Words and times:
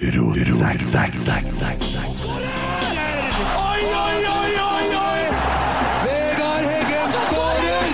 Oi, 0.00 0.08
oi, 4.06 4.24
oi, 4.36 4.52
oi, 4.66 4.86
oi! 4.96 5.22
Vegard 6.04 6.64
Heggen 6.70 7.12
skårer! 7.12 7.92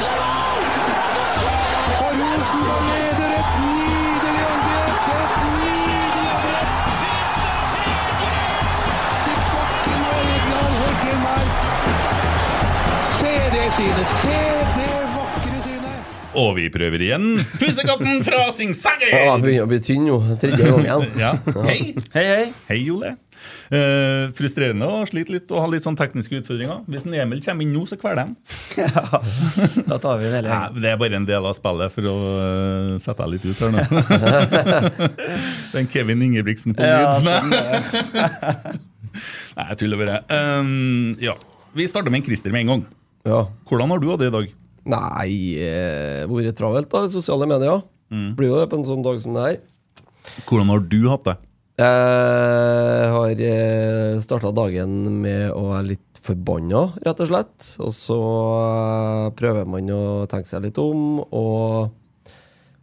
Og 2.04 2.12
Rosenborg 2.20 2.84
leder 2.90 3.32
et 3.38 3.50
nydelig 3.62 4.44
angrep! 4.52 4.94
Et 5.16 5.46
nydelig 5.64 6.30
angrep! 6.36 6.70
Til 9.24 9.40
bakken 9.54 10.02
og 10.10 10.22
Vegard 10.28 10.74
Heggen 10.82 11.20
her. 11.26 11.46
Se 13.16 13.34
det 13.56 13.66
synet! 13.80 14.06
Se! 14.22 14.55
Og 16.36 16.50
vi 16.58 16.66
prøver 16.72 17.00
igjen. 17.06 17.28
Pusekatten 17.60 18.20
fra 18.26 18.42
Singsager! 18.56 19.08
Ja, 19.12 19.22
jeg 19.36 19.42
begynner 19.44 19.64
å 19.64 19.70
bli 19.70 19.78
tynn 19.84 20.04
nå. 20.08 20.18
Tredje 20.42 20.66
gang 20.68 20.82
igjen. 20.84 21.06
Ja. 21.22 21.30
Hei. 21.64 21.78
Hei, 22.12 22.24
hei. 22.28 22.42
Hei, 22.68 22.80
Ole. 22.92 23.14
Uh, 23.70 24.32
frustrerende 24.34 24.86
å 24.90 25.02
slite 25.06 25.30
litt 25.34 25.50
og 25.54 25.60
ha 25.62 25.66
litt 25.70 25.84
sånn 25.84 25.96
tekniske 25.98 26.38
utfordringer. 26.40 26.80
Hvis 26.90 27.04
en 27.06 27.14
Emil 27.18 27.40
kommer 27.44 27.64
inn 27.66 27.72
nå, 27.76 27.82
så 27.88 27.98
kveler 28.00 28.24
han. 28.24 28.34
Da 29.90 29.98
tar 30.02 30.18
vi 30.20 30.26
den 30.28 30.36
hele 30.38 30.50
Nei, 30.50 30.80
det 30.82 30.90
er 30.92 30.98
bare 31.00 31.18
en 31.20 31.28
del 31.28 31.46
av 31.48 31.54
spillet 31.56 31.94
for 31.94 32.08
å 32.10 32.14
uh, 32.16 32.92
sette 33.02 33.22
deg 33.22 33.36
litt 33.36 33.46
ut 33.46 33.62
her 33.62 33.74
nå. 33.76 33.84
Den 35.76 35.88
Kevin 35.92 36.24
Ingebrigtsen 36.26 36.76
på 36.76 36.84
Ja, 36.84 37.16
lyd. 37.16 37.26
sånn 37.26 37.48
Nei, 39.56 39.64
jeg 39.70 39.78
tuller 39.80 40.00
bare. 40.02 40.16
Um, 40.28 41.14
ja. 41.22 41.32
Vi 41.76 41.86
starter 41.88 42.12
med 42.12 42.20
en 42.22 42.26
Christer 42.28 42.52
med 42.52 42.66
en 42.66 42.72
gang. 42.74 42.82
Ja. 43.26 43.40
Hvordan 43.68 43.92
har 43.94 44.02
du 44.02 44.10
hatt 44.12 44.20
det 44.24 44.28
i 44.30 44.34
dag? 44.34 44.50
Nei, 44.86 45.58
eh, 45.58 46.22
vært 46.30 46.56
travelt 46.58 46.90
da, 46.92 47.06
sosiale 47.10 47.48
medier. 47.50 47.82
Blir 48.08 48.52
jo 48.52 48.60
det 48.60 48.70
på 48.70 48.78
en 48.78 48.86
sånn 48.86 49.02
dag 49.02 49.18
som 49.22 49.34
det 49.34 49.46
her. 49.46 49.58
Hvordan 50.46 50.70
har 50.70 50.82
du 50.86 51.00
hatt 51.10 51.26
det? 51.26 51.36
Jeg 51.76 53.08
har 53.12 53.40
eh, 53.44 54.16
starta 54.24 54.52
dagen 54.56 55.20
med 55.20 55.50
å 55.52 55.66
være 55.74 55.90
litt 55.90 56.20
forbanna, 56.24 56.86
rett 57.04 57.20
og 57.20 57.28
slett. 57.28 57.66
Og 57.84 57.92
så 57.92 58.20
eh, 58.62 59.26
prøver 59.36 59.68
man 59.68 59.90
å 59.92 60.04
tenke 60.30 60.48
seg 60.48 60.64
litt 60.64 60.80
om, 60.80 61.20
og 61.26 61.90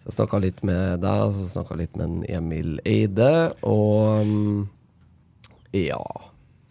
så 0.03 0.11
jeg 0.11 0.17
snakka 0.19 0.41
litt 0.43 0.61
med 0.67 1.01
deg, 1.01 1.23
og 1.25 1.39
så 1.39 1.47
snakka 1.55 1.79
litt 1.79 1.97
med 1.99 2.27
Emil 2.27 2.75
Eide, 2.83 3.31
og 3.63 4.27
mm, 4.27 4.61
ja 5.79 6.03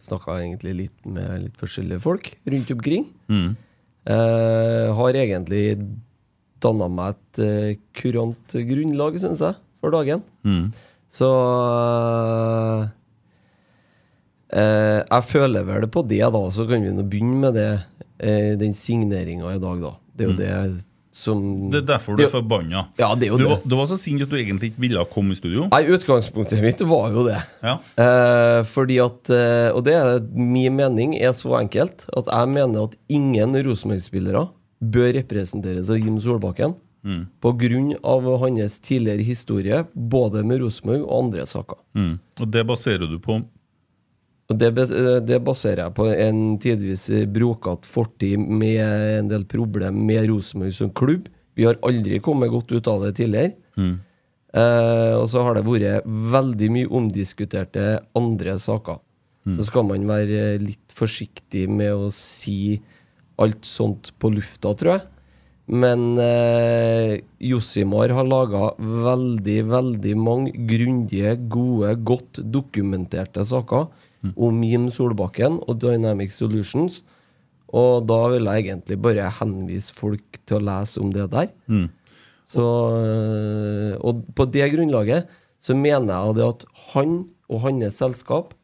Snakka 0.02 0.34
egentlig 0.40 0.72
litt 0.74 1.04
med 1.06 1.44
litt 1.44 1.60
forskjellige 1.60 2.02
folk 2.02 2.32
rundt 2.50 2.70
omkring. 2.74 3.04
Eh, 3.30 3.52
har 4.10 5.14
egentlig 5.14 5.76
danna 6.62 6.88
meg 6.90 7.14
et 7.14 7.42
eh, 7.42 7.74
kurant 7.98 8.56
grunnlag, 8.68 9.18
syns 9.22 9.42
jeg, 9.44 9.58
for 9.82 9.94
dagen. 9.94 10.22
Så 11.12 11.28
eh, 14.52 15.00
Jeg 15.02 15.28
føler 15.28 15.66
vel 15.68 15.88
på 15.92 16.04
det, 16.08 16.22
da. 16.34 16.42
Så 16.54 16.66
kan 16.70 16.84
vi 16.84 16.94
begynne 17.02 17.40
med 17.46 17.58
det. 17.58 17.70
Eh, 18.22 18.52
den 18.58 18.74
signeringa 18.78 19.54
i 19.54 19.60
dag, 19.62 19.82
da. 19.82 19.94
Det 20.14 20.26
er 20.26 20.30
jo 20.30 20.38
det 20.38 20.52
som 21.12 21.68
Det 21.70 21.82
er 21.82 21.86
derfor 21.92 22.16
du 22.16 22.24
er 22.24 22.30
forbanna. 22.32 22.86
Ja, 22.98 23.10
det 23.14 23.28
er 23.28 23.32
jo 23.34 23.38
du, 23.38 23.44
det. 23.44 23.50
var- 23.50 23.66
du 23.68 23.76
var 23.76 23.86
så 23.90 23.98
sint 24.00 24.22
at 24.24 24.30
du 24.32 24.36
egentlig 24.40 24.72
ikke 24.72 24.80
ville 24.86 25.04
komme 25.12 25.32
i 25.32 25.38
studio. 25.38 25.68
Nei, 25.70 25.82
utgangspunktet 25.92 26.62
mitt 26.64 26.80
var 26.88 27.10
jo 27.12 27.26
det. 27.28 27.38
Ja. 27.62 27.74
Eh, 28.00 28.62
fordi 28.64 28.96
at 29.04 29.30
eh, 29.30 29.68
Og 29.76 29.84
det 29.84 29.94
er 29.98 30.20
min 30.34 30.74
mening 30.76 31.14
er 31.20 31.32
så 31.36 31.52
enkelt 31.60 32.06
at 32.16 32.26
jeg 32.32 32.48
mener 32.48 32.88
at 32.88 32.96
ingen 33.12 33.52
Rosenborg-spillere 33.66 34.48
bør 34.82 35.12
representeres 35.20 35.90
av 35.92 36.00
Jim 36.00 36.18
Solbakken 36.18 36.74
på 37.42 37.50
grunn 37.58 37.96
av 38.06 38.22
hans 38.38 38.76
tidligere 38.80 39.24
historie, 39.26 39.80
både 39.92 40.44
med 40.46 40.60
Rosenborg 40.62 41.02
og 41.02 41.24
andre 41.24 41.46
saker. 41.50 41.74
Mm. 41.98 42.12
Og 42.40 42.50
det 42.54 42.62
baserer 42.68 43.10
du 43.10 43.16
på 43.18 43.40
Og 44.52 44.58
det, 44.60 44.70
eh, 44.84 45.18
det 45.24 45.40
baserer 45.44 45.86
jeg 45.86 45.96
på 45.96 46.08
en 46.12 46.40
tidvis 46.62 47.08
brokete 47.32 47.88
fortid 47.88 48.38
med 48.38 48.82
en 48.84 49.30
del 49.32 49.46
problem 49.48 50.02
med 50.06 50.28
Rosenborg 50.30 50.74
som 50.76 50.92
klubb. 50.92 51.30
Vi 51.56 51.64
har 51.68 51.80
aldri 51.84 52.20
kommet 52.20 52.52
godt 52.52 52.72
ut 52.72 52.88
av 52.88 53.06
det 53.06 53.16
tidligere. 53.20 53.56
Eh, 54.52 55.14
og 55.16 55.24
så 55.32 55.42
har 55.46 55.56
det 55.56 55.64
vært 55.64 56.04
veldig 56.06 56.68
mye 56.74 56.90
omdiskuterte 56.92 58.02
andre 58.18 58.58
saker. 58.60 59.00
Så 59.56 59.64
skal 59.66 59.82
man 59.88 60.04
være 60.06 60.60
litt 60.62 60.92
forsiktig 60.94 61.64
med 61.66 61.90
å 61.98 62.12
si 62.14 62.76
alt 63.42 63.64
sånt 63.66 64.12
på 64.22 64.30
lufta, 64.30 64.70
tror 64.78 64.92
jeg. 64.92 65.08
Men 65.72 66.18
eh, 66.20 67.22
Jossimar 67.42 68.12
har 68.14 68.28
laga 68.28 68.68
veldig, 68.78 69.58
veldig 69.72 70.14
mange 70.18 70.52
grundige, 70.68 71.34
gode, 71.50 71.94
godt 72.06 72.42
dokumenterte 72.54 73.44
saker 73.46 73.88
om 74.36 74.62
Jim 74.62 74.90
Solbakken 74.90 75.58
og 75.66 75.80
Dynamic 75.82 76.32
Solutions. 76.32 77.02
Og 77.72 78.06
da 78.06 78.20
vil 78.34 78.48
jeg 78.50 78.66
egentlig 78.66 78.98
bare 79.00 79.30
henvise 79.40 79.94
folk 79.96 80.40
til 80.46 80.60
å 80.60 80.66
lese 80.66 81.00
om 81.00 81.12
det 81.14 81.30
der. 81.32 81.52
Så, 82.44 82.62
øh, 82.62 83.94
og 84.02 84.26
på 84.36 84.44
det 84.52 84.66
grunnlaget 84.74 85.30
så 85.62 85.76
mener 85.78 86.10
jeg 86.10 86.36
det 86.36 86.48
at 86.48 86.64
han 86.92 87.14
og 87.48 87.62
hans 87.64 87.96
selskap 87.96 88.54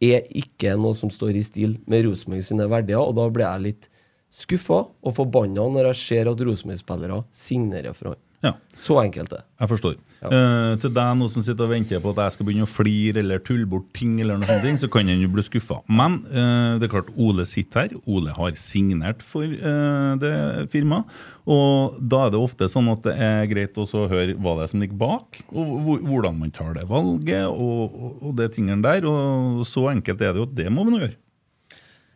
er 0.00 0.24
ikke 0.32 0.76
noe 0.80 0.96
som 0.96 1.12
står 1.12 1.36
i 1.36 1.44
stil 1.44 1.76
med 1.90 2.06
Rosenborg 2.06 2.44
sine 2.46 2.66
verdier, 2.70 3.02
og 3.02 3.14
da 3.18 3.26
blir 3.28 3.44
jeg 3.44 3.66
litt 3.66 3.90
skuffa 4.32 4.86
og 4.88 5.14
forbanna 5.14 5.66
når 5.68 5.90
jeg 5.90 6.00
ser 6.00 6.30
at 6.30 6.40
Rosenborg-spillere 6.40 7.20
signerer 7.36 7.96
for 7.96 8.14
han. 8.14 8.20
Ja, 8.40 8.54
Så 8.80 8.94
enkelt 9.02 9.28
det. 9.28 9.42
jeg 9.60 9.68
forstår. 9.68 9.96
Eh, 10.24 10.76
til 10.80 10.92
deg 10.96 11.16
nå 11.20 11.26
som 11.28 11.42
sitter 11.44 11.66
og 11.66 11.72
venter 11.74 12.00
på 12.00 12.14
at 12.14 12.22
jeg 12.24 12.32
skal 12.38 12.46
begynne 12.48 12.64
å 12.64 12.70
flire 12.72 13.20
eller 13.20 13.42
tulle 13.44 13.66
bort 13.68 13.90
ting, 13.92 14.14
eller 14.22 14.40
noe 14.40 14.48
sånt, 14.48 14.80
så 14.80 14.88
kan 14.88 15.08
en 15.12 15.20
jo 15.20 15.28
bli 15.28 15.44
skuffa. 15.44 15.82
Men 15.92 16.22
eh, 16.32 16.78
det 16.80 16.88
er 16.88 16.92
klart, 16.94 17.12
Ole 17.20 17.44
sitter 17.44 17.82
her. 17.84 17.94
Ole 18.08 18.32
har 18.32 18.56
signert 18.56 19.20
for 19.20 19.44
eh, 19.44 20.16
det 20.22 20.32
firmaet. 20.72 21.04
Og 21.50 22.00
da 22.00 22.26
er 22.26 22.32
det 22.32 22.40
ofte 22.40 22.68
sånn 22.72 22.88
at 22.92 23.04
det 23.04 23.16
er 23.20 23.48
greit 23.50 23.76
å 23.76 23.84
høre 24.08 24.36
hva 24.40 24.56
det 24.56 24.64
er 24.64 24.72
som 24.72 24.80
ligger 24.80 25.00
bak, 25.00 25.42
og 25.52 26.00
hvordan 26.08 26.40
man 26.40 26.52
tar 26.54 26.72
det 26.78 26.88
valget, 26.88 27.44
og, 27.50 27.92
og, 27.92 28.20
og 28.24 28.36
det 28.40 28.52
tingene 28.56 28.80
der. 28.84 29.04
Og 29.04 29.66
så 29.68 29.90
enkelt 29.92 30.20
er 30.24 30.32
det 30.32 30.40
jo 30.40 30.48
at 30.48 30.56
det 30.56 30.72
må 30.72 30.88
vi 30.88 30.96
nå 30.96 31.02
gjøre. 31.04 31.18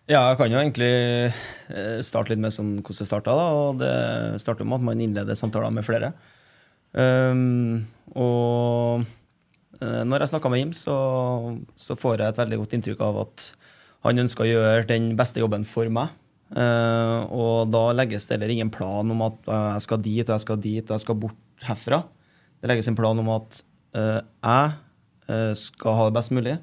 Ja, 0.04 0.20
jeg 0.28 0.37
kan 0.37 0.53
jo 0.53 0.59
egentlig 0.60 0.88
eh, 1.72 2.00
starte 2.04 2.34
litt 2.34 2.41
med 2.44 2.53
sånn 2.53 2.75
hvordan 2.82 2.98
det 3.00 3.09
starta. 3.09 3.34
Det 3.81 3.92
starter 4.42 4.66
med 4.69 4.82
at 4.82 4.84
man 4.91 5.00
innleder 5.00 5.38
samtaler 5.38 5.72
med 5.72 5.87
flere. 5.87 6.10
Um, 6.92 7.87
og 8.12 9.06
eh, 9.81 10.03
når 10.04 10.26
jeg 10.26 10.32
snakka 10.34 10.50
med 10.53 10.60
Jim, 10.60 10.75
så, 10.76 10.97
så 11.72 11.97
får 11.97 12.20
jeg 12.20 12.34
et 12.34 12.42
veldig 12.42 12.59
godt 12.60 12.76
inntrykk 12.76 13.00
av 13.06 13.22
at 13.22 13.47
han 14.04 14.20
ønsker 14.20 14.44
å 14.44 14.50
gjøre 14.50 14.84
den 14.92 15.09
beste 15.16 15.41
jobben 15.41 15.65
for 15.65 15.88
meg. 15.88 16.12
Uh, 16.53 17.25
og 17.32 17.72
da 17.72 17.86
legges 17.97 18.28
det 18.28 18.36
heller 18.36 18.53
ingen 18.53 18.71
plan 18.71 19.09
om 19.10 19.25
at 19.25 19.48
eh, 19.48 19.71
jeg 19.72 19.86
skal 19.86 20.03
dit 20.04 20.28
og 20.28 20.34
jeg 20.36 20.44
skal 20.44 20.60
dit 20.69 20.84
og 20.84 20.94
jeg 20.98 21.06
skal 21.06 21.21
bort 21.25 21.65
herfra. 21.65 22.03
Det 22.60 22.69
legges 22.69 22.92
en 22.92 23.00
plan 23.00 23.25
om 23.25 23.32
at 23.41 23.62
uh, 23.97 24.21
jeg 24.21 25.56
skal 25.56 25.97
ha 25.97 26.10
det 26.10 26.19
best 26.21 26.36
mulig. 26.36 26.59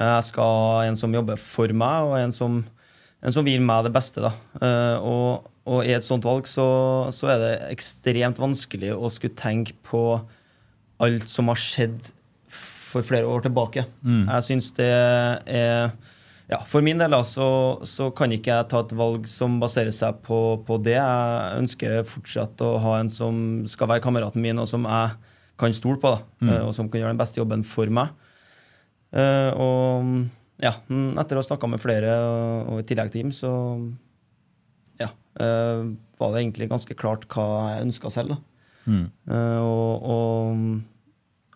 Jeg 0.00 0.26
skal 0.30 0.52
ha 0.56 0.84
en 0.88 0.96
som 0.96 1.12
jobber 1.14 1.40
for 1.40 1.72
meg, 1.76 2.08
og 2.08 2.16
en 2.18 2.32
som, 2.32 2.60
en 3.20 3.34
som 3.34 3.46
vil 3.46 3.60
meg 3.64 3.84
det 3.86 3.94
beste. 3.94 4.22
Da. 4.24 4.32
Eh, 4.60 4.96
og, 5.04 5.50
og 5.68 5.84
i 5.84 5.92
et 5.96 6.06
sånt 6.06 6.24
valg 6.24 6.48
så, 6.48 6.68
så 7.12 7.34
er 7.34 7.42
det 7.42 7.52
ekstremt 7.74 8.40
vanskelig 8.40 8.94
å 8.96 9.12
skulle 9.12 9.36
tenke 9.38 9.76
på 9.86 10.04
alt 11.00 11.28
som 11.32 11.52
har 11.52 11.60
skjedd 11.60 12.12
for 12.90 13.06
flere 13.06 13.28
år 13.28 13.44
tilbake. 13.44 13.84
Jeg 14.26 14.46
syns 14.48 14.72
det 14.76 14.88
er 14.90 15.92
ja, 16.50 16.58
For 16.66 16.82
min 16.82 16.98
del 16.98 17.12
da, 17.14 17.20
så, 17.22 17.46
så 17.86 18.08
kan 18.16 18.32
ikke 18.34 18.50
jeg 18.50 18.68
ta 18.72 18.80
et 18.82 18.94
valg 18.98 19.28
som 19.30 19.60
baserer 19.62 19.94
seg 19.94 20.18
på, 20.26 20.58
på 20.66 20.80
det. 20.82 20.96
Jeg 20.96 21.60
ønsker 21.60 22.00
fortsatt 22.10 22.64
å 22.66 22.72
ha 22.82 22.96
en 22.98 23.12
som 23.12 23.36
skal 23.70 23.92
være 23.92 24.02
kameraten 24.02 24.42
min, 24.42 24.58
og 24.58 24.66
som 24.66 24.88
jeg 24.90 25.12
kan 25.60 25.76
stole 25.76 26.00
på, 26.02 26.10
da, 26.10 26.24
mm. 26.42 26.50
og 26.64 26.74
som 26.74 26.88
kan 26.90 27.04
gjøre 27.04 27.14
den 27.14 27.20
beste 27.20 27.38
jobben 27.38 27.62
for 27.62 27.92
meg. 27.94 28.10
Eh, 29.10 29.50
og 29.58 30.62
ja, 30.62 30.74
mm, 30.90 31.18
etter 31.20 31.38
å 31.38 31.42
ha 31.42 31.48
snakka 31.48 31.70
med 31.70 31.82
flere, 31.82 32.14
og, 32.68 32.82
i 32.82 32.86
tillegg 32.88 33.10
til 33.12 33.24
Jim, 33.24 33.32
så 33.34 33.50
ja, 35.00 35.10
eh, 35.40 35.82
var 36.20 36.32
det 36.34 36.44
egentlig 36.44 36.70
ganske 36.70 36.96
klart 36.98 37.26
hva 37.32 37.48
jeg 37.74 37.88
ønska 37.88 38.12
selv. 38.12 38.36
Da. 38.36 38.46
Eh, 38.90 39.58
og, 39.62 40.06
og, 40.14 40.62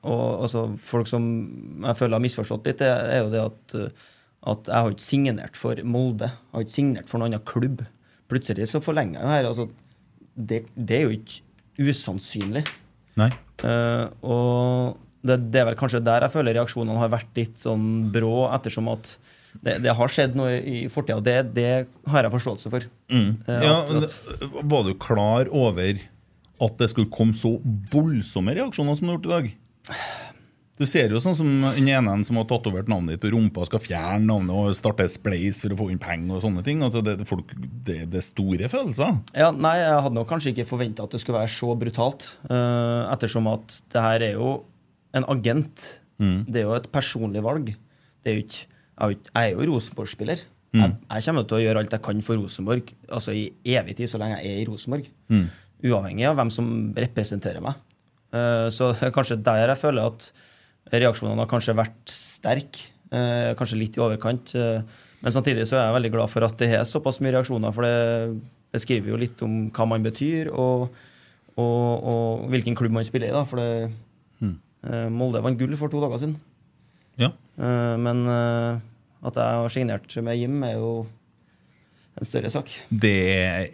og 0.05 0.27
altså, 0.47 0.67
folk 0.81 1.09
som 1.11 1.29
jeg 1.85 2.01
føler 2.01 2.19
har 2.19 2.25
misforstått 2.25 2.69
litt, 2.71 2.83
det 2.83 2.91
er 2.91 3.25
jo 3.25 3.33
det 3.33 3.45
at, 3.45 3.79
at 4.55 4.71
jeg 4.73 4.87
har 4.87 4.97
ikke 4.97 5.09
signert 5.09 5.61
for 5.61 5.81
Molde. 5.87 6.31
Jeg 6.31 6.57
har 6.57 6.67
ikke 6.67 6.79
signert 6.79 7.11
for 7.11 7.21
noen 7.21 7.33
annen 7.33 7.49
klubb. 7.49 7.85
Plutselig 8.33 8.71
så 8.73 8.81
forlenger 8.85 9.21
jeg 9.21 9.27
det 9.27 9.35
her. 9.37 9.51
Altså, 9.53 9.69
det, 10.35 10.65
det 10.75 10.99
er 10.99 11.07
jo 11.07 11.19
ikke 11.19 11.91
usannsynlig. 11.91 12.65
Nei. 13.21 13.31
Uh, 13.63 14.07
og 14.27 15.04
det, 15.25 15.39
det 15.53 15.61
er 15.63 15.69
vel 15.71 15.79
kanskje 15.81 16.03
der 16.05 16.27
jeg 16.27 16.35
føler 16.35 16.55
reaksjonene 16.61 17.01
har 17.01 17.13
vært 17.15 17.39
litt 17.41 17.57
sånn 17.63 17.87
brå, 18.15 18.35
ettersom 18.55 18.91
at 18.93 19.15
det, 19.65 19.77
det 19.85 19.93
har 19.95 20.11
skjedd 20.11 20.35
noe 20.37 20.57
i 20.67 20.81
fortida, 20.91 21.17
og 21.21 21.25
det, 21.27 21.37
det 21.55 21.69
har 22.11 22.27
jeg 22.27 22.33
forståelse 22.35 22.73
for. 22.73 22.87
Eh, 23.09 23.31
Ja, 23.63 23.77
at- 23.85 23.93
men 23.95 24.05
at- 24.09 24.65
Var 24.75 24.83
du 24.89 24.95
klar 24.99 25.49
over 25.55 26.01
at 26.65 26.77
det 26.79 26.91
skulle 26.91 27.11
komme 27.11 27.35
så 27.39 27.57
voldsomme 27.93 28.55
reaksjoner 28.57 28.97
som 28.99 29.07
du 29.07 29.13
har 29.13 29.19
gjort 29.19 29.27
i 29.31 29.35
dag? 29.35 29.55
Du 30.75 30.83
ser 30.91 31.13
jo 31.15 31.21
sånn 31.23 31.37
som 31.39 31.51
den 31.63 31.87
ene 31.87 32.17
som 32.27 32.35
har 32.41 32.49
tatovert 32.51 32.89
navnet 32.91 33.15
ditt 33.15 33.23
på 33.23 33.31
rumpa 33.31 33.63
skal 33.69 33.79
fjerne 33.79 34.27
navnet 34.27 34.51
og 34.59 34.75
starte 34.75 35.07
spleis 35.07 35.61
for 35.63 35.71
å 35.71 35.79
få 35.79 35.87
inn 35.93 36.01
penger 36.03 36.35
og 36.35 36.43
sånne 36.43 36.65
ting. 36.67 36.81
Altså 36.83 36.99
det, 37.07 37.15
folk, 37.29 37.53
det, 37.87 38.01
det 38.11 38.19
er 38.19 38.27
store 38.27 38.67
følelser. 38.73 39.21
Ja, 39.39 39.53
nei, 39.55 39.77
jeg 39.79 40.01
hadde 40.03 40.19
nok 40.19 40.27
kanskje 40.33 40.51
ikke 40.51 40.67
forventa 40.67 41.07
at 41.07 41.15
det 41.15 41.21
skulle 41.23 41.39
være 41.45 41.55
så 41.55 41.77
brutalt. 41.79 42.27
Uh, 42.51 43.07
ettersom 43.15 43.47
at 43.53 43.79
det 43.95 44.03
her 44.03 44.27
er 44.33 44.35
jo 44.35 44.49
en 45.15 45.27
agent. 45.33 45.87
Det 46.19 46.61
er 46.61 46.69
jo 46.69 46.77
et 46.77 46.91
personlig 46.95 47.43
valg. 47.45 47.73
Det 48.25 48.33
er 48.33 48.43
ikke, 48.43 48.67
jeg 48.95 49.19
er 49.35 49.55
jo 49.55 49.63
er 49.65 49.71
Rosenborg-spiller. 49.73 50.45
Jeg, 50.75 50.95
jeg 51.07 51.25
kommer 51.29 51.45
til 51.47 51.57
å 51.59 51.63
gjøre 51.63 51.83
alt 51.85 51.93
jeg 51.95 52.03
kan 52.03 52.23
for 52.27 52.41
Rosenborg 52.41 52.89
altså 53.07 53.35
i 53.37 53.45
evig 53.77 53.95
tid, 53.99 54.11
så 54.11 54.19
lenge 54.19 54.41
jeg 54.41 54.51
er 54.51 54.63
i 54.63 54.67
Rosenborg. 54.67 55.07
Uavhengig 55.85 56.27
av 56.27 56.39
hvem 56.39 56.51
som 56.55 56.71
representerer 56.99 57.63
meg. 57.63 57.79
Uh, 58.35 58.67
så 58.75 58.91
det 58.97 59.09
er 59.09 59.15
kanskje 59.15 59.39
der 59.47 59.69
jeg 59.69 59.79
føler 59.79 60.11
at 60.11 60.27
reaksjonene 60.95 61.45
har 61.45 61.51
kanskje 61.51 61.77
vært 61.79 62.11
sterke. 62.11 62.91
Uh, 63.15 63.53
kanskje 63.59 63.79
litt 63.79 63.99
i 63.99 64.03
overkant. 64.03 64.55
Uh, 64.59 64.83
men 65.23 65.35
samtidig 65.35 65.69
så 65.71 65.79
er 65.79 65.87
jeg 65.87 65.99
veldig 66.01 66.13
glad 66.17 66.33
for 66.33 66.47
at 66.47 66.57
det 66.61 66.73
er 66.75 66.89
såpass 66.89 67.21
mye 67.23 67.37
reaksjoner, 67.37 67.75
for 67.75 67.87
det 67.87 68.41
beskriver 68.75 69.13
jo 69.13 69.21
litt 69.21 69.45
om 69.47 69.69
hva 69.75 69.87
man 69.89 70.03
betyr, 70.05 70.51
og, 70.51 70.89
og, 71.55 72.09
og 72.11 72.49
hvilken 72.51 72.75
klubb 72.77 72.97
man 72.97 73.07
spiller 73.07 73.31
i. 73.31 73.37
da, 73.37 73.45
for 73.47 73.63
det, 73.63 73.93
Molde 75.11 75.41
vant 75.45 75.59
gull 75.59 75.77
for 75.81 75.89
to 75.93 76.01
dager 76.03 76.19
siden. 76.23 76.37
Ja. 77.21 77.31
Eh, 77.59 77.97
men 78.03 78.25
eh, 78.29 78.81
at 79.25 79.37
jeg 79.41 79.61
har 79.63 79.69
signert 79.73 80.17
med 80.27 80.37
Jim, 80.37 80.59
er 80.67 80.75
jo 80.77 81.07
en 82.15 82.27
større 82.29 82.51
sak. 82.53 82.69
Det 82.91 83.13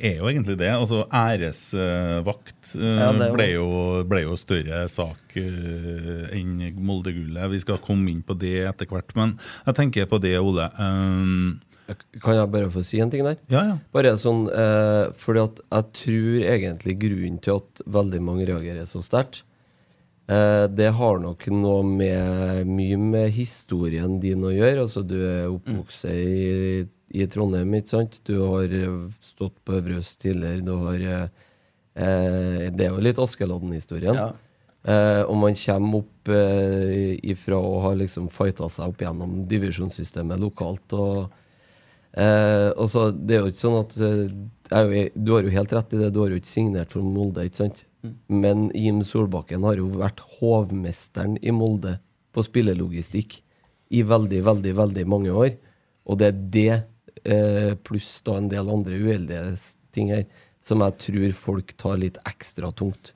er 0.00 0.20
jo 0.20 0.28
egentlig 0.30 0.54
det. 0.60 0.70
Altså 0.72 1.02
Æresvakt 1.12 2.74
eh, 2.76 3.00
Ja, 3.00 3.10
det 3.12 3.26
jo- 3.28 3.34
ble, 3.36 3.46
jo, 3.52 4.04
ble 4.08 4.22
jo 4.22 4.36
større 4.40 4.84
sak 4.88 5.34
eh, 5.36 6.30
enn 6.38 6.54
Molde-gullet. 6.80 7.50
Vi 7.52 7.60
skal 7.60 7.80
komme 7.84 8.10
inn 8.12 8.22
på 8.24 8.36
det 8.40 8.54
etter 8.70 8.86
hvert. 8.88 9.12
Men 9.18 9.34
jeg 9.66 9.74
tenker 9.80 10.06
på 10.08 10.20
det, 10.22 10.36
Ole. 10.40 10.70
Um, 10.78 11.60
Kan 12.22 12.36
jeg 12.38 12.50
bare 12.54 12.70
få 12.70 12.84
si 12.86 13.00
en 13.02 13.10
ting 13.10 13.24
der? 13.26 13.36
ja, 13.50 13.64
ja. 13.72 13.78
Bare 13.92 14.14
sånn, 14.16 14.44
eh, 14.48 15.10
fordi 15.18 15.40
at 15.42 15.60
jeg 15.74 15.92
tror 16.00 16.40
egentlig 16.54 16.98
grunnen 17.02 17.40
til 17.42 17.56
at 17.58 17.82
veldig 17.90 18.20
mange 18.22 18.46
reagerer 18.46 18.86
så 18.86 19.02
sterkt, 19.02 19.42
eh, 19.42 19.49
det 20.30 20.90
har 20.94 21.18
nok 21.18 21.46
noe 21.50 21.82
med 21.86 22.68
mye 22.68 22.98
med 23.00 23.32
historien 23.34 24.18
din 24.22 24.44
å 24.46 24.52
gjøre. 24.54 24.84
Altså, 24.84 25.02
du 25.02 25.16
er 25.18 25.48
oppvokst 25.50 26.04
i, 26.12 26.84
i 27.18 27.26
Trondheim, 27.26 27.72
ikke 27.74 27.90
sant? 27.90 28.20
Du 28.28 28.36
har 28.38 28.70
eh, 28.70 29.00
stått 29.24 29.56
på 29.66 29.78
Øvreøst 29.80 30.20
tidligere. 30.22 30.62
Du 30.62 30.76
har 30.84 31.02
eh, 31.02 31.26
eh, 31.98 32.68
Det 32.70 32.86
er 32.86 32.94
jo 32.94 33.02
litt 33.02 33.18
Askeladden-historien. 33.18 34.20
Ja. 34.20 34.30
Eh, 34.86 35.22
og 35.26 35.36
man 35.42 35.58
kommer 35.58 36.04
opp 36.04 36.30
eh, 36.32 37.18
ifra 37.34 37.58
å 37.58 37.80
ha 37.88 37.94
liksom 37.98 38.30
fighta 38.32 38.70
seg 38.70 38.94
opp 38.94 39.02
gjennom 39.02 39.40
divisjonssystemet 39.50 40.40
lokalt. 40.40 40.94
og 40.94 41.40
Eh, 42.10 42.70
og 42.74 42.88
så 42.90 43.10
Det 43.14 43.36
er 43.36 43.44
jo 43.44 43.50
ikke 43.52 43.60
sånn 43.60 43.76
at 43.84 43.92
eh, 44.02 44.32
jeg 44.70 45.12
Du 45.16 45.32
har 45.34 45.42
jo 45.46 45.50
helt 45.54 45.72
rett 45.72 45.94
i 45.94 46.00
det, 46.00 46.12
du 46.14 46.20
har 46.22 46.30
jo 46.32 46.40
ikke 46.40 46.46
signert 46.50 46.92
for 46.94 47.02
Molde, 47.06 47.44
ikke 47.46 47.62
sant? 47.64 47.84
Men 48.28 48.70
Jim 48.74 49.02
Solbakken 49.04 49.64
har 49.66 49.76
jo 49.76 49.88
vært 49.92 50.22
hovmesteren 50.38 51.36
i 51.42 51.52
Molde 51.52 51.98
på 52.32 52.44
spillelogistikk 52.46 53.40
i 53.90 54.02
veldig, 54.06 54.40
veldig, 54.46 54.74
veldig 54.78 55.04
mange 55.10 55.34
år. 55.34 55.56
Og 56.06 56.18
det 56.20 56.28
er 56.30 56.38
det, 56.56 56.84
eh, 57.24 57.74
pluss 57.84 58.22
da 58.24 58.36
en 58.38 58.48
del 58.48 58.70
andre 58.70 58.96
uheldige 59.02 59.58
ting 59.92 60.08
her, 60.14 60.24
som 60.62 60.80
jeg 60.80 60.96
tror 60.98 61.32
folk 61.34 61.76
tar 61.76 61.98
litt 61.98 62.16
ekstra 62.24 62.72
tungt. 62.72 63.12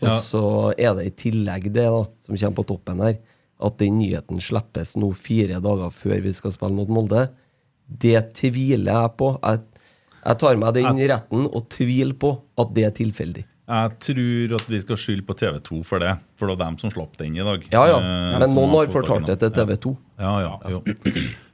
Og 0.00 0.08
Ja. 0.08 0.20
så 0.20 0.74
er 0.78 0.94
det 0.94 1.06
i 1.06 1.30
tillegg 1.30 1.64
det 1.72 1.84
da, 1.84 2.06
som 2.18 2.36
kommer 2.36 2.56
på 2.56 2.66
toppen 2.66 3.00
her, 3.02 3.18
at 3.60 3.76
den 3.78 3.98
nyheten 3.98 4.40
slippes 4.40 4.96
nå 4.96 5.12
fire 5.14 5.60
dager 5.60 5.90
før 5.90 6.22
vi 6.22 6.32
skal 6.32 6.50
spille 6.52 6.74
mot 6.74 6.88
Molde. 6.88 7.28
Det 7.88 8.32
tviler 8.34 8.92
jeg 8.92 9.16
på. 9.16 9.38
Jeg, 9.42 9.60
jeg 10.28 10.38
tar 10.42 10.58
meg 10.60 10.74
den 10.76 10.98
retten 11.08 11.46
og 11.48 11.68
tviler 11.72 12.16
på 12.20 12.34
at 12.60 12.74
det 12.76 12.84
er 12.88 12.94
tilfeldig. 12.98 13.46
Jeg 13.68 13.90
tror 14.00 14.54
at 14.56 14.70
vi 14.72 14.78
skal 14.80 14.96
skylde 15.00 15.26
på 15.28 15.34
TV 15.36 15.58
2 15.64 15.82
for 15.84 16.00
det, 16.00 16.14
for 16.40 16.48
det 16.48 16.54
var 16.56 16.70
dem 16.70 16.78
som 16.80 16.92
slapp 16.92 17.18
den 17.20 17.36
i 17.36 17.44
dag. 17.44 17.66
Ja, 17.72 17.82
ja. 17.90 17.98
Eh, 18.00 18.38
Men 18.40 18.54
noen 18.56 18.72
har 18.78 18.88
fortalt 18.92 19.28
det 19.28 19.36
til. 19.42 19.52
TV 19.52 19.76
2. 19.84 19.92
Ja, 20.24 20.32
ja, 20.46 20.54
jo. 20.72 20.80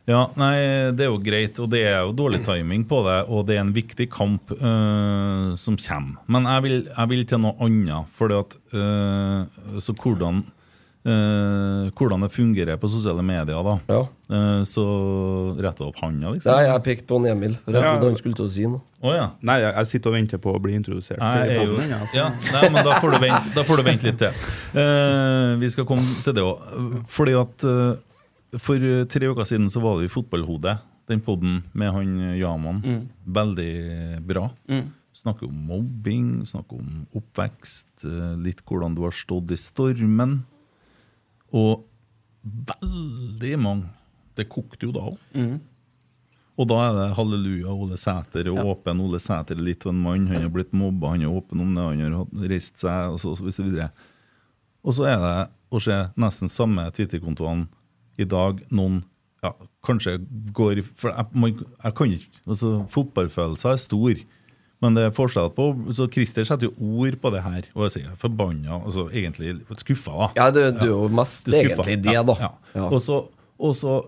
Ja, 0.05 0.21
nei, 0.37 0.55
det 0.93 1.07
er 1.07 1.09
jo 1.09 1.17
greit, 1.25 1.59
og 1.65 1.71
det 1.73 1.81
er 1.89 2.03
jo 2.05 2.13
dårlig 2.13 2.43
timing 2.45 2.83
på 2.87 2.99
det, 3.07 3.17
og 3.33 3.47
det 3.49 3.57
er 3.57 3.63
en 3.65 3.73
viktig 3.75 4.07
kamp 4.13 4.53
eh, 4.53 5.55
som 5.59 5.79
kommer. 5.81 6.21
Men 6.29 6.45
jeg 6.51 6.65
vil, 6.67 6.77
jeg 6.91 7.11
vil 7.15 7.25
til 7.31 7.41
noe 7.41 7.57
annet, 7.65 8.11
fordi 8.15 8.37
at 8.43 8.59
eh, 8.77 9.81
Så 9.81 9.97
hvordan 9.97 10.45
eh, 11.05 11.91
hvordan 11.95 12.25
det 12.25 12.31
fungerer 12.33 12.79
på 12.81 12.89
sosiale 12.89 13.23
medier, 13.23 13.61
da. 13.67 13.75
Ja. 13.91 14.01
uh, 14.33 14.63
så 14.65 14.85
retta 15.61 15.85
opp 15.89 15.99
handa, 16.01 16.31
liksom. 16.33 16.53
Nei, 16.55 16.65
jeg 16.69 16.83
pekte 16.87 17.07
på 17.11 17.19
en 17.21 17.27
Emil, 17.33 17.55
for 17.65 17.73
jeg 17.77 17.83
Ja. 17.85 17.93
trodde 17.93 18.09
han 18.11 18.17
skulle 18.21 18.39
til 18.39 18.47
å 18.47 18.53
si 18.55 18.65
noe. 18.67 18.81
Oh, 19.05 19.13
ja. 19.13 19.27
Nei, 19.45 19.59
jeg, 19.61 19.75
jeg 19.77 19.87
sitter 19.93 20.11
og 20.11 20.17
venter 20.17 20.39
på 20.41 20.55
å 20.57 20.63
bli 20.65 20.75
introdusert. 20.79 21.21
Er 21.21 21.53
jo, 21.59 21.75
podden, 21.75 21.93
altså. 21.93 22.17
ja, 22.17 22.31
nei, 22.57 22.71
men 22.73 22.85
da 22.89 22.97
får 23.03 23.13
du 23.13 23.19
vente, 23.27 23.53
da 23.55 23.65
får 23.69 23.77
du 23.77 23.85
vente 23.91 24.09
litt 24.09 24.19
til. 24.23 24.43
Uh, 24.73 25.55
vi 25.61 25.71
skal 25.75 25.85
komme 25.89 26.03
til 26.25 26.35
det 26.37 26.45
òg. 26.47 27.05
Fordi 27.13 27.37
at 27.37 27.69
for 28.65 28.89
tre 29.11 29.29
uker 29.29 29.45
siden 29.51 29.69
så 29.73 29.83
var 29.85 29.99
det 30.01 30.09
i 30.09 30.13
Fotballhodet, 30.15 30.79
den 31.11 31.21
podden 31.21 31.63
med 31.75 31.93
han 31.93 32.13
Yaman. 32.39 32.81
Veldig 33.27 33.73
bra. 34.25 34.49
Snakker 35.15 35.47
om 35.47 35.59
mobbing, 35.69 36.45
snakker 36.49 36.81
om 36.81 37.05
oppvekst, 37.15 38.07
litt 38.43 38.65
hvordan 38.67 38.97
du 38.97 39.03
har 39.05 39.13
stått 39.15 39.53
i 39.55 39.59
stormen. 39.61 40.41
Og 41.55 41.85
veldig 42.45 43.55
mange 43.63 43.89
Det 44.37 44.49
kokte 44.51 44.89
jo 44.89 44.93
da 44.95 45.05
òg. 45.13 45.19
Og 46.59 46.67
da 46.71 46.77
er 46.89 46.93
det 46.97 47.05
halleluja, 47.17 47.71
Ole 47.71 47.97
Sæter 47.99 48.47
er 48.51 48.59
åpen. 48.63 49.01
Ole 49.03 49.19
Sæter 49.23 49.55
er 49.59 49.63
litt 49.63 49.87
av 49.87 49.91
en 49.93 50.03
mann. 50.03 50.27
Han 50.31 50.43
har 50.43 50.51
blitt 50.55 50.73
mobba, 50.75 51.13
han 51.15 51.23
er 51.23 51.31
åpen 51.31 51.61
om 51.63 51.73
det, 51.75 51.83
han 52.03 52.15
har 52.15 52.49
reist 52.51 52.79
seg, 52.83 53.11
og 53.15 53.19
så, 53.23 53.33
og 53.35 53.53
så 53.55 53.63
videre. 53.67 53.89
Og 54.85 54.95
så 54.95 55.07
er 55.11 55.19
det 55.23 55.33
å 55.75 55.81
se 55.83 55.97
nesten 56.21 56.51
samme 56.51 56.85
Twitter-kontoene 56.95 57.67
i 58.19 58.27
dag. 58.31 58.61
Noen 58.71 59.01
ja, 59.43 59.51
kanskje 59.87 60.19
går 60.55 60.79
i- 60.79 60.87
For 60.87 61.11
jeg, 61.11 61.27
man, 61.35 61.55
jeg 61.85 61.95
kan 61.95 62.07
ikke 62.19 62.43
altså 62.47 62.71
Fotballfølelser 62.91 63.73
er 63.73 63.83
stor. 63.83 64.15
Men 64.85 64.97
det 64.99 65.07
er 65.09 65.15
forskjell 65.17 65.49
på 65.57 65.71
så 65.97 66.07
Christer 66.13 66.45
setter 66.45 66.69
jo 66.69 66.99
ord 67.01 67.17
på 67.23 67.33
det 67.33 67.41
her. 67.45 67.69
Og 67.73 67.87
jeg 67.87 67.95
sier 67.97 68.17
forbanna, 68.21 68.83
altså 68.83 69.07
egentlig 69.09 69.57
skuffa. 69.81 70.13
da 70.13 70.29
Ja, 70.37 70.49
det, 70.53 70.67
du 70.77 70.85
er 70.85 70.93
jo 70.93 71.03
mest 71.09 71.49
er 71.49 71.63
egentlig 71.63 72.01
det, 72.05 72.19
da. 72.29 72.37
Ja. 72.43 72.51
Ja. 72.77 72.89
Og 72.91 73.01
så, 73.01 73.23
og 73.57 73.77
så, 73.79 73.99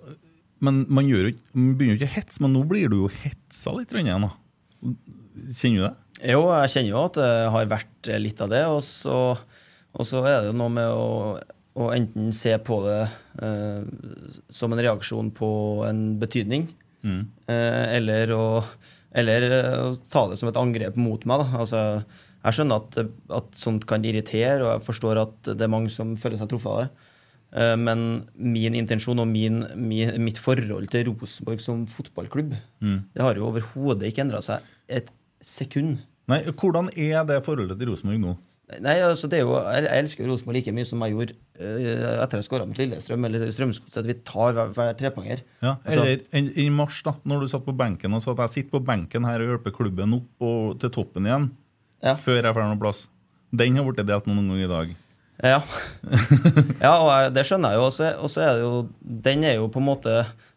men 0.60 0.84
man, 0.92 1.08
gjør, 1.08 1.30
man 1.56 1.74
begynner 1.78 1.96
jo 1.96 2.02
ikke 2.02 2.10
å 2.12 2.16
hetse, 2.18 2.42
men 2.44 2.52
nå 2.58 2.64
blir 2.68 2.92
du 2.92 2.98
jo 3.06 3.12
hetsa 3.22 3.72
litt 3.78 3.92
grann 3.94 4.10
igjen. 4.10 4.28
da. 4.28 4.34
Kjenner 5.56 5.78
du 5.80 5.86
det? 5.86 5.94
Jo, 6.32 6.42
jeg 6.48 6.72
kjenner 6.72 6.90
jo 6.92 7.02
at 7.04 7.18
det 7.20 7.30
har 7.56 7.70
vært 7.70 8.10
litt 8.22 8.42
av 8.44 8.52
det. 8.52 8.64
Og 8.72 8.82
så, 8.84 9.18
og 9.96 10.08
så 10.08 10.24
er 10.24 10.40
det 10.42 10.50
jo 10.50 10.58
noe 10.60 10.72
med 10.76 10.92
å, 10.92 11.08
å 11.76 11.88
enten 11.96 12.28
se 12.36 12.54
på 12.64 12.80
det 12.86 13.00
eh, 13.44 13.80
som 14.52 14.72
en 14.76 14.84
reaksjon 14.84 15.32
på 15.36 15.50
en 15.88 16.04
betydning, 16.20 16.68
eh, 17.04 17.84
eller, 17.98 18.32
å, 18.36 18.46
eller 19.16 19.46
eh, 19.48 19.74
å 19.88 19.90
ta 20.12 20.26
det 20.30 20.38
som 20.40 20.50
et 20.50 20.58
angrep 20.60 20.96
mot 21.00 21.22
meg. 21.28 21.42
Da. 21.42 21.60
Altså, 21.64 21.82
jeg 22.46 22.56
skjønner 22.58 22.82
at, 22.82 22.98
at 23.40 23.56
sånt 23.58 23.86
kan 23.90 24.04
irritere, 24.06 24.60
og 24.62 24.70
jeg 24.74 24.86
forstår 24.86 25.22
at 25.24 25.52
det 25.56 25.66
er 25.66 25.72
mange 25.72 25.90
som 25.94 26.14
føler 26.20 26.38
seg 26.40 26.50
truffet 26.52 26.72
av 26.72 26.82
det. 26.84 27.12
Eh, 27.56 27.74
Men 27.80 28.04
min 28.36 28.76
intensjon 28.78 29.22
og 29.24 29.30
min, 29.32 29.62
min, 29.80 30.12
mitt 30.22 30.38
forhold 30.42 30.90
til 30.92 31.08
Rosenborg 31.10 31.62
som 31.64 31.86
fotballklubb, 31.90 32.52
det 33.16 33.24
har 33.24 33.38
jo 33.40 33.48
overhodet 33.48 34.10
ikke 34.12 34.26
endra 34.26 34.42
seg 34.44 34.62
et 34.88 35.08
sekund. 35.46 36.02
Nei, 36.30 36.40
Hvordan 36.50 36.88
er 36.98 37.24
det 37.28 37.40
forholdet 37.46 37.78
til 37.78 37.92
Rosenborg 37.92 38.18
nå? 38.22 38.36
Nei, 38.82 38.96
altså 38.98 39.28
det 39.30 39.38
er 39.38 39.44
jo, 39.44 39.52
Jeg 39.62 39.84
jeg 39.84 40.02
elsker 40.02 40.26
Rosenborg 40.26 40.56
like 40.58 40.72
mye 40.74 40.86
som 40.88 41.02
jeg 41.04 41.14
gjorde 41.14 41.34
uh, 41.62 42.22
etter 42.24 42.40
jeg 42.40 42.46
skåra 42.48 42.64
mot 42.66 42.78
Lillestrøm 42.80 43.26
eller 43.28 43.44
Strømsgodset. 43.54 44.08
Vi 44.08 44.16
tar 44.26 44.56
hver, 44.56 44.72
hver 44.74 44.96
trepoenger. 44.98 45.44
Ja, 45.62 45.76
Altså- 45.84 46.02
eller 46.02 46.24
altså, 46.32 46.54
i 46.64 46.68
mars, 46.74 46.98
da 47.06 47.14
når 47.22 47.44
du 47.44 47.46
satt 47.52 47.64
på 47.68 47.76
benken 47.78 48.16
og 48.16 48.24
sa 48.24 48.32
at 48.34 48.42
jeg 48.48 48.54
sitter 48.56 48.74
på 48.74 48.84
benken 48.88 49.24
her 49.28 49.44
og 49.44 49.52
hjelper 49.52 49.76
klubben 49.76 50.16
opp 50.18 50.42
og, 50.48 50.80
til 50.82 50.90
toppen 50.90 51.28
igjen, 51.30 51.50
Ja. 52.02 52.16
før 52.18 52.42
jeg 52.42 52.54
får 52.58 52.66
noen 52.66 52.80
plass. 52.82 53.06
Den 53.54 53.76
har 53.78 53.86
blitt 53.86 54.06
delt 54.06 54.26
noen 54.26 54.42
ganger 54.50 54.64
i 54.64 54.72
dag. 54.74 54.96
Ja, 55.46 55.60
ja 56.86 56.92
og 56.96 57.08
jeg, 57.12 57.32
det 57.38 57.46
skjønner 57.46 57.70
jeg 57.76 57.78
jo. 57.78 57.86
Og 58.24 58.30
så 58.32 58.40
er 58.42 58.52
det 58.56 58.62
jo 58.64 58.88
Den 59.00 59.44
er 59.44 59.58
jo 59.60 59.66
på 59.68 59.82
en 59.82 59.84
måte 59.90 60.14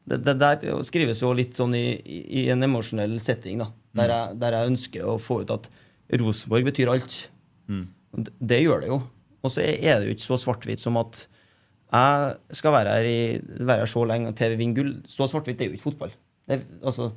Det, 0.07 0.21
det 0.23 0.37
der 0.39 0.83
skrives 0.87 1.19
jo 1.21 1.33
litt 1.35 1.53
sånn 1.59 1.75
i, 1.75 1.99
i, 2.01 2.47
en 2.49 2.63
emosjonell 2.65 3.19
setting, 3.21 3.59
da. 3.61 3.69
Der 3.93 4.09
jeg, 4.09 4.39
der 4.41 4.55
jeg 4.55 4.71
ønsker 4.73 5.05
å 5.05 5.19
få 5.21 5.41
ut 5.43 5.51
at 5.53 5.69
Rosenborg 6.17 6.65
betyr 6.71 6.89
alt. 6.89 7.29
Og 7.69 7.85
Det, 8.13 8.61
gjør 8.63 8.83
det 8.83 8.91
jo. 8.91 9.01
Og 9.43 9.53
så 9.53 9.63
er 9.63 9.99
det 9.99 10.09
jo 10.09 10.15
ikke 10.15 10.25
så 10.27 10.39
svart-hvitt 10.41 10.81
som 10.81 10.97
at 10.99 11.25
jeg 11.89 12.57
skal 12.59 12.73
være 12.75 12.95
her, 12.97 13.07
i, 13.09 13.19
være 13.65 13.85
her 13.85 13.89
så 13.89 14.03
lenge 14.05 14.33
til 14.37 14.53
vi 14.53 14.61
vinner 14.61 14.77
gull. 14.79 14.91
Så 15.09 15.29
svart-hvitt 15.29 15.61
er 15.61 15.69
jo 15.69 15.77
ikke 15.77 15.87
fotball. 15.89 16.15
Det, 16.49 16.61
altså, 16.83 17.11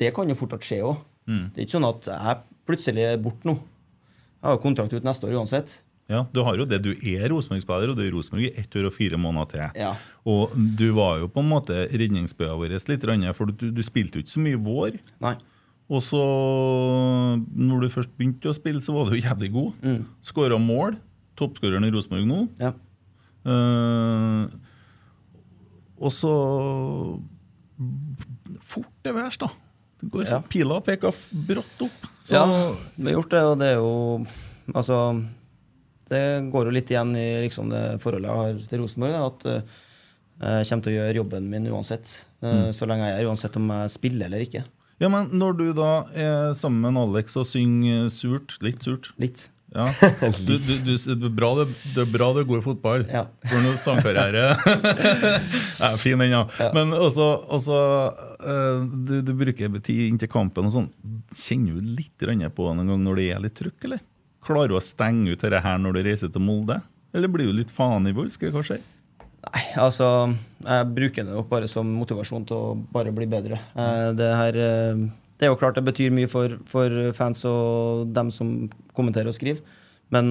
det 0.00 0.12
kan 0.16 0.28
jo 0.30 0.38
fortsatt 0.38 0.66
skje 0.68 0.82
òg. 0.86 1.00
Det 1.26 1.62
er 1.62 1.66
ikke 1.66 1.76
sånn 1.76 1.88
at 1.88 2.08
jeg 2.10 2.42
plutselig 2.68 3.06
er 3.06 3.22
borte 3.22 3.48
nå. 3.48 3.56
Jeg 4.42 4.48
har 4.48 4.56
jo 4.56 4.62
kontrakt 4.64 4.94
ut 4.96 5.06
neste 5.06 5.28
år 5.28 5.38
uansett. 5.38 5.76
Ja, 6.10 6.24
Du 6.34 6.42
har 6.42 6.56
jo 6.58 6.66
det. 6.66 6.82
Du 6.82 6.90
er 6.92 7.28
Rosenborg-spiller, 7.30 7.92
og 7.92 7.96
du 7.96 8.02
er 8.02 8.10
i 8.10 8.12
Rosenborg 8.14 8.48
i 8.48 8.52
ett 8.58 8.74
år 8.76 8.88
og 8.88 8.94
fire 8.96 9.18
måneder 9.20 9.50
til. 9.52 9.80
Ja. 9.80 9.92
Og 10.28 10.52
du 10.56 10.88
var 10.96 11.20
jo 11.22 11.28
på 11.32 11.40
en 11.44 11.48
måte 11.52 11.84
redningsbøya 11.92 12.56
vår 12.58 12.74
litt, 12.74 13.06
for 13.38 13.52
du, 13.52 13.70
du 13.70 13.82
spilte 13.86 14.18
jo 14.18 14.24
ikke 14.24 14.34
så 14.34 14.42
mye 14.42 14.60
vår. 14.60 14.98
Nei. 15.22 15.36
Og 15.92 16.00
så, 16.00 16.20
når 17.52 17.82
du 17.84 17.88
først 17.92 18.12
begynte 18.16 18.48
å 18.48 18.56
spille, 18.56 18.80
så 18.80 18.94
var 18.96 19.10
du 19.12 19.18
jævlig 19.20 19.50
god. 19.52 19.72
Mm. 19.84 20.04
Skåra 20.24 20.56
mål. 20.62 20.96
Toppskåreren 21.36 21.84
i 21.84 21.90
Rosenborg 21.92 22.24
nå. 22.28 22.38
Ja. 22.62 22.72
Uh, 23.44 24.46
og 26.02 26.12
så 26.14 26.30
Fort 28.62 28.90
det 29.02 29.12
værs, 29.16 29.38
da. 29.42 29.48
Det 30.00 30.08
går, 30.14 30.26
Ja. 30.30 30.40
Pila 30.50 30.80
peker 30.82 31.14
brått 31.46 31.82
opp. 31.86 32.04
Så 32.22 32.34
ja, 32.36 32.44
vi 32.96 33.08
har 33.10 33.16
gjort 33.18 33.30
det, 33.34 33.42
og 33.46 33.58
det 33.60 33.68
er 33.72 33.78
jo 33.80 34.26
Altså, 34.72 34.96
det 36.08 36.22
går 36.52 36.68
jo 36.68 36.74
litt 36.74 36.90
igjen 36.92 37.10
i 37.18 37.26
liksom, 37.42 37.68
det 37.72 37.98
forholdet 38.02 38.30
jeg 38.30 38.38
har 38.38 38.60
til 38.70 38.80
Rosenborg. 38.84 39.12
da, 39.12 39.26
At 39.26 39.46
uh, 39.46 40.60
jeg 40.62 40.68
kommer 40.70 40.84
til 40.86 40.92
å 40.92 40.96
gjøre 41.00 41.16
jobben 41.18 41.50
min 41.50 41.66
uansett. 41.70 42.12
eh, 42.42 42.70
Så 42.74 42.86
lenge 42.86 43.08
jeg 43.10 43.20
er 43.20 43.28
uansett 43.30 43.56
om 43.58 43.68
jeg 43.70 43.90
spiller 43.94 44.26
eller 44.26 44.42
ikke. 44.46 44.62
Ja, 45.02 45.08
men 45.10 45.32
Når 45.34 45.56
du 45.58 45.64
da 45.74 45.90
er 46.14 46.52
sammen 46.58 46.84
med 46.94 47.00
Alex 47.02 47.34
og 47.40 47.48
synger 47.48 48.06
surt, 48.12 48.54
litt 48.62 48.84
surt 48.86 49.10
Litt. 49.22 49.48
ja. 49.74 49.86
du, 50.46 50.52
du, 50.60 50.72
du, 50.84 50.92
det, 50.92 51.16
er 51.16 51.32
bra 51.34 51.48
det, 51.58 51.66
er 51.98 52.10
bra 52.12 52.28
det 52.36 52.44
er 52.44 52.48
god 52.52 52.62
fotball. 52.66 53.06
Ja. 53.10 53.24
For 53.48 53.64
noe 53.64 53.78
sangkarriere 53.80 54.52
er 54.52 55.96
fin, 55.98 56.20
den, 56.20 56.30
ja. 56.30 56.44
Men 56.76 56.94
også, 56.94 57.26
også 57.56 57.80
eh, 58.38 58.86
du, 59.08 59.14
du 59.26 59.34
bruker 59.42 59.74
tid 59.80 60.04
inntil 60.06 60.30
kampen 60.30 60.70
og 60.70 60.76
sånn. 60.76 60.88
Kjenner 61.34 61.80
du 61.80 61.92
litt 61.98 62.14
på 62.22 62.28
det 62.28 62.78
noen 62.78 62.94
gang 62.94 63.06
når 63.08 63.22
det 63.22 63.28
er 63.32 63.44
litt 63.48 63.58
trykk, 63.58 63.78
eller? 63.88 64.06
Klarer 64.46 64.70
du 64.70 64.78
å 64.78 64.84
stenge 64.84 65.32
ut 65.34 65.42
dette 65.42 65.62
her 65.64 65.82
når 65.82 65.98
du 65.98 66.04
reiser 66.06 66.30
til 66.34 66.42
Molde? 66.44 66.78
Eller 67.12 67.30
blir 67.30 67.50
du 67.50 67.56
litt 67.58 67.72
faen 67.72 68.06
i 68.08 68.14
vold? 68.16 68.32
Skal 68.34 68.54
hva 68.54 68.62
skjer? 68.66 68.82
Nei, 69.42 69.62
altså 69.82 70.06
Jeg 70.62 70.90
bruker 70.94 71.26
det 71.26 71.34
nok 71.34 71.48
bare 71.50 71.66
som 71.70 71.88
motivasjon 71.98 72.44
til 72.46 72.56
å 72.56 72.74
bare 72.94 73.10
bli 73.14 73.26
bedre. 73.26 73.58
Eh, 73.74 74.10
Det 74.18 74.28
her 74.38 74.58
eh, 74.62 75.00
Det 75.40 75.48
er 75.48 75.50
jo 75.50 75.58
klart 75.58 75.74
det 75.80 75.84
betyr 75.88 76.12
mye 76.14 76.30
for, 76.30 76.54
for 76.70 76.94
fans 77.16 77.42
og 77.48 78.12
dem 78.14 78.30
som 78.30 78.52
kommenterer 78.94 79.32
og 79.32 79.34
skriver, 79.34 79.58
men 80.14 80.28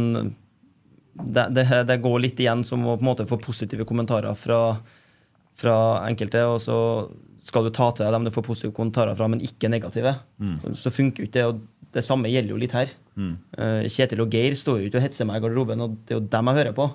det, 1.20 1.50
det, 1.52 1.66
det 1.90 1.98
går 2.02 2.22
litt 2.24 2.40
igjen 2.40 2.64
som 2.64 2.86
å 2.88 2.94
på 2.96 3.04
en 3.04 3.10
måte 3.10 3.26
få 3.28 3.36
positive 3.44 3.84
kommentarer 3.90 4.32
fra, 4.40 4.78
fra 5.60 5.76
enkelte, 6.08 6.46
og 6.48 6.62
så 6.64 6.78
skal 7.44 7.68
du 7.68 7.74
ta 7.76 7.90
til 7.92 8.06
deg 8.06 8.14
dem 8.16 8.30
du 8.30 8.32
får 8.32 8.46
positive 8.48 8.76
kommentarer 8.78 9.18
fra, 9.20 9.28
men 9.28 9.44
ikke 9.44 9.68
negative. 9.74 10.14
Så, 10.64 10.74
så 10.86 10.94
funker 10.96 11.26
jo 11.26 11.28
ikke 11.28 11.40
det. 11.42 11.46
og 11.50 11.62
det 11.92 12.06
samme 12.08 12.30
gjelder 12.32 12.54
jo 12.54 12.60
litt 12.62 12.72
her. 12.78 12.94
Mm. 13.20 13.34
Kjetil 13.92 14.22
og 14.24 14.32
Geir 14.32 14.54
står 14.56 14.78
jo 14.80 14.88
ikke 14.88 15.02
og 15.02 15.04
hetser 15.10 15.28
meg 15.28 15.42
i 15.42 15.44
garderoben, 15.44 15.82
og 15.84 15.98
det 16.08 16.16
er 16.16 16.22
jo 16.22 16.28
dem 16.32 16.52
jeg 16.54 16.60
hører 16.62 16.78
på. 16.78 16.86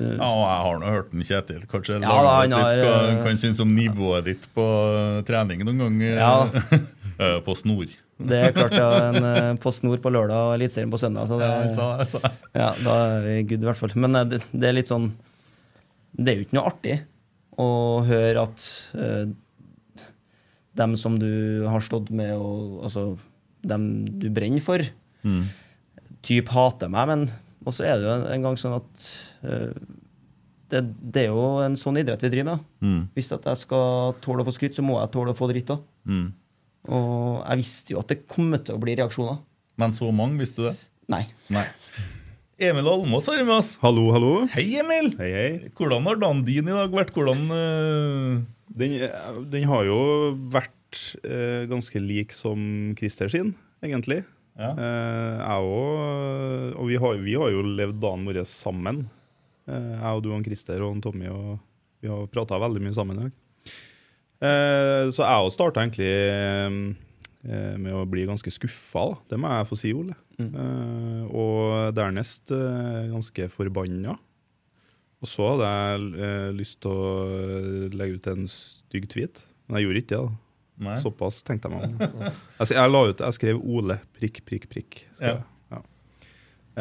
Ja, 0.00 0.26
og 0.26 0.42
jeg 0.42 0.60
har 0.66 0.78
nå 0.82 0.88
hørt 0.90 1.10
den 1.12 1.22
Kjetil. 1.26 1.60
Kanskje 1.70 2.00
Ja, 2.02 2.08
da, 2.10 2.30
han 2.40 2.54
har, 2.56 2.72
litt, 2.74 2.86
kan, 2.88 3.20
kan 3.28 3.38
synes 3.38 3.60
om 3.62 3.74
nivået 3.76 4.24
ditt 4.26 4.48
på 4.56 4.64
eh, 4.90 5.20
trening 5.28 5.62
noen 5.66 5.84
ganger. 5.86 6.18
Ja. 6.18 6.80
Eh, 7.14 7.36
på 7.46 7.54
snor. 7.54 7.86
Det 8.18 8.38
er 8.42 8.50
klart 8.56 8.72
ja, 8.74 8.88
en 9.12 9.22
eh, 9.22 9.52
på 9.62 9.70
snor 9.70 10.00
på 10.02 10.10
lørdag 10.10 10.48
og 10.48 10.54
Eliteserien 10.56 10.90
på 10.90 10.98
søndag. 10.98 11.28
Så 11.30 11.36
det, 11.38 11.46
Ja, 11.46 11.60
jeg 11.62 11.74
sa, 11.76 11.84
jeg 12.00 12.08
sa. 12.10 12.30
ja, 12.58 12.72
da 12.82 12.94
er 13.12 13.20
vi 13.22 13.34
good, 13.52 13.62
i 13.62 13.68
hvert 13.68 13.78
fall. 13.78 13.94
Men 14.02 14.18
eh, 14.18 14.24
det, 14.32 14.40
det 14.50 14.66
er 14.66 14.74
litt 14.74 14.90
sånn 14.90 15.06
Det 16.18 16.32
er 16.32 16.40
jo 16.40 16.46
ikke 16.48 16.56
noe 16.58 16.72
artig 16.72 16.96
å 17.62 17.68
høre 18.08 18.42
at 18.48 18.64
uh, 18.98 19.30
dem 20.74 20.96
som 20.98 21.20
du 21.22 21.62
har 21.70 21.84
stått 21.86 22.10
med, 22.10 22.34
og 22.34 22.82
altså 22.88 23.04
dem 23.62 23.86
du 24.18 24.26
brenner 24.34 24.64
for, 24.64 24.82
Mm. 25.24 25.44
typ 26.26 26.50
hater 26.52 26.90
meg, 26.92 27.06
men 27.08 27.22
Og 27.64 27.74
så 27.74 27.86
er 27.88 27.98
det 27.98 28.08
jo 28.08 28.14
en, 28.14 28.26
en 28.34 28.46
gang 28.46 28.56
sånn 28.60 28.76
at 28.76 29.04
uh, 29.48 29.72
det, 30.72 30.82
det 31.14 31.26
er 31.26 31.32
jo 31.32 31.44
en 31.64 31.76
sånn 31.78 32.00
idrett 32.00 32.24
vi 32.24 32.32
driver 32.32 32.54
med. 32.54 32.64
Mm. 32.84 33.02
Hvis 33.16 33.32
at 33.36 33.46
jeg 33.50 33.62
skal 33.64 34.16
tåle 34.24 34.44
å 34.44 34.48
få 34.48 34.54
skryt, 34.56 34.76
så 34.76 34.84
må 34.84 34.98
jeg 35.00 35.12
tåle 35.14 35.34
å 35.34 35.38
få 35.38 35.48
dritt 35.50 35.72
òg. 35.74 35.84
Mm. 36.08 36.26
Og 36.92 37.40
jeg 37.40 37.60
visste 37.62 37.94
jo 37.94 38.02
at 38.02 38.10
det 38.12 38.24
kom 38.28 38.52
til 38.58 38.76
å 38.76 38.82
bli 38.82 38.96
reaksjoner. 38.98 39.40
Men 39.80 39.94
så 39.96 40.10
mange, 40.14 40.38
visste 40.42 40.60
du 40.60 40.68
det? 40.68 40.74
Nei. 41.10 41.24
Nei. 41.52 41.64
Emil 42.64 42.86
Almås 42.86 43.26
har 43.26 43.40
med 43.42 43.56
oss. 43.56 43.74
Hallo, 43.82 44.06
hallo. 44.14 44.32
Hei, 44.52 44.66
Emil! 44.78 45.10
Hei, 45.18 45.30
hei. 45.34 45.70
Hvordan 45.74 46.06
har 46.06 46.20
dagen 46.22 46.44
din 46.46 46.68
i 46.70 46.76
dag 46.76 46.92
vært? 46.94 47.10
Hvordan 47.16 47.48
uh... 47.50 48.44
Den, 48.74 48.94
eh, 49.06 49.40
den 49.50 49.66
har 49.68 49.84
jo 49.86 49.98
vært 50.54 51.00
uh, 51.26 51.66
ganske 51.70 52.00
lik 52.00 52.32
som 52.34 52.94
Christer 52.98 53.30
sin, 53.30 53.52
egentlig. 53.84 54.22
Ja. 54.54 54.70
Eh, 54.78 55.38
jeg 55.40 55.66
òg 55.66 56.76
Og 56.78 56.86
vi 56.86 56.98
har, 57.02 57.16
vi 57.22 57.34
har 57.38 57.50
jo 57.50 57.62
levd 57.66 57.98
dagen 58.02 58.26
vår 58.28 58.42
sammen. 58.46 59.04
Eh, 59.66 59.94
jeg 59.96 60.12
og 60.12 60.22
du 60.22 60.30
og 60.34 60.44
Christer 60.46 60.84
og 60.86 61.00
Tommy. 61.02 61.30
Og 61.32 61.58
vi 62.04 62.10
har 62.12 62.28
prata 62.30 62.60
veldig 62.62 62.82
mye 62.84 62.94
sammen 62.96 63.18
i 63.18 63.24
dag. 63.24 63.40
Eh, 64.44 65.08
så 65.14 65.24
jeg 65.24 65.46
òg 65.46 65.54
starta 65.54 65.82
egentlig 65.82 66.10
eh, 66.10 67.74
med 67.80 67.96
å 67.96 68.04
bli 68.08 68.26
ganske 68.28 68.50
skuffa, 68.52 69.14
det 69.30 69.38
må 69.40 69.50
jeg 69.52 69.68
få 69.70 69.78
si, 69.80 69.92
Ole. 69.96 70.16
Eh, 70.42 71.24
og 71.30 71.94
dernest 71.96 72.52
eh, 72.54 73.10
ganske 73.12 73.48
forbanna. 73.52 74.16
Og 75.24 75.30
så 75.30 75.46
hadde 75.54 75.68
jeg 75.72 76.08
eh, 76.26 76.48
lyst 76.58 76.80
til 76.84 76.92
å 76.92 77.90
legge 77.94 78.18
ut 78.18 78.30
en 78.34 78.48
stygg 78.50 79.08
tweet, 79.12 79.44
men 79.66 79.78
jeg 79.80 79.88
gjorde 79.88 80.02
ikke 80.02 80.12
det. 80.12 80.24
da 80.24 80.43
Nei. 80.82 80.96
Såpass 80.98 81.42
tenkte 81.46 81.70
jeg 81.70 81.76
meg 81.76 81.84
om. 81.86 82.22
Jeg, 82.58 82.70
jeg 82.78 82.90
la 82.90 83.02
ut, 83.10 83.20
jeg 83.22 83.36
skrev 83.36 83.60
Ole 83.62 83.98
prikk, 84.16 84.40
prikk, 84.48 84.66
prikk. 84.72 85.02
Ja. 85.20 85.36
Ja. 85.70 85.82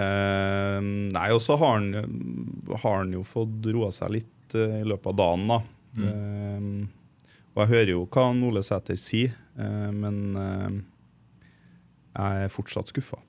Eh, 0.01 0.79
nei, 1.13 1.27
og 1.35 1.41
så 1.45 1.57
har 1.62 1.77
han, 1.77 1.91
har 2.73 2.97
han 3.03 3.13
jo 3.13 3.21
fått 3.27 3.69
roa 3.69 3.91
seg 3.93 4.15
litt 4.17 4.57
eh, 4.57 4.79
i 4.81 4.88
løpet 4.89 5.12
av 5.13 5.19
dagen, 5.21 5.45
da. 5.53 5.59
Eh, 5.93 6.71
og 7.53 7.62
jeg 7.62 7.71
hører 7.75 7.93
jo 7.93 8.07
hva 8.09 8.25
Ole 8.50 8.63
Sæter 8.65 8.97
sier, 8.97 9.35
eh, 9.62 9.91
men 9.93 10.23
eh, 10.41 10.81
jeg 12.17 12.47
er 12.47 12.53
fortsatt 12.53 12.89
skuffa. 12.89 13.21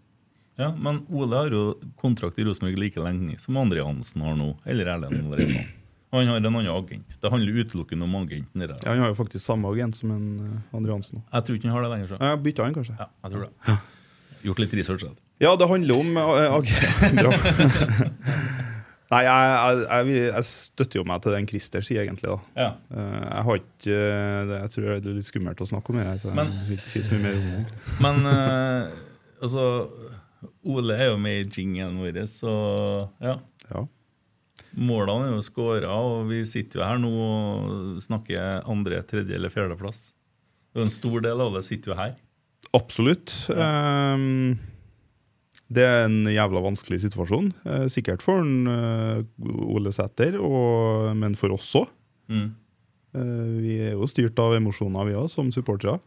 Ja, 0.57 0.69
Men 0.71 1.01
Ole 1.11 1.35
har 1.35 1.51
jo 1.51 1.63
kontrakt 1.99 2.39
i 2.39 2.45
Rosenborg 2.47 2.79
like 2.79 3.03
lenge 3.03 3.35
som 3.43 3.57
André 3.59 3.83
Hansen 3.83 4.23
har 4.23 4.37
nå. 4.39 4.53
Eller 4.65 4.87
Erlend. 4.93 5.25
Og 5.27 5.41
han 6.15 6.31
har 6.31 6.37
en 6.41 6.47
annen 6.51 6.71
agent. 6.71 7.17
Det 7.21 7.31
handler 7.33 7.61
utelukkende 7.65 8.07
om 8.07 8.15
agenten. 8.21 8.61
der. 8.61 8.77
Ja, 8.85 8.91
han 8.93 9.03
har 9.05 9.09
jo 9.13 9.19
faktisk 9.19 9.45
samme 9.45 9.71
agent 9.73 9.97
som 9.99 10.11
en 10.15 10.29
uh, 10.41 10.77
Andre 10.77 10.93
Hansen. 10.97 11.23
Jeg 11.33 11.45
tror 11.47 11.59
ikke 11.59 11.69
han 11.71 11.77
har 11.77 11.83
det 11.87 11.93
lenger. 11.95 12.13
Så. 12.13 12.21
Ja, 12.21 12.37
Bytta 12.37 12.67
han 12.69 12.75
kanskje? 12.77 12.97
Ja, 13.01 13.09
jeg 13.25 13.35
tror 13.35 13.47
det. 13.47 13.79
Gjort 14.45 14.61
litt 14.61 14.75
research. 14.77 15.05
Altså. 15.09 15.23
Ja, 15.41 15.55
det 15.57 15.69
handler 15.69 15.95
om 15.99 16.17
uh. 16.17 16.25
Nei, 19.13 19.21
jeg, 19.27 19.49
jeg, 19.85 20.07
jeg, 20.09 20.21
jeg 20.33 20.47
støtter 20.49 20.99
jo 21.01 21.05
meg 21.07 21.21
til 21.23 21.35
den 21.37 21.47
Christer 21.49 21.85
sier, 21.85 22.03
egentlig. 22.03 22.31
da. 22.31 22.39
Ja. 22.59 22.69
Eh, 22.91 23.19
jeg 23.29 23.43
har 23.49 23.61
ikke 23.61 23.99
eh, 23.99 24.53
Jeg 24.55 24.73
tror 24.73 24.87
det 24.89 25.11
er 25.13 25.19
litt 25.19 25.29
skummelt 25.29 25.61
å 25.61 25.69
snakke 25.69 25.93
om 25.93 26.01
det. 26.01 26.07
Så 26.23 26.31
jeg 26.31 26.39
Men- 26.39 26.55
vil 26.69 26.79
ikke 26.79 26.93
si 26.93 27.03
så 27.05 27.15
mye 27.15 27.25
mer 27.27 27.37
om 27.39 27.51
det. 27.53 27.81
Men 28.05 28.31
uh, 28.31 28.95
altså 29.45 29.67
Ole 30.65 30.97
er 30.97 31.13
jo 31.13 31.21
med 31.21 31.45
i 31.45 31.61
jingen 31.61 32.01
vår, 32.01 32.23
så 32.31 32.55
ja. 33.23 33.37
Ja. 33.69 33.85
Målene 34.75 35.29
er 35.29 35.35
jo 35.37 35.45
skåra, 35.45 35.95
og 35.95 36.29
vi 36.31 36.43
sitter 36.49 36.81
jo 36.81 36.87
her 36.87 37.01
nå 37.03 37.11
og 37.15 38.03
snakker 38.03 38.65
andre, 38.71 39.03
tredje 39.07 39.37
eller 39.37 39.53
fjerdeplass. 39.53 40.09
En 40.75 40.91
stor 40.91 41.23
del 41.23 41.43
av 41.43 41.55
det 41.55 41.63
sitter 41.67 41.93
jo 41.93 41.99
her. 41.99 42.15
Absolutt. 42.75 43.31
Ehm, 43.55 44.57
det 45.71 45.85
er 45.87 46.09
en 46.09 46.27
jævla 46.27 46.65
vanskelig 46.65 47.05
situasjon. 47.05 47.53
eh, 47.65 47.87
sikkert 47.87 48.23
for 48.23 48.43
en, 48.43 48.67
uh, 48.67 49.23
Ole 49.71 49.93
Sæter, 49.95 50.41
og, 50.41 51.15
men 51.17 51.39
for 51.39 51.55
oss 51.55 51.71
òg. 51.79 51.89
Mm. 52.29 52.55
vi 53.15 53.75
er 53.85 53.93
jo 53.93 54.09
styrt 54.11 54.39
av 54.43 54.57
emosjoner, 54.57 55.05
vi 55.07 55.15
òg, 55.15 55.29
som 55.31 55.53
supportere. 55.55 56.01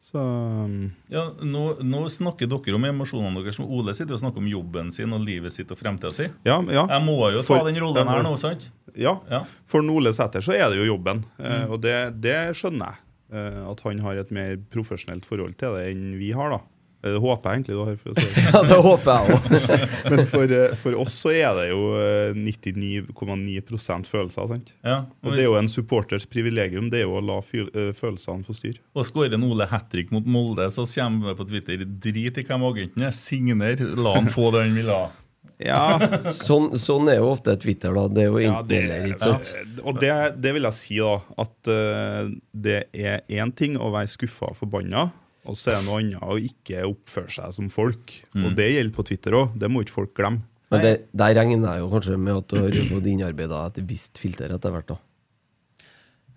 Så 0.00 0.16
um, 0.18 0.90
Ja, 1.12 1.26
nå, 1.44 1.62
nå 1.84 1.98
snakker 2.10 2.48
dere 2.48 2.74
om 2.78 2.86
emosjonene 2.88 3.42
deres. 3.44 3.58
Ole 3.60 3.92
sitter 3.94 4.16
og 4.16 4.22
snakker 4.22 4.40
om 4.40 4.48
jobben 4.48 4.88
sin 4.96 5.12
og 5.12 5.20
livet 5.26 5.52
sitt 5.52 5.70
og 5.74 5.78
fremtida 5.78 6.10
si. 6.14 6.24
ja, 6.48 6.56
ja. 6.72 6.86
Jeg 6.88 7.04
må 7.04 7.18
jo 7.34 7.42
ta 7.44 7.58
den 7.68 7.76
rollen 7.84 8.08
her 8.08 8.24
nå, 8.24 8.32
sant? 8.40 8.70
Ja, 8.96 9.18
Ja. 9.30 9.44
For 9.70 9.84
Ole 9.86 10.10
Sæter 10.16 10.42
så 10.42 10.56
er 10.56 10.70
det 10.72 10.80
jo 10.80 10.88
jobben, 10.96 11.24
eh, 11.38 11.60
Mm. 11.66 11.70
og 11.70 11.80
det, 11.84 12.20
det 12.20 12.38
skjønner 12.56 12.94
jeg. 12.94 12.96
eh, 13.32 13.70
at 13.70 13.80
han 13.84 14.00
har 14.02 14.16
et 14.18 14.30
mer 14.34 14.56
profesjonelt 14.72 15.24
forhold 15.28 15.54
til 15.60 15.76
det 15.76 15.84
enn 15.92 16.16
vi 16.18 16.32
har. 16.32 16.50
da. 16.50 16.58
Eh, 17.02 17.12
Det 17.14 17.20
håper 17.22 17.50
jeg 17.50 17.58
egentlig. 17.60 17.76
du 17.76 17.84
har. 17.84 17.96
For, 17.96 18.20
si. 18.20 18.42
Ja, 18.52 18.62
det 18.68 18.78
håper 18.84 19.10
jeg 19.14 19.36
òg. 19.36 19.46
Men 20.10 20.22
for, 20.28 20.54
eh, 20.56 20.74
for 20.80 20.98
oss 21.04 21.16
så 21.22 21.32
er 21.32 21.54
det 21.60 21.68
jo 21.70 21.80
eh, 21.96 22.34
99,9 22.36 24.04
følelser. 24.10 24.48
sant? 24.50 24.74
Ja, 24.84 24.98
Og 25.24 25.32
det 25.34 25.44
er 25.44 25.48
jo 25.50 25.56
en 25.60 25.70
supporters 25.72 26.26
privilegium 26.30 26.90
det 26.92 27.02
er 27.02 27.08
jo 27.08 27.16
å 27.20 27.24
la 27.24 27.38
eh, 27.40 27.90
følelsene 27.96 28.44
få 28.46 28.56
styre. 28.58 28.82
Og 28.94 29.06
skårer 29.08 29.38
en 29.38 29.46
Ole 29.48 29.66
hat 29.70 29.88
trick 29.92 30.12
mot 30.14 30.26
Molde, 30.26 30.68
så 30.74 30.84
kommer 30.88 31.32
det 31.32 31.38
på 31.40 31.48
Twitter 31.48 31.84
Drit 31.86 32.38
i 32.40 32.44
hvem 32.46 32.68
agenten 32.68 33.06
er, 33.08 33.16
signer, 33.16 33.80
la 33.96 34.14
han 34.18 34.28
få 34.30 34.50
det 34.54 34.66
han 34.68 34.78
vil 34.78 34.92
ha. 34.92 35.02
Ja, 35.60 35.98
Sånn, 36.32 36.70
sånn 36.80 37.08
er 37.12 37.18
jo 37.18 37.26
ofte 37.34 37.52
Twitter, 37.60 37.92
da. 37.92 38.06
Det 38.08 38.22
er 38.22 38.28
jo 38.30 38.38
ja 38.40 38.60
det, 38.64 38.78
eller, 38.86 39.10
ikke 39.10 39.20
sant? 39.20 39.50
ja, 39.52 39.64
Og 39.84 39.98
det, 40.00 40.12
det 40.40 40.54
vil 40.56 40.64
jeg 40.64 40.76
si, 40.78 40.96
da. 41.04 41.18
At 41.44 41.68
uh, 41.68 42.30
det 42.56 42.78
er 42.96 43.20
én 43.28 43.52
ting 43.52 43.76
å 43.76 43.90
være 43.92 44.08
skuffa 44.08 44.48
og 44.54 44.56
forbanna, 44.56 45.10
og 45.48 45.56
så 45.56 45.72
er 45.72 45.78
det 45.80 45.86
noe 45.88 45.98
annet 46.02 46.22
å 46.22 46.36
ikke 46.38 46.82
oppføre 46.88 47.32
seg 47.32 47.54
som 47.56 47.68
folk. 47.72 48.12
Og 48.36 48.50
det 48.58 48.66
gjelder 48.74 48.94
på 48.96 49.04
Twitter 49.08 49.36
òg. 49.38 49.54
Det 49.58 49.70
må 49.72 49.82
ikke 49.84 49.96
folk 50.02 50.12
glemme. 50.18 50.42
Men 50.70 50.82
det, 50.84 50.90
der 51.18 51.32
regner 51.34 51.64
jeg 51.72 51.80
jo 51.82 51.88
kanskje 51.90 52.16
med 52.20 52.36
at 52.44 52.52
du 52.52 52.58
har 52.60 52.90
fått 52.92 53.06
innarbeida 53.10 53.62
et 53.72 53.80
visst 53.88 54.20
filter 54.22 54.52
etter 54.54 54.70
hvert. 54.70 54.92
da. 54.92 54.98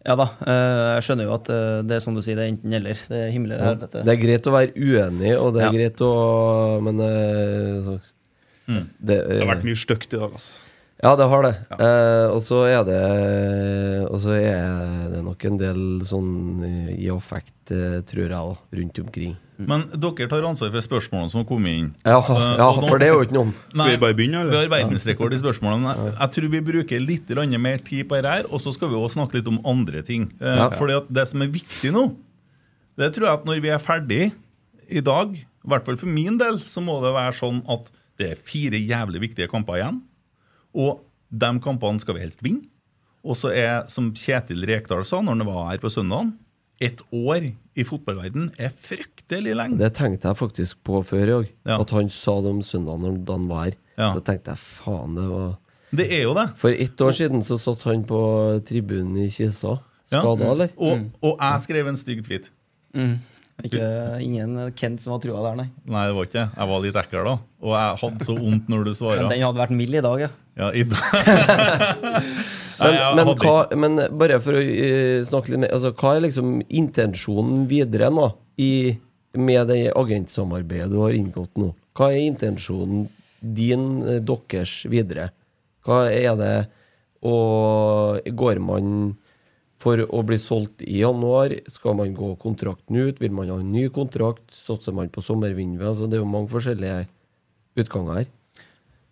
Ja 0.04 0.16
da. 0.20 0.26
eh, 0.44 0.96
Jeg 0.98 1.04
skjønner 1.06 1.28
jo 1.30 1.36
at 1.38 1.52
eh, 1.54 1.78
det 1.88 1.96
er 1.96 2.02
som 2.04 2.16
du 2.18 2.22
sier, 2.26 2.36
det 2.40 2.48
er 2.48 2.52
enten-eller. 2.56 3.04
Det 3.12 3.20
er 3.28 3.30
himmel 3.32 3.54
eller 3.56 3.70
helvete. 3.70 4.02
Det 4.04 4.12
er 4.16 4.20
greit 4.24 4.50
å 4.50 4.56
være 4.56 4.74
uenig, 4.76 5.32
og 5.38 5.54
det 5.56 5.62
er 5.62 5.70
Ja. 5.70 5.76
greit 5.78 6.02
å 6.04 6.82
Men 6.84 7.00
så, 7.86 8.00
mm. 8.68 8.84
det, 9.00 9.20
Det 9.30 9.40
har 9.44 9.52
vært 9.56 9.64
mye 9.70 9.80
stygt 9.80 10.14
i 10.18 10.20
dag, 10.20 10.34
altså. 10.34 10.60
Ja, 11.02 11.16
det 11.20 11.26
har 11.28 11.42
det. 11.44 11.54
Eh, 11.74 12.28
og 12.32 12.40
så 12.46 12.62
er 12.70 12.84
det 12.88 13.00
Og 14.10 14.20
så 14.24 14.36
er 14.38 15.10
det 15.12 15.24
nok 15.26 15.46
en 15.50 15.58
del 15.60 15.80
sånn 16.08 16.30
eh, 16.64 16.92
i 17.02 17.10
affekt, 17.12 17.72
eh, 17.74 18.02
tror 18.08 18.22
jeg, 18.24 18.30
da, 18.32 18.44
rundt 18.78 19.00
omkring. 19.02 19.34
Men 19.64 19.84
dere 19.94 20.28
tar 20.28 20.44
ansvar 20.48 20.72
for 20.74 20.84
spørsmålene 20.86 21.32
som 21.32 21.42
har 21.42 21.48
kommet 21.50 21.76
inn. 21.80 21.90
Ja, 22.06 22.18
Eh, 22.20 22.58
ja 22.58 22.68
nå- 22.74 22.88
for 22.90 23.00
det 23.00 23.08
er 23.10 23.14
jo 23.14 23.24
ikke 23.24 23.38
noe 23.38 23.54
Skal 23.70 23.90
vi 23.92 23.98
bare 24.02 24.14
begynne, 24.18 24.42
eller? 24.42 24.52
Vi 24.52 24.58
har 24.62 24.72
verdensrekord 24.74 25.34
i 25.34 25.42
spørsmålene. 25.42 25.96
Jeg 26.20 26.32
tror 26.36 26.50
vi 26.50 26.62
bruker 26.62 27.00
litt 27.00 27.30
mer 27.60 27.78
tid 27.80 28.08
på 28.10 28.16
dette, 28.22 28.30
her, 28.32 28.44
og 28.52 28.60
så 28.62 28.74
skal 28.74 28.90
vi 28.90 28.96
også 28.96 29.16
snakke 29.20 29.34
litt 29.36 29.48
om 29.48 29.60
andre 29.66 30.02
ting. 30.04 30.32
Eh, 30.42 30.56
Ja. 30.56 30.70
Fordi 30.70 30.94
at 30.98 31.12
Det 31.14 31.28
som 31.28 31.42
er 31.42 31.48
viktig 31.48 31.92
nå, 31.92 32.16
det 32.98 33.14
tror 33.14 33.26
jeg 33.26 33.34
at 33.34 33.46
når 33.46 33.62
vi 33.62 33.70
er 33.70 33.80
ferdig 33.80 34.32
i 34.90 35.00
dag, 35.02 35.34
i 35.36 35.68
hvert 35.68 35.86
fall 35.86 35.96
for 35.98 36.08
min 36.08 36.38
del, 36.38 36.60
så 36.60 36.82
må 36.84 37.02
det 37.02 37.14
være 37.14 37.34
sånn 37.34 37.64
at 37.70 37.90
det 38.18 38.32
er 38.32 38.36
fire 38.36 38.78
jævlig 38.78 39.20
viktige 39.22 39.50
kamper 39.50 39.74
igjen. 39.80 40.02
Og 40.74 41.04
de 41.34 41.52
kampene 41.64 42.02
skal 42.02 42.18
vi 42.18 42.24
helst 42.26 42.44
vinne. 42.46 42.68
Og 43.24 43.38
så 43.40 43.54
er, 43.56 43.86
som 43.92 44.12
Kjetil 44.18 44.66
Rekdal 44.68 45.06
sa 45.08 45.22
når 45.24 45.38
han 45.38 45.48
var 45.48 45.70
her 45.72 45.82
på 45.84 45.92
søndagen, 45.94 46.34
et 46.84 47.00
år 47.16 47.46
i 47.80 47.86
fotballverden 47.88 48.50
er 48.60 48.74
fryktelig 48.74 49.54
lenge. 49.56 49.78
Det 49.80 49.94
tenkte 49.96 50.28
jeg 50.28 50.40
faktisk 50.40 50.82
på 50.84 51.00
før 51.08 51.24
i 51.24 51.30
dag. 51.30 51.52
Ja. 51.70 51.78
At 51.80 51.94
han 51.96 52.10
sa 52.12 52.36
det 52.44 52.52
om 52.52 52.62
søndagen 52.66 53.22
da 53.24 53.38
han 53.38 53.48
var 53.48 53.70
her. 53.70 53.78
Ja. 53.96 54.10
Så 54.18 54.24
tenkte 54.26 54.52
jeg 54.52 54.60
faen, 54.60 55.16
det 55.16 55.28
var 55.30 55.54
Det 55.94 56.08
er 56.10 56.24
jo 56.26 56.34
det. 56.36 56.48
For 56.60 56.74
ett 56.74 57.02
år 57.06 57.16
siden 57.16 57.46
så 57.46 57.60
satt 57.62 57.86
han 57.88 58.04
på 58.10 58.20
tribunen 58.68 59.16
i 59.24 59.30
Kisa. 59.32 59.78
Ja. 60.12 60.22
Eller? 60.26 60.74
Og, 60.76 61.08
og 61.22 61.38
jeg 61.40 61.64
skrev 61.66 61.88
en 61.90 61.98
stygg 61.98 62.26
tweet. 62.26 62.50
Mm. 62.94 63.16
Ikke, 63.64 63.86
ingen 64.26 64.56
Kent 64.76 65.02
som 65.04 65.14
har 65.14 65.20
trua 65.24 65.44
der, 65.46 65.58
nei. 65.62 65.68
Nei, 65.86 66.08
det 66.10 66.16
var 66.18 66.26
ikke. 66.28 66.46
Jeg 66.58 66.70
var 66.72 66.82
litt 66.84 66.98
ekkel 67.04 67.28
da. 67.28 67.36
Og 67.64 67.76
jeg 67.78 68.00
hadde 68.02 68.26
så 68.28 68.36
vondt 68.40 68.72
når 68.72 68.88
du 68.88 68.90
Men 68.90 68.98
svara. 68.98 69.28
den 69.30 69.44
hadde 69.46 69.62
vært 69.62 69.76
mild 69.78 70.00
i 70.00 70.04
dag, 70.04 70.24
ja. 70.26 70.30
Ja, 70.58 70.72
i 70.74 70.84
dag. 70.90 71.04
Men, 72.84 72.96
men, 73.16 73.30
hva, 73.40 73.54
men 73.78 74.00
bare 74.18 74.40
for 74.44 74.58
å 74.58 74.62
eh, 74.62 75.22
snakke 75.24 75.54
litt 75.54 75.62
mer 75.62 75.72
altså, 75.76 75.92
Hva 75.96 76.16
er 76.18 76.24
liksom 76.26 76.56
intensjonen 76.74 77.68
videre 77.70 78.10
nå 78.12 78.26
i, 78.60 78.98
med 79.40 79.70
det 79.70 79.94
agentsamarbeidet 79.96 80.90
du 80.92 80.98
har 81.04 81.14
inngått 81.16 81.54
nå? 81.62 81.70
Hva 81.96 82.10
er 82.12 82.26
intensjonen 82.26 83.06
din, 83.40 83.86
eh, 84.10 84.20
deres, 84.26 84.74
videre? 84.90 85.30
Hva 85.86 86.08
er 86.10 86.34
det 86.42 86.54
Og 87.24 88.26
går 88.42 88.60
man 88.60 89.14
for 89.84 90.00
å 90.04 90.22
bli 90.26 90.38
solgt 90.40 90.84
i 90.86 91.02
januar? 91.02 91.54
Skal 91.72 91.98
man 92.00 92.16
gå 92.16 92.34
kontrakten 92.42 92.98
ut? 92.98 93.20
Vil 93.22 93.36
man 93.36 93.52
ha 93.52 93.60
en 93.60 93.74
ny 93.74 93.90
kontrakt? 93.94 94.46
Satser 94.56 94.96
man 94.96 95.12
på 95.14 95.24
sommervinduet? 95.26 95.90
Altså, 95.92 96.08
det 96.08 96.18
er 96.18 96.24
jo 96.24 96.32
mange 96.32 96.52
forskjellige 96.54 97.04
utganger 97.84 98.22
her. 98.22 98.32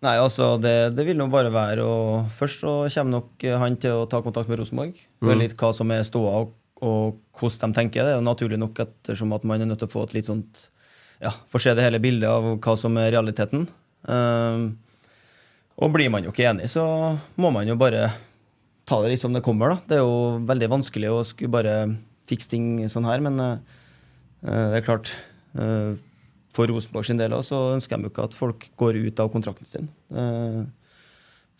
Nei, 0.02 0.16
altså, 0.18 0.56
det, 0.58 0.94
det 0.96 1.06
vil 1.06 1.18
nå 1.18 1.28
bare 1.30 1.52
være 1.54 1.84
å 1.86 1.98
Først 2.34 2.64
så 2.64 2.72
kommer 2.90 3.20
nok 3.20 3.46
han 3.62 3.78
til 3.82 4.00
å 4.00 4.08
ta 4.10 4.22
kontakt 4.24 4.50
med 4.50 4.58
Rosenborg. 4.58 4.98
Høre 5.22 5.38
litt 5.44 5.54
hva 5.60 5.70
som 5.76 5.92
er 5.94 6.02
ståa, 6.06 6.32
og, 6.42 6.56
og 6.82 7.20
hvordan 7.38 7.70
de 7.70 7.78
tenker. 7.78 8.02
Det 8.02 8.16
er 8.16 8.18
jo 8.18 8.26
naturlig 8.26 8.58
nok 8.58 8.82
ettersom 8.82 9.34
at 9.36 9.46
man 9.46 9.62
er 9.62 9.70
nødt 9.70 9.82
til 9.84 9.90
å 9.90 9.94
få 9.94 10.06
et 10.08 10.16
litt 10.18 10.30
sånt 10.30 10.66
Ja, 11.22 11.30
få 11.30 11.60
se 11.62 11.70
det 11.78 11.84
hele 11.84 12.02
bildet 12.02 12.26
av 12.26 12.56
hva 12.56 12.74
som 12.74 12.96
er 12.98 13.12
realiteten. 13.14 13.68
Um, 14.02 14.72
og 15.78 15.92
blir 15.94 16.10
man 16.10 16.26
jo 16.26 16.32
ikke 16.32 16.48
enig, 16.50 16.66
så 16.72 16.82
må 17.38 17.52
man 17.54 17.68
jo 17.70 17.78
bare 17.78 18.08
ta 18.92 19.00
det 19.02 19.14
litt 19.14 19.24
som 19.24 19.32
det 19.34 19.42
kommer, 19.44 19.72
da. 19.74 19.80
Det 19.88 19.98
er 19.98 20.04
jo 20.04 20.44
veldig 20.52 20.68
vanskelig 20.76 21.10
å 21.16 21.22
skulle 21.26 21.56
bare 21.56 21.76
fikse 22.30 22.52
ting 22.52 22.70
sånn 22.92 23.08
her, 23.08 23.24
men 23.24 23.40
eh, 23.40 23.56
det 24.44 24.82
er 24.82 24.88
klart 24.92 25.14
Uh, 25.52 25.98
For 26.56 26.64
Rosenborg 26.64 27.04
sin 27.04 27.18
del 27.20 27.34
så 27.44 27.58
ønsker 27.74 27.98
de 28.00 28.06
jo 28.06 28.10
ikke 28.12 28.24
at 28.24 28.34
folk 28.36 28.62
går 28.80 28.96
ut 29.04 29.18
av 29.20 29.28
kontrakten 29.34 29.68
sin. 29.68 29.90
Uh, 30.08 30.62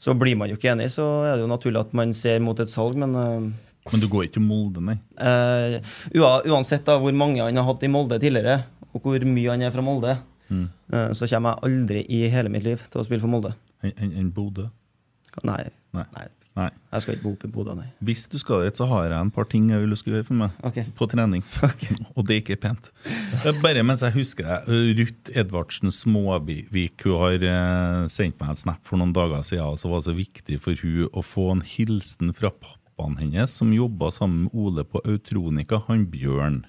så 0.01 0.15
blir 0.17 0.33
man 0.41 0.49
jo 0.49 0.57
ikke 0.57 0.71
enig, 0.73 0.87
så 0.95 1.05
er 1.29 1.35
det 1.37 1.45
jo 1.45 1.51
naturlig 1.51 1.83
at 1.83 1.93
man 1.93 2.15
ser 2.17 2.41
mot 2.41 2.57
et 2.65 2.73
salg, 2.73 2.97
men 2.97 3.13
Men 3.13 4.01
du 4.01 4.09
går 4.09 4.25
ikke 4.31 4.39
til 4.39 4.47
Molde, 4.49 4.81
nei? 4.81 4.97
Uansett 6.49 6.87
da 6.89 6.97
hvor 7.03 7.13
mange 7.13 7.45
han 7.45 7.61
har 7.61 7.69
hatt 7.69 7.85
i 7.85 7.91
Molde 7.93 8.17
tidligere, 8.23 8.63
og 8.93 9.05
hvor 9.05 9.25
mye 9.29 9.51
han 9.53 9.65
er 9.65 9.73
fra 9.75 9.85
Molde, 9.85 10.17
eh, 10.49 11.13
så 11.13 11.29
kommer 11.29 11.53
jeg 11.57 11.69
aldri 11.69 12.05
i 12.09 12.23
hele 12.33 12.53
mitt 12.53 12.65
liv 12.65 12.81
til 12.89 13.03
å 13.03 13.07
spille 13.07 13.21
for 13.21 13.33
Molde. 13.33 13.53
Enn 13.85 13.93
en, 13.97 14.13
en 14.23 14.31
Bodø? 14.33 14.69
Nei, 15.45 15.65
Nei. 15.97 16.05
nei. 16.17 16.27
Nei. 16.53 16.69
Jeg 16.93 17.05
skal 17.05 17.15
ikke 17.15 17.25
bo 17.25 17.31
oppe 17.33 17.49
i 17.49 17.53
Bodø, 17.53 17.75
nei. 17.79 17.87
Hvis 18.05 18.27
du 18.29 18.35
skal 18.41 18.67
dit, 18.67 18.77
så 18.77 18.85
har 18.91 19.07
jeg 19.07 19.17
en 19.17 19.31
par 19.33 19.47
ting 19.49 19.71
jeg 19.73 19.81
vil 19.81 19.95
du 19.95 19.97
skal 19.97 20.17
gjøre 20.19 20.27
for 20.29 20.39
meg. 20.43 20.59
Okay. 20.69 20.85
På 20.99 21.09
trening. 21.09 21.45
Og 22.17 22.27
det 22.29 22.35
er 22.35 22.43
ikke 22.43 22.59
pent. 22.61 22.91
Bare 23.63 23.85
mens 23.87 24.05
jeg 24.05 24.13
husker 24.19 24.51
det, 24.51 24.81
Ruth 24.99 25.33
Edvardsen 25.33 25.95
Småvik 25.97 27.07
hun 27.07 27.17
har 27.23 27.47
eh, 27.49 28.03
sendt 28.13 28.37
meg 28.43 28.53
en 28.53 28.61
snap 28.61 28.85
for 28.89 29.01
noen 29.01 29.15
dager 29.17 29.47
siden, 29.49 29.73
og 29.73 29.81
så 29.81 29.89
var 29.89 30.03
det 30.03 30.11
så 30.11 30.17
viktig 30.19 30.61
for 30.61 30.85
hun 30.85 31.09
å 31.09 31.25
få 31.25 31.49
en 31.55 31.65
hilsen 31.65 32.35
fra 32.37 32.53
pappaen 32.53 33.17
hennes, 33.23 33.57
som 33.57 33.73
jobba 33.73 34.13
sammen 34.13 34.45
med 34.45 34.59
Ole 34.61 34.85
på 34.85 35.01
Autronica, 35.09 35.81
han 35.89 36.05
Bjørn. 36.13 36.63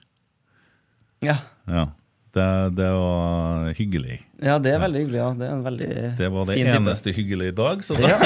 Ja. 1.24 1.42
Ja, 1.68 1.90
det, 2.34 2.46
det 2.78 2.90
var 2.98 3.68
hyggelig. 3.78 4.16
ja, 4.42 4.56
det 4.60 4.72
er 4.74 4.80
veldig 4.82 5.00
hyggelig. 5.04 5.20
ja. 5.22 5.30
Det 5.38 5.46
er 5.48 5.54
en 5.54 5.64
veldig 5.68 5.90
Det 6.18 6.30
var 6.34 6.46
det 6.50 6.56
eneste 6.64 7.10
type. 7.12 7.16
hyggelige 7.20 7.54
i 7.54 7.56
dag. 7.60 7.84
Så 7.86 7.94
da 8.00 8.08
Ja. 8.14 8.18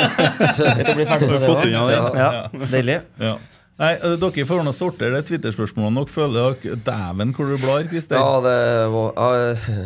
Vi 0.96 1.06
har 1.06 1.20
fått 1.43 1.65
unna 1.67 1.86
det. 1.88 2.02
Ja, 2.22 2.32
deilig. 2.72 3.00
ja. 3.20 3.38
Nei, 3.78 3.91
Dere 4.17 4.46
får 4.50 4.63
nå 4.65 4.72
sortere 4.74 5.20
det 5.20 5.28
Twitter-spørsmålet 5.28 6.00
Dere 6.00 6.10
føler 6.10 6.56
dere 6.63 6.78
Dæven, 6.88 7.34
hvor 7.38 7.52
du 7.52 7.58
blar, 7.62 7.84
Christer. 7.91 8.17
Ja, 8.17 8.39
det 8.41 8.56
var 8.89 9.12
ja, 9.13 9.84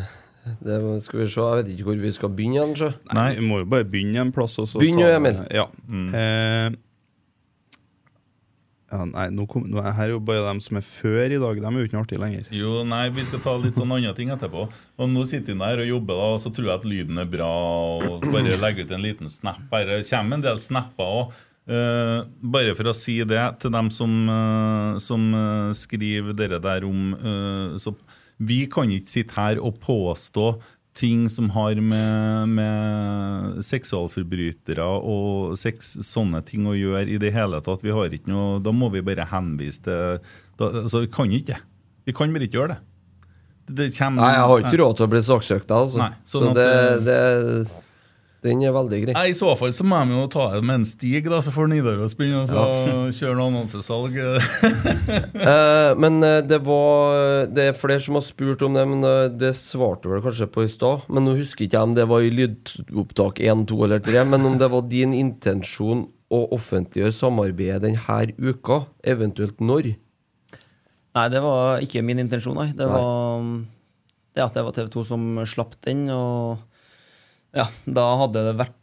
det 0.63 0.77
Skal 1.03 1.19
vi 1.19 1.25
se, 1.27 1.41
jeg 1.41 1.57
vet 1.63 1.73
ikke 1.73 1.89
hvor 1.89 1.99
vi 2.05 2.11
skal 2.15 2.31
begynne 2.37 2.63
Kanskje. 2.69 2.93
Nei. 3.13 3.25
Vi 3.35 3.43
må 3.49 3.59
jo 3.61 3.67
bare 3.73 3.83
begynne 3.91 4.23
en 4.23 4.31
plass. 4.31 4.55
Og 4.63 4.69
så 4.71 4.79
Begynn, 4.79 5.01
ta- 5.03 5.11
Emil. 5.17 5.41
Ja. 5.53 5.65
Eh, 5.91 6.69
ja, 8.91 9.05
nei, 9.07 9.27
nå 9.31 9.45
kom, 9.47 9.63
nå 9.71 9.79
er 9.79 9.93
her 9.95 10.09
er 10.09 10.15
jo 10.17 10.23
bare 10.27 10.43
dem 10.43 10.59
som 10.63 10.75
er 10.75 10.83
før 10.83 11.31
i 11.31 11.37
dag. 11.39 11.59
De 11.63 11.69
er 11.69 11.77
jo 11.79 11.87
ikke 11.87 11.99
artige 12.01 12.21
lenger. 12.21 12.49
Jo, 12.55 12.81
nei, 12.87 13.05
vi 13.15 13.23
skal 13.27 13.39
ta 13.43 13.53
litt 13.59 13.79
sånn 13.79 13.93
andre 13.95 14.11
ting 14.17 14.33
etterpå. 14.33 14.65
Og 14.99 15.11
nå 15.11 15.23
sitter 15.29 15.55
vi 15.55 15.63
her 15.63 15.83
og 15.83 15.87
jobber, 15.93 16.19
da, 16.19 16.25
og 16.35 16.41
så 16.43 16.51
tror 16.51 16.67
jeg 16.67 16.75
at 16.75 16.89
lyden 16.89 17.21
er 17.23 17.29
bra. 17.31 17.51
Og 18.09 18.27
bare 18.27 18.59
legge 18.59 18.83
ut 18.83 18.91
en 18.91 19.05
liten 19.05 19.31
snap 19.31 19.63
her. 19.71 19.87
Det 19.87 20.09
kommer 20.09 20.39
en 20.39 20.43
del 20.43 20.59
snapper 20.63 21.15
òg. 21.21 21.39
bare 22.51 22.73
for 22.75 22.89
å 22.89 22.95
si 22.97 23.21
det 23.23 23.43
til 23.61 23.71
dem 23.71 23.91
som, 23.93 24.11
uh, 24.27 24.97
som 24.99 25.27
uh, 25.31 25.71
skriver 25.77 26.33
dere 26.35 26.59
der 26.59 26.83
om 26.83 27.13
eh, 27.13 27.77
så 27.79 27.93
Vi 28.41 28.65
kan 28.65 28.89
ikke 28.89 29.07
sitte 29.07 29.37
her 29.37 29.59
og 29.61 29.77
påstå 29.79 30.55
ting 30.97 31.29
som 31.29 31.49
har 31.55 31.79
med, 31.79 32.49
med 32.51 33.61
seksualforbrytere 33.63 34.83
og 34.85 35.55
sex, 35.59 35.93
sånne 36.03 36.41
ting 36.47 36.67
å 36.67 36.75
gjøre 36.75 37.07
i 37.07 37.19
det 37.21 37.31
hele 37.35 37.61
tatt. 37.63 37.83
Vi 37.85 37.93
har 37.95 38.11
ikke 38.11 38.31
noe, 38.31 38.59
Da 38.63 38.73
må 38.75 38.91
vi 38.93 39.03
bare 39.05 39.27
henvise 39.31 39.85
til 39.85 40.19
da, 40.59 40.71
altså, 40.83 41.05
Vi 41.05 41.11
kan 41.13 41.31
ikke 41.31 41.53
det. 41.53 41.61
Vi 42.09 42.15
kan 42.17 42.33
bare 42.33 42.47
ikke 42.49 42.59
gjøre 42.59 42.75
det. 42.75 42.81
det 43.71 43.87
kommer, 43.95 44.25
Nei, 44.25 44.33
jeg 44.35 44.49
har 44.51 44.65
ikke 44.65 44.81
råd 44.83 44.99
til 44.99 45.07
å 45.07 45.11
bli 45.13 45.23
saksøkt, 45.29 45.71
altså. 45.71 46.01
Nei, 46.01 46.11
så 46.25 46.41
sånn 46.41 46.51
at, 46.51 46.59
det, 46.59 46.69
det 47.07 47.19
Den 48.41 48.63
er 48.65 48.73
veldig 48.73 48.99
grei. 49.03 49.13
I 49.29 49.35
så 49.37 49.51
fall 49.57 49.73
så 49.77 49.85
må 49.85 49.99
de 50.09 50.15
jo 50.17 50.23
ta 50.33 50.47
det 50.55 50.63
med 50.65 50.79
en 50.79 50.85
stig, 50.89 51.27
da, 51.29 51.37
så 51.45 51.51
får 51.53 51.67
Nidaros 51.69 52.15
begynne 52.17 52.41
å 52.57 53.09
kjøre 53.17 53.35
noe 53.37 53.51
annonsesalg. 53.51 54.17
Eh, 55.41 55.91
men 55.97 56.19
eh, 56.23 56.39
det 56.45 56.59
var 56.63 57.47
Det 57.51 57.63
er 57.69 57.75
flere 57.77 58.01
som 58.03 58.15
har 58.17 58.23
spurt 58.23 58.61
om 58.65 58.75
det, 58.77 58.83
men 58.87 59.05
eh, 59.07 59.29
det 59.33 59.51
svarte 59.57 60.09
vel 60.11 60.21
kanskje 60.23 60.47
på 60.53 60.63
i 60.65 60.69
stad. 60.71 61.05
Men 61.11 61.25
nå 61.25 61.33
husker 61.39 61.65
ikke 61.65 61.77
jeg 61.79 61.89
om 61.89 61.95
det 61.97 62.05
var 62.09 62.23
i 62.25 62.31
lydopptak 62.33 63.41
1, 63.43 63.65
2 63.71 63.79
eller 63.87 64.03
3, 64.05 64.23
men 64.29 64.47
om 64.47 64.57
det 64.61 64.69
var 64.71 64.85
din 64.91 65.15
intensjon 65.17 66.05
å 66.31 66.41
offentliggjøre 66.55 67.15
samarbeidet 67.15 67.81
denne 67.83 68.35
uka, 68.39 68.83
eventuelt 69.03 69.59
når. 69.63 69.91
Nei, 71.17 71.25
det 71.33 71.41
var 71.43 71.83
ikke 71.83 72.05
min 72.07 72.21
intensjon, 72.23 72.55
nei. 72.61 72.69
Det 72.77 72.87
Nei. 72.87 72.93
var 72.95 73.47
det 74.37 74.45
at 74.45 74.55
det 74.55 74.65
var 74.67 74.77
TV 74.77 74.91
2 74.93 75.07
som 75.09 75.25
slapp 75.49 75.75
den, 75.83 76.05
og 76.13 76.61
ja, 77.55 77.67
da 77.85 78.05
hadde 78.23 78.45
det 78.47 78.59
vært 78.59 78.77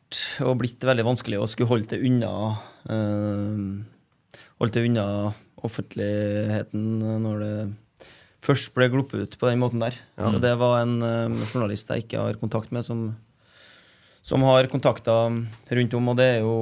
og 0.45 0.59
blitt 0.63 0.85
veldig 0.85 1.05
vanskelig 1.05 1.41
å 1.41 1.49
skulle 1.49 1.71
holde 1.71 1.93
det 1.93 2.01
unna 2.05 2.33
eh, 2.89 3.63
Holde 4.59 4.75
det 4.75 4.89
unna 4.89 5.07
offentligheten 5.67 7.01
når 7.23 7.43
det 7.43 7.55
først 8.45 8.71
ble 8.77 8.89
gluppet 8.93 9.25
ut 9.25 9.35
på 9.39 9.49
den 9.49 9.61
måten 9.61 9.83
der. 9.83 9.97
Ja. 10.19 10.31
Så 10.31 10.41
det 10.43 10.53
var 10.61 10.81
en 10.83 11.01
eh, 11.03 11.41
journalist 11.53 11.91
jeg 11.93 12.07
ikke 12.07 12.23
har 12.23 12.39
kontakt 12.41 12.73
med, 12.75 12.87
som, 12.87 13.11
som 14.27 14.45
har 14.47 14.71
kontakta 14.71 15.17
rundt 15.29 15.99
om, 15.99 16.13
og 16.13 16.19
det 16.21 16.31
er 16.37 16.41
jo 16.47 16.55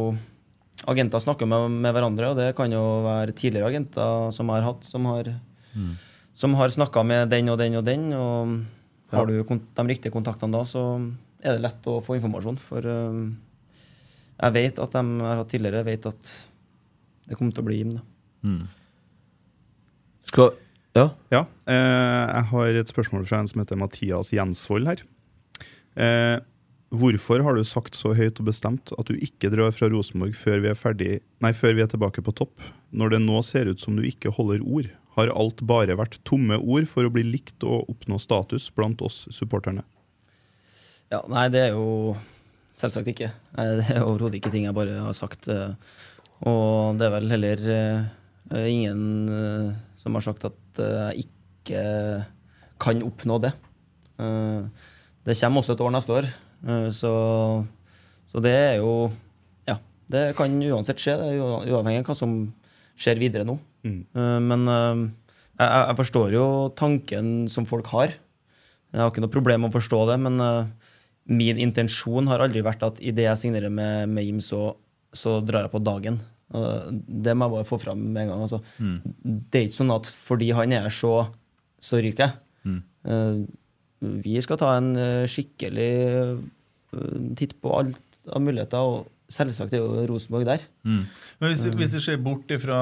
Agenter 0.87 1.23
snakker 1.23 1.49
med, 1.49 1.73
med 1.73 1.95
hverandre, 1.97 2.29
og 2.31 2.37
det 2.39 2.51
kan 2.55 2.71
jo 2.71 2.83
være 3.03 3.33
tidligere 3.35 3.71
agenter 3.73 4.29
som 4.37 4.51
jeg 4.53 4.61
har 4.61 4.67
hatt, 4.69 4.85
som 4.85 5.07
har, 5.09 5.31
som 6.37 6.53
har 6.59 6.75
snakka 6.75 7.01
med 7.03 7.33
den 7.33 7.49
og 7.49 7.57
den 7.59 7.79
og 7.81 7.87
den. 7.87 8.05
Og 8.13 9.15
har 9.17 9.27
du 9.27 9.41
de 9.41 9.87
riktige 9.89 10.13
kontaktene 10.13 10.53
da, 10.53 10.61
så 10.69 10.85
er 11.47 11.57
det 11.57 11.65
lett 11.65 11.89
å 11.91 12.01
få 12.05 12.19
informasjon. 12.19 12.59
For 12.63 12.87
eh, 12.91 13.21
jeg 14.37 14.57
vet 14.57 14.83
at 14.83 14.97
de 14.97 15.05
har 15.23 15.41
hatt 15.41 15.53
tidligere, 15.53 15.87
vet 15.87 16.09
at 16.11 16.33
det 17.27 17.39
kommer 17.39 17.55
til 17.55 17.65
å 17.65 17.69
bli 17.69 17.81
Jim. 17.81 17.97
Mm. 18.47 18.65
Skal 20.31 20.55
Ja. 20.97 21.11
Ja, 21.31 21.45
eh, 21.69 22.25
jeg 22.33 22.45
har 22.51 22.81
et 22.81 22.91
spørsmål 22.93 23.27
fra 23.29 23.43
en 23.43 23.49
som 23.51 23.61
heter 23.61 23.77
Mathias 23.77 24.33
Jensvold 24.33 24.89
her. 24.89 25.03
Eh, 25.97 26.39
hvorfor 26.89 27.43
har 27.45 27.57
du 27.57 27.65
sagt 27.65 27.99
så 27.99 28.15
høyt 28.17 28.41
og 28.41 28.49
bestemt 28.49 28.93
at 28.97 29.11
du 29.11 29.17
ikke 29.17 29.51
drar 29.53 29.75
fra 29.77 29.91
Rosenborg 29.93 30.37
før 30.39 30.63
vi 30.65 30.71
er 30.71 30.79
ferdig, 30.79 31.11
nei, 31.45 31.53
før 31.53 31.77
vi 31.77 31.85
er 31.85 31.91
tilbake 31.93 32.25
på 32.25 32.33
topp, 32.37 32.65
når 32.97 33.17
det 33.17 33.21
nå 33.27 33.43
ser 33.45 33.69
ut 33.69 33.83
som 33.83 33.99
du 33.99 34.07
ikke 34.09 34.33
holder 34.33 34.65
ord? 34.65 34.89
Har 35.17 35.33
alt 35.33 35.61
bare 35.65 35.97
vært 35.97 36.21
tomme 36.29 36.59
ord 36.61 36.89
for 36.89 37.05
å 37.05 37.13
bli 37.13 37.25
likt 37.25 37.65
og 37.65 37.89
oppnå 37.93 38.21
status 38.21 38.69
blant 38.77 39.05
oss 39.05 39.25
supporterne? 39.33 39.85
Ja, 41.13 41.21
nei, 41.31 41.47
det 41.55 41.61
er 41.69 41.75
jo 41.77 42.17
selvsagt 42.77 43.09
ikke. 43.13 43.31
Nei, 43.57 43.67
Det 43.79 43.87
er 43.95 44.03
overhodet 44.05 44.41
ikke 44.41 44.53
ting 44.55 44.67
jeg 44.67 44.75
bare 44.77 44.97
har 45.07 45.15
sagt. 45.17 45.49
eh, 45.49 45.75
Og 46.47 46.99
det 46.99 47.07
er 47.07 47.15
vel 47.15 47.31
heller 47.31 47.63
eh, 47.77 48.67
ingen 48.73 49.29
eh, 49.31 49.69
som 49.97 50.15
har 50.19 50.25
sagt 50.27 50.45
at 50.49 50.81
jeg 50.83 51.25
ikke 51.27 51.85
kan 52.79 53.01
oppnå 53.07 53.39
det. 53.41 53.53
Det 55.27 55.35
kommer 55.41 55.63
også 55.63 55.73
et 55.75 55.81
år 55.83 55.91
neste 55.95 56.13
år, 56.15 56.27
så, 56.95 57.13
så 58.29 58.43
det 58.45 58.53
er 58.53 58.75
jo 58.83 59.09
Ja, 59.69 59.79
det 60.13 60.37
kan 60.39 60.53
uansett 60.63 61.01
skje, 61.03 61.17
det 61.19 61.31
er 61.33 61.41
uavhengig 61.73 62.03
av 62.05 62.11
hva 62.11 62.17
som 62.19 62.37
skjer 63.01 63.19
videre 63.21 63.47
nå. 63.49 63.57
Mm. 63.89 63.99
Men 64.47 64.69
jeg, 64.69 65.67
jeg 65.67 65.99
forstår 66.03 66.37
jo 66.37 66.45
tanken 66.79 67.33
som 67.53 67.67
folk 67.69 67.89
har. 67.97 68.13
Jeg 68.93 69.01
har 69.03 69.11
ikke 69.11 69.25
noe 69.25 69.33
problem 69.35 69.65
med 69.65 69.73
å 69.73 69.79
forstå 69.81 70.03
det, 70.13 70.21
men 70.29 70.39
eh, 70.45 70.86
min 71.27 71.59
intensjon 71.59 72.29
har 72.31 72.43
aldri 72.45 72.63
vært 72.65 72.85
at 72.87 72.99
idet 73.03 73.27
jeg 73.27 73.43
signerer 73.43 73.73
med, 73.73 74.11
med 74.13 74.27
Jim, 74.27 74.41
så, 74.45 74.77
så 75.15 75.41
drar 75.45 75.67
jeg 75.67 75.75
på 75.75 75.83
dagen. 75.83 76.21
Det 76.47 77.35
må 77.35 77.49
jeg 77.49 77.55
bare 77.57 77.69
få 77.69 77.79
fram 77.83 78.03
med 78.05 78.23
en 78.23 78.33
gang. 78.33 78.45
Altså. 78.47 78.61
Det 78.79 79.61
er 79.61 79.69
ikke 79.69 79.81
sånn 79.81 79.95
at 79.97 80.11
fordi 80.11 80.53
han 80.55 80.75
er 80.75 80.87
her, 80.87 80.95
så, 80.95 81.15
så 81.83 82.03
ryker 82.03 82.29
jeg. 82.29 82.43
Mm. 82.67 82.81
vi 84.27 84.33
skal 84.43 84.59
ta 84.59 84.73
en 84.75 84.89
uh, 84.99 85.27
skikkelig 85.31 85.93
uh, 86.11 87.29
titt 87.39 87.53
på 87.63 87.71
alt 87.79 88.01
av 88.27 88.43
muligheter, 88.43 88.83
og 88.83 89.07
selvsagt 89.31 89.75
er 89.75 89.83
jo 89.83 90.05
Rosenborg 90.11 90.47
der. 90.49 90.65
Mm. 90.87 91.05
Men 91.41 91.53
hvis, 91.53 91.65
hvis 91.79 91.95
vi 91.99 92.03
ser 92.03 92.19
bort 92.23 92.51
ifra 92.55 92.79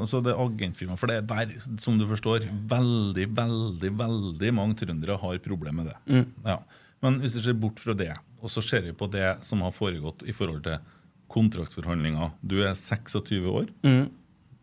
altså 0.00 0.20
det 0.24 0.34
agentfirmaet, 0.38 1.00
for 1.00 1.10
det 1.10 1.20
er 1.20 1.26
der, 1.26 1.54
som 1.82 1.98
du 1.98 2.06
forstår, 2.10 2.46
veldig, 2.70 3.26
veldig 3.38 3.92
veldig 4.02 4.52
mange 4.54 4.78
trøndere 4.82 5.18
har 5.22 5.42
problemer 5.44 5.82
med 5.82 5.92
det. 5.92 6.24
Ja. 6.46 6.58
Men 7.04 7.20
hvis 7.22 7.36
vi 7.38 7.44
ser 7.46 7.58
bort 7.58 7.80
fra 7.82 7.94
det, 7.98 8.12
og 8.42 8.52
så 8.52 8.62
ser 8.64 8.86
vi 8.86 8.94
på 8.96 9.08
det 9.10 9.36
som 9.46 9.62
har 9.66 9.74
foregått 9.74 10.24
i 10.26 10.34
forhold 10.34 10.64
til 10.66 10.78
kontraktsforhandlinger 11.28 12.32
Du 12.40 12.56
er 12.64 12.72
26 12.78 13.44
år. 13.52 13.68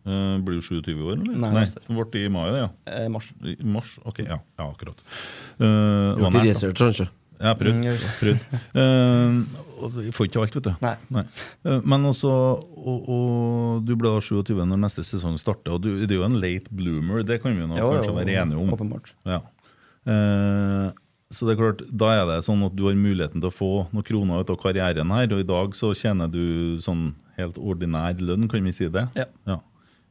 Eh, 0.06 0.38
blir 0.46 0.60
du 0.60 0.66
27 0.66 0.94
år, 1.02 1.18
eller? 1.18 1.38
Nei, 1.42 1.52
Nei 1.56 1.66
ble 1.66 2.06
det 2.06 2.10
ble 2.14 2.24
i 2.28 2.32
mai, 2.34 2.48
det, 2.54 2.64
ja. 2.64 2.72
Eh, 2.94 3.06
mars. 3.10 3.30
I 3.42 3.56
mars? 3.66 3.94
Ok, 4.06 4.22
ja, 4.26 4.40
ja 4.60 4.66
akkurat. 4.70 5.00
Uh, 5.58 6.14
Du 6.18 6.26
har 6.26 6.36
ikke 6.36 6.50
research, 6.50 6.82
kanskje? 6.82 7.08
Jeg 7.36 7.50
har 7.50 7.58
prøvd. 7.60 7.82
Mm, 7.84 8.04
prøvd. 8.22 8.44
Uh, 8.78 9.96
vi 10.06 10.12
får 10.16 10.30
ikke 10.30 10.44
alt, 10.44 10.56
vet 10.56 10.68
du. 10.70 10.86
Nei. 10.86 11.24
Eh, 11.68 11.82
men 11.84 12.08
også 12.08 12.32
og, 12.32 13.10
og 13.12 13.82
Du 13.86 13.92
ble 14.00 14.14
da 14.14 14.22
27 14.24 14.62
når 14.62 14.80
neste 14.86 15.04
sesong 15.04 15.36
starter, 15.42 15.76
og 15.76 15.84
du, 15.84 15.90
det 16.06 16.16
er 16.16 16.22
jo 16.22 16.28
en 16.28 16.38
late 16.40 16.72
bloomer. 16.72 17.26
Det 17.28 17.42
kan 17.44 17.58
vi 17.58 17.66
jo 17.66 17.72
nå 17.72 17.80
Jo, 17.80 17.90
jo, 17.90 17.98
kanskje 18.00 18.16
være 18.22 18.38
enige 18.44 18.62
om. 18.62 18.72
Åpenbart. 18.78 19.12
Ja. 19.28 19.42
Eh, 20.06 20.88
så 21.34 21.48
det 21.48 21.56
er 21.56 21.62
klart, 21.62 21.82
Da 21.92 22.12
er 22.14 22.26
det 22.30 22.40
sånn 22.46 22.62
at 22.66 22.76
du 22.78 22.84
har 22.88 22.94
muligheten 22.98 23.42
til 23.42 23.50
å 23.50 23.54
få 23.54 23.70
noen 23.92 24.06
kroner 24.06 24.42
ut 24.44 24.50
av 24.54 24.58
karrieren 24.62 25.12
her, 25.16 25.28
og 25.34 25.40
i 25.42 25.48
dag 25.48 25.74
så 25.78 25.94
tjener 25.98 26.30
du 26.32 26.78
sånn 26.84 27.14
helt 27.38 27.58
ordinær 27.58 28.16
lønn, 28.22 28.48
kan 28.52 28.64
vi 28.64 28.72
si 28.76 28.88
det? 28.90 29.08
Ja. 29.18 29.58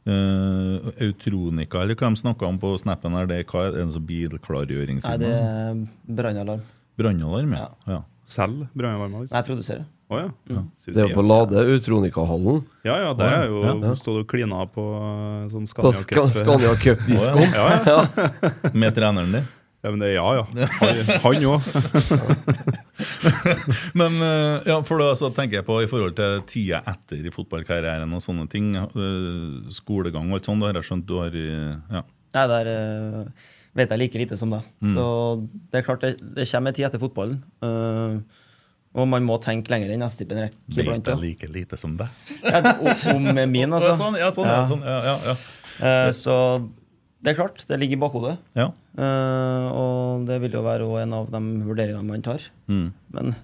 Eh, 0.05 0.91
Autronika, 1.07 1.81
eller 1.81 1.97
hva 1.97 2.11
de 2.13 2.21
snakka 2.21 2.45
om 2.51 2.59
på 2.61 2.75
snappen 2.83 3.15
her, 3.17 3.27
det 3.31 3.39
er, 3.41 3.45
hva 3.49 3.63
er 3.69 3.73
det, 3.73 3.85
en 3.87 3.95
sånn 3.95 5.07
Nei, 5.09 5.17
det 5.23 5.31
er 5.33 5.79
brannalarm. 6.19 6.61
Brannalarm, 7.01 7.55
ja. 7.57 7.69
ja. 7.89 8.03
Selv 8.29 8.67
brannalarmer? 8.77 9.25
Liksom. 9.25 9.33
Nei, 9.33 9.41
jeg 9.41 9.49
produserer. 9.49 9.87
Oh, 10.13 10.19
ja. 10.21 10.29
ja. 10.53 10.61
Det 10.93 11.01
er 11.01 11.09
jo 11.09 11.17
på 11.17 11.25
Lade, 11.25 11.63
Utronika-hallen. 11.79 12.61
Ja, 12.85 12.99
ja, 13.01 13.15
der 13.17 13.33
er 13.39 13.47
jo 13.49 13.63
Ja, 13.65 13.73
ja. 13.81 13.95
stått 13.97 14.21
og 14.21 14.27
klina 14.29 14.61
på 14.69 14.85
eh, 15.01 15.47
sånn 15.55 15.65
På 15.73 15.91
Scania 15.97 16.03
Ska- 16.05 16.21
Cup. 16.21 16.35
Scania 16.37 16.75
Cup-disko. 16.85 17.47
Ja, 17.57 17.69
ja. 17.89 18.71
Med 18.77 18.93
treneren 18.95 19.33
din? 19.39 19.49
Ja, 19.85 19.91
men 19.93 20.01
det 20.01 20.09
er 20.09 20.15
ja, 20.17 20.29
ja. 20.39 20.45
Han 21.21 21.45
òg. 21.51 21.67
Men 24.01 24.15
eh, 24.23 24.69
ja, 24.71 24.79
for 24.87 25.03
da 25.03 25.11
så 25.19 25.29
tenker 25.35 25.59
jeg 25.59 25.67
på 25.67 25.77
i 25.83 25.89
forhold 25.91 26.15
til 26.17 26.39
tida 26.49 26.81
etter 26.89 27.27
i 27.27 27.33
fotballkarrieren 27.35 28.15
og 28.17 28.23
sånne 28.25 28.47
ting. 28.49 28.71
eh, 28.79 29.73
skolegang 29.75 30.31
og 30.31 30.39
alt 30.39 30.49
sånt, 30.49 30.63
da 30.63 30.71
har 30.71 30.79
jeg 30.81 30.89
skjønt 30.89 31.05
du 31.09 31.19
har 31.21 31.37
eh, 31.37 31.75
ja. 31.99 32.03
Nei, 32.35 32.47
der 32.51 32.71
vet 33.77 33.93
jeg 33.93 34.01
like 34.01 34.23
lite 34.23 34.39
som 34.41 34.55
deg. 34.55 34.65
Så 34.95 35.05
det 35.71 35.81
er 35.81 35.87
klart, 35.87 36.07
det, 36.07 36.33
det 36.35 36.49
kommer 36.51 36.73
en 36.73 36.79
tid 36.79 36.89
etter 36.89 37.03
fotballen. 37.03 37.37
Uh, 37.63 38.19
og 38.95 39.07
man 39.11 39.27
må 39.27 39.37
tenke 39.43 39.71
lenger 39.71 39.93
enn 39.95 40.03
neste 40.03 40.23
type 40.23 40.39
rekke 40.39 40.59
Vet 40.75 41.11
jeg 41.11 41.21
like 41.21 41.51
lite 41.51 41.79
som 41.79 41.95
deg. 41.99 42.11
Ja, 42.43 42.75
om 42.75 43.29
om 43.29 43.29
min, 43.51 43.71
altså. 43.75 43.95
Sånn, 43.99 44.19
ja, 44.19 44.31
sånn, 44.35 44.51
ja. 44.51 44.57
Ja. 44.63 44.67
Sånn, 44.71 44.83
ja, 44.87 44.99
ja, 45.07 45.15
ja. 45.31 45.37
Uh, 45.79 46.11
så 46.15 46.37
det 47.25 47.33
er 47.33 47.39
klart, 47.41 47.65
det 47.67 47.81
ligger 47.81 47.97
i 47.97 48.03
bakhodet. 48.05 48.37
ja. 48.55 48.69
Uh, 48.95 49.67
og 49.75 50.27
det 50.29 50.37
vil 50.45 50.53
jo 50.55 50.63
være 50.63 50.87
en 51.03 51.13
av 51.17 51.31
de 51.33 51.41
vurderingene 51.65 52.05
man 52.07 52.23
tar. 52.23 52.45
Mm. 52.69 52.93
Men 53.17 53.35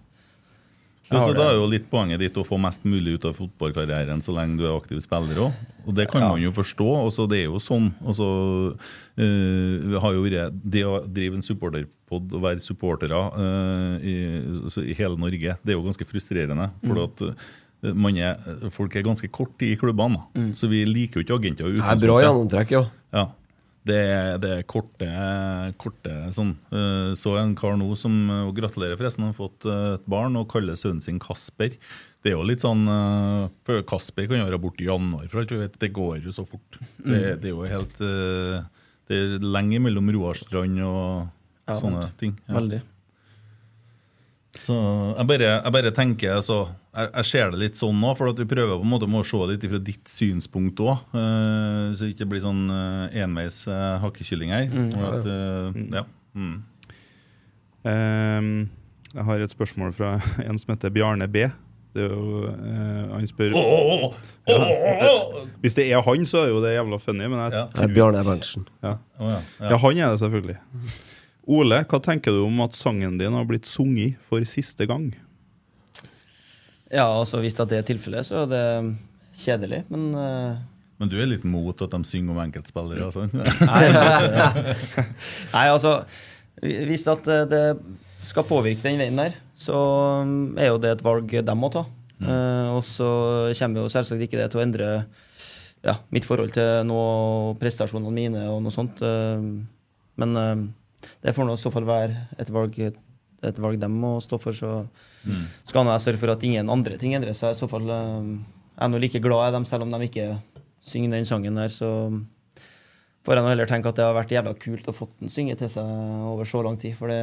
Ja, 1.10 1.18
så 1.18 1.32
Da 1.34 1.48
er 1.50 1.56
jo 1.58 1.64
litt 1.66 1.88
poenget 1.90 2.20
ditt 2.22 2.36
å 2.38 2.44
få 2.46 2.54
mest 2.62 2.84
mulig 2.86 3.16
ut 3.16 3.24
av 3.26 3.32
fotballkarrieren 3.34 4.20
så 4.22 4.30
lenge 4.36 4.60
du 4.60 4.62
er 4.68 4.76
aktiv 4.78 5.00
spiller 5.02 5.40
òg. 5.42 5.56
Og 5.88 5.94
det 5.96 6.04
kan 6.12 6.22
Ja. 6.22 6.28
man 6.30 6.40
jo 6.44 6.52
forstå. 6.54 6.86
og 6.86 7.10
så 7.10 7.26
det 7.28 7.38
er 7.40 7.44
jo 7.50 7.58
sånn. 7.58 7.88
Og 8.06 8.14
så, 8.14 8.28
eh, 9.18 9.98
har 9.98 10.12
jo 10.14 10.22
vært, 10.22 10.52
Det 10.62 10.84
å 10.84 11.00
drive 11.12 11.34
en 11.34 11.42
supporterpod 11.42 12.32
og 12.32 12.40
være 12.44 12.60
supportere 12.62 13.18
eh, 13.34 14.06
i, 14.06 14.14
i 14.90 14.94
hele 14.94 15.16
Norge, 15.18 15.56
det 15.64 15.74
er 15.74 15.78
jo 15.80 15.82
ganske 15.82 16.06
frustrerende. 16.06 16.70
For 16.86 16.94
Mm. 16.94 17.02
at 17.02 17.96
man 17.96 18.16
er, 18.18 18.36
folk 18.70 18.94
er 18.94 19.02
ganske 19.02 19.28
kort 19.32 19.60
i 19.62 19.74
klubbene. 19.74 20.22
mm. 20.36 20.50
Så 20.54 20.68
vi 20.68 20.84
liker 20.84 21.24
jo 21.24 21.24
ikke 21.24 21.40
agenter. 21.42 21.74
Det 21.74 21.80
er 21.80 22.06
bra 22.06 22.20
gjennomtrekk, 22.22 22.70
ja. 22.70 22.84
Ja. 23.12 23.26
Det, 23.90 23.96
er- 23.98 24.38
det 24.42 24.50
er 24.58 24.62
korte, 24.70 25.08
korte 25.82 26.12
sånn. 26.36 26.52
Eh, 26.70 27.10
Så 27.18 27.34
en 27.40 27.56
kar 27.58 27.74
nå 27.80 27.88
som 27.98 28.14
eh, 28.30 28.44
og 28.46 28.54
Gratulerer, 28.56 28.96
forresten. 29.00 29.26
Har 29.26 29.34
fått 29.36 29.66
eh, 29.66 29.94
et 29.98 30.06
barn 30.10 30.38
og 30.38 30.46
kaller 30.52 30.78
sønnen 30.78 31.02
sin 31.04 31.18
Kasper. 31.22 31.74
Det 32.22 32.30
er 32.32 32.36
jo 32.36 32.44
litt 32.44 32.60
sånn 32.60 32.82
for 33.64 33.80
Kasper 33.88 34.26
kan 34.28 34.42
jo 34.42 34.44
være 34.44 34.58
borte 34.60 34.82
i 34.84 34.88
januar, 34.90 35.24
for 35.32 35.40
alt 35.40 35.52
vi 35.54 35.60
vet. 35.62 35.78
Det 35.80 35.88
går 35.96 36.18
jo 36.26 36.34
så 36.36 36.44
fort. 36.46 36.76
Det, 37.00 37.20
det 37.40 37.48
er 37.48 37.54
jo 37.54 37.64
helt 37.64 37.96
Det 39.08 39.16
er 39.16 39.38
lenge 39.40 39.80
mellom 39.80 40.10
Roarstrand 40.12 40.82
og 40.84 41.30
Ja, 41.70 41.78
sånne 41.80 42.10
ting. 42.20 42.34
Ja. 42.48 42.58
Veldig. 42.58 42.82
Så 44.60 44.74
jeg 44.76 45.26
bare, 45.30 45.50
jeg 45.56 45.72
bare 45.72 45.92
tenker 45.96 46.34
altså, 46.36 46.58
jeg, 46.92 47.08
jeg 47.14 47.28
ser 47.30 47.52
det 47.52 47.60
litt 47.62 47.78
sånn 47.80 47.96
nå, 47.96 48.10
for 48.18 48.32
at 48.32 48.42
vi 48.42 48.48
prøver 48.50 48.76
på 48.76 48.84
en 48.84 48.92
måte 48.92 49.08
å 49.08 49.22
se 49.24 49.40
det 49.46 49.54
litt 49.56 49.70
fra 49.72 49.80
ditt 49.86 50.10
synspunkt 50.12 50.82
òg. 50.84 51.06
så 51.14 52.04
det 52.04 52.12
ikke 52.12 52.28
blir 52.28 52.42
sånn 52.44 52.66
uh, 52.68 53.06
enveis 53.22 53.62
uh, 53.70 53.96
hakkekylling 54.04 54.52
her. 54.52 54.68
og 54.90 55.06
at, 55.14 55.30
uh, 55.30 55.80
ja. 55.96 56.04
Mm. 56.36 56.58
Um, 57.80 58.52
jeg 59.14 59.26
har 59.26 59.42
et 59.42 59.56
spørsmål 59.56 59.96
fra 59.96 60.14
en 60.46 60.60
som 60.60 60.74
heter 60.74 60.92
Bjarne 60.94 61.28
B. 61.30 61.48
Det 61.90 62.04
er 62.04 62.12
jo, 62.12 62.44
eh, 62.46 63.06
han 63.10 63.24
spør 63.26 63.56
oh, 63.58 63.70
oh, 64.06 64.12
oh, 64.46 64.68
åh! 65.02 65.38
Hvis 65.58 65.74
det 65.74 65.88
er 65.90 66.04
han, 66.06 66.26
så 66.30 66.44
er 66.44 66.52
jo 66.52 66.60
det 66.62 66.76
jævla 66.76 67.00
funny. 67.02 67.26
Men 67.26 67.40
jeg, 67.42 67.56
Ja. 67.56 67.64
Det 67.74 67.86
er 67.88 67.94
Bjarne 67.96 68.22
Berntsen. 68.24 68.68
ja. 68.82 68.94
Ja, 69.18 69.26
Ja, 69.26 69.70
ja. 69.70 69.76
han 69.76 69.98
er 69.98 70.12
det 70.12 70.20
selvfølgelig. 70.20 70.56
Ole, 71.50 71.80
hva 71.90 71.98
tenker 72.02 72.34
du 72.34 72.44
om 72.44 72.60
at 72.62 72.76
sangen 72.78 73.16
din 73.18 73.34
har 73.34 73.46
blitt 73.48 73.66
sunget 73.66 74.20
for 74.22 74.44
siste 74.46 74.86
gang? 74.86 75.08
Ja, 76.90 77.06
altså 77.06 77.40
Hvis 77.42 77.58
det 77.58 77.78
er 77.78 77.86
tilfellet, 77.86 78.26
så 78.26 78.44
er 78.44 78.50
det 78.50 78.66
kjedelig, 79.40 79.84
men 79.90 80.14
uh... 80.14 80.60
Men 81.00 81.08
du 81.08 81.16
er 81.16 81.30
litt 81.30 81.46
mot 81.48 81.78
at 81.80 81.94
de 81.94 82.04
synger 82.04 82.34
om 82.34 82.40
enkeltspillere? 82.42 83.06
Altså. 83.08 83.24
Nei, 85.54 85.64
altså 85.64 85.94
Hvis 86.60 87.06
at 87.08 87.24
det, 87.24 87.38
det 87.54 88.26
skal 88.26 88.44
påvirke 88.44 88.84
den 88.84 89.00
veien 89.00 89.16
der, 89.16 89.38
så 89.56 89.78
um, 90.20 90.58
er 90.60 90.74
jo 90.74 90.80
det 90.82 90.90
et 90.92 91.04
valg 91.06 91.30
de 91.30 91.54
må 91.56 91.70
ta. 91.72 91.86
Eh, 92.20 92.66
og 92.68 92.82
så 92.84 93.08
kommer 93.56 93.86
jo 93.86 93.92
selvsagt 93.92 94.26
ikke 94.26 94.36
det 94.36 94.50
til 94.52 94.60
å 94.60 94.64
endre 94.66 94.88
ja, 95.80 95.94
mitt 96.12 96.26
forhold 96.28 96.52
til 96.52 96.84
noe 96.84 97.54
prestasjonene 97.60 98.12
mine 98.12 98.44
og 98.52 98.60
noe 98.66 98.74
sånt. 98.74 99.00
Uh, 99.00 99.64
men 100.20 100.36
eh, 100.36 100.66
det 101.24 101.34
får 101.36 101.48
nå 101.48 101.56
i 101.56 101.60
så 101.60 101.72
fall 101.74 101.88
være 101.88 102.26
et 102.40 102.50
valg, 102.52 102.78
et 102.80 103.60
valg 103.64 103.80
de 103.80 103.90
må 103.92 104.16
stå 104.24 104.40
for. 104.40 104.56
Så 104.56 104.72
skal 105.68 105.88
jeg 105.92 106.06
sørge 106.06 106.22
for 106.22 106.34
at 106.34 106.44
ingen 106.46 106.72
andre 106.72 106.98
ting 107.00 107.14
endrer 107.16 107.36
seg. 107.36 107.54
I 107.54 107.60
så 107.60 107.68
fall 107.70 107.88
eh, 107.88 108.34
jeg 108.80 108.86
er 108.86 108.92
nå 108.94 109.00
like 109.02 109.20
glad 109.20 109.50
i 109.50 109.56
dem, 109.58 109.64
selv 109.68 109.84
om 109.84 109.90
de 109.92 110.06
ikke 110.06 110.26
synger 110.80 111.18
den 111.18 111.26
sangen 111.28 111.58
der. 111.58 111.68
Så 111.68 111.88
får 113.26 113.36
jeg 113.36 113.44
nå 113.44 113.50
heller 113.52 113.68
tenke 113.68 113.90
at 113.90 113.98
det 113.98 114.06
har 114.06 114.16
vært 114.16 114.32
jævla 114.32 114.54
kult 114.56 114.88
å 114.88 114.94
fått 114.96 115.18
den 115.20 115.32
synge 115.32 115.58
til 115.60 115.68
seg 115.72 115.90
over 116.30 116.48
så 116.48 116.62
lang 116.64 116.78
tid. 116.80 116.94
For 116.96 117.12
det, 117.12 117.20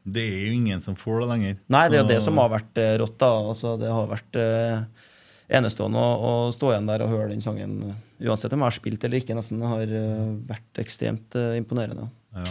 Det 0.00 0.24
er 0.24 0.46
jo 0.46 0.54
ingen 0.56 0.80
som 0.84 0.96
får 0.96 1.20
det 1.20 1.28
lenger. 1.34 1.58
Nei, 1.68 1.82
det 1.92 1.98
er 1.98 2.04
jo 2.04 2.12
det 2.14 2.22
som 2.24 2.40
har 2.40 2.52
vært 2.54 2.80
uh, 2.80 2.94
rått. 3.02 3.18
da 3.20 3.32
altså, 3.50 3.74
Det 3.80 3.92
har 3.92 4.08
vært 4.14 4.40
uh, 4.40 5.10
enestående 5.60 6.00
å, 6.00 6.14
å 6.16 6.32
stå 6.56 6.72
igjen 6.72 6.88
der 6.88 7.04
og 7.04 7.12
høre 7.12 7.28
den 7.34 7.44
sangen. 7.44 7.76
Uansett 8.24 8.56
om 8.56 8.64
jeg 8.64 8.70
har 8.70 8.78
spilt 8.78 9.04
eller 9.04 9.20
ikke, 9.20 9.36
nesten. 9.36 9.60
Har 9.60 9.84
uh, 9.92 10.32
vært 10.48 10.84
ekstremt 10.86 11.36
imponerende. 11.58 12.08
Ja. 12.32 12.48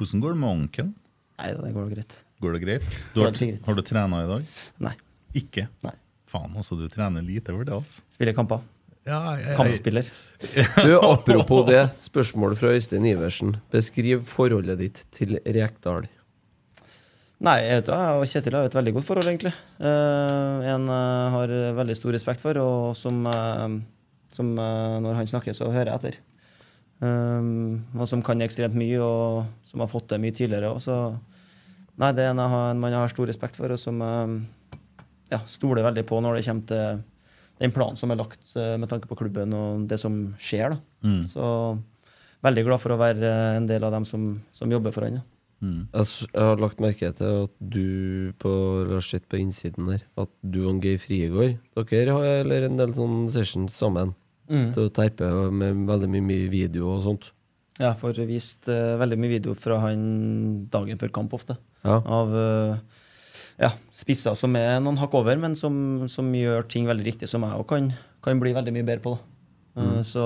Hvordan 0.00 0.20
går 0.24 0.32
det 0.32 0.40
med 0.40 0.48
onkelen? 0.48 0.92
Nei, 1.36 1.48
det 1.52 1.70
går 1.76 1.88
greit. 1.92 2.14
Går 2.40 2.54
det 2.56 2.60
greit? 2.62 2.84
Du 3.12 3.18
har, 3.20 3.32
det 3.36 3.48
greit. 3.50 3.66
har 3.66 3.76
du 3.76 3.82
trena 3.84 4.20
i 4.24 4.28
dag? 4.30 4.52
Nei. 4.86 4.92
Ikke? 5.36 5.66
Nei. 5.84 5.92
Faen, 6.30 6.54
altså, 6.56 6.78
du 6.78 6.86
trener 6.88 7.24
lite 7.26 7.52
for 7.52 7.68
det, 7.68 7.74
altså. 7.76 8.06
Spiller 8.14 8.32
kamper. 8.36 8.62
Ja, 9.04 9.18
jeg, 9.36 9.56
Kampspiller. 9.58 10.08
Du, 10.86 10.94
Apropos 11.04 11.66
det, 11.68 11.82
spørsmål 12.00 12.56
fra 12.56 12.72
Øystein 12.78 13.04
Iversen. 13.10 13.58
Beskriv 13.72 14.24
forholdet 14.28 14.80
ditt 14.80 15.02
til 15.12 15.36
Rekdal. 15.44 16.08
Nei, 17.44 17.58
jeg, 17.66 17.82
vet, 17.82 17.92
jeg 17.92 18.16
og 18.22 18.32
Kjetil 18.32 18.56
har 18.56 18.70
et 18.70 18.80
veldig 18.80 18.96
godt 18.96 19.08
forhold, 19.10 19.28
egentlig. 19.28 19.52
Uh, 19.80 20.64
en 20.64 20.88
jeg 20.88 21.30
har 21.36 21.54
veldig 21.76 22.00
stor 22.00 22.16
respekt 22.16 22.44
for, 22.44 22.56
og 22.64 22.96
som, 22.96 23.20
uh, 23.28 23.68
som 24.32 24.56
når 24.56 25.20
han 25.20 25.32
snakker, 25.36 25.56
så 25.56 25.68
hører 25.68 25.92
jeg 25.92 26.00
etter. 26.00 26.20
Um, 27.00 27.80
og 27.96 28.04
som 28.10 28.20
kan 28.24 28.42
ekstremt 28.44 28.76
mye, 28.76 28.98
og 29.00 29.46
som 29.64 29.80
har 29.80 29.88
fått 29.88 30.10
det 30.12 30.20
mye 30.20 30.36
tidligere. 30.36 30.72
Også. 30.76 30.96
nei, 32.00 32.10
det 32.16 32.26
er 32.26 32.34
en, 32.34 32.42
jeg 32.42 32.52
har, 32.54 32.74
en 32.74 32.88
jeg 32.90 32.98
har 32.98 33.14
stor 33.14 33.30
respekt 33.32 33.56
for, 33.56 33.72
og 33.72 33.80
som 33.80 34.02
eh, 34.04 34.34
ja, 35.32 35.40
stoler 35.48 35.86
veldig 35.86 36.04
på 36.08 36.20
når 36.20 36.38
det 36.38 36.44
kommer 36.48 36.68
til 36.68 37.00
den 37.60 37.74
planen 37.76 37.96
som 37.96 38.12
er 38.12 38.20
lagt 38.20 38.54
eh, 38.56 38.76
med 38.80 38.88
tanke 38.92 39.08
på 39.08 39.18
klubben 39.20 39.56
og 39.56 39.88
det 39.88 40.00
som 40.00 40.20
skjer. 40.40 40.76
Da. 40.76 41.08
Mm. 41.08 41.24
Så 41.28 41.44
veldig 42.44 42.64
glad 42.68 42.82
for 42.82 42.94
å 42.94 43.00
være 43.00 43.28
eh, 43.28 43.58
en 43.58 43.68
del 43.68 43.84
av 43.86 43.96
dem 43.96 44.08
som, 44.08 44.32
som 44.56 44.72
jobber 44.72 44.94
for 44.96 45.08
han. 45.08 45.20
Ja. 45.20 45.26
Mm. 45.60 45.80
Jeg, 45.92 46.06
jeg 46.24 46.40
har 46.40 46.60
lagt 46.60 46.80
merke 46.80 47.10
til 47.16 47.42
at 47.44 47.52
du 47.60 48.32
på, 48.40 48.50
har 48.88 49.04
sett 49.04 49.26
på 49.28 49.36
innsiden 49.42 49.90
der 49.92 50.06
at 50.20 50.30
du 50.40 50.62
og 50.70 50.80
Geir 50.84 50.96
Friegård 51.02 51.58
Dere 51.90 52.14
har 52.16 52.28
eller 52.46 52.64
en 52.64 52.78
del 52.80 52.94
sånn 52.96 53.26
sessions 53.32 53.76
sammen 53.76 54.14
Mm. 54.50 54.72
til 54.74 54.88
å 54.88 54.90
terpe 54.90 55.28
med 55.54 55.84
veldig 55.86 56.08
mye, 56.10 56.26
mye 56.26 56.48
video 56.50 56.88
og 56.90 57.04
sånt. 57.04 57.30
Jeg 57.80 57.96
får 58.00 58.18
vist 58.28 58.66
uh, 58.68 58.98
veldig 59.00 59.16
mye 59.22 59.32
video 59.38 59.54
fra 59.56 59.78
han 59.86 60.00
dagen 60.72 60.98
før 61.00 61.12
kamp 61.14 61.36
ofte. 61.38 61.54
Ja. 61.86 62.00
Av 62.02 62.34
uh, 62.34 63.00
ja, 63.60 63.70
spisser 63.94 64.36
som 64.38 64.56
er 64.56 64.78
noen 64.82 64.98
hakk 65.00 65.14
over, 65.18 65.36
men 65.40 65.56
som, 65.58 65.74
som 66.08 66.28
gjør 66.34 66.64
ting 66.70 66.88
veldig 66.88 67.06
riktig, 67.06 67.28
som 67.30 67.44
jeg 67.44 67.60
òg 67.60 67.66
kan, 67.68 67.90
kan 68.24 68.40
bli 68.40 68.54
veldig 68.56 68.74
mye 68.74 68.86
bedre 68.88 69.04
på. 69.04 69.14
Da. 69.16 69.30
Eh, 69.80 70.00
så 70.06 70.24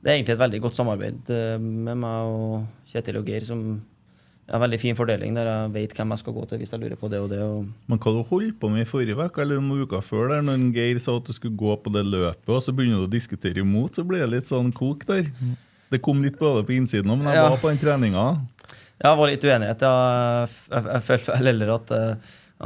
det 0.00 0.10
er 0.10 0.18
egentlig 0.18 0.36
et 0.36 0.42
veldig 0.44 0.60
godt 0.62 0.78
samarbeid 0.78 1.32
eh, 1.34 1.56
med 1.58 1.98
meg 1.98 2.32
og 2.32 2.90
Kjetil 2.90 3.18
og 3.20 3.28
Geir, 3.28 3.46
som 3.48 3.64
en 4.48 4.62
veldig 4.62 4.78
fin 4.80 4.96
fordeling, 4.96 5.34
der 5.36 5.44
jeg 5.50 5.72
vet 5.74 5.92
hvem 5.98 6.12
jeg 6.14 6.20
skal 6.22 6.32
gå 6.38 6.42
til 6.48 6.58
hvis 6.62 6.70
jeg 6.72 6.80
lurer 6.80 6.96
på 6.96 7.10
det 7.12 7.18
og 7.20 7.28
det. 7.28 7.40
Og 7.44 7.66
Men 7.90 7.98
hva 8.00 8.12
du 8.16 8.22
holdt 8.30 8.56
på 8.60 8.70
med 8.72 8.86
i 8.86 8.88
forrige 8.88 9.16
uke, 9.18 9.42
eller 9.44 9.60
noen 9.60 9.82
uker 9.84 10.00
før, 10.04 10.30
der, 10.32 10.40
når 10.46 10.62
Geir 10.76 10.98
sa 11.04 11.16
at 11.20 11.28
du 11.28 11.34
skulle 11.36 11.56
gå 11.60 11.74
på 11.84 11.92
det 11.92 12.06
løpet, 12.08 12.48
og 12.48 12.62
så 12.64 12.72
begynner 12.72 13.02
du 13.04 13.08
å 13.08 13.12
diskutere 13.12 13.60
imot, 13.60 13.98
så 14.00 14.06
ble 14.08 14.22
det 14.24 14.30
litt 14.32 14.48
sånn 14.48 14.72
kok 14.72 15.04
der. 15.10 15.28
Det 15.92 16.00
kom 16.04 16.22
litt 16.24 16.38
både 16.40 16.64
på 16.68 16.74
innsiden 16.78 17.12
òg, 17.12 17.18
men 17.20 17.28
jeg 17.32 17.36
Ja. 17.42 17.48
var 17.48 17.60
på 17.60 17.68
den 17.72 17.78
treninga. 17.82 18.24
Ja, 18.98 19.12
det 19.12 19.18
var 19.20 19.28
litt 19.30 19.44
uenighet. 19.44 19.80
Jeg, 19.80 20.48
jeg, 20.72 20.84
jeg 20.92 21.02
følte 21.06 21.32
vel 21.36 21.46
heller 21.52 21.74
at, 21.76 21.90
eh, 21.90 22.14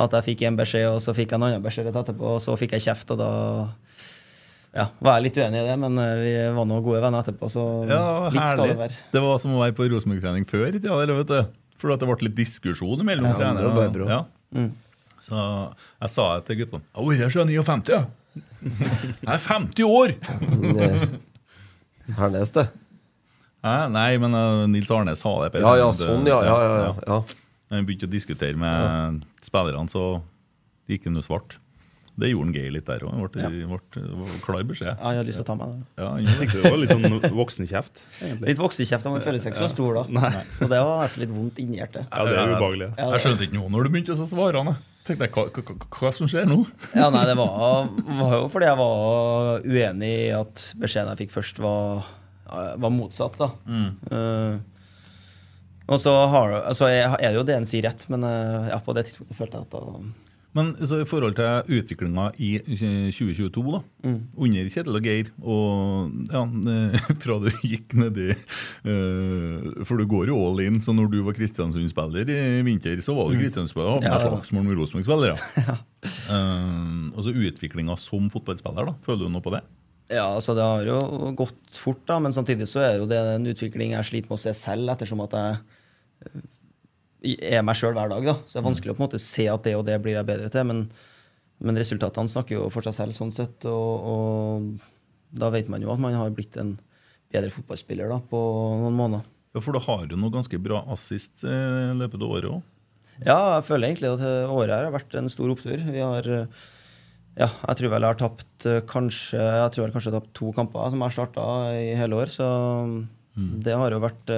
at 0.07 0.11
jeg 0.17 0.25
fikk 0.31 0.43
en 0.49 0.57
beskjed, 0.57 0.87
og 0.89 1.01
så 1.05 1.13
fikk 1.19 1.31
jeg 1.35 1.39
en 1.41 1.47
annen 1.51 1.63
beskjed 1.67 1.87
rett 1.91 1.99
etterpå, 2.03 2.37
og 2.39 2.41
så 2.41 2.55
fikk 2.57 2.73
jeg 2.79 2.87
kjeft, 2.87 3.11
og 3.11 3.19
da 3.21 3.31
ja, 4.73 4.87
var 5.05 5.19
jeg 5.19 5.27
litt 5.27 5.37
uenig 5.43 5.61
i 5.61 5.67
det, 5.69 5.75
men 5.83 5.99
eh, 6.01 6.15
vi 6.23 6.33
var 6.57 6.65
nå 6.71 6.79
gode 6.81 7.03
venner 7.05 7.21
etterpå, 7.27 7.51
så 7.53 7.65
Ja, 7.91 8.31
litt 8.33 8.47
skal 8.55 8.71
det 8.71 8.79
være. 8.79 8.97
Det 9.13 9.21
var 9.27 9.43
som 9.43 9.53
å 9.59 9.61
være 9.61 9.75
på 9.77 9.91
Rosenborg-trening 9.93 10.47
før 10.49 10.71
i 10.71 10.79
tida, 10.79 10.97
der, 11.03 11.13
vet 11.19 11.29
du. 11.35 11.59
For 11.83 11.91
det 11.91 12.07
ble 12.07 12.29
litt 12.29 12.39
diskusjon 12.39 13.03
mellom 13.07 13.27
Ja, 13.35 13.89
bra. 13.91 14.07
Ja. 14.07 14.21
Mm. 14.55 14.71
Så 15.23 15.39
jeg 15.39 16.11
sa 16.13 16.27
det 16.37 16.47
til 16.47 16.61
guttene. 16.63 16.83
Jeg 16.87 16.99
har 16.99 17.09
vært 17.09 17.25
her 17.25 17.33
siden 17.35 17.51
59, 17.51 17.91
ja. 17.91 18.03
Jeg 19.27 19.33
er 19.35 19.43
50 19.43 19.83
år! 19.91 20.13
Hernes, 22.19 22.53
det. 22.55 22.67
Nei, 23.63 24.11
men 24.23 24.35
uh, 24.35 24.65
Nils 24.71 24.91
Arne 24.95 25.15
sa 25.19 25.35
det. 25.45 25.63
Ja, 25.63 25.75
ja, 25.79 25.91
sånn, 25.95 26.27
ja. 26.27 26.39
ja, 26.47 26.55
ja, 26.63 26.79
ja, 26.87 26.93
ja. 27.07 27.19
Når 27.71 27.83
vi 27.83 27.89
begynte 27.91 28.09
å 28.09 28.13
diskutere 28.13 28.59
med 28.59 29.23
spillerne, 29.45 29.91
så 29.91 30.07
gikk 30.91 31.07
han 31.11 31.19
jo 31.19 31.27
svart. 31.27 31.59
Det 32.13 32.29
gjorde 32.29 32.45
han 32.51 32.57
gøy 32.59 32.73
litt 32.75 32.85
der 32.91 33.05
òg. 33.09 33.21
Ble, 33.33 33.47
ble, 33.49 33.67
var 33.73 34.33
klar 34.45 34.65
beskjed. 34.69 34.91
Ja, 34.91 35.13
jeg 35.15 35.21
hadde 35.23 35.29
lyst 35.31 35.41
til 35.41 35.47
å 35.47 35.49
ta 35.49 35.55
meg 35.57 35.71
det. 35.73 35.85
Ja, 35.97 36.11
det. 36.21 36.63
Var 36.67 36.79
litt 36.83 36.93
sånn 36.93 37.37
voksenkjeft, 37.39 38.03
egentlig. 38.21 38.49
Litt 38.51 38.61
voksekjeft, 38.61 39.09
Man 39.09 39.25
føler 39.25 39.41
seg 39.41 39.55
ikke 39.55 39.65
så 39.65 39.71
stor 39.73 40.01
da. 40.03 40.33
Så 40.53 40.69
det 40.69 40.81
var 40.85 41.01
nesten 41.01 41.25
litt 41.25 41.33
vondt 41.33 41.61
inni 41.63 41.81
hjertet. 41.81 42.05
Ja, 42.13 42.27
det 42.29 42.37
er 42.37 42.53
ubehagelig. 42.53 42.91
Ja, 43.01 43.07
Jeg 43.17 43.25
skjønte 43.25 43.47
ikke 43.49 43.57
noe 43.57 43.73
når 43.73 43.89
du 43.89 43.95
begynte 43.97 44.17
å 44.17 44.29
svare. 44.29 44.61
han, 44.61 44.75
jeg. 44.75 44.89
Tenkte 45.09 45.27
jeg, 45.27 45.33
hva, 45.35 45.47
hva, 45.51 45.87
hva, 45.99 46.11
som 46.15 46.29
skjer 46.31 46.45
nå? 46.47 46.61
Ja, 46.95 47.09
nei, 47.11 47.25
det 47.27 47.35
var, 47.41 47.89
var 48.21 48.35
jo 48.37 48.51
fordi 48.53 48.69
jeg 48.69 48.79
var 48.79 49.65
uenig 49.65 50.11
i 50.13 50.29
at 50.37 50.67
beskjeden 50.79 51.11
jeg 51.11 51.25
fikk 51.25 51.33
først, 51.41 51.59
var, 51.65 52.05
var 52.79 52.93
motsatt. 52.95 53.41
da. 53.41 53.49
Eh, 54.13 54.61
og 55.91 55.99
så 55.99 56.13
har, 56.31 56.55
altså, 56.61 56.87
er 56.93 57.17
er 57.19 57.33
det 57.33 57.41
jo 57.41 57.47
det 57.49 57.57
en 57.57 57.67
sier 57.67 57.89
rett, 57.89 58.05
men 58.13 58.23
eh, 58.29 58.69
ja, 58.71 58.79
på 58.85 58.95
det 58.95 59.09
tidspunktet 59.09 59.41
følte 59.41 59.59
jeg 59.59 59.67
at 59.67 59.75
da 59.75 59.83
Men 60.57 60.73
så 60.85 60.99
i 61.01 61.07
forhold 61.09 61.37
til 61.39 61.79
utviklinga 61.79 62.27
i 62.43 62.51
2022, 62.61 63.63
da, 63.73 63.81
under 64.37 64.69
Kjetil 64.69 64.99
og 64.99 65.07
Geir, 65.07 65.31
og 65.41 66.13
ja, 66.29 66.43
eh, 66.75 67.07
fra 67.25 67.39
du 67.41 67.49
gikk 67.65 67.97
nedi 67.97 68.29
uh, 68.35 69.85
For 69.89 69.97
du 69.97 70.05
går 70.11 70.29
jo 70.29 70.41
all 70.45 70.61
in, 70.67 70.81
så 70.85 70.93
når 70.97 71.09
du 71.15 71.21
var 71.25 71.37
Kristiansund-spiller 71.39 72.33
i 72.33 72.41
vinter, 72.67 73.01
så 73.05 73.17
var 73.17 73.33
du 73.33 73.41
Kristiansund-spiller. 73.41 73.97
og 73.97 74.05
Ja, 74.05 74.19
var. 74.19 74.29
slagsmål 74.29 74.69
med 74.69 74.81
Rosenborg-spillere. 74.81 75.37
Ja. 75.57 75.79
Uh, 76.29 77.09
og 77.17 77.23
så 77.25 77.33
utviklinga 77.33 77.97
som 78.01 78.29
fotballspiller, 78.33 78.93
da. 78.93 78.99
Føler 79.07 79.25
du 79.25 79.33
noe 79.33 79.45
på 79.45 79.55
det? 79.57 79.65
Ja, 80.13 80.27
altså 80.35 80.55
det 80.57 80.65
har 80.65 80.85
jo 80.85 81.33
gått 81.39 81.77
fort, 81.79 82.03
da, 82.09 82.19
men 82.21 82.35
samtidig 82.35 82.69
så 82.69 82.83
er 82.85 82.99
jo 83.01 83.09
det 83.09 83.21
en 83.37 83.49
utvikling 83.49 83.95
jeg 83.95 84.09
sliter 84.09 84.29
med 84.29 84.37
å 84.37 84.43
se 84.43 84.53
selv, 84.57 84.91
ettersom 84.93 85.23
at 85.25 85.37
jeg 85.39 85.61
eh, 86.27 86.43
er 87.23 87.65
meg 87.65 87.79
sjøl 87.79 87.95
hver 87.97 88.13
dag. 88.13 88.25
da. 88.27 88.37
Så 88.47 88.57
det 88.57 88.63
er 88.63 88.69
vanskelig 88.69 88.93
å 88.93 88.97
på 88.99 89.03
en 89.03 89.09
måte 89.09 89.23
se 89.23 89.49
at 89.51 89.67
det 89.67 89.77
og 89.79 89.85
det 89.89 89.99
blir 90.03 90.17
jeg 90.19 90.29
bedre 90.29 90.51
til, 90.53 90.67
men, 90.69 90.87
men 91.63 91.79
resultatene 91.79 92.31
snakker 92.31 92.59
jo 92.59 92.71
for 92.75 92.87
seg 92.87 92.97
selv 92.99 93.17
sånn 93.17 93.35
sett, 93.35 93.67
og, 93.71 94.09
og 94.13 95.37
da 95.39 95.53
vet 95.55 95.71
man 95.73 95.85
jo 95.85 95.93
at 95.95 96.03
man 96.03 96.17
har 96.19 96.35
blitt 96.35 96.59
en 96.61 96.75
bedre 97.33 97.53
fotballspiller 97.55 98.11
da, 98.13 98.19
på 98.29 98.43
noen 98.83 98.99
måneder. 98.99 99.29
Ja, 99.53 99.61
For 99.61 99.77
du 99.77 99.83
har 99.85 100.05
jo 100.09 100.19
noe 100.21 100.33
ganske 100.33 100.61
bra 100.65 100.83
assist 100.93 101.45
eh, 101.45 101.91
i 101.93 101.97
løpet 102.01 102.21
av 102.21 102.37
året 102.37 102.53
òg. 102.53 102.69
Ja, 103.23 103.39
jeg 103.59 103.67
føler 103.69 103.91
egentlig 103.91 104.13
at 104.15 104.23
eh, 104.25 104.53
året 104.53 104.75
her 104.75 104.87
har 104.89 104.95
vært 104.95 105.17
en 105.19 105.31
stor 105.33 105.53
opptur. 105.53 105.81
Vi 105.93 106.01
har 106.01 106.29
eh, 106.33 106.63
ja, 107.39 107.49
jeg 107.49 107.79
tror 107.79 107.93
vel 107.95 108.05
jeg 108.05 108.13
har 108.13 108.21
tapt 108.21 108.67
eh, 108.69 108.83
kanskje 108.89 109.41
Jeg 109.41 109.73
tror 109.73 109.87
jeg 109.87 109.95
kanskje 109.95 110.11
har 110.13 110.19
tapt 110.21 110.35
to 110.37 110.51
kamper 110.57 110.93
som 110.93 111.01
jeg 111.01 111.09
har 111.09 111.17
starta 111.17 111.47
i 111.79 111.93
hele 111.97 112.19
år, 112.21 112.33
så 112.33 112.49
det 113.33 113.77
har 113.81 113.95
jo 113.95 114.03
vært 114.03 114.33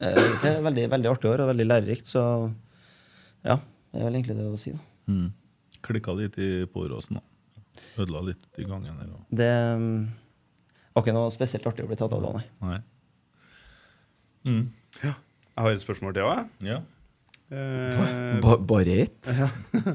eh, 0.00 0.46
er 0.50 0.62
veldig, 0.64 0.86
veldig 0.94 1.10
artig 1.10 1.30
år 1.30 1.42
og 1.44 1.50
veldig 1.52 1.66
lærerikt, 1.68 2.06
så 2.10 2.22
ja. 3.44 3.58
Det 3.88 4.00
er 4.00 4.04
vel 4.08 4.18
egentlig 4.18 4.36
det 4.38 4.46
å 4.50 4.58
si, 4.60 4.74
da. 4.76 4.82
Mm. 5.08 5.28
Klikka 5.86 6.14
litt 6.18 6.36
i 6.42 6.50
påråsen, 6.70 7.18
da. 7.20 7.24
Ødela 8.02 8.24
litt 8.26 8.44
i 8.58 8.66
gangen 8.66 8.98
der. 8.98 9.08
og- 9.14 9.26
Det 9.30 9.50
mm, 9.78 10.08
var 10.94 11.02
ikke 11.04 11.14
noe 11.14 11.30
spesielt 11.30 11.66
artig 11.70 11.84
å 11.86 11.90
bli 11.90 11.96
tatt 11.96 12.12
av 12.12 12.22
da, 12.22 12.32
nei. 12.38 12.44
Nei. 12.60 12.80
Mm. 14.48 14.64
Jeg 15.02 15.14
har 15.56 15.70
et 15.72 15.82
spørsmål 15.82 16.14
til 16.14 16.22
òg, 16.26 16.36
jeg. 16.60 16.72
Ja. 16.72 16.80
Eh, 17.50 18.40
Ba 18.44 18.56
bare 18.60 18.98
ett? 19.06 19.30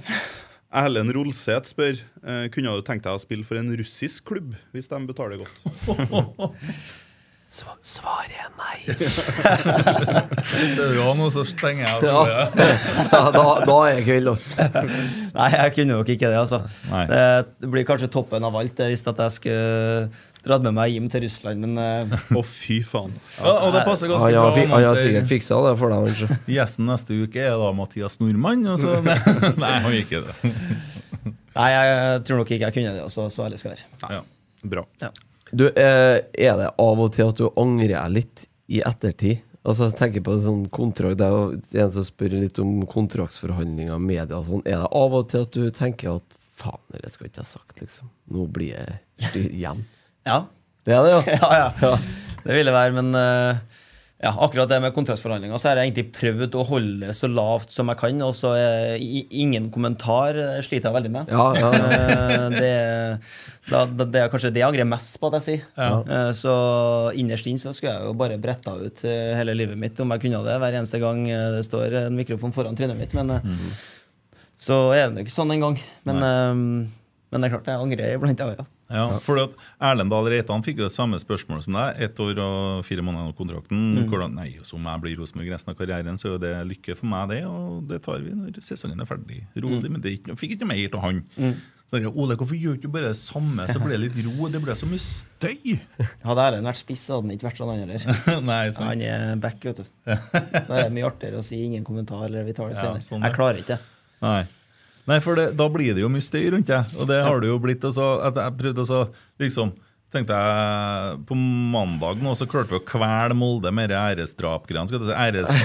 Erlend 0.73 1.13
Rolseth 1.13 1.69
spør 1.69 1.99
eh, 2.25 2.47
Kunne 2.49 2.71
du 2.73 2.81
tenkt 2.81 3.05
deg 3.05 3.13
å 3.13 3.21
spille 3.21 3.45
for 3.45 3.59
en 3.59 3.69
russisk 3.77 4.25
klubb 4.31 4.55
hvis 4.73 4.89
de 4.89 4.99
betaler 5.05 5.43
godt. 5.43 5.59
Sva- 7.53 7.75
Svaret 7.85 8.33
er 8.33 8.49
nei. 8.57 8.79
Hvis 10.57 10.73
du 10.79 10.97
har 10.97 11.13
noe, 11.19 11.29
så 11.29 11.43
stenger 11.45 11.83
jeg. 11.85 11.93
Altså. 11.99 12.13
Ja, 13.13 13.19
da, 13.29 13.43
da 13.61 13.75
er 13.85 13.99
jeg 13.99 14.05
kvill, 14.07 14.29
altså. 14.31 14.65
Nei, 15.35 15.49
jeg 15.53 15.73
kunne 15.75 15.97
nok 15.99 16.09
ikke 16.09 16.31
det, 16.31 16.39
altså. 16.39 16.63
Nei. 16.89 17.03
Det 17.11 17.69
blir 17.75 17.85
kanskje 17.85 18.09
toppen 18.13 18.47
av 18.47 18.55
alt 18.57 18.79
Jeg 18.81 18.95
hvis 18.95 19.05
at 19.11 19.21
jeg 19.21 19.35
skulle 19.35 20.07
dratt 20.43 20.65
med 20.65 20.73
meg 20.75 20.95
Jim 20.95 21.05
til 21.13 21.23
Russland, 21.23 21.61
men 21.63 21.77
eh, 21.79 22.15
Å, 22.39 22.43
fy 22.47 22.79
faen. 22.87 23.13
Ja, 23.37 23.53
og 23.67 23.75
det 23.77 23.83
passer 23.87 24.09
ganske 24.11 24.27
ah, 24.27 24.33
ja, 24.33 24.45
bra. 24.49 24.65
han 24.73 24.87
har 24.87 24.97
sikkert 24.99 25.29
fiksa 25.29 25.59
det 25.67 25.75
for 25.79 25.93
deg, 25.93 26.07
kanskje. 26.09 26.39
Gjesten 26.55 26.89
neste 26.89 27.19
uke 27.21 27.45
er 27.51 27.53
da 27.61 27.69
Mathias 27.77 28.17
Nordmann. 28.21 28.65
Altså. 28.73 28.97
nei, 29.61 29.75
han 29.85 29.99
gikk 29.99 30.09
ikke 30.09 30.23
det. 30.25 30.55
nei, 31.53 31.69
jeg 31.77 32.25
tror 32.27 32.41
nok 32.41 32.55
ikke 32.57 32.65
jeg 32.65 32.77
kunne 32.79 32.95
det, 32.97 33.05
altså, 33.05 33.29
så 33.29 33.45
ærlig 33.45 33.61
skal 33.61 33.75
jeg 33.75 33.85
være. 33.85 34.17
Ja. 34.17 34.25
Bra. 34.73 34.87
Du, 35.53 35.67
eh, 35.69 36.19
er 36.33 36.55
det 36.57 36.69
av 36.81 37.01
og 37.03 37.11
til 37.13 37.29
at 37.29 37.39
du 37.39 37.49
angrer 37.61 38.09
litt 38.09 38.47
i 38.73 38.81
ettertid? 38.85 39.43
Altså, 39.63 39.87
jeg 39.87 39.95
tenker 39.99 40.23
på 40.25 40.33
det 40.35 40.43
sånn 40.43 40.63
kontrakt 40.75 41.19
Det 41.21 41.27
er 41.27 41.31
jo 41.31 41.83
en 41.85 41.91
som 41.93 42.03
spør 42.03 42.33
litt 42.35 42.57
om 42.59 42.81
kontraktsforhandlinger, 42.89 44.01
media 44.01 44.39
og 44.39 44.47
sånn. 44.49 44.65
Er 44.67 44.81
det 44.83 44.89
av 44.99 45.15
og 45.19 45.29
til 45.31 45.45
at 45.45 45.53
du 45.55 45.69
tenker 45.75 46.17
at 46.17 46.35
faen, 46.57 46.81
det 46.91 47.11
skal 47.13 47.29
ikke 47.29 47.41
jeg 47.41 47.51
sagt, 47.53 47.77
liksom. 47.81 48.09
Nå 48.33 48.47
blir 48.53 48.73
jeg 48.73 48.97
styr 49.29 49.47
igjen. 49.47 49.85
Ja. 50.27 50.43
Det 50.83 50.97
er 50.97 51.07
det, 51.07 51.13
ja. 51.31 51.49
ja, 51.61 51.69
ja. 51.79 51.93
Det 52.43 52.57
vil 52.57 52.67
det 52.67 52.75
være, 52.75 52.95
men 52.97 53.15
eh, 53.15 53.79
ja, 54.23 54.31
akkurat 54.45 54.69
det 54.71 54.77
med 54.79 54.93
kontraktsforhandlinger, 54.95 55.59
så 55.59 55.67
har 55.69 55.81
jeg 55.81 55.89
egentlig 55.89 56.05
prøvd 56.15 56.53
å 56.55 56.63
holde 56.69 57.09
det 57.09 57.15
så 57.17 57.27
lavt 57.27 57.73
som 57.75 57.89
jeg 57.91 57.99
kan. 57.99 58.21
Og 58.23 58.31
så 58.37 58.53
er 58.55 59.01
ingen 59.03 59.67
kommentar 59.73 60.37
eh, 60.39 60.61
sliter 60.63 60.87
jeg 60.89 60.95
veldig 60.95 61.11
med. 61.11 61.33
Ja, 61.33 61.47
ja, 61.59 61.71
ja. 61.75 62.45
det, 62.61 62.69
da, 63.67 63.83
da, 63.89 64.07
det 64.07 64.21
er 64.21 64.31
kanskje 64.31 64.53
det 64.55 64.63
jeg 64.63 64.69
angrer 64.69 64.87
mest 64.87 65.19
på 65.19 65.27
at 65.27 65.41
jeg 65.41 65.45
sier. 65.49 65.65
Eh, 65.75 66.29
Så 66.39 66.53
innerst 67.19 67.49
inne 67.51 67.59
så 67.59 67.75
skulle 67.75 67.97
jeg 67.97 68.07
jo 68.07 68.15
bare 68.23 68.39
bretta 68.41 68.77
ut 68.79 69.03
eh, 69.03 69.33
hele 69.39 69.57
livet 69.59 69.79
mitt 69.79 69.99
om 69.99 70.15
jeg 70.15 70.23
kunne 70.25 70.43
det 70.47 70.55
hver 70.63 70.79
eneste 70.79 71.03
gang 71.03 71.25
eh, 71.27 71.49
det 71.57 71.65
står 71.67 71.99
en 72.05 72.15
mikrofon 72.21 72.55
foran 72.55 72.79
trynet 72.79 72.99
mitt. 72.99 73.17
Men 73.19 73.37
mm 73.43 73.67
så 74.63 74.75
er 74.95 75.09
det 75.09 75.17
jo 75.19 75.25
ikke 75.25 75.33
sånn 75.33 75.51
engang. 75.55 75.73
Men, 76.07 76.21
eh, 76.23 76.53
men 77.33 77.41
det 77.43 77.49
er 77.49 77.53
klart 77.57 77.65
jeg 77.67 77.83
angrer 77.83 78.13
iblant. 78.15 78.39
Ja, 78.39 78.53
ja. 78.55 78.65
Ja, 78.93 79.05
for 79.25 79.41
at 79.41 79.55
Erlend 79.81 80.13
Dahl 80.13 80.29
Reitan 80.31 80.63
fikk 80.65 80.79
jo 80.83 80.87
det 80.87 80.93
samme 80.95 81.19
spørsmål 81.21 81.63
som 81.65 81.77
deg. 81.79 81.99
Ett 82.07 82.19
år 82.23 82.39
og 82.43 82.85
fire 82.87 83.03
måneder 83.05 83.31
av 83.33 83.37
kontrakten. 83.37 83.83
Mm. 83.97 84.07
Hvordan, 84.11 84.35
nei, 84.37 84.49
Som 84.63 84.81
Om 84.83 84.91
jeg 84.93 85.03
blir 85.05 85.19
Rosenborg 85.23 85.53
resten 85.55 85.73
av 85.73 85.77
karrieren, 85.79 86.19
så 86.21 86.35
er 86.35 86.41
det 86.45 86.55
lykke 86.71 86.95
for 86.99 87.09
meg, 87.11 87.29
det. 87.33 87.41
Og 87.49 87.83
det 87.89 88.01
tar 88.05 88.21
vi 88.23 88.33
når 88.37 88.61
sesongen 88.63 89.01
er 89.01 89.09
ferdig. 89.09 89.43
Rolig. 89.57 89.87
Mm. 89.89 89.95
Men 89.97 90.01
det 90.05 90.17
ikke, 90.19 90.37
fikk 90.39 90.57
ikke 90.57 90.69
mer 90.69 90.83
til 90.93 91.03
han. 91.03 91.23
Så 91.93 91.99
jeg, 92.01 92.09
Ole, 92.17 92.33
hvorfor 92.39 92.57
gjør 92.57 92.73
du 92.73 92.79
ikke 92.81 92.89
bare 92.95 93.11
det 93.11 93.17
samme, 93.19 93.67
så 93.69 93.77
blir 93.77 93.93
det 93.99 94.07
litt 94.07 94.15
ro? 94.25 94.47
Det 94.49 94.61
blir 94.63 94.77
så 94.79 94.87
mye 94.89 95.01
støy! 95.03 95.75
Hadde 96.25 96.45
Erlend 96.47 96.65
vært 96.65 96.79
spiss, 96.79 97.03
hadde 97.11 97.27
han 97.27 97.35
ikke 97.35 97.45
vært 97.51 97.59
sånn, 97.61 97.69
han 97.69 97.83
heller. 97.83 98.07
Han 98.79 99.03
er 99.05 99.35
back, 99.43 99.59
vet 99.61 99.83
du. 99.83 99.91
Da 100.09 100.79
er 100.79 100.87
det 100.87 100.95
mye 100.95 101.05
artigere 101.05 101.43
å 101.43 101.45
si 101.45 101.59
ingen 101.67 101.85
kommentar, 101.85 102.23
eller 102.25 102.47
vi 102.47 102.55
tar 102.57 102.71
det 102.71 102.79
Ja, 102.79 102.87
senere. 102.87 103.05
sånn. 103.05 103.25
Jeg 103.27 103.37
klarer 103.37 103.61
ikke 103.61 103.75
det. 103.75 103.79
Nei. 104.25 104.41
Nei, 105.09 105.17
for 105.23 105.33
det, 105.39 105.47
da 105.59 105.65
blir 105.71 105.93
det 105.97 106.03
jo 106.05 106.09
mye 106.11 106.23
støy 106.23 106.45
rundt 106.53 106.69
deg. 106.69 106.83
Og 106.99 107.03
det 107.09 107.19
har 107.25 107.37
det 107.43 107.49
jo 107.51 107.57
blitt. 107.63 107.83
Altså, 107.87 108.05
at 108.23 108.35
jeg 108.39 108.57
prøvde 108.61 108.81
altså, 108.85 108.99
liksom 109.41 109.69
tenkte 110.13 110.35
jeg 110.37 111.17
På 111.25 111.33
mandag 111.35 112.19
nå 112.21 112.35
så 112.37 112.45
klarte 112.49 112.69
vi 112.75 112.77
å 112.77 112.83
kvele 112.85 113.33
Molde 113.37 113.71
med 113.73 113.89
de 113.89 113.95
æresdrapgreiene. 113.97 114.87
Skal 114.91 115.01
du 115.01 115.05
si 115.09 115.15
æres... 115.25 115.49
eh, 115.49 115.55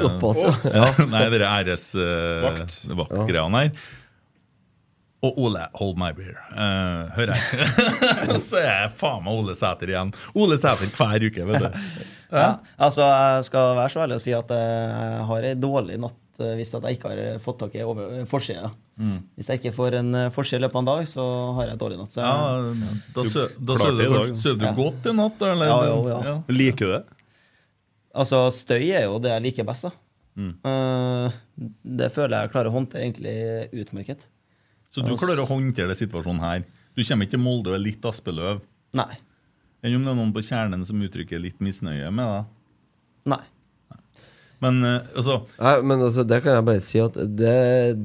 Såpass, 0.00 0.40
ja. 0.46 0.52
ja. 0.72 0.86
Nei, 1.12 1.24
de 1.32 1.36
æresvaktgreiene 1.48 3.58
her. 3.66 3.72
Og 5.22 5.36
Ole, 5.38 5.60
hold 5.78 5.94
my 6.02 6.08
beer. 6.16 6.34
Uh, 6.50 7.06
hører 7.14 7.30
jeg. 7.38 7.46
så 8.42 8.56
er 8.58 8.64
jeg 8.66 8.90
faen 8.98 9.22
meg 9.22 9.36
Ole 9.38 9.54
Sæter 9.54 9.86
igjen. 9.92 10.10
Ole 10.34 10.56
Sæter 10.58 10.90
hver 10.98 11.22
uke, 11.28 11.44
vet 11.46 11.62
du. 11.62 11.68
Ja. 12.32 12.48
Altså, 12.82 13.02
Jeg 13.06 13.44
skal 13.46 13.76
være 13.78 13.92
så 13.94 14.00
ærlig 14.02 14.16
å 14.18 14.22
si 14.24 14.32
at 14.34 14.50
jeg 14.56 15.22
har 15.28 15.40
ei 15.46 15.54
dårlig 15.62 15.94
natt 16.02 16.18
eh, 16.40 16.54
hvis 16.56 16.72
at 16.74 16.82
jeg 16.88 16.96
ikke 16.98 17.10
har 17.12 17.38
fått 17.42 17.58
tak 17.58 17.74
i 17.74 17.82
over- 17.82 18.24
forsida. 18.26 18.70
Mm. 18.98 19.18
Hvis 19.36 19.48
jeg 19.48 19.60
ikke 19.60 19.74
får 19.74 19.94
en 19.98 20.12
forskjell 20.12 20.32
forside 20.32 20.60
i 20.60 20.62
løpet 20.66 20.74
av 20.76 20.82
en 20.82 20.90
dag, 20.92 21.06
så 21.06 21.54
har 21.56 21.66
jeg 21.68 21.78
dårlig 21.78 21.98
natt. 21.98 22.12
Så 22.12 22.20
Ja, 22.20 22.32
da 23.14 23.22
da 23.22 23.22
du, 23.22 24.34
søv 24.36 24.58
du 24.58 24.64
Ja. 24.66 24.72
godt 24.74 25.06
i 25.06 25.12
natt? 25.12 25.42
Eller? 25.42 25.66
Ja, 25.66 25.80
jo, 25.88 26.08
ja. 26.08 26.42
Liker 26.48 26.86
du 26.86 26.92
det? 26.92 27.04
altså, 28.14 28.50
støy 28.52 28.90
er 28.92 29.04
jo 29.08 29.18
det 29.18 29.30
jeg 29.30 29.42
liker 29.42 29.64
best. 29.64 29.82
da. 29.82 29.90
Mm. 30.36 30.54
Eh, 30.64 31.32
det 31.84 32.12
føler 32.12 32.42
jeg 32.42 32.52
klarer 32.52 32.70
å 32.70 32.76
håndtere 32.76 33.02
egentlig 33.04 33.70
utmerket. 33.82 34.26
Så 34.90 35.00
du 35.04 35.14
klarer 35.16 35.40
å 35.40 35.48
håndtere 35.48 35.88
denne 35.88 35.96
situasjonen 35.96 36.40
her. 36.40 36.64
Du 36.94 37.02
kommer 37.02 37.24
ikke 37.24 37.30
til 37.36 37.40
Molde 37.40 37.68
og 37.72 37.74
er 37.74 37.84
litt 37.84 38.00
Aspeløv. 38.04 38.60
Nei. 38.94 39.16
Enn 39.82 39.96
om 39.96 40.04
det 40.04 40.12
er 40.12 40.14
noen 40.20 40.32
på 40.32 40.42
kjernen 40.44 40.84
som 40.86 41.00
uttrykker 41.00 41.40
litt 41.40 41.58
misnøye 41.58 42.12
med 42.12 42.26
deg. 42.28 42.44
Nei. 43.32 43.42
Men 44.62 44.76
eh, 44.86 44.98
altså 45.18 45.40
Nei, 45.58 45.72
men 45.90 46.02
altså, 46.06 46.22
det 46.30 46.38
kan 46.44 46.54
jeg 46.54 46.64
bare 46.68 46.82
si 46.86 47.00
at 47.02 47.16
det, 47.18 47.54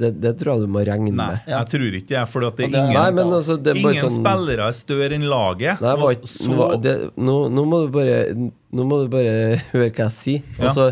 det, 0.01 0.09
det 0.23 0.31
tror 0.39 0.55
jeg 0.55 0.63
du 0.65 0.71
må 0.73 0.81
regne 0.87 1.11
Nei, 1.13 1.27
med. 1.35 1.51
jeg 1.53 1.69
tror 1.73 1.97
ikke 1.99 2.15
jeg, 2.17 2.29
for 2.33 2.45
det 2.47 2.49
er 2.65 2.69
ingen, 2.71 2.93
Nei, 2.97 3.09
men 3.19 3.33
altså, 3.37 3.57
det 3.61 3.75
er 3.75 3.81
ingen 3.83 3.99
sånn- 4.07 4.15
spillere 4.17 4.65
er 4.71 4.77
større 4.79 5.19
enn 5.19 5.27
laget. 5.29 5.83
Nei, 5.85 5.93
var 6.01 6.15
så- 6.25 6.55
var- 6.57 6.79
det, 6.81 6.95
nå, 7.15 7.35
nå, 7.53 7.65
må 7.69 7.83
du 7.85 7.91
bare, 7.93 8.17
nå 8.73 8.87
må 8.89 9.03
du 9.03 9.11
bare 9.13 9.35
høre 9.75 9.91
hva 9.91 10.07
jeg 10.07 10.15
sier. 10.17 10.41
Ja. 10.57 10.71
Altså, 10.71 10.87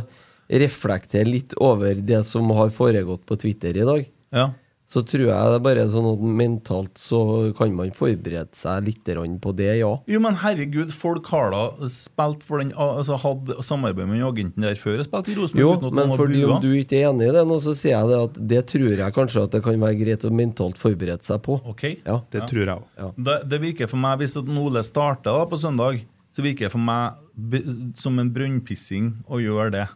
reflektere 0.46 1.26
litt 1.26 1.56
over 1.58 1.96
det 2.06 2.22
som 2.28 2.50
har 2.54 2.70
foregått 2.70 3.26
på 3.26 3.38
Twitter 3.42 3.76
i 3.82 3.88
dag. 3.90 4.06
ja. 4.32 4.52
Så 4.86 5.02
tror 5.02 5.24
jeg 5.26 5.50
det 5.50 5.58
er 5.58 5.64
bare 5.66 5.84
sånn 5.90 6.06
at 6.12 6.22
mentalt 6.22 7.00
så 7.02 7.20
kan 7.58 7.74
man 7.74 7.90
forberede 7.96 8.54
seg 8.54 8.86
litt 8.86 9.10
på 9.42 9.54
det, 9.58 9.72
ja. 9.80 9.90
Jo, 10.10 10.20
men 10.22 10.38
herregud, 10.42 10.94
folk 10.94 11.26
har 11.34 11.50
da 11.54 11.90
spilt 11.90 12.44
for 12.46 12.62
den 12.62 12.72
Altså 12.78 13.18
hadde 13.22 13.58
samarbeid 13.66 14.08
med 14.10 14.22
agenten 14.26 14.66
der 14.66 14.78
før 14.78 15.02
og 15.02 15.08
spilt 15.10 15.32
i 15.34 15.36
Rosenborg 15.40 15.64
Jo, 15.64 15.74
uten 15.74 15.90
at 15.90 15.98
men 15.98 16.14
fordi 16.18 16.44
om 16.46 16.62
du 16.62 16.70
ikke 16.78 17.00
er 17.02 17.10
enig 17.10 17.30
i 17.32 17.34
det 17.36 17.46
nå, 17.50 17.58
så 17.62 17.74
sier 17.78 17.96
jeg 17.96 18.12
det 18.12 18.22
at 18.28 18.40
det 18.54 18.64
tror 18.72 18.96
jeg 19.02 19.18
kanskje 19.18 19.46
at 19.48 19.58
det 19.58 19.64
kan 19.66 19.82
være 19.82 20.00
greit 20.04 20.26
å 20.28 20.34
mentalt 20.34 20.82
forberede 20.82 21.26
seg 21.26 21.42
på. 21.46 21.58
Ok. 21.66 21.84
Ja. 22.06 22.22
Det 22.30 22.44
Ja. 22.44 22.48
tror 22.50 22.66
jeg 22.66 22.78
òg. 22.78 23.14
Det, 23.18 23.38
det 23.50 23.62
virker 23.62 23.90
for 23.90 23.98
meg, 23.98 24.20
hvis 24.22 24.38
at 24.38 24.46
Ole 24.50 24.84
starter 24.86 25.34
da 25.34 25.46
på 25.50 25.58
søndag, 25.58 26.02
så 26.36 26.44
virker 26.46 26.68
det 26.68 26.74
for 26.74 26.84
meg 26.84 27.96
som 27.98 28.20
en 28.20 28.30
brønnpissing 28.36 29.14
å 29.32 29.42
gjøre 29.42 29.72
det. 29.72 29.88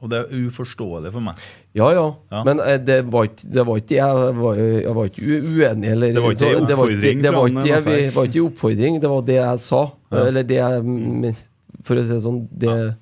Og 0.00 0.08
det 0.08 0.18
er 0.18 0.30
uforståelig 0.48 1.10
for 1.12 1.20
meg. 1.20 1.36
Ja, 1.76 1.90
ja, 1.92 2.06
Ja. 2.32 2.42
men 2.44 2.60
eh, 2.60 2.78
det 2.78 3.04
var 3.12 3.26
ikke 3.28 3.50
det 3.52 3.64
var 3.66 3.76
ikke 3.82 3.96
Jeg 3.98 4.94
var, 4.94 5.04
ikke 5.10 5.22
uenig, 5.44 5.90
eller 5.92 6.12
Det 6.14 6.22
var 6.22 6.32
ikke 6.32 6.56
en 6.56 6.66
det 6.66 6.76
var 6.78 6.88
ikke- 6.88 7.00
oppfordring 7.00 7.22
Det 7.22 7.32
var 7.34 7.46
ikke 7.48 7.62
det 7.84 8.14
var 8.14 8.24
ikke 8.24 8.40
en 8.40 8.46
oppfordring, 8.48 9.00
det 9.00 9.10
var 9.10 9.22
det 9.22 9.34
jeg 9.36 9.58
sa. 9.60 9.82
Eller 10.10 10.42
det 10.42 10.56
jeg 10.56 11.36
For 11.82 11.96
å 11.96 12.02
si 12.04 12.08
det 12.12 12.22
sånn, 12.22 12.48
det 12.52 12.96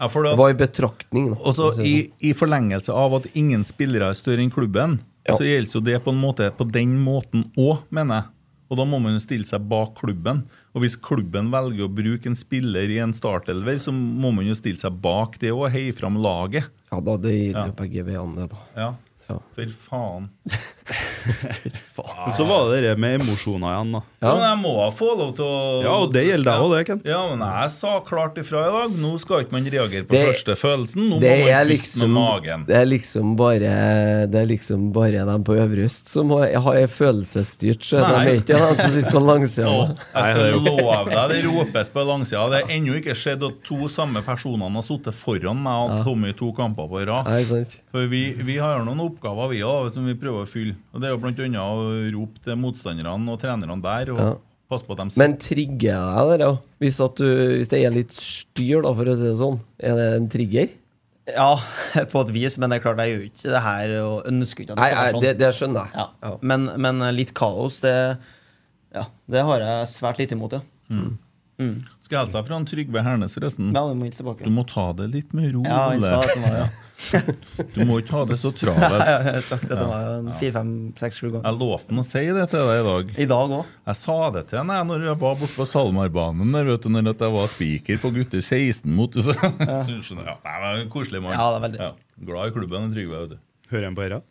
Ja, 0.00 0.08
det, 0.08 0.36
var 0.36 0.50
i 0.50 0.54
betraktning. 0.54 1.30
Da, 1.30 1.36
Og 1.44 1.54
så 1.54 1.74
si 1.74 1.80
sånn. 1.80 1.86
i. 1.86 2.30
I 2.30 2.32
forlengelse 2.34 2.88
av 2.92 3.14
at 3.14 3.26
ingen 3.36 3.62
spillere 3.62 4.08
er 4.10 4.14
større 4.14 4.40
enn 4.42 4.50
klubben, 4.50 4.98
Ja. 5.28 5.36
så 5.36 5.44
gjelder 5.46 5.72
jo 5.74 5.80
det 5.80 6.02
på 6.04 6.10
en 6.10 6.20
måte 6.20 6.50
på 6.50 6.64
den 6.72 6.96
måten 7.04 7.44
òg, 7.56 7.78
mener 7.90 8.14
jeg. 8.14 8.24
Og 8.72 8.78
da 8.80 8.86
må 8.88 8.96
man 9.04 9.12
jo 9.12 9.20
stille 9.20 9.44
seg 9.44 9.66
bak 9.68 9.90
klubben. 10.00 10.46
Og 10.72 10.80
hvis 10.80 10.96
klubben 10.96 11.50
velger 11.52 11.84
å 11.84 11.92
bruke 11.92 12.30
en 12.30 12.36
spiller 12.38 12.88
i 12.88 12.96
en 13.04 13.12
startelver, 13.12 13.76
så 13.84 13.92
må 13.92 14.30
man 14.32 14.46
jo 14.48 14.56
stille 14.56 14.80
seg 14.80 14.96
bak 15.04 15.36
det 15.42 15.50
og 15.52 15.66
heie 15.74 15.92
fram 15.92 16.16
laget. 16.24 16.70
Ja 16.88 17.00
da, 17.04 17.18
det 17.20 17.34
gir 17.36 17.52
Ja. 17.58 17.66
begge 17.76 18.06
veiene, 18.08 18.34
det, 18.40 18.48
da. 18.54 18.62
Ja, 18.80 18.94
Ja. 19.28 19.38
for 19.54 19.64
faen. 19.84 20.30
Så 22.36 22.44
var 22.44 22.70
det 22.72 22.80
det 22.82 22.96
med 22.98 23.20
emosjoner 23.20 23.70
igjen, 23.74 23.92
da. 23.94 24.00
Ja. 24.22 24.30
Men 24.34 24.42
jeg 24.46 24.58
må 24.62 24.72
få 24.96 25.08
lov 25.18 25.30
til 25.38 25.44
å 25.46 25.58
Ja, 25.84 25.92
og 26.02 26.12
det 26.14 26.22
gjelder 26.26 26.48
deg 26.48 26.62
òg, 26.64 26.72
det, 26.74 26.80
Kent. 26.88 27.06
Ja, 27.08 27.20
men 27.30 27.42
jeg 27.46 27.72
sa 27.74 27.92
klart 28.06 28.38
ifra 28.40 28.62
i 28.66 28.72
dag. 28.74 28.96
Nå 29.02 29.10
skal 29.22 29.44
ikke 29.44 29.54
man 29.56 29.68
reagere 29.70 30.06
på 30.08 30.16
Det- 30.16 30.24
første 30.32 30.56
følelsen. 30.58 31.08
Nå 31.10 31.20
Det 31.20 31.30
må 31.30 31.46
er 31.46 31.52
man 31.52 31.68
puste 31.68 31.72
liksom 31.72 32.00
med 32.02 32.22
magen. 32.22 32.64
Det 32.66 32.76
er 32.76 32.86
liksom 32.86 33.36
bare 33.36 33.72
Det 34.32 34.40
er 34.42 34.46
liksom 34.46 34.92
bare 34.92 35.24
dem 35.26 35.44
på 35.44 35.54
øvre 35.58 35.84
øst 35.86 36.08
som 36.08 36.30
har, 36.30 36.46
har 36.66 36.74
er 36.82 36.86
følelsesstyrt, 36.86 37.82
så 37.86 38.02
de 38.02 38.14
er 38.14 38.40
ikke 38.40 38.58
de 38.58 38.76
som 38.82 38.90
sitter 38.96 39.10
på 39.10 39.22
langsida. 39.22 39.96
Jeg 40.14 40.24
skal 40.32 40.52
love 40.62 41.04
deg, 41.10 41.28
det 41.30 41.44
ropes 41.46 41.88
på 41.92 42.06
langsida. 42.06 42.48
Det 42.50 42.62
har 42.62 42.70
ennå 42.70 42.96
ikke 42.98 43.14
skjedd 43.14 43.42
at 43.46 43.62
to 43.64 43.88
samme 43.88 44.22
personene 44.24 44.72
har 44.74 44.82
sittet 44.82 45.14
foran 45.14 45.62
meg 45.62 45.90
og 45.90 46.04
Tommy 46.06 46.32
to 46.34 46.52
kamper 46.52 46.88
på 46.88 47.06
rad. 47.06 47.78
For 47.92 48.06
vi, 48.08 48.32
vi 48.42 48.56
har 48.58 48.82
noen 48.84 49.00
oppgaver 49.00 49.50
vi 49.52 49.60
òg, 49.62 49.92
som 49.92 50.06
vi 50.06 50.14
prøver 50.14 50.31
å 50.40 50.46
fylle. 50.48 50.74
Og 50.92 51.00
Det 51.02 51.08
er 51.08 51.14
jo 51.14 51.20
annet 51.28 51.60
å 51.60 52.12
rope 52.16 52.42
til 52.44 52.56
motstanderne 52.60 53.32
og 53.32 53.40
trenerne 53.42 53.76
der 53.84 54.12
og 54.14 54.20
Ja. 54.22 54.34
passe 54.72 54.86
på 54.88 54.96
at 54.96 55.02
de 55.02 55.18
Men 55.20 55.36
trigger 55.36 55.90
jeg 55.92 56.28
deg 56.30 56.38
da 56.40 56.46
ja? 56.46 56.52
Hvis, 56.80 57.00
at 57.04 57.16
du, 57.20 57.26
hvis 57.58 57.68
det 57.68 57.82
er 57.84 57.90
litt 57.94 58.12
styr, 58.16 58.82
da, 58.82 58.92
for 58.94 59.04
å 59.12 59.16
si 59.18 59.26
det 59.28 59.36
sånn, 59.40 59.60
er 59.78 59.98
det 59.98 60.06
en 60.16 60.28
trigger? 60.32 60.68
Ja, 61.32 61.50
på 62.12 62.22
et 62.24 62.32
vis, 62.34 62.56
men 62.58 62.70
det 62.72 62.80
er 62.80 62.82
klart 62.86 62.98
jeg 63.04 63.12
gjør 63.14 63.26
ikke 63.28 63.50
det 63.52 63.60
her 63.62 63.92
og 64.02 64.30
ønsker 64.32 64.64
ikke 64.64 64.72
at 64.74 64.78
det 64.80 64.86
skal 64.88 65.02
være 65.02 65.12
sånn. 65.12 65.22
det, 65.26 65.34
det 65.38 65.50
skjønner 65.58 65.84
jeg. 65.84 65.92
Ja. 65.94 66.06
Ja. 66.24 66.32
Men, 66.42 66.70
men 66.82 67.04
litt 67.14 67.34
kaos, 67.38 67.80
det, 67.84 67.94
ja, 68.96 69.04
det 69.30 69.44
har 69.46 69.62
jeg 69.62 69.92
svært 69.92 70.18
lite 70.18 70.34
imot, 70.38 70.56
ja. 70.58 70.62
Skal 72.02 72.16
jeg 72.18 72.26
hilse 72.28 72.42
fra 72.48 72.58
Trygve 72.68 73.02
Hernes, 73.06 73.34
forresten. 73.38 73.70
Ja, 73.74 73.82
du 73.88 73.98
må 73.98 74.08
ikke 74.08 74.18
tilbake. 74.20 74.46
Du 74.46 74.54
må 74.54 74.64
ta 74.68 74.88
det 74.98 75.08
litt 75.12 75.34
med 75.36 75.52
ro. 75.54 75.62
Ja, 75.66 75.80
han 75.92 76.02
sa 76.02 76.18
at 76.20 76.32
det 76.32 76.42
var, 76.42 76.56
ja. 76.58 76.70
Du 77.74 77.80
må 77.88 77.98
ikke 78.02 78.14
ha 78.14 78.22
det 78.30 78.38
så 78.38 78.52
Jeg 78.62 78.74
har 78.78 79.40
sagt 79.44 79.66
det 79.70 79.78
var 79.78 80.08
en 80.18 80.28
fire, 80.38 80.52
fem, 80.54 80.72
seks, 80.98 81.18
sju 81.18 81.28
ganger. 81.30 81.46
Jeg 81.48 81.58
lovte 81.60 81.98
å 81.98 82.04
si 82.06 82.24
det 82.36 82.44
til 82.52 82.66
deg 82.68 82.80
i 82.82 82.86
dag. 82.88 83.14
I 83.24 83.28
dag 83.32 83.54
òg. 83.58 83.72
Jeg 83.90 84.00
sa 84.02 84.18
det 84.36 84.44
til 84.50 84.60
henne 84.60 84.78
når 84.90 85.06
jeg 85.08 85.20
var 85.24 85.40
borte 85.40 85.56
på 85.56 85.66
SalMar-banen 85.72 86.54
der, 86.54 86.68
vet 86.70 86.86
du, 86.86 86.90
når 86.94 87.10
jeg 87.12 87.34
var 87.38 87.50
spiker 87.50 88.02
på 88.02 88.12
gutter 88.18 88.44
16 88.44 88.86
mot 88.92 89.18
så, 89.18 89.34
så 89.34 90.18
ja, 90.20 90.36
Nei, 90.44 90.56
men 90.62 90.84
en 90.84 90.92
Koselig 90.92 91.22
mann. 91.24 91.34
Ja, 91.34 91.48
det 91.54 91.58
er 91.60 91.66
veldig. 91.68 91.90
Glad 92.28 92.52
i 92.52 92.56
klubben, 92.58 92.92
Trygve. 92.94 93.24
vet 93.24 93.34
du. 93.34 93.42
Hører 93.72 93.88
han 93.88 93.98
på 93.98 94.06
dette? 94.06 94.22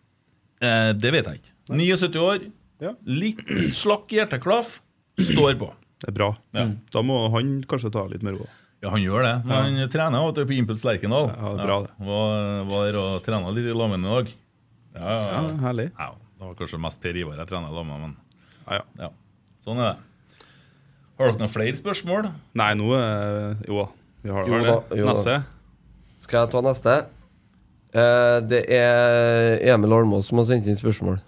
Eh, 0.61 0.91
det 1.01 1.13
vet 1.15 1.29
jeg 1.32 1.41
ikke. 1.41 1.53
79 1.71 2.21
år, 2.21 2.49
Ja. 2.82 2.95
litt 3.05 3.41
slakk 3.77 4.09
hjerteklaff, 4.13 4.79
står 5.21 5.57
på. 5.59 5.67
Det 6.02 6.10
er 6.10 6.16
bra. 6.18 6.32
Ja. 6.58 6.66
Da 6.93 7.02
må 7.06 7.20
han 7.36 7.60
kanskje 7.70 7.91
ta 7.93 8.04
litt 8.10 8.24
mer 8.26 8.39
ro. 8.39 8.47
Ja, 8.82 8.89
han 8.95 9.04
gjør 9.04 9.22
det. 9.28 9.34
Men 9.45 9.76
han 9.78 9.89
trener 9.93 10.24
vet 10.26 10.39
du, 10.39 10.45
på 10.49 10.56
Impuls 10.58 10.82
Lerkendal. 10.88 11.28
Ja, 11.30 11.52
det 11.54 11.62
er 11.62 11.68
bra 11.70 11.76
det. 11.86 11.91
Var, 12.08 12.64
var 12.72 12.86
der 12.88 12.97
og 12.97 13.20
trena 13.28 13.52
litt 13.54 13.68
i 13.70 13.76
lammene 13.78 14.08
i 14.10 14.16
dag. 14.16 14.32
Ja, 14.95 15.02
ja, 15.02 15.20
Ja, 15.22 15.41
ja. 15.45 15.58
herlig. 15.68 15.86
ja, 15.93 16.08
det 16.39 16.47
var 16.47 16.56
kanskje 16.60 16.80
mest 16.82 16.99
Per 17.04 17.16
Ivar 17.22 17.38
jeg 17.38 17.47
trener 17.52 17.70
i 17.70 17.76
lammene, 17.78 18.08
men 18.10 18.16
Ja, 18.66 18.80
ja. 18.82 19.06
ja. 19.06 19.10
Sånn 19.62 19.78
er 19.80 19.91
det. 19.93 20.47
Har 21.22 21.30
dere 21.30 21.38
noen 21.43 21.54
flere 21.54 21.78
spørsmål? 21.78 22.32
Nei, 22.58 22.72
nå 22.80 22.89
er 22.97 23.58
Jo 23.70 23.84
da. 23.84 23.88
Vi 24.26 24.30
har 24.34 24.49
Jo 24.49 24.62
da, 24.66 24.74
det. 24.89 24.97
jo. 24.99 25.06
Neste. 25.12 25.36
Skal 26.26 26.41
jeg 26.47 26.52
ta 26.56 26.62
neste? 26.66 26.95
Eh, 27.93 28.38
det 28.49 28.64
er 28.74 29.62
Emil 29.76 29.93
Almås 29.93 30.30
som 30.32 30.41
har 30.41 30.47
sendt 30.49 30.66
inn 30.72 30.78
spørsmål. 30.80 31.20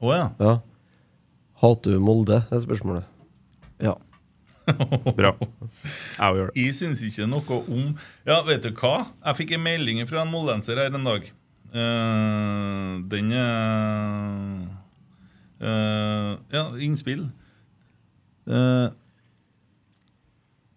Å 0.00 0.14
ja. 0.14 0.28
Ja. 0.38 0.54
Hater 1.64 1.96
du 1.96 2.00
Molde? 2.00 2.44
er 2.50 2.62
spørsmålet. 2.62 3.04
Ja. 3.82 3.96
Bra. 5.18 5.34
Jeg 5.40 6.38
gjør 6.38 6.50
det. 6.50 6.54
Jeg 6.60 6.76
syns 6.78 7.02
ikke 7.06 7.28
noe 7.30 7.60
om 7.66 7.92
Ja, 8.28 8.40
vet 8.46 8.64
du 8.64 8.70
hva? 8.74 9.06
Jeg 9.26 9.40
fikk 9.42 9.56
en 9.56 9.64
melding 9.64 10.02
fra 10.10 10.24
en 10.24 10.32
moldenser 10.32 10.80
her 10.80 10.94
en 10.94 11.06
dag. 11.08 11.28
Uh, 11.70 12.98
den 13.10 13.30
er 13.36 14.64
uh, 15.62 16.32
Ja, 16.50 16.64
innspill. 16.82 17.28
Eh, 18.50 18.88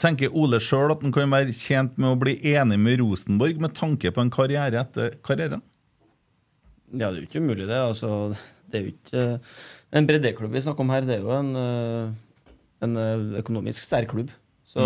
tenker 0.04 0.34
Ole 0.38 0.60
sjøl 0.62 0.92
at 0.94 1.04
han 1.06 1.14
kan 1.16 1.32
være 1.32 1.56
tjent 1.56 1.96
med 2.02 2.12
å 2.12 2.20
bli 2.20 2.36
enig 2.54 2.80
med 2.82 3.00
Rosenborg 3.02 3.62
med 3.64 3.76
tanke 3.78 4.12
på 4.14 4.24
en 4.24 4.34
karriere 4.34 4.84
etter 4.84 5.16
karrieren? 5.26 5.64
Ja, 6.92 7.08
det 7.08 7.16
er 7.16 7.22
jo 7.24 7.30
ikke 7.30 7.42
umulig, 7.42 7.66
det. 7.70 7.80
Altså, 7.80 8.10
det 8.70 8.80
er 8.80 8.84
jo 8.84 8.94
ikke 8.94 9.24
En 9.94 10.08
breddeklubb 10.10 10.54
vi 10.54 10.62
snakker 10.66 10.82
om 10.82 10.92
her, 10.94 11.06
det 11.06 11.20
er 11.20 11.26
jo 11.26 11.34
en, 11.36 11.52
en 12.86 12.98
eh, 13.00 13.26
økonomisk 13.42 13.84
sterk 13.86 14.12
klubb. 14.14 14.32
Så 14.68 14.82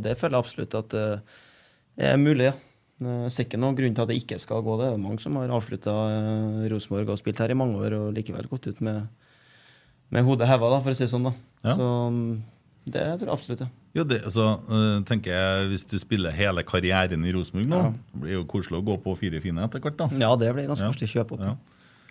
det 0.00 0.14
føler 0.16 0.38
jeg 0.38 0.44
absolutt 0.46 0.74
at 0.78 0.94
det 0.96 2.06
er 2.08 2.16
mulig, 2.20 2.46
ja. 2.48 2.54
Jeg 3.04 3.32
ser 3.34 3.44
ikke 3.44 3.58
noen 3.60 3.76
grunn 3.76 3.92
til 3.92 4.04
at 4.06 4.08
det 4.08 4.16
ikke 4.22 4.38
skal 4.40 4.62
gå. 4.64 4.76
Det 4.80 4.86
er 4.88 5.00
mange 5.02 5.20
som 5.20 5.34
har 5.36 5.50
avslutta 5.52 5.92
Rosenborg 6.72 7.10
og 7.12 7.18
spilt 7.20 7.42
her 7.42 7.52
i 7.52 7.56
mange 7.58 7.76
år 7.76 7.96
og 7.98 8.14
likevel 8.16 8.48
gått 8.48 8.70
ut 8.70 8.80
med, 8.86 9.02
med 10.14 10.24
hodet 10.24 10.48
heva, 10.48 10.70
da, 10.72 10.78
for 10.80 10.94
å 10.94 10.96
si 10.96 11.04
det 11.04 11.10
sånn. 11.12 11.28
da. 11.28 11.34
Ja. 11.66 11.74
Så 11.76 11.88
mm, 12.14 12.30
det 12.86 13.04
tror 13.18 13.26
jeg 13.28 13.34
absolutt, 13.34 13.64
ja. 13.66 13.68
Jo, 13.96 14.04
det, 14.08 14.22
altså, 14.28 14.46
tenker 15.08 15.32
jeg 15.32 15.68
Hvis 15.70 15.84
du 15.88 15.94
spiller 16.00 16.34
hele 16.36 16.64
karrieren 16.68 17.22
i 17.24 17.32
Rosenborg 17.36 17.68
nå, 17.68 17.78
Ja. 17.82 17.92
det 18.14 18.22
blir 18.24 18.34
jo 18.38 18.42
koselig 18.48 18.80
å 18.80 18.84
gå 18.88 18.96
på 19.04 19.14
fire 19.20 19.40
fine 19.44 19.64
etter 19.68 19.80
hvert. 19.84 19.96
da. 20.00 20.08
Ja, 20.20 20.32
det 20.40 20.52
blir 20.56 20.68
ganske 20.70 20.88
koselig 20.92 21.10
å 21.12 21.14
kjøpe 21.18 21.36
opp. 21.36 21.44
Ja. 21.50 21.54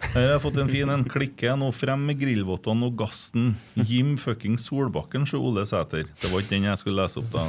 Her 0.03 0.19
har 0.19 0.33
jeg 0.33 0.41
fått 0.43 0.57
en 0.59 0.69
fin 0.71 0.91
en. 0.91 1.03
Klikke 1.07 1.53
nå 1.59 1.69
frem 1.75 2.01
med 2.09 2.19
grillvottene 2.19 2.87
og 2.89 2.97
gassen. 2.99 3.53
Jim 3.87 4.15
fucking 4.19 4.57
Solbakken, 4.59 5.23
så 5.29 5.39
Ole 5.39 5.63
Sæter. 5.67 6.09
Det 6.21 6.31
var 6.31 6.43
ikke 6.43 6.55
den 6.55 6.67
jeg 6.67 6.81
skulle 6.81 6.99
lese 6.99 7.21
opp, 7.21 7.31
da. 7.31 7.45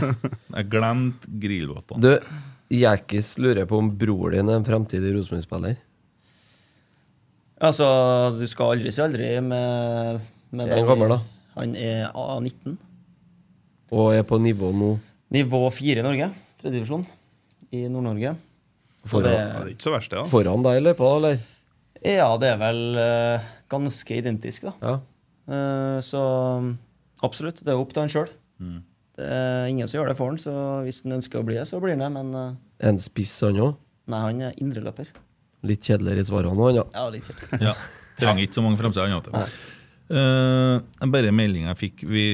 Jeg 0.58 0.70
glemte 0.72 1.30
grillvottene. 1.42 2.02
Du, 2.02 2.40
Jerkis 2.74 3.34
lurer 3.38 3.66
på 3.70 3.78
om 3.78 3.90
bror 3.98 4.34
din 4.34 4.50
er 4.50 4.58
en 4.58 4.66
fremtidig 4.66 5.14
Rosenborg-spiller. 5.14 5.78
Altså, 7.64 7.86
du 8.34 8.44
skal 8.50 8.74
aldri 8.74 8.92
si 8.92 9.02
aldri 9.02 9.28
med, 9.44 10.20
med 10.50 10.66
Er 10.68 10.80
han 10.80 10.88
gammel, 10.90 11.14
da? 11.14 11.20
Han 11.54 11.76
er 11.78 12.08
A19. 12.10 12.74
Og 13.94 14.10
er 14.16 14.24
på 14.26 14.40
nivå 14.42 14.72
nå 14.74 14.96
Nivå 15.34 15.60
4 15.70 16.02
i 16.02 16.04
Norge. 16.04 16.28
Tredjedivisjon 16.62 17.06
i 17.74 17.86
Nord-Norge. 17.90 18.34
Foran, 19.08 19.26
det 19.26 19.32
det, 19.34 19.46
er 19.60 19.70
ikke 19.72 19.86
så 19.86 19.92
verst, 19.94 20.12
det. 20.12 20.20
da. 20.20 20.28
foran 20.30 20.62
deg 20.64 20.78
i 20.78 20.82
løypa, 20.84 21.08
eller? 21.18 21.40
Ja, 22.04 22.28
det 22.40 22.50
er 22.52 22.58
vel 22.60 22.80
uh, 22.98 23.52
ganske 23.72 24.16
identisk, 24.16 24.66
da. 24.68 24.74
Ja. 24.84 24.94
Uh, 25.44 25.98
så 26.04 26.20
absolutt, 27.24 27.62
det 27.64 27.72
er 27.72 27.80
opp 27.80 27.92
til 27.94 28.04
han 28.04 28.12
sjøl. 28.12 28.30
Det 29.14 29.26
er 29.30 29.68
ingen 29.70 29.86
som 29.86 30.00
gjør 30.00 30.10
det 30.10 30.16
for 30.18 30.32
han, 30.32 30.40
så 30.40 30.54
hvis 30.84 31.02
han 31.04 31.18
ønsker 31.18 31.40
å 31.40 31.46
bli 31.46 31.58
det, 31.60 31.66
så 31.70 31.78
blir 31.82 31.94
han 31.96 32.04
det. 32.04 32.10
Men 32.16 32.32
uh, 32.34 32.56
En 32.84 33.00
spiss, 33.02 33.34
han 33.46 33.60
òg. 33.62 33.76
nei, 34.10 34.20
han 34.24 34.42
er 34.50 34.58
indreløper. 34.60 35.12
Litt 35.64 35.86
kjedeligere 35.86 36.24
i 36.24 36.28
svarene, 36.28 36.56
han, 36.60 36.80
ja. 36.82 36.84
Ja, 36.92 37.06
litt 37.12 37.30
kjedelig. 37.30 37.60
Ja, 37.70 37.76
Trenger 38.20 38.44
ikke 38.44 38.60
så 38.60 38.62
mange 38.62 38.78
framsider, 38.78 39.10
han, 39.10 39.48
Eh, 40.04 41.06
bare 41.08 41.30
meldinga 41.32 41.70
jeg 41.72 41.78
fikk. 41.80 42.02
Vi, 42.04 42.24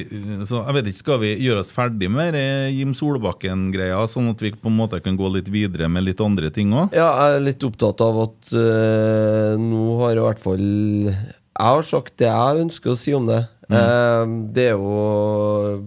så 0.48 0.64
jeg 0.64 0.74
vet 0.74 0.88
ikke, 0.90 1.00
Skal 1.04 1.20
vi 1.22 1.28
gjøre 1.44 1.62
oss 1.62 1.70
ferdig 1.74 2.08
med 2.10 2.34
det 2.34 2.72
Jim 2.74 2.96
Solbakken-greia, 2.98 4.00
sånn 4.10 4.32
at 4.32 4.42
vi 4.42 4.50
på 4.56 4.72
en 4.72 4.80
måte 4.80 4.98
kan 5.04 5.18
gå 5.18 5.30
litt 5.36 5.50
videre 5.52 5.86
med 5.92 6.08
litt 6.08 6.22
andre 6.24 6.50
ting 6.54 6.74
òg? 6.74 6.96
Ja, 6.96 7.12
jeg 7.14 7.38
er 7.38 7.46
litt 7.46 7.66
opptatt 7.66 8.02
av 8.02 8.18
at 8.24 8.50
uh, 8.56 9.54
nå 9.60 9.84
har 10.02 10.18
i 10.18 10.24
hvert 10.24 10.42
fall 10.42 10.66
Jeg 10.66 11.68
har 11.68 11.86
sagt 11.86 12.16
det 12.18 12.26
jeg 12.26 12.66
ønsker 12.66 12.94
å 12.94 12.98
si 12.98 13.14
om 13.14 13.30
det. 13.30 13.44
Eh, 13.70 14.34
det 14.50 14.64
er 14.72 14.74
jo 14.74 15.86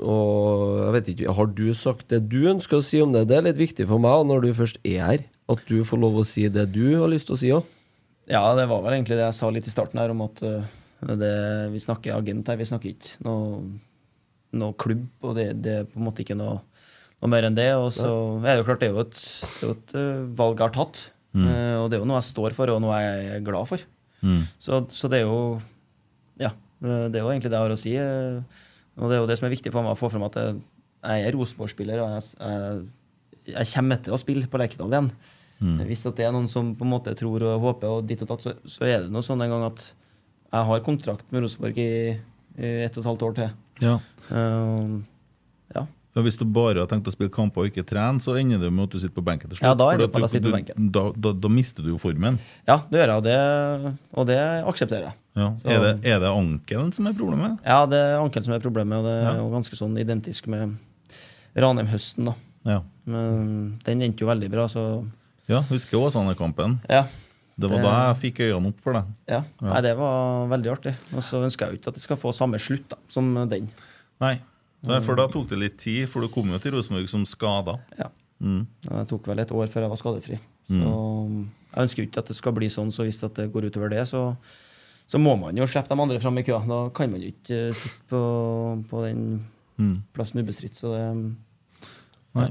Og 0.00 0.78
jeg 0.80 0.92
vet 0.94 1.10
ikke, 1.12 1.34
Har 1.36 1.50
du 1.52 1.66
sagt 1.76 2.08
det 2.08 2.22
du 2.32 2.46
ønsker 2.48 2.80
å 2.80 2.86
si 2.86 3.02
om 3.04 3.12
det? 3.12 3.26
Det 3.28 3.36
er 3.36 3.48
litt 3.50 3.60
viktig 3.60 3.88
for 3.90 4.00
meg 4.00 4.24
når 4.30 4.46
du 4.46 4.54
først 4.56 4.80
er 4.80 5.04
her. 5.04 5.26
At 5.52 5.60
du 5.68 5.82
får 5.84 6.00
lov 6.00 6.22
å 6.22 6.24
si 6.24 6.48
det 6.48 6.70
du 6.72 6.96
har 6.96 7.12
lyst 7.12 7.28
til 7.28 7.36
å 7.36 7.40
si 7.42 7.52
òg. 7.52 7.68
Ja, 8.30 8.46
det 8.56 8.64
var 8.70 8.80
vel 8.80 8.96
egentlig 8.96 9.18
det 9.18 9.26
jeg 9.26 9.36
sa 9.36 9.50
litt 9.52 9.68
i 9.68 9.72
starten 9.72 10.00
her, 10.00 10.14
om 10.14 10.22
at 10.24 10.40
eh, 10.40 10.64
det, 11.20 11.32
vi 11.74 11.80
snakker 11.84 12.14
agent 12.16 12.48
her, 12.48 12.56
vi 12.60 12.66
snakker 12.68 12.92
ikke 12.94 13.24
noe, 13.26 13.62
noe 14.56 14.76
klubb, 14.80 15.06
og 15.26 15.34
det, 15.36 15.48
det 15.64 15.74
er 15.80 15.88
på 15.90 15.98
en 16.00 16.06
måte 16.06 16.22
ikke 16.24 16.36
noe, 16.38 16.60
noe 17.20 17.30
mer 17.32 17.44
enn 17.48 17.56
det. 17.58 17.68
Og 17.76 17.90
så 17.96 18.08
er 18.40 18.54
det 18.54 18.62
jo 18.62 18.68
klart, 18.70 18.80
det 18.84 18.88
er 18.88 18.94
jo 18.94 19.02
et, 19.04 19.20
er 19.58 19.66
jo 19.68 19.74
et 19.76 19.94
eh, 20.00 20.22
valg 20.40 20.56
jeg 20.62 20.68
har 20.68 20.76
tatt, 20.78 21.02
Eh, 21.34 21.76
og 21.82 21.88
det 21.90 21.96
er 21.96 22.02
jo 22.04 22.06
noe 22.06 22.20
jeg 22.20 22.28
står 22.30 22.54
for, 22.54 22.70
og 22.70 22.76
noe 22.84 22.94
jeg 23.02 23.24
er 23.34 23.40
glad 23.42 23.66
for. 23.66 23.80
Så, 24.62 24.78
så 24.94 25.08
det 25.10 25.18
er 25.18 25.24
jo 25.26 25.60
Ja, 26.38 26.52
det 26.80 27.18
er 27.18 27.24
jo 27.24 27.32
egentlig 27.32 27.50
det 27.50 27.58
jeg 27.58 27.64
har 27.66 27.74
å 27.74 27.78
si. 27.80 27.94
eh, 27.98 28.38
Og 28.94 29.10
det 29.10 29.16
er 29.16 29.20
jo 29.24 29.26
det 29.26 29.36
som 29.40 29.48
er 29.48 29.54
viktig 29.56 29.72
for 29.74 29.82
meg 29.82 29.96
å 29.96 29.98
få 29.98 30.12
fram 30.12 30.22
at 30.28 30.38
jeg, 30.38 30.60
jeg 31.02 31.24
er 31.26 31.34
Rosenborg-spiller, 31.34 32.04
og 32.04 32.12
jeg, 32.14 32.22
jeg, 32.38 32.84
jeg 33.56 33.72
kommer 33.74 33.98
til 34.06 34.14
å 34.14 34.20
spille 34.22 34.46
på 34.46 34.60
Lerkendal 34.62 34.94
igjen. 34.94 35.10
Hvis 35.90 36.06
at 36.06 36.14
det 36.22 36.24
er 36.28 36.32
noen 36.38 36.46
som 36.50 36.70
på 36.78 36.86
en 36.86 36.90
måte 36.94 37.12
tror 37.18 37.42
og 37.50 37.60
håper, 37.66 37.98
og 37.98 38.06
ditt 38.06 38.22
og 38.22 38.30
datt, 38.30 38.42
så, 38.46 38.54
så 38.68 38.86
er 38.86 39.02
det 39.02 39.10
noe 39.10 39.26
sånn 39.26 39.42
en 39.42 39.50
gang 39.56 39.66
at 39.72 39.88
jeg 40.54 40.68
har 40.70 40.84
kontrakt 40.86 41.26
med 41.34 41.44
Rosenborg 41.44 41.78
i, 41.82 41.90
i 42.58 42.70
ett 42.84 42.96
og 42.96 43.02
et 43.02 43.10
halvt 43.10 43.26
år 43.26 43.36
til. 43.40 43.52
Ja. 43.82 43.98
Uh, 44.30 45.00
ja. 45.74 45.84
Ja, 46.14 46.22
hvis 46.22 46.36
du 46.38 46.44
bare 46.46 46.78
har 46.78 46.86
tenkt 46.86 47.08
å 47.10 47.12
spille 47.14 47.32
kamper 47.34 47.64
og 47.64 47.72
ikke 47.72 47.82
trene, 47.90 48.22
så 48.22 48.36
ender 48.38 48.60
det 48.62 48.68
med 48.70 48.86
at 48.86 48.92
du 48.94 49.00
sitter 49.02 49.16
på 49.16 49.24
benken 49.26 49.50
til 49.50 49.58
slutt. 49.58 49.66
Ja, 49.66 49.74
da 49.74 50.06
på 50.06 50.20
du- 50.30 50.52
benken. 50.52 50.90
Da, 50.94 51.08
da, 51.10 51.32
da 51.34 51.50
mister 51.50 51.82
du 51.82 51.90
jo 51.90 51.98
formen. 51.98 52.38
ja, 52.68 52.76
det 52.86 53.00
gjør 53.00 53.10
jeg, 53.10 53.16
og 53.16 53.24
det, 53.26 53.94
og 54.14 54.28
det 54.30 54.38
aksepterer 54.70 55.08
jeg. 55.08 55.16
Ja. 55.34 55.48
Er, 55.66 55.80
det, 55.82 55.92
er 56.06 56.20
det 56.22 56.30
ankelen 56.30 56.92
som 56.94 57.10
er 57.10 57.16
problemet? 57.18 57.58
Ja, 57.66 57.80
det 57.90 57.98
er 57.98 58.20
ankelen 58.20 58.46
som 58.46 58.54
er 58.54 58.62
problemet, 58.62 59.00
og 59.00 59.08
det 59.10 59.16
er 59.26 59.40
jo 59.40 59.50
ganske 59.50 59.80
sånn 59.80 59.98
identisk 59.98 60.46
med 60.54 60.76
Ranheim-høsten. 61.58 62.30
da. 62.30 62.36
Ja. 62.64 62.78
Men 63.10 63.78
den 63.84 64.06
endte 64.06 64.22
jo 64.22 64.30
veldig 64.30 64.52
bra, 64.54 64.68
så 64.70 64.86
ja 65.50 65.60
husker 65.68 65.98
Åsane-kampen. 65.98 66.78
ja. 66.88 67.04
Det 67.56 67.68
var 67.70 67.76
Det- 67.76 67.84
da 67.84 68.12
jeg 68.12 68.16
fikk 68.34 68.40
øynene 68.48 68.68
opp 68.68 68.80
for 68.80 68.92
det. 68.92 69.04
Ja, 69.28 69.42
Nei, 69.62 69.80
det 69.80 69.96
var 69.96 70.48
veldig 70.48 70.70
artig. 70.72 70.94
Og 71.14 71.22
så 71.22 71.42
ønsker 71.44 71.66
jeg 71.66 71.70
jo 71.70 71.78
ikke 71.78 71.88
at 71.88 71.94
det 71.94 72.02
skal 72.02 72.16
få 72.16 72.32
samme 72.34 72.58
slutt 72.58 72.88
da, 72.88 72.96
som 73.08 73.32
den. 73.48 73.68
Nei, 74.20 74.40
for 75.00 75.14
da 75.16 75.26
tok 75.28 75.48
det 75.48 75.58
litt 75.58 75.78
tid, 75.78 76.08
for 76.08 76.20
du 76.20 76.28
kom 76.28 76.50
jo 76.50 76.58
til 76.58 76.72
Rosenborg 76.72 77.08
som 77.08 77.24
skada. 77.24 77.78
Ja. 77.98 78.08
Mm. 78.42 78.66
Det 78.82 79.06
tok 79.08 79.26
vel 79.26 79.38
et 79.40 79.48
år 79.54 79.66
før 79.68 79.80
jeg 79.86 79.88
var 79.90 79.96
skadefri. 79.96 80.38
Så 80.68 81.48
jeg 81.74 81.82
ønsker 81.84 81.96
jo 82.02 82.06
ikke 82.08 82.18
at 82.18 82.26
det 82.26 82.36
skal 82.36 82.52
bli 82.52 82.66
sånn, 82.68 82.90
så 82.92 83.04
hvis 83.06 83.20
det 83.34 83.52
går 83.52 83.70
utover 83.70 83.90
det, 83.90 84.02
så, 84.08 84.36
så 85.06 85.18
må 85.20 85.38
man 85.38 85.56
jo 85.56 85.64
slippe 85.64 85.88
de 85.88 86.00
andre 86.00 86.18
fram 86.20 86.38
i 86.38 86.42
køa. 86.42 86.66
Da 86.66 86.88
kan 86.90 87.10
man 87.10 87.20
jo 87.22 87.28
ikke 87.32 87.72
sitte 87.74 88.08
på, 88.10 88.84
på 88.90 89.04
den 89.06 89.46
Mm. 89.78 90.02
plassen 90.14 90.38
ubestridt. 90.44 90.76
Så 90.78 90.90
det 90.94 91.34
Nei. 92.34 92.50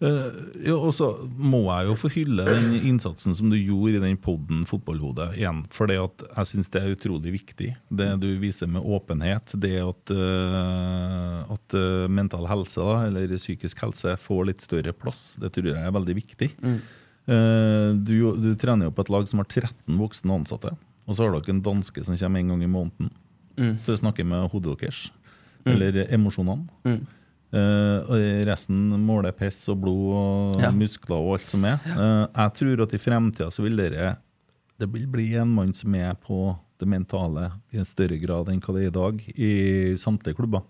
Eh, 0.00 0.28
ja, 0.64 0.74
og 0.78 0.94
så 0.96 1.10
må 1.36 1.60
jeg 1.66 1.90
jo 1.90 1.96
få 2.00 2.08
hylle 2.14 2.44
den 2.48 2.72
innsatsen 2.78 3.34
som 3.36 3.50
du 3.52 3.56
gjorde 3.58 3.98
i 3.98 4.02
den 4.06 4.16
podden 4.20 4.62
Fotballhodet 4.68 5.34
igjen. 5.36 5.60
For 5.74 5.92
jeg 5.92 6.48
syns 6.48 6.72
det 6.72 6.80
er 6.80 6.94
utrolig 6.94 7.34
viktig. 7.34 7.74
Det 7.92 8.08
du 8.22 8.30
viser 8.40 8.70
med 8.72 8.86
åpenhet. 8.86 9.52
Det 9.60 9.74
at, 9.84 10.14
eh, 10.14 11.52
at 11.52 11.76
eh, 11.76 12.06
mental 12.08 12.48
helse, 12.48 12.80
da, 12.80 13.04
eller 13.10 13.36
psykisk 13.36 13.84
helse, 13.84 14.16
får 14.24 14.48
litt 14.48 14.64
større 14.64 14.96
plass. 14.96 15.34
Det 15.40 15.52
tror 15.56 15.72
jeg 15.74 15.84
er 15.84 15.96
veldig 15.98 16.16
viktig. 16.16 16.50
Eh, 16.64 17.88
du, 18.00 18.16
du 18.40 18.50
trener 18.56 18.88
jo 18.88 18.96
på 18.96 19.04
et 19.04 19.12
lag 19.12 19.28
som 19.28 19.44
har 19.44 19.52
13 19.52 20.00
voksne 20.00 20.40
ansatte. 20.40 20.72
Og 21.04 21.16
så 21.16 21.26
har 21.26 21.36
dere 21.36 21.58
en 21.58 21.64
danske 21.64 22.06
som 22.06 22.16
kommer 22.16 22.40
en 22.40 22.54
gang 22.54 22.64
i 22.64 22.70
måneden 22.70 23.12
for 23.84 23.92
å 23.92 24.00
snakke 24.00 24.24
med 24.24 24.48
hodet 24.54 24.78
deres. 24.80 25.08
Eller 25.68 26.06
emosjonene. 26.08 26.70
Mm. 26.88 27.02
Eh, 27.52 27.98
og 28.06 28.46
resten 28.46 28.90
måler 29.02 29.32
piss 29.34 29.64
og 29.72 29.80
blod 29.82 30.10
og 30.14 30.60
Ja. 30.62 30.70
muskler 30.70 31.16
og 31.18 31.32
alt 31.38 31.48
som 31.50 31.64
er. 31.64 31.78
Uh, 31.84 32.26
jeg 32.30 32.52
tror 32.60 32.82
at 32.84 32.94
i 32.94 32.98
fremtida 33.02 33.50
så 33.50 33.62
vil 33.66 33.76
dere 33.76 34.16
Det 34.78 34.88
vil 34.90 35.06
bli 35.06 35.34
en 35.36 35.48
mann 35.52 35.74
som 35.74 35.94
er 35.94 36.14
på 36.14 36.56
det 36.78 36.88
mentale 36.88 37.50
i 37.74 37.76
en 37.76 37.84
større 37.84 38.16
grad 38.18 38.48
enn 38.48 38.60
hva 38.64 38.72
det 38.72 38.84
er 38.86 38.88
i 38.88 38.94
dag, 38.96 39.18
i 39.36 39.50
samtlige 40.00 40.38
klubber. 40.38 40.62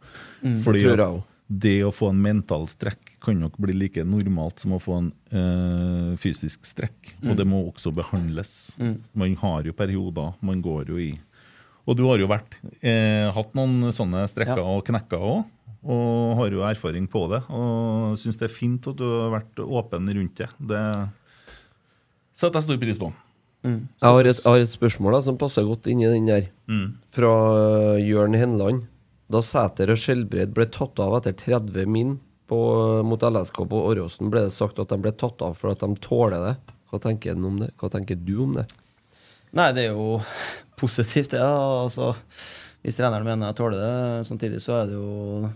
Fordi 0.42 0.82
det 0.82 0.98
at 0.98 1.22
det 1.50 1.76
å 1.84 1.92
få 1.94 2.08
en 2.10 2.20
mental 2.22 2.66
strekk 2.66 3.20
kan 3.22 3.38
nok 3.38 3.56
bli 3.58 3.72
like 3.74 4.02
normalt 4.06 4.58
som 4.62 4.72
å 4.72 4.80
få 4.82 4.98
en 4.98 5.12
uh, 5.34 6.16
fysisk 6.16 6.64
strekk. 6.66 7.14
Og 7.22 7.36
det 7.38 7.46
må 7.46 7.62
også 7.72 7.92
behandles. 7.94 8.72
Man 9.14 9.36
har 9.36 9.62
jo 9.62 9.72
perioder, 9.72 10.34
man 10.42 10.60
går 10.62 10.88
jo 10.88 10.98
i 10.98 11.12
Og 11.88 11.96
du 11.96 12.04
har 12.06 12.18
jo 12.18 12.26
vært, 12.28 12.58
eh, 12.82 13.30
hatt 13.32 13.54
noen 13.54 13.88
sånne 13.90 14.26
strekker 14.28 14.58
Ja. 14.58 14.62
og 14.76 14.84
knekker 14.84 15.18
òg, 15.18 15.44
og 15.80 16.36
har 16.36 16.52
jo 16.52 16.64
erfaring 16.66 17.06
på 17.08 17.24
det. 17.32 17.40
Og 17.48 18.18
syns 18.20 18.38
det 18.40 18.48
er 18.50 18.54
fint 18.54 18.88
at 18.90 18.98
du 18.98 19.06
har 19.06 19.34
vært 19.38 19.62
åpen 19.64 20.10
rundt 20.12 20.42
det. 20.42 20.48
Det 20.58 20.84
setter 22.36 22.60
jeg 22.60 22.68
stor 22.68 22.80
pris 22.82 23.00
på. 23.00 23.10
Jeg 23.60 23.84
har 24.00 24.24
et, 24.24 24.38
jeg 24.40 24.48
har 24.48 24.62
et 24.64 24.72
spørsmål 24.72 25.18
da, 25.18 25.20
som 25.24 25.36
passer 25.40 25.66
godt 25.68 25.88
inn 25.92 26.00
i 26.00 26.08
den 26.08 26.28
der. 26.28 26.48
Mm. 26.70 26.86
Fra 27.12 27.32
øh, 27.56 28.00
Jørn 28.00 28.36
Henland. 28.36 28.86
Da 29.30 29.42
Sæter 29.44 29.92
og 29.92 30.00
Skjelbred 30.00 30.54
ble 30.56 30.66
tatt 30.72 31.00
av 31.02 31.18
etter 31.20 31.36
30 31.38 31.86
min 31.86 32.16
på, 32.50 32.60
mot 33.06 33.22
LSK 33.22 33.60
på 33.70 33.82
Åråsen, 33.92 34.30
ble 34.32 34.42
det 34.48 34.54
sagt 34.54 34.80
at 34.82 34.90
de 34.90 34.98
ble 34.98 35.12
tatt 35.14 35.44
av 35.44 35.54
for 35.58 35.70
at 35.70 35.84
de 35.84 36.00
tåler 36.02 36.40
det. 36.48 36.54
Hva 36.90 36.98
tenker, 37.04 37.36
du 37.38 37.46
om 37.46 37.60
det? 37.62 37.70
Hva 37.78 37.92
tenker 37.92 38.18
du 38.18 38.34
om 38.42 38.56
det? 38.56 38.66
Nei, 39.54 39.68
det 39.76 39.86
er 39.86 39.94
jo 39.94 40.18
positivt, 40.80 41.30
det. 41.36 41.38
Ja. 41.38 41.84
Altså, 41.84 42.14
hvis 42.82 42.98
treneren 42.98 43.28
mener 43.28 43.52
jeg 43.52 43.60
tåler 43.60 43.78
det. 43.78 44.26
Samtidig 44.26 44.62
så 44.64 44.80
er 44.80 44.90
det 44.90 44.98
jo 44.98 45.50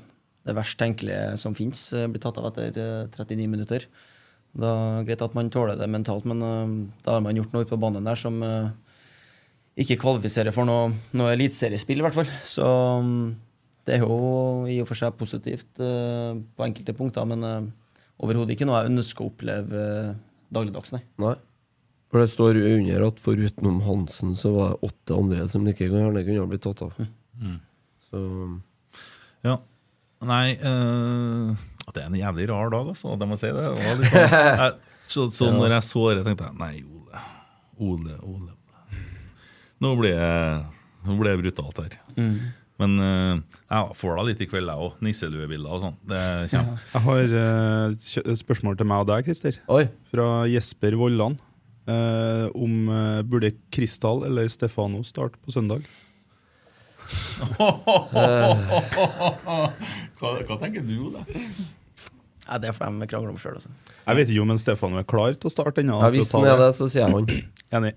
det 0.44 0.54
verst 0.56 0.78
tenkelige 0.80 1.36
som 1.40 1.54
fins, 1.56 1.86
blir 1.94 2.20
tatt 2.22 2.38
av 2.40 2.50
etter 2.50 2.76
eh, 2.80 3.06
39 3.14 3.48
minutter. 3.48 3.86
Da 4.54 4.70
er 5.00 5.06
greit 5.08 5.22
at 5.24 5.34
man 5.34 5.48
tåler 5.50 5.78
det 5.78 5.88
mentalt, 5.90 6.26
men 6.28 6.42
eh, 6.44 6.74
da 7.06 7.16
har 7.16 7.24
man 7.24 7.38
gjort 7.38 7.54
noe 7.54 7.64
ute 7.64 7.72
på 7.74 7.80
banen 7.82 8.06
der 8.06 8.18
som 8.20 8.42
eh, 8.46 8.68
ikke 9.80 9.98
kvalifiserer 10.04 10.54
for 10.54 10.68
noe, 10.68 10.92
noe 11.16 11.32
eliteseriespill, 11.34 11.98
i 12.02 12.06
hvert 12.06 12.18
fall. 12.18 12.30
Så 12.46 12.66
mm, 13.02 13.24
det 13.88 13.96
er 13.96 14.04
jo 14.04 14.68
i 14.70 14.78
og 14.82 14.88
for 14.90 15.00
seg 15.00 15.16
positivt 15.18 15.82
eh, 15.82 16.36
på 16.54 16.68
enkelte 16.68 16.94
punkter, 16.96 17.26
men 17.28 17.48
eh, 17.48 17.66
overhodet 18.22 18.54
ikke 18.54 18.68
noe 18.68 18.84
jeg 18.84 18.92
ønsker 18.94 19.24
å 19.24 19.32
oppleve 19.32 19.82
eh, 19.96 20.14
dagligdags, 20.54 20.94
nei. 20.94 21.02
Nei. 21.24 21.34
For 22.14 22.22
det 22.22 22.30
står 22.30 22.60
under 22.62 23.08
at 23.08 23.18
forutenom 23.18 23.80
Hansen, 23.88 24.36
så 24.38 24.52
var 24.54 24.74
det 24.76 24.86
åtte 24.86 25.16
andre 25.18 25.48
som 25.50 25.64
like 25.66 25.88
gjerne 25.88 26.22
kunne 26.22 26.44
ha 26.44 26.50
blitt 26.52 26.62
tatt 26.62 26.84
av. 26.86 26.94
Så 28.06 28.20
Ja. 29.42 29.56
Nei 30.24 30.54
uh, 30.62 31.54
Det 31.92 32.02
er 32.02 32.06
en 32.08 32.16
jævlig 32.18 32.48
rar 32.48 32.70
dag, 32.72 32.86
altså. 32.94 33.14
Det 33.20 33.26
må 33.28 33.36
jeg 33.36 33.42
si 33.42 33.52
det. 33.52 33.64
det 33.76 33.86
var 33.86 33.98
litt 34.00 34.12
sånn, 34.12 34.36
jeg, 34.64 34.74
så, 35.10 35.26
så 35.36 35.48
når 35.52 35.74
jeg 35.76 35.86
så 35.90 36.04
det, 36.14 36.22
tenkte 36.26 36.46
jeg 36.48 36.58
Nei, 36.60 36.74
Ole. 36.84 37.24
Ole, 37.84 38.18
Ole. 38.22 38.52
Nå 39.84 39.90
blir 39.98 40.14
jeg 40.14 40.60
Nå 41.04 41.16
blir 41.20 41.34
det 41.34 41.40
brutalt 41.42 41.80
her. 41.82 41.96
Men 42.80 42.94
uh, 42.98 43.34
jeg 43.68 43.96
får 44.00 44.16
da 44.16 44.22
litt 44.30 44.40
i 44.40 44.48
kveld, 44.48 44.70
jeg 44.72 44.86
òg. 44.86 44.94
Nisseluebilder 45.04 45.74
og 45.76 45.82
sånn. 45.84 45.98
Det 46.10 46.22
kommer. 46.54 46.86
Jeg 46.94 47.02
har 47.04 47.34
et 47.42 48.06
kjø- 48.08 48.36
spørsmål 48.40 48.78
til 48.80 48.88
meg 48.88 49.04
og 49.04 49.10
deg, 49.12 49.28
Christer. 49.28 49.58
Oi. 49.70 49.82
Fra 50.10 50.30
Jesper 50.50 50.96
Vollan. 50.98 51.36
Uh, 51.84 52.48
om 52.56 52.88
burde 53.28 53.50
Kristal 53.74 54.24
eller 54.24 54.48
Stefano 54.48 55.02
starte 55.04 55.36
på 55.44 55.52
søndag? 55.52 55.84
Hva, 60.20 60.30
hva 60.48 60.56
tenker 60.60 60.84
du, 60.84 61.10
da? 61.14 61.24
Ja, 62.44 62.58
det 62.60 62.74
får 62.76 62.92
de 62.92 63.08
krangle 63.08 63.32
om 63.32 63.40
sjøl, 63.40 63.56
altså. 63.58 63.72
Jeg 64.04 64.18
vet 64.18 64.30
ikke 64.34 64.44
om 64.44 64.58
Stefan 64.60 64.98
er 65.00 65.06
klar 65.08 65.32
til 65.40 65.48
å 65.48 65.52
starte 65.52 65.80
ennå. 65.80 65.96
ja, 66.02 66.10
hvis 66.12 66.32
han 66.36 66.44
er 66.48 66.60
det, 66.60 66.70
så 66.76 66.88
sier 66.92 67.06
jeg 67.06 67.14
han. 67.14 67.24
Enig. 67.78 67.94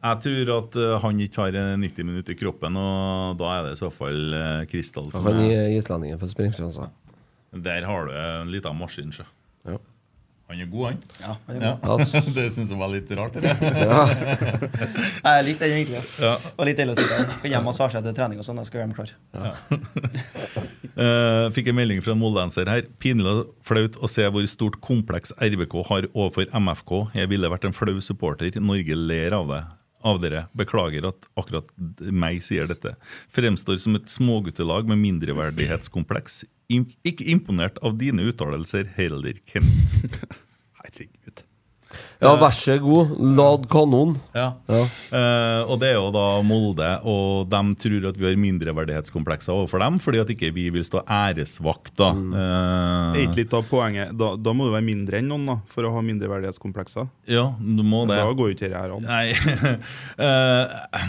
Jeg 0.00 0.22
tror 0.24 0.50
at 0.54 0.76
eh, 0.80 0.94
han 1.02 1.18
ikke 1.20 1.42
har 1.42 1.58
eh, 1.60 1.72
90 1.82 2.06
minutter 2.08 2.32
i 2.32 2.38
kroppen, 2.40 2.78
og 2.80 3.34
da 3.40 3.50
er 3.56 3.66
det 3.66 3.74
i 3.74 3.80
så 3.82 3.90
fall 3.92 4.32
uh, 4.32 4.62
Kristal 4.70 5.10
som 5.12 5.26
Han 5.26 5.42
er 5.42 5.74
islendingen 5.74 6.20
for 6.22 6.30
altså. 6.40 6.88
Der 7.50 7.84
har 7.84 8.06
du 8.06 8.14
en 8.14 8.52
liten 8.54 8.78
maskin, 8.78 9.10
sjø. 9.12 9.26
Ja. 9.66 9.76
Han 10.50 10.58
er 10.58 10.66
god, 10.66 10.84
han. 10.88 10.96
Ja, 11.22 11.34
han 11.46 11.56
er 11.56 11.76
god. 11.78 12.00
Ja, 12.02 12.20
det 12.40 12.44
syns 12.50 12.72
jeg 12.72 12.78
var 12.80 12.90
litt 12.90 13.10
rart. 13.14 13.36
Det. 13.38 13.52
Ja. 13.90 14.00
Jeg 15.30 15.44
likte 15.46 15.68
den 15.68 15.76
egentlig. 15.78 16.00
Ja. 16.18 16.32
Det 16.42 16.66
litt 16.66 16.80
deilig 16.80 16.96
å 16.96 16.98
sitte 16.98 17.18
her. 17.20 17.28
Kan 17.44 17.52
hjem 17.54 17.68
og 17.70 17.76
svare 17.76 17.94
seg 17.94 18.06
til 18.08 18.16
trening 18.16 18.40
og 18.42 18.46
sånn. 18.48 18.58
Jeg 18.58 18.70
skal 18.70 18.80
gjøre 18.80 18.88
dem 18.88 18.96
klar. 18.98 19.10
Eh, 21.00 21.46
fikk 21.54 21.70
en 21.70 21.78
melding 21.78 22.02
fra 22.02 22.16
en 22.16 22.20
moldenser 22.20 22.70
her. 22.70 22.82
Pinlig 23.02 23.30
og 23.30 23.52
flaut 23.66 23.98
å 24.02 24.10
se 24.10 24.26
hvor 24.26 24.48
stort 24.50 24.80
kompleks 24.84 25.30
RBK 25.38 25.76
har 25.92 26.08
overfor 26.10 26.50
MFK. 26.50 26.96
Jeg 27.20 27.30
ville 27.30 27.52
vært 27.52 27.68
en 27.68 27.76
flau 27.76 28.00
supporter. 28.04 28.58
Norge 28.58 28.98
ler 28.98 29.36
av 29.38 29.54
det. 29.54 29.62
Av 30.00 30.20
dere. 30.22 30.46
Beklager 30.56 31.10
at 31.10 31.26
akkurat 31.40 31.68
meg 32.00 32.40
sier 32.44 32.68
dette. 32.70 32.94
Fremstår 33.34 33.80
som 33.82 33.98
et 33.98 34.08
småguttelag 34.08 34.88
med 34.88 35.02
mindreverdighetskompleks. 35.02 36.44
Ikke 36.70 37.26
imponert 37.28 37.80
av 37.84 37.98
dine 38.00 38.24
uttalelser, 38.30 38.88
heller, 38.96 39.42
Kent. 39.50 40.38
Ja, 42.20 42.34
vær 42.36 42.52
så 42.52 42.74
god. 42.84 43.14
Lad 43.36 43.62
kanon. 43.72 44.10
Ja. 44.36 44.50
Ja. 44.68 44.80
Uh, 45.08 45.70
og 45.72 45.78
det 45.80 45.88
er 45.88 45.96
jo 45.96 46.10
da 46.12 46.24
Molde, 46.44 46.90
og 47.08 47.48
de 47.48 47.60
tror 47.80 48.08
at 48.10 48.18
vi 48.20 48.26
har 48.28 48.36
mindreverdighetskomplekser 48.42 49.54
overfor 49.54 49.80
dem, 49.80 49.96
fordi 50.04 50.20
at 50.20 50.32
ikke 50.34 50.50
vi 50.52 50.66
vil 50.74 50.84
stå 50.84 51.00
æresvakt, 51.08 51.94
da. 51.96 52.10
Eh, 52.12 53.14
Det 53.14 53.22
er 53.22 53.26
ikke 53.30 53.40
litt 53.40 53.56
av 53.56 53.64
poenget. 53.70 54.12
Da, 54.20 54.34
da 54.36 54.52
må 54.52 54.68
du 54.68 54.74
være 54.76 54.84
mindre 54.86 55.18
enn 55.22 55.30
noen 55.32 55.48
da, 55.48 55.56
for 55.72 55.88
å 55.88 55.94
ha 55.96 56.04
mindreverdighetskomplekser. 56.04 57.08
ja, 57.32 57.46
du 57.58 57.82
må 57.82 58.04
det. 58.10 58.20
Da 58.20 58.28
går 58.36 58.52
jo 58.52 58.56
ikke 58.58 58.68
dette 58.68 58.84
her 58.84 58.96
an. 58.98 59.08
Nei 59.08 59.32
Eh, 60.30 61.08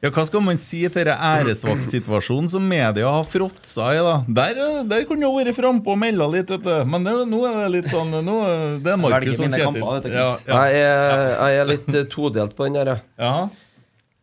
Ja, 0.00 0.08
Hva 0.08 0.22
skal 0.24 0.40
man 0.40 0.56
si 0.56 0.78
til 0.88 1.04
denne 1.04 1.12
æresvaktsituasjonen 1.20 2.46
som 2.48 2.64
media 2.64 3.04
har 3.12 3.26
fråtsa 3.28 3.90
i? 3.92 3.98
da? 4.00 4.14
Der, 4.38 4.56
eh, 4.56 4.78
der 4.88 5.02
kunne 5.04 5.26
jo 5.26 5.34
vært 5.36 5.52
frampå 5.58 5.92
og 5.92 5.98
melda 6.00 6.24
litt, 6.32 6.48
vet 6.48 6.62
du. 6.64 6.72
Men 6.88 7.04
det, 7.04 7.12
nå 7.28 7.40
er 7.44 7.58
det 7.60 7.66
litt 7.74 7.90
sånn 7.92 8.08
nå, 8.24 8.36
er- 8.48 8.78
Det 8.80 8.94
er 8.94 8.96
Markus 8.96 9.36
som 9.36 9.50
Kjetil. 9.52 9.64
kamper, 9.66 10.00
dette, 10.00 10.14
Ja, 10.16 10.30
ja. 10.46 10.62
Jeg, 10.64 10.80
er, 10.80 11.26
jeg 11.36 11.60
er 11.60 11.68
litt 11.68 11.94
eh, 11.94 12.04
todelt 12.08 12.56
på 12.56 12.64
den 12.70 12.80
her, 12.80 12.94
jeg. 12.94 13.02
ja. 13.20 13.48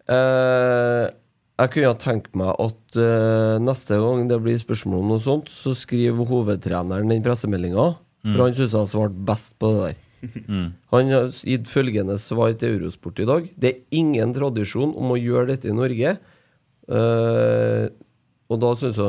Eh, 0.09 1.05
jeg 1.57 1.71
kunne 1.73 1.93
tenkt 1.97 2.35
meg 2.37 2.51
at 2.61 2.97
uh, 3.01 3.57
neste 3.65 3.97
gang 3.97 4.27
det 4.29 4.37
blir 4.45 4.59
spørsmål 4.61 4.99
om 5.01 5.07
noe 5.15 5.21
sånt, 5.23 5.47
så 5.49 5.71
skriver 5.73 6.27
hovedtreneren 6.29 7.09
den 7.09 7.23
pressemeldinga. 7.25 7.95
For 8.27 8.43
han 8.43 8.53
syns 8.53 8.75
han 8.77 8.85
svarte 8.89 9.17
best 9.25 9.55
på 9.57 9.71
det 9.73 9.79
der. 9.87 9.95
Han 10.93 11.13
har 11.13 11.29
gitt 11.31 11.69
følgende 11.69 12.17
svar 12.21 12.55
til 12.57 12.77
Eurosport 12.77 13.21
i 13.21 13.27
dag. 13.29 13.47
Det 13.55 13.69
er 13.69 14.01
ingen 14.01 14.33
tradisjon 14.35 14.95
om 14.97 15.13
å 15.13 15.19
gjøre 15.19 15.53
dette 15.53 15.69
i 15.69 15.77
Norge. 15.77 16.17
Uh, 16.87 17.87
og 18.47 18.61
da 18.63 18.73
syns 18.79 18.99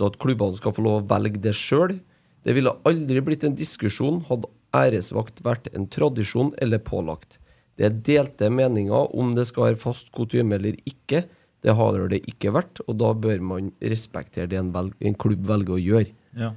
han 0.00 0.08
at 0.08 0.20
klubbene 0.22 0.56
skal 0.58 0.74
få 0.76 0.84
lov 0.84 1.02
å 1.02 1.08
velge 1.10 1.42
det 1.44 1.54
sjøl. 1.56 1.98
Det 2.46 2.54
ville 2.56 2.74
aldri 2.88 3.22
blitt 3.24 3.44
en 3.44 3.56
diskusjon 3.58 4.22
hadde 4.28 4.48
æresvakt 4.76 5.42
vært 5.44 5.68
en 5.74 5.88
tradisjon 5.92 6.52
eller 6.62 6.82
pålagt. 6.84 7.38
Det 7.76 7.88
er 7.88 7.96
delte 8.06 8.48
meninger 8.52 9.12
om 9.16 9.34
det 9.36 9.48
skal 9.50 9.70
være 9.70 9.80
fast 9.82 10.12
kutyme 10.16 10.56
eller 10.56 10.78
ikke. 10.88 11.26
Det 11.64 11.74
har 11.76 11.98
det 12.08 12.22
ikke 12.30 12.52
vært, 12.54 12.80
og 12.86 12.98
da 13.00 13.10
bør 13.16 13.42
man 13.44 13.72
respektere 13.80 14.48
det 14.52 14.60
en, 14.60 14.70
velg, 14.74 14.94
en 15.00 15.16
klubb 15.18 15.44
velger 15.48 15.76
å 15.76 15.82
gjøre. 15.82 16.12
Ja. 16.36 16.52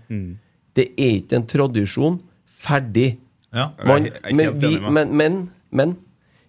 Det 0.77 0.85
er 0.99 1.15
ikke 1.17 1.39
en 1.39 1.47
tradisjon. 1.49 2.19
Ferdig. 2.59 3.17
Ja. 3.55 3.71
Man, 3.85 4.09
men, 4.31 4.59
vi, 4.61 4.75
men, 4.79 5.17
men, 5.17 5.41
men 5.71 5.97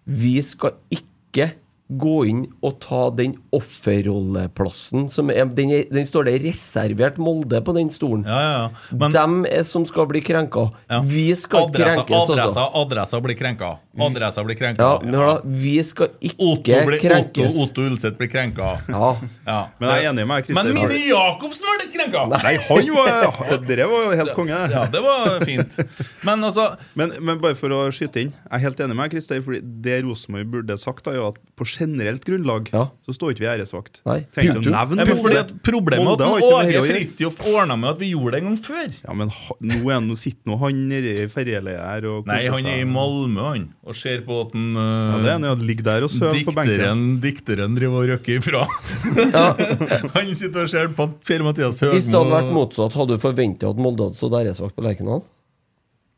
vi 0.04 0.36
skal 0.44 0.76
ikke 0.92 1.52
gå 1.90 2.20
inn 2.30 2.42
og 2.62 2.76
ta 2.82 3.08
den 3.14 3.32
offerrolleplassen 3.56 5.08
som 5.10 5.30
er, 5.32 5.48
den, 5.56 5.72
er, 5.74 5.88
den 5.90 6.06
står 6.06 6.28
det 6.28 6.36
reservert 6.44 7.18
Molde 7.20 7.58
på 7.66 7.74
den 7.74 7.90
stolen. 7.90 8.22
Ja, 8.28 8.38
ja, 8.44 8.52
ja. 8.54 8.98
Men 9.00 9.14
Dem 9.16 9.40
er 9.50 9.64
som 9.66 9.86
skal 9.88 10.06
bli 10.10 10.22
krenka. 10.24 10.68
Ja. 10.86 11.00
Vi 11.02 11.26
skal 11.38 11.66
adressa, 11.66 12.04
krenkes, 12.04 12.30
adressa, 12.30 12.46
altså. 12.46 12.84
adressa 12.84 13.20
blir 13.24 13.38
krenka. 13.38 13.72
Adressa 14.06 14.44
blir 14.46 14.58
krenka. 14.60 14.86
Ja, 14.86 15.00
men 15.02 15.16
da, 15.18 15.34
vi 15.42 15.74
skal 15.86 16.12
Otto, 16.14 16.52
ikke 16.52 16.84
blir, 16.86 17.02
krenkes. 17.02 17.58
Otto 17.64 17.88
Ulseth 17.90 18.20
blir 18.20 18.30
krenka. 18.30 18.76
Ja. 18.86 19.10
Ja. 19.48 19.60
Men 19.80 19.90
jeg 19.90 20.04
er 20.04 20.12
enig 20.12 20.28
med 20.30 20.46
deg, 20.46 20.54
Men. 20.60 20.72
Mini 20.76 21.08
Jacobsen 21.08 21.66
var 21.66 21.79
litt 21.90 21.98
krenka! 21.98 22.24
Nei, 22.32 22.54
han 22.68 22.90
var 22.94 23.60
Det 23.66 23.88
var 23.90 24.14
helt 24.22 24.34
konge. 24.38 24.60
Ja, 24.72 24.86
det 24.90 25.02
var 25.04 25.44
fint. 25.44 25.78
Men 26.26 26.44
altså 26.46 26.70
Men, 26.94 27.14
men 27.20 27.40
bare 27.42 27.58
for 27.58 27.74
å 27.74 27.82
skyte 27.94 28.24
inn, 28.24 28.32
jeg 28.32 28.56
er 28.56 28.64
helt 28.64 28.80
enig 28.86 28.96
med 28.96 29.10
deg, 29.10 29.18
Christer. 29.18 29.60
Det 29.84 30.00
Rosenborg 30.06 30.50
burde 30.54 30.78
sagt, 30.80 31.04
da, 31.06 31.16
er 31.16 31.30
at 31.32 31.40
på 31.60 31.66
generelt 31.68 32.24
grunnlag 32.24 32.70
Ja. 32.72 32.86
så 33.06 33.12
står 33.14 33.34
ikke 33.34 33.44
vi 33.44 33.48
æresvakt. 33.52 34.00
Nei, 34.08 34.18
Trenger 34.32 34.48
ikke 34.50 34.56
punktum. 34.56 34.72
å 34.72 34.76
nevne 34.80 35.04
Ja, 35.04 35.08
men 35.10 35.20
fordi 35.22 35.38
at 35.40 35.52
Problemet 35.62 36.24
er 36.24 36.30
har 36.30 36.40
at 36.40 36.70
Åge. 36.72 36.82
Fridtjof 36.88 37.42
ordna 37.52 37.76
med 37.76 37.90
at 37.90 37.98
vi 38.00 38.08
gjorde 38.14 38.32
det 38.32 38.40
en 38.40 38.48
gang 38.48 38.58
før. 38.64 38.88
Ja, 39.04 39.12
men 39.20 39.28
ha, 39.36 39.54
nå, 39.60 39.78
er, 39.84 39.92
han- 39.98 40.08
nå 40.08 40.16
sitter 40.16 40.50
nå 40.50 40.58
han 40.64 40.80
nede 40.88 41.12
i 41.20 41.26
ferjeleiet 41.28 41.84
her 41.84 42.06
og 42.10 42.26
Nei, 42.26 42.40
han 42.48 42.66
er 42.66 42.80
i. 42.80 42.88
Malmö 42.88 43.44
han 43.52 43.68
og 43.86 43.94
ser 43.94 44.22
på 44.26 44.40
at 44.46 44.52
han 44.56 44.72
Ja, 44.74 45.18
det 45.20 45.44
er 45.44 45.48
han 45.54 45.66
ligger 45.66 45.84
der 45.84 46.02
og 46.04 46.10
sover 46.10 46.44
på 46.44 46.54
benken. 46.56 47.20
dikteren, 47.20 47.76
driver 47.76 48.02
og 48.02 48.08
røkker 48.14 48.40
ifra. 48.40 48.64
han 50.16 50.34
sitter 50.34 50.62
og 50.64 50.70
ser 50.72 50.88
på 50.96 51.04
at 51.08 51.18
Per-Mathias 51.26 51.80
Hvis 51.84 52.08
det 52.10 52.16
hadde 52.16 52.32
vært 52.34 52.52
motsatt, 52.54 52.94
hadde 52.96 53.16
du 53.16 53.22
forventa 53.22 53.70
at 53.70 53.76
Molde 53.80 54.08
hadde 54.08 54.18
stått 54.18 54.36
æresvakt 54.40 54.76
på 54.78 54.84
Lerkendal? 54.86 55.22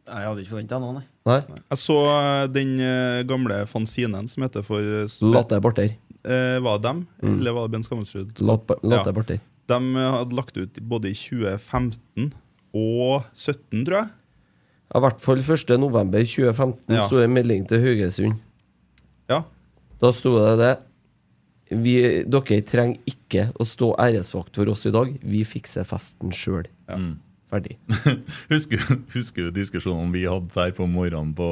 Jeg 0.07 0.27
hadde 0.27 0.43
ikke 0.43 0.51
forventa 0.57 0.79
noe, 0.83 0.93
nei. 0.99 1.05
Nei? 1.29 1.41
Jeg 1.71 1.79
så 1.79 1.97
eh, 2.11 2.47
den 2.51 2.73
eh, 2.83 3.23
gamle 3.29 3.61
fanzinen 3.71 4.27
som 4.29 4.43
heter 4.43 4.65
for 4.67 4.81
eh, 4.83 5.45
deg 5.53 5.63
barter. 5.63 5.93
eh, 6.25 6.59
Var 6.59 6.79
det 6.79 6.83
dem, 6.89 7.07
Mm. 7.23 7.37
eller 7.39 7.53
var 7.55 7.69
det 7.69 7.73
Ben 7.77 7.85
Skammelsrud? 7.87 8.41
Latt 8.43 8.67
ba- 8.67 8.81
latt 8.83 9.07
Ja. 9.07 9.13
barter. 9.13 9.41
De 9.69 9.79
hadde 9.95 10.35
lagt 10.35 10.57
ut 10.59 10.81
både 10.83 11.07
i 11.11 11.15
2015 11.15 12.33
og 12.75 13.23
2017, 13.37 13.85
tror 13.87 13.99
jeg. 14.01 14.11
I 14.95 15.01
hvert 15.01 15.21
fall 15.21 15.39
1. 15.41 15.79
november 15.81 16.19
2015 16.21 16.95
Ja. 16.97 17.07
sto 17.07 17.17
det 17.21 17.25
en 17.31 17.35
melding 17.35 17.67
til 17.69 17.81
Haugesund. 17.81 18.41
Ja. 19.31 19.45
Da 20.03 20.11
sto 20.13 20.35
det 20.37 20.59
det 20.59 20.79
vi, 21.81 22.23
Dere 22.29 22.61
trenger 22.69 22.99
ikke 23.07 23.53
å 23.57 23.65
stå 23.65 23.95
æresvakt 23.97 24.55
for 24.59 24.69
oss 24.69 24.85
i 24.85 24.91
dag. 24.91 25.15
Vi 25.23 25.45
fikser 25.45 25.85
festen 25.89 26.31
sjøl. 26.31 26.67
Ferdig. 27.53 27.75
Husker, 28.53 28.81
husker 29.13 29.49
du 29.51 29.57
diskusjonen 29.59 30.09
vi 30.15 30.23
hadde 30.25 30.49
der 30.55 30.71
på 30.73 30.87
morgenen 30.89 31.35
på 31.37 31.49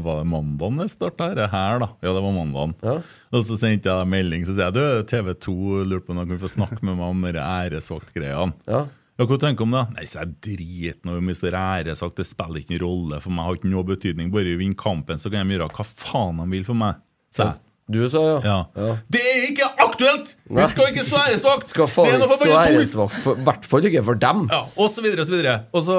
Var 0.00 0.22
det 0.22 0.28
mandagen 0.32 0.80
det 0.80 0.86
starta? 0.94 1.28
Her, 1.28 1.50
her, 1.52 1.82
da? 1.82 1.90
Ja, 2.00 2.14
det 2.16 2.22
var 2.24 2.32
mandagen. 2.32 2.72
Ja. 2.80 2.94
Og 3.32 3.44
så 3.44 3.58
sendte 3.60 3.92
jeg 3.92 4.08
melding 4.08 4.46
så 4.48 4.56
sier 4.56 4.70
jeg, 4.70 4.78
du, 4.78 5.04
TV 5.10 5.28
2 5.44 5.56
lurte 5.90 6.06
på 6.06 6.14
om 6.14 6.22
de 6.22 6.24
kunne 6.30 6.40
få 6.40 6.50
snakke 6.54 6.80
med 6.80 6.96
meg 6.96 7.04
om 7.12 7.26
de 7.28 7.42
æresvaktgreiene. 7.42 8.56
Ja. 8.64 8.86
Ja, 9.20 9.26
hva 9.28 9.36
tenker 9.36 9.60
du 9.60 9.68
om 9.68 9.74
det? 9.76 9.82
Nei, 9.98 10.06
så 10.08 10.22
jeg 10.22 10.32
driter 10.48 11.04
nå 11.04 11.18
i 11.18 11.20
om 11.20 11.28
vi 11.28 11.36
står 11.36 11.56
æresvakt. 11.58 12.16
Det 12.22 12.24
spiller 12.26 12.62
ikke 12.62 12.72
noen 12.78 12.82
rolle 12.86 13.20
for 13.20 13.36
meg. 13.36 13.44
har 13.44 13.58
ikke 13.60 13.74
noe 13.74 13.88
betydning. 13.92 14.32
Bare 14.32 14.48
vi 14.48 14.56
vinner 14.62 14.80
kampen, 14.80 15.20
så 15.20 15.30
kan 15.30 15.44
de 15.44 15.58
gjøre 15.58 15.68
hva 15.76 15.86
faen 15.86 16.40
de 16.40 16.48
vil 16.56 16.64
for 16.66 16.80
meg. 16.80 17.04
Så 17.28 17.44
jeg. 17.50 17.60
Du 17.92 17.98
sa 18.08 18.20
ja. 18.24 18.36
Ja. 18.46 18.58
Ja. 18.78 18.92
Det 19.12 19.20
er 19.20 19.44
ikke 19.50 19.68
aktuelt! 20.02 20.34
Vi 20.58 20.66
skal 20.74 20.90
ikke 20.92 21.04
stå 21.06 21.20
æresvakt! 21.22 21.70
Skal 21.72 21.88
faen 21.94 22.08
Det 22.10 22.14
er 22.14 22.22
noe 22.22 22.36
ikke 22.36 22.42
stå 22.42 22.60
æresvakt, 22.66 23.16
for- 23.24 23.38
i 23.38 23.46
hvert 23.48 23.64
fall 23.70 23.88
ikke 23.92 24.04
for 24.10 24.20
dem. 24.26 24.44
Ja, 24.50 24.62
og 24.76 24.92
så 24.94 25.04
videre, 25.04 25.22
og 25.24 25.30
så 25.30 25.36
videre. 25.36 25.56
Og 25.72 25.82
så 25.86 25.98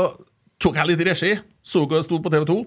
tok 0.63 0.75
jeg 0.81 0.91
litt 0.91 1.05
regi. 1.07 1.33
Så 1.63 1.85
hva 1.87 1.95
det 2.01 2.03
sto 2.09 2.19
på 2.19 2.31
TV 2.33 2.43
2. 2.49 2.57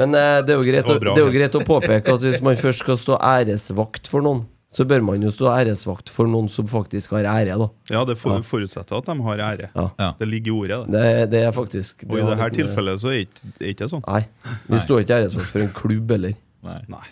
Men 0.00 0.14
eh, 0.16 0.38
det 0.46 0.54
er 0.54 0.56
jo 0.56 0.64
greit, 0.64 0.86
Det 0.86 0.94
å, 0.96 1.02
bra, 1.02 1.12
det 1.16 1.20
er 1.20 1.26
jo 1.28 1.34
greit 1.34 1.56
å 1.58 1.60
påpeke 1.66 2.14
at 2.14 2.24
hvis 2.24 2.40
man 2.44 2.56
først 2.64 2.84
skal 2.86 2.96
stå 3.00 3.18
æresvakt 3.20 4.08
for 4.08 4.24
noen, 4.24 4.46
så 4.70 4.84
bør 4.86 5.02
man 5.02 5.20
jo 5.26 5.32
stå 5.34 5.48
æresvakt 5.50 6.12
for 6.14 6.30
noen 6.30 6.46
som 6.48 6.68
faktisk 6.70 7.10
har 7.16 7.26
ære, 7.26 7.56
da. 7.58 7.66
Ja, 7.90 8.04
det 8.06 8.14
for, 8.20 8.38
forutsetter 8.46 9.00
at 9.00 9.08
de 9.10 9.16
har 9.26 9.42
ære. 9.48 9.68
Ja. 9.74 9.86
Ja. 9.98 10.10
Det 10.20 10.28
ligger 10.30 10.52
i 10.52 10.56
ordet, 10.62 10.78
det. 10.86 11.00
Det, 11.02 11.30
det 11.34 11.40
er 11.48 11.52
faktisk 11.56 12.04
Og 12.06 12.14
i 12.20 12.22
dette 12.22 12.50
tilfellet 12.60 13.02
så 13.02 13.10
er 13.12 13.24
er 13.58 13.72
ikke 13.74 13.90
sånn. 13.90 14.04
Nei. 14.06 14.22
Vi 14.70 14.78
står 14.86 15.02
ikke 15.04 15.18
æresvakt 15.24 15.50
for 15.50 15.64
en 15.66 15.72
klubb 15.74 16.14
heller. 16.14 16.36
Nei. 16.64 16.78
Nei. 16.94 17.02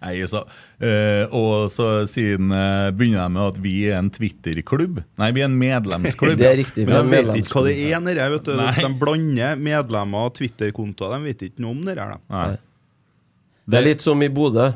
Nei, 0.00 0.14
så, 0.24 0.40
eh, 0.80 1.26
og 1.36 1.68
så 1.72 2.06
siden 2.08 2.52
eh, 2.56 2.88
begynner 2.96 3.26
de 3.26 3.34
med 3.34 3.42
at 3.44 3.58
vi 3.60 3.74
er 3.90 3.98
en 3.98 4.08
Twitter-klubb. 4.12 5.02
Nei, 5.20 5.30
vi 5.36 5.44
er 5.44 5.50
en 5.50 5.58
medlemsklubb. 5.60 6.38
Det 6.40 6.48
er 6.48 6.56
riktig. 6.62 6.86
Men 6.88 7.04
de 7.04 7.18
vet 7.18 7.42
ikke 7.42 7.58
hva 7.58 7.64
det 7.68 7.74
er 7.90 8.22
her. 8.24 8.38
De 8.80 8.92
blander 9.02 9.60
medlemmer 9.60 10.30
og 10.30 10.38
Twitter-kontoer. 10.40 11.18
De 11.18 11.28
vet 11.28 11.48
ikke 11.50 11.66
noe 11.66 11.76
om 11.76 11.82
det 11.84 11.98
her. 12.00 12.56
Det 13.70 13.78
er 13.78 13.86
litt 13.90 14.04
som 14.04 14.24
i 14.24 14.30
Bodø. 14.32 14.70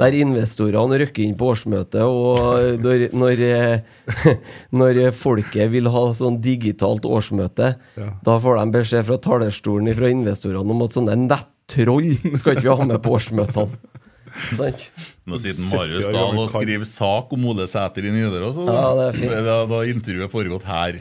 Der 0.00 0.14
investorene 0.16 0.96
rykker 1.02 1.20
inn 1.20 1.34
på 1.38 1.50
årsmøtet, 1.52 2.00
og 2.00 2.80
når, 2.80 3.10
når, 3.12 3.42
eh, 3.44 4.32
når 4.80 5.02
folket 5.14 5.68
vil 5.70 5.90
ha 5.92 6.06
sånn 6.16 6.40
digitalt 6.42 7.04
årsmøte, 7.04 7.74
da 8.24 8.38
får 8.40 8.58
de 8.58 8.78
beskjed 8.78 9.04
fra 9.10 9.20
talerstolen 9.28 9.92
fra 9.98 10.10
investorene 10.10 10.74
om 10.74 10.80
at 10.88 10.96
sånne 10.96 11.18
nettroll 11.28 12.08
skal 12.40 12.56
ikke 12.56 12.70
vi 12.70 12.76
ha 12.80 12.88
med 12.88 13.02
på 13.04 13.12
årsmøtene. 13.20 13.91
Sant? 14.58 14.84
Nå 15.28 15.38
sitter 15.42 15.64
Marius 15.70 16.06
da 16.08 16.12
Dahl 16.16 16.38
og 16.42 16.48
skriver 16.52 16.86
sak 16.88 17.32
om 17.36 17.44
Ole 17.52 17.66
Sæter 17.70 18.06
i 18.08 18.12
Nidaros. 18.14 18.56
og 18.62 18.70
Ja, 18.70 18.86
det 18.98 19.04
er 19.08 19.18
fint. 19.18 19.34
Da, 19.46 19.56
da 19.70 19.80
intervjuet 19.90 20.32
foregått 20.32 20.64
her. 20.68 20.98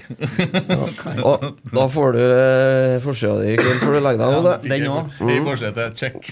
Og 1.26 1.46
da 1.72 1.86
får 1.92 2.18
du 2.18 2.22
eh, 2.26 2.98
forsida 3.04 3.38
di, 3.42 3.56
Gil, 3.58 3.80
før 3.82 3.98
du 3.98 4.02
legger 4.06 4.22
deg. 4.22 4.36
Ole. 4.42 4.58
Den 4.66 4.86
òg. 4.92 5.16
I 5.32 5.40
forsetet. 5.48 5.98
Check. 6.02 6.32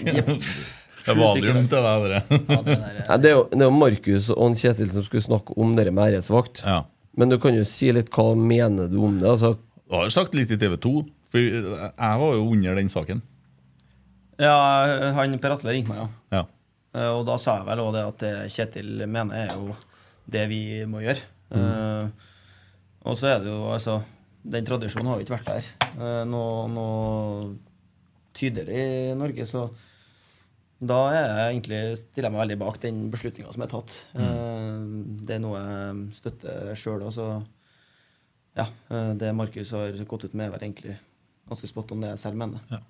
Det 1.00 1.14
er 1.14 1.16
valium 1.16 1.64
til 1.64 1.80
deg, 1.80 2.02
dere. 2.04 2.18
Ja, 2.28 2.56
det 2.60 2.74
der, 2.76 3.06
Det 3.24 3.28
er 3.30 3.32
jo, 3.32 3.44
det 3.48 3.62
er 3.64 3.68
jo 3.70 3.72
Markus 3.72 4.26
og 4.34 4.40
han 4.44 4.56
Kjetil 4.60 4.90
som 4.92 5.04
skulle 5.06 5.24
snakke 5.24 5.54
om 5.56 5.70
det 5.78 5.86
med 5.96 6.10
æresvakt. 6.12 6.60
Ja. 6.60 6.82
Men 7.16 7.32
du 7.32 7.38
kan 7.40 7.56
jo 7.56 7.64
si 7.66 7.88
litt 7.96 8.10
hva 8.12 8.34
mener 8.36 8.90
du 8.92 8.98
om 9.08 9.16
det? 9.18 9.24
Altså, 9.32 9.54
Du 9.88 9.96
har 9.96 10.04
jo 10.06 10.12
sagt 10.12 10.36
litt 10.36 10.52
i 10.52 10.58
TV 10.60 10.76
2, 10.76 10.92
for 11.32 11.40
jeg 11.40 12.20
var 12.20 12.36
jo 12.36 12.44
under 12.52 12.76
den 12.76 12.92
saken. 12.92 13.22
ja, 14.40 14.52
han 15.16 15.38
Per 15.40 15.56
Atle 15.56 15.72
ringte 15.74 15.90
meg, 15.94 16.04
ja. 16.04 16.08
Ja. 16.36 16.44
Eh, 16.94 17.10
Og 17.10 17.24
da 17.28 17.36
sa 17.38 17.58
jeg 17.60 17.68
vel 17.68 17.82
også 17.84 17.96
det 17.96 18.06
at 18.08 18.24
det 18.24 18.32
Kjetil 18.54 19.06
mener, 19.06 19.46
er 19.46 19.54
jo 19.54 19.76
det 20.30 20.46
vi 20.50 20.62
må 20.90 21.02
gjøre. 21.04 21.22
Eh, 21.50 22.28
og 23.10 23.16
så 23.18 23.30
er 23.32 23.38
det 23.42 23.50
jo 23.50 23.62
altså 23.72 23.96
Den 24.44 24.66
tradisjonen 24.68 25.08
har 25.10 25.18
jo 25.18 25.24
ikke 25.24 25.34
vært 25.34 25.48
der 25.50 25.66
uh, 26.00 26.22
noe, 26.28 26.68
noe 26.72 27.56
tydelig 28.36 28.76
i 28.76 29.14
Norge, 29.18 29.44
så 29.48 29.66
da 30.80 30.96
er 31.12 31.26
jeg 31.26 31.48
egentlig, 31.50 31.80
stiller 32.00 32.30
jeg 32.30 32.32
meg 32.32 32.40
veldig 32.40 32.56
bak 32.62 32.78
den 32.80 33.00
beslutninga 33.12 33.52
som 33.52 33.64
er 33.66 33.68
tatt. 33.68 33.96
Eh, 34.16 34.78
det 35.28 35.34
er 35.36 35.42
noe 35.44 35.60
jeg 35.60 35.98
støtter 36.16 36.70
sjøl 36.80 37.04
òg, 37.04 37.12
så 37.12 37.26
ja. 38.56 38.64
eh, 38.88 39.10
det 39.20 39.34
Markus 39.36 39.74
har 39.76 39.92
gått 40.08 40.24
ut 40.24 40.32
med, 40.32 40.46
er 40.46 40.54
vel 40.54 40.64
egentlig 40.70 40.96
ganske 41.50 41.68
spot 41.68 41.92
on 41.92 42.06
det 42.06 42.14
jeg 42.14 42.22
selv 42.22 42.40
mener. 42.40 42.64
Nei, 42.72 42.80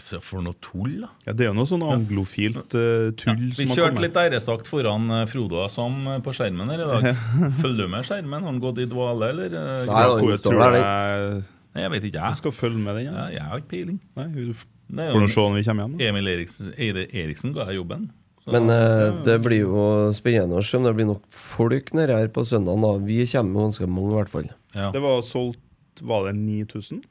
så 0.00 0.20
For 0.24 0.40
noe 0.44 0.56
tull, 0.64 1.02
da. 1.02 1.08
Ja, 1.26 1.32
det 1.36 1.44
er 1.44 1.50
jo 1.50 1.56
noe 1.58 1.68
sånn 1.68 1.82
anglofilt 1.84 2.72
uh, 2.76 3.10
tull 3.18 3.42
Vi 3.52 3.66
som 3.66 3.72
har 3.74 3.76
kjørte 3.82 4.04
litt 4.06 4.16
æresakt 4.16 4.70
foran 4.70 5.10
eh, 5.12 5.24
Frodo 5.28 5.58
og 5.66 5.70
Sam 5.70 5.98
eh, 6.14 6.20
på 6.24 6.32
skjermen 6.36 6.70
her 6.72 6.80
i 6.80 6.88
dag. 6.88 7.18
Følger 7.62 7.84
du 7.84 7.92
med 7.92 8.06
skjermen? 8.08 8.40
Har 8.40 8.50
han 8.54 8.60
gått 8.62 8.80
i 8.80 8.86
dvale, 8.88 9.28
eller? 9.34 9.52
Nei, 9.52 9.82
jeg, 9.84 10.40
tror 10.46 10.64
jeg 10.64 11.44
Nei, 11.76 11.82
jeg 11.84 11.92
vet 11.92 12.06
ikke, 12.08 12.22
jeg 12.22 12.38
Du 12.38 12.40
skal 12.40 12.54
følge 12.56 12.80
med 12.86 12.96
den? 12.96 13.10
Ja, 13.10 13.26
Ja. 13.26 13.26
jeg 13.36 13.50
har 13.50 13.60
ikke 13.60 13.72
peiling. 13.74 13.98
Nei, 14.16 14.26
vi 14.32 14.46
er 14.48 15.12
Får 15.12 15.26
se 15.34 15.42
når 15.44 15.58
vi 15.58 15.64
kommer 15.66 15.82
hjem. 15.84 15.98
da. 15.98 16.04
Emil 16.08 16.30
Eriksen, 16.32 16.72
Eide 16.78 17.04
Eriksen 17.12 17.52
ga 17.52 17.66
jeg 17.68 17.80
jobben. 17.82 18.06
Så- 18.46 18.52
Men 18.54 18.70
eh, 18.70 19.22
det 19.26 19.36
blir 19.42 19.60
jo 19.66 19.84
spennende 20.16 20.56
å 20.56 20.64
se 20.64 20.78
om 20.78 20.84
det 20.86 20.94
blir 20.96 21.08
nok 21.10 21.24
folk 21.28 21.92
nede 21.92 22.16
her 22.16 22.28
på 22.32 22.46
søndag. 22.46 22.80
Da. 22.80 22.92
Vi 23.04 23.26
kommer 23.26 23.52
jo 23.60 23.66
ganske 23.68 23.88
mange, 23.90 24.12
i 24.12 24.16
hvert 24.22 24.32
fall. 24.32 24.48
ja. 24.72 24.90
Det 24.94 25.02
var 25.02 25.20
solgt 25.20 25.60
Var 26.00 26.26
det 26.30 26.34
9000? 26.36 27.02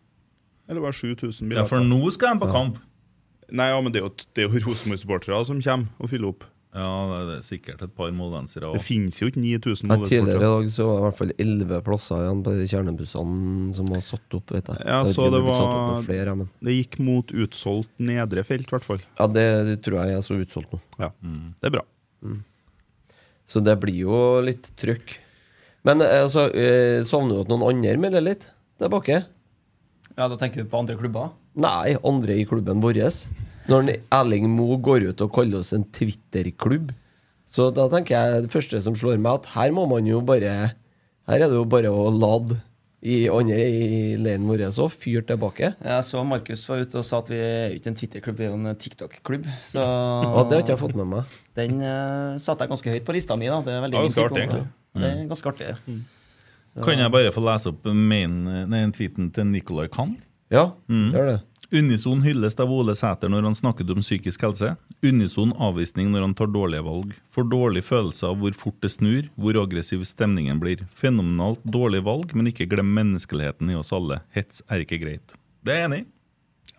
Eller 0.70 0.82
var 0.82 0.92
det 0.96 0.98
7000 1.18 1.54
ja, 1.54 1.64
for 1.70 1.84
nå 1.86 2.02
skal 2.14 2.36
de 2.36 2.46
på 2.46 2.52
kamp. 2.52 2.82
Nei, 3.54 3.70
ja, 3.70 3.80
men 3.82 3.94
det 3.94 4.02
er 4.02 4.08
jo, 4.08 4.14
det 4.34 4.44
er 4.44 4.48
jo 4.50 4.62
Rosenborg-supportere 4.66 5.46
som 5.46 5.60
kommer 5.62 5.88
og 6.02 6.10
fyller 6.10 6.32
opp. 6.32 6.46
Ja, 6.76 6.88
det 7.30 7.36
er 7.38 7.44
sikkert 7.46 7.84
et 7.86 7.92
par 7.96 8.10
moldensere 8.12 8.68
Det 8.76 8.82
finnes 8.84 9.16
jo 9.22 9.30
ikke 9.30 9.40
9000 9.40 9.94
Ja, 9.94 9.96
tidligere 10.10 10.42
i 10.42 10.44
dag 10.44 10.66
så 10.76 10.88
var 10.90 10.96
det 10.98 11.00
i 11.00 11.06
hvert 11.06 11.20
fall 11.22 11.32
elleve 11.46 11.78
plasser 11.86 12.24
igjen 12.26 12.42
på 12.44 12.52
de 12.58 12.66
kjernebussene 12.68 13.76
som 13.78 13.92
var 13.94 14.02
satt 14.04 14.36
opp. 14.36 14.52
vet 14.52 14.72
jeg. 14.74 14.82
Ja, 14.84 14.98
Jeg 15.06 15.16
så 15.16 15.30
det 15.32 15.42
var- 15.46 16.04
flere, 16.04 16.36
men 16.36 16.50
Det 16.62 16.76
gikk 16.76 17.00
mot 17.00 17.28
utsolgt 17.32 17.88
nedre 17.98 18.44
felt, 18.44 18.68
i 18.68 18.76
hvert 18.76 18.84
fall. 18.84 19.00
ja, 19.00 19.28
det, 19.28 19.46
det 19.70 19.78
tror 19.84 20.04
jeg 20.04 20.18
er 20.18 20.22
så 20.22 20.36
utsolgt 20.36 20.74
nå. 20.74 20.82
Ja, 21.00 21.12
Det 21.62 21.64
er 21.72 21.78
bra. 21.78 21.86
Så 23.46 23.64
det 23.64 23.80
blir 23.80 23.96
jo 23.96 24.42
litt 24.42 24.72
trøkk. 24.76 25.16
Men 25.86 26.02
eh, 26.02 26.24
altså, 26.26 26.50
eh, 26.54 27.04
savner 27.06 27.36
du 27.36 27.42
at 27.42 27.48
noen 27.48 27.64
andre 27.70 27.96
melder 28.02 28.22
litt 28.22 28.52
tilbake? 28.80 29.22
bake? 29.22 29.35
Ja, 30.16 30.28
Da 30.32 30.38
tenker 30.40 30.64
du 30.64 30.70
på 30.72 30.80
andre 30.80 30.96
klubber? 31.00 31.32
Nei, 31.56 31.96
andre 32.04 32.38
i 32.40 32.46
klubben 32.48 32.82
vår. 32.84 33.02
Når 33.68 33.96
Erling 34.14 34.48
Moe 34.54 34.78
går 34.78 35.10
ut 35.10 35.22
og 35.26 35.34
kaller 35.34 35.60
oss 35.64 35.74
en 35.74 35.84
Twitter-klubb, 35.96 36.92
så 37.50 37.70
da 37.74 37.88
tenker 37.92 38.16
jeg 38.16 38.46
det 38.46 38.54
første 38.54 38.82
som 38.84 38.96
slår 38.98 39.20
meg, 39.22 39.42
at 39.42 39.52
her 39.56 39.74
må 39.76 39.86
man 39.90 40.06
jo 40.08 40.22
bare 40.26 40.74
Her 41.26 41.42
er 41.42 41.50
det 41.50 41.58
jo 41.58 41.66
bare 41.66 41.90
å 41.90 42.10
lade 42.14 42.60
i 43.06 43.26
andre 43.30 43.58
i 43.58 44.16
leiren 44.18 44.46
vår 44.50 44.64
og 44.70 44.92
fyre 44.94 45.22
tilbake. 45.26 45.72
Jeg 45.78 46.06
så 46.08 46.22
Markus 46.26 46.64
var 46.70 46.82
ute 46.86 47.00
og 47.02 47.06
sa 47.06 47.20
at 47.22 47.30
vi 47.30 47.38
er 47.38 47.74
ikke 47.78 47.92
en 47.92 47.98
Twitter-klubb, 47.98 48.38
vi 48.38 48.46
er 48.46 48.54
en 48.54 48.76
TikTok-klubb. 48.82 49.46
Så 49.70 49.82
ja, 49.82 50.44
det 50.46 50.58
har 50.58 50.64
ikke 50.64 50.74
jeg 50.74 50.82
fått 50.82 50.98
med 50.98 51.10
meg. 51.14 51.36
den 51.58 51.80
uh, 51.82 52.38
satte 52.42 52.66
jeg 52.66 52.74
ganske 52.74 52.94
høyt 52.96 53.06
på 53.06 53.16
lista 53.18 53.38
mi. 53.38 53.50
da 53.50 53.62
Det 53.66 53.74
er 53.74 53.82
veldig 53.86 53.98
Ja, 54.00 54.06
ganske 54.06 54.26
artig, 54.26 54.44
egentlig. 54.46 54.68
Det 54.96 55.10
er 55.12 55.26
ganske 55.30 55.52
artig. 55.54 55.74
Så- 55.86 55.98
Kan 56.84 57.00
jeg 57.00 57.12
bare 57.14 57.32
få 57.32 57.44
lese 57.46 57.72
opp 57.72 57.86
main, 57.88 58.44
nei, 58.68 58.82
tweeten 58.92 59.30
til 59.32 59.48
Nicolai 59.48 59.88
Kahn? 59.92 60.18
Ja, 60.52 60.72
gjør 60.90 61.30
det. 61.32 61.42
Unison 61.74 62.22
hylles 62.22 62.54
av 62.62 62.70
Ole 62.72 62.94
Sæter 62.96 63.32
når 63.32 63.48
han 63.48 63.56
snakket 63.58 63.90
om 63.90 64.04
psykisk 64.04 64.44
helse. 64.46 64.76
Unison 65.04 65.54
avvisning 65.58 66.12
når 66.14 66.28
han 66.28 66.36
tar 66.38 66.52
dårlige 66.54 66.86
valg. 66.86 67.16
For 67.34 67.48
dårlig 67.50 67.82
følelse 67.88 68.28
av 68.30 68.38
hvor 68.42 68.54
fort 68.56 68.78
det 68.86 68.92
snur, 68.94 69.30
hvor 69.40 69.58
aggressiv 69.64 70.04
stemningen 70.08 70.60
blir. 70.62 70.84
Fenomenalt 70.94 71.64
dårlig 71.66 72.04
valg, 72.06 72.36
men 72.38 72.52
ikke 72.52 72.68
glem 72.70 72.92
menneskeligheten 72.96 73.72
i 73.74 73.80
oss 73.80 73.92
alle. 73.96 74.22
Hets 74.36 74.62
er 74.70 74.86
ikke 74.86 75.02
greit. 75.02 75.36
Det 75.66 75.74
er 75.74 75.82
jeg 75.82 75.90
enig 75.90 76.02
i. 76.04 76.08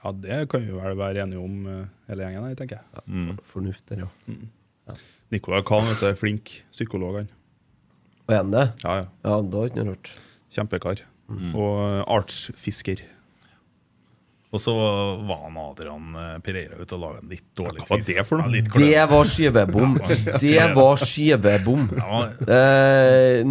Ja, 0.04 0.12
Det 0.12 0.40
kan 0.52 0.62
vi 0.62 0.76
vel 0.76 0.96
være 1.00 1.24
enige 1.24 1.42
om, 1.42 1.66
eh, 1.66 1.86
hele 2.08 2.22
gjengen, 2.22 2.46
her, 2.46 2.54
tenker 2.54 2.78
jeg. 2.78 3.38
Fornuft 3.42 3.86
der, 3.90 4.04
ja. 4.06 4.94
Nicolai 5.34 5.64
Kahn 5.66 5.82
vet 5.88 5.98
du, 5.98 6.06
er 6.06 6.14
flink 6.14 6.52
psykolog, 6.70 7.16
han. 7.16 7.28
Og 8.26 8.34
er 8.34 8.40
han 8.42 8.54
det? 8.54 8.64
Ja, 8.84 8.94
ja. 9.02 9.10
Ja, 9.26 9.36
da 9.42 9.60
har 9.62 9.68
ikke 9.70 9.82
noe 9.84 9.94
rart. 9.94 10.14
Kjempekar. 10.56 11.04
Og 11.30 11.76
eh, 11.82 12.00
artsfisker. 12.16 13.02
Og 14.54 14.60
så 14.62 14.72
var 15.26 15.40
han 15.42 15.56
Adrian 15.58 16.14
eh, 16.16 16.36
Pereira 16.44 16.78
ute 16.78 16.94
og 16.96 17.00
laga 17.02 17.18
en 17.20 17.32
litt 17.34 17.44
dårlig 17.58 17.82
Hva 17.82 17.88
var 17.96 18.04
det 18.06 18.22
for 18.28 18.40
noe? 18.40 18.60
Ja. 18.62 18.76
Det 18.78 19.02
var 19.10 19.28
skivebom! 19.32 19.96
Det 20.44 20.68
var 20.78 21.02
skivebom! 21.02 21.88
Ja, 21.98 22.20
Eh, 22.56 23.42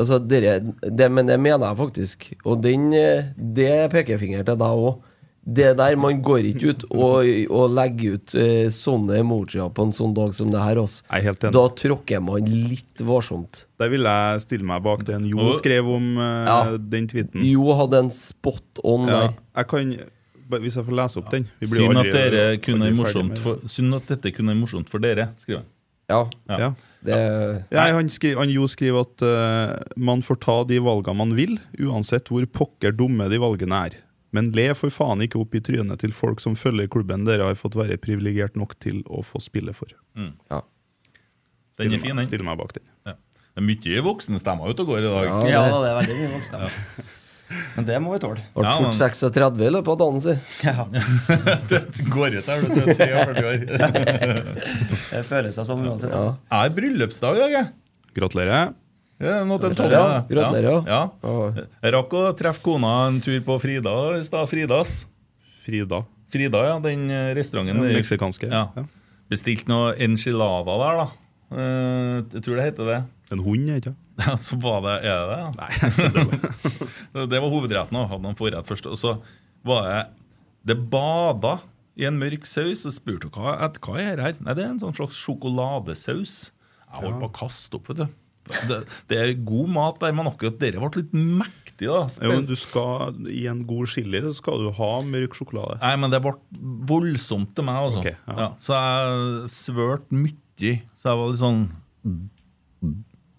altså, 0.00 0.18
det, 0.18 0.40
det, 0.80 1.10
men 1.12 1.28
det 1.28 1.36
mener 1.40 1.68
jeg 1.68 1.78
faktisk. 1.78 2.26
Og 2.48 2.62
den, 2.64 2.88
eh, 2.96 3.30
det 3.36 3.68
er 3.84 3.92
pekefinger 3.92 4.42
til 4.48 4.58
deg 4.60 4.84
òg. 4.88 4.98
Det 5.42 5.70
der, 5.78 5.96
Man 5.96 6.20
går 6.22 6.44
ikke 6.50 6.68
ut 6.74 6.82
og, 6.92 7.24
og 7.50 7.70
legger 7.72 8.18
ut 8.18 8.34
eh, 8.36 8.68
sånne 8.70 9.16
emojier 9.22 9.70
på 9.72 9.86
en 9.86 9.92
sånn 9.96 10.12
dag 10.14 10.34
som 10.36 10.50
det 10.52 10.60
her. 10.60 10.76
Altså. 10.82 11.00
Jeg 11.08 11.16
er 11.22 11.26
helt 11.30 11.44
enig. 11.48 11.54
Da 11.56 11.62
tråkker 11.80 12.20
man 12.22 12.44
litt 12.50 13.00
varsomt. 13.08 13.62
Der 13.80 13.88
vil 13.88 14.04
jeg 14.04 14.42
stille 14.44 14.68
meg 14.68 14.82
bak 14.84 15.02
den 15.08 15.24
Jo 15.30 15.48
skrev 15.56 15.88
om 15.88 16.10
eh, 16.20 16.44
Ja. 16.50 16.58
den 16.76 17.08
tweeten. 17.08 17.40
Jo 17.48 17.72
hadde 17.78 18.02
en 18.04 18.10
spot 18.12 18.82
on 18.84 19.08
Ja, 19.08 19.20
der. 19.28 19.34
jeg 19.62 19.66
kan 19.72 19.94
Hvis 20.50 20.74
jeg 20.76 20.84
får 20.84 20.96
lese 20.98 21.16
opp 21.22 21.30
den 21.30 21.44
Vi 21.60 21.66
Synd 21.70 21.96
at, 21.96 22.04
aldri- 22.04 22.12
dere 22.12 22.56
kunne 22.58 22.90
morsomt 22.98 23.38
for, 23.38 23.60
synd 23.70 23.94
at 23.94 24.06
dette 24.10 24.32
kunne 24.34 24.50
være 24.52 24.60
morsomt 24.60 24.88
for 24.90 24.98
dere, 24.98 25.28
skriver 25.38 25.62
han. 25.62 25.68
Ja, 26.10 26.20
Ja. 26.50 26.58
Ja. 26.58 26.70
det 27.06 27.18
Ja, 27.72 27.84
han, 27.94 28.08
skriver, 28.10 28.40
han 28.42 28.50
Jo 28.50 28.66
skriver 28.66 29.00
at 29.06 29.22
uh, 29.22 29.78
man 29.96 30.20
får 30.26 30.40
ta 30.42 30.64
de 30.68 30.80
valgene 30.84 31.16
man 31.16 31.34
vil, 31.38 31.56
uansett 31.80 32.28
hvor 32.28 32.44
pokker 32.50 32.92
dumme 32.92 33.28
de 33.30 33.38
valgene 33.40 33.86
er. 33.86 33.96
Men 34.32 34.52
le 34.54 34.68
for 34.78 34.90
faen 34.94 35.20
ikke 35.24 35.40
opp 35.40 35.54
i 35.58 35.60
trynet 35.60 35.98
til 36.04 36.12
folk 36.14 36.40
som 36.40 36.54
følger 36.54 36.86
klubben 36.88 37.24
dere 37.26 37.48
har 37.48 37.54
fått 37.58 37.74
være 37.74 37.96
privilegert 37.98 38.54
nok 38.56 38.76
til 38.78 39.02
å 39.10 39.24
få 39.26 39.40
spille 39.42 39.74
for. 39.74 39.88
ja. 40.16 40.60
Den 41.80 41.94
er 41.94 41.98
fin, 42.02 42.14
den. 42.16 42.26
stiller 42.28 42.44
meg 42.44 42.58
bak 42.60 42.74
den. 42.76 42.82
Ja. 43.08 43.14
Det 43.56 43.62
er 43.62 43.64
mye 43.64 44.02
voksenstemmer 44.04 44.68
ute 44.70 44.82
og 44.84 44.90
går 44.92 44.98
i 45.00 45.08
dag. 45.08 45.24
Ja. 45.24 45.48
Ja, 45.48 45.62
det- 45.80 45.88
er 45.90 45.96
veldig 46.02 46.16
mye 46.18 46.32
voksne. 46.36 46.68
Men 47.76 47.84
det 47.88 47.96
må 48.04 48.12
vi 48.12 48.18
tåle. 48.22 48.42
Ble 48.54 48.62
Ja, 48.62 48.74
fort 48.76 48.92
men- 48.92 48.98
36 49.00 49.64
i 49.66 49.70
løpet 49.74 49.88
av 49.88 49.98
dagen 49.98 50.20
sin. 50.20 50.38
Ja, 50.62 50.84
Du 51.96 52.04
går 52.12 52.36
ut 52.38 52.46
der, 52.46 52.60
du 52.60 52.66
er 52.68 52.94
43 52.94 53.16
år. 53.16 53.32
det 55.10 55.24
føles 55.26 55.56
seg 55.56 55.66
sånn 55.66 55.82
uansett. 55.88 56.12
Ja. 56.14 56.36
Jeg 56.36 56.58
har 56.60 56.70
bryllupsdag 56.76 57.36
i 57.36 57.42
dag, 57.42 57.50
jeg. 57.56 57.66
Gratulerer. 58.14 58.74
Ja, 59.20 59.42
noe 59.44 59.60
til 59.60 59.74
Tommy. 59.76 59.92
Gratulerer, 59.92 60.22
gratulerer, 60.30 60.86
Ja. 60.88 61.00
Ja. 61.20 61.64
Jeg 61.84 61.92
rakk 61.92 62.14
å 62.16 62.22
treffe 62.38 62.62
kona 62.64 62.92
en 63.10 63.18
tur 63.20 63.36
på 63.44 63.58
Frida 63.60 63.92
i 64.16 64.22
stad. 64.24 64.48
Fridas. 64.48 65.02
Frida. 65.60 66.02
Frida, 66.32 66.62
ja. 66.70 66.78
Den 66.80 67.02
eh, 67.12 67.34
restauranten. 67.36 67.82
Den 67.84 67.98
meksikanske. 67.98 68.48
Ja. 68.48 68.86
Bestilt 69.30 69.68
noe 69.68 69.92
enchilada 70.00 70.76
der, 70.80 71.02
da. 71.02 71.08
Eh, 71.50 72.14
jeg 72.32 72.44
tror 72.46 72.56
det 72.60 72.64
heter 72.70 72.88
det. 72.88 73.00
En 73.34 73.42
hund, 73.44 73.68
ikke 73.76 73.92
sant? 73.92 74.06
Ja, 74.20 74.34
så 74.36 74.56
var 74.60 74.82
det 74.84 74.94
Er 75.08 75.20
det 75.30 75.36
det? 75.38 75.44
Nei. 75.56 77.26
det 77.32 77.38
var 77.40 77.52
hovedretten. 77.52 77.96
og 77.96 78.08
Hadde 78.10 78.24
noen 78.26 78.36
forrett 78.36 78.68
først. 78.68 78.88
Og 78.88 78.98
så 79.00 79.14
var 79.64 79.86
det 79.88 80.00
Det 80.68 80.76
bada 80.92 81.58
i 81.96 82.04
en 82.08 82.18
mørk 82.20 82.44
saus. 82.48 82.86
Og 82.88 82.96
spurte 82.96 83.30
hva, 83.32 83.54
hva 83.60 84.00
er 84.00 84.16
det 84.16 84.26
her. 84.26 84.40
Nei, 84.44 84.56
det 84.56 84.64
er 84.64 84.72
en 84.74 84.80
sånn 84.82 84.96
slags 84.96 85.16
sjokoladesaus. 85.24 86.34
Jeg 86.90 87.04
holdt 87.04 87.20
på 87.22 87.30
å 87.30 87.36
kaste 87.40 87.78
opp, 87.78 87.88
vet 87.92 88.02
du. 88.02 88.19
Det, 88.68 88.78
det 89.10 89.18
er 89.22 89.32
god 89.46 89.68
mat 89.74 89.98
der, 90.02 90.12
men 90.16 90.26
akkurat 90.30 90.58
dere 90.60 90.80
ble 90.82 91.02
litt 91.02 91.12
mektig, 91.14 91.88
da. 91.88 92.02
Jo, 92.20 92.28
men 92.34 92.46
du 92.48 92.54
skal, 92.60 93.14
I 93.30 93.46
en 93.52 93.62
god 93.68 93.88
chili 93.92 94.20
så 94.26 94.34
skal 94.36 94.58
du 94.66 94.70
ha 94.76 94.90
mørk 95.06 95.34
sjokolade. 95.38 95.78
Nei, 95.80 95.94
men 96.02 96.10
det 96.12 96.20
ble 96.24 96.34
voldsomt 96.90 97.54
til 97.56 97.64
meg, 97.68 97.98
Okay, 98.00 98.16
ja. 98.28 98.36
ja. 98.44 98.48
så 98.60 98.76
jeg 98.80 99.50
svørte 99.54 100.12
mye. 100.16 100.74
Så 101.00 101.08
jeg 101.08 101.16
var 101.22 101.30
litt 101.32 101.40
sånn 101.40 101.62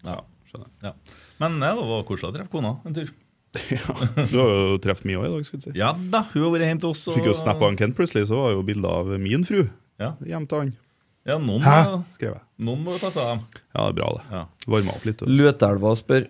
Ja, 0.05 0.19
skjønner. 0.49 0.69
ja. 0.85 0.93
Men 1.41 1.59
det 1.61 1.71
var 1.77 2.03
koselig 2.07 2.31
å 2.31 2.35
treffe 2.35 2.53
kona 2.53 2.75
en 2.85 2.95
tur. 2.97 3.11
Ja. 3.67 3.91
Du 4.31 4.37
har 4.39 4.49
jo 4.55 4.77
truffet 4.79 5.03
mye 5.09 5.19
òg 5.19 5.25
i 5.27 5.31
dag. 5.33 5.45
skulle 5.45 5.59
du 5.61 5.65
si. 5.69 5.77
Ja 5.79 5.89
da, 6.13 6.21
hun 6.31 6.45
har 6.45 6.53
vært 6.53 6.63
hjemme 6.69 6.79
til 6.85 6.93
oss. 6.93 7.01
og- 7.11 7.17
Fikk 7.17 7.25
jo 7.27 7.33
snap 7.35 7.59
av 7.59 7.67
en 7.67 7.77
Kent 7.81 7.97
plutselig, 7.97 8.25
så 8.29 8.37
var 8.39 8.53
jo 8.55 8.61
bilde 8.63 8.87
av 8.87 9.09
min 9.19 9.43
fru 9.43 9.65
Ja, 9.99 10.13
hjemme 10.23 10.47
til 10.47 10.61
han. 10.61 10.71
Ja 11.29 11.37
noen, 11.37 11.61
Hæ? 11.61 11.75
må- 11.91 12.03
skrev 12.15 12.33
jeg. 12.35 12.41
noen 12.65 12.83
må 12.85 12.97
ta 13.01 13.09
seg 13.13 13.23
av 13.23 13.31
dem. 13.37 13.41
Ja, 13.75 13.81
det 13.83 13.89
er 13.91 13.97
bra, 13.99 14.09
det. 14.17 14.23
Ja. 14.31 14.43
Varma 14.73 14.95
opp 14.95 15.05
litt. 15.05 15.19
du. 15.21 15.25
Løtelva 15.29 15.95
spør 15.99 16.25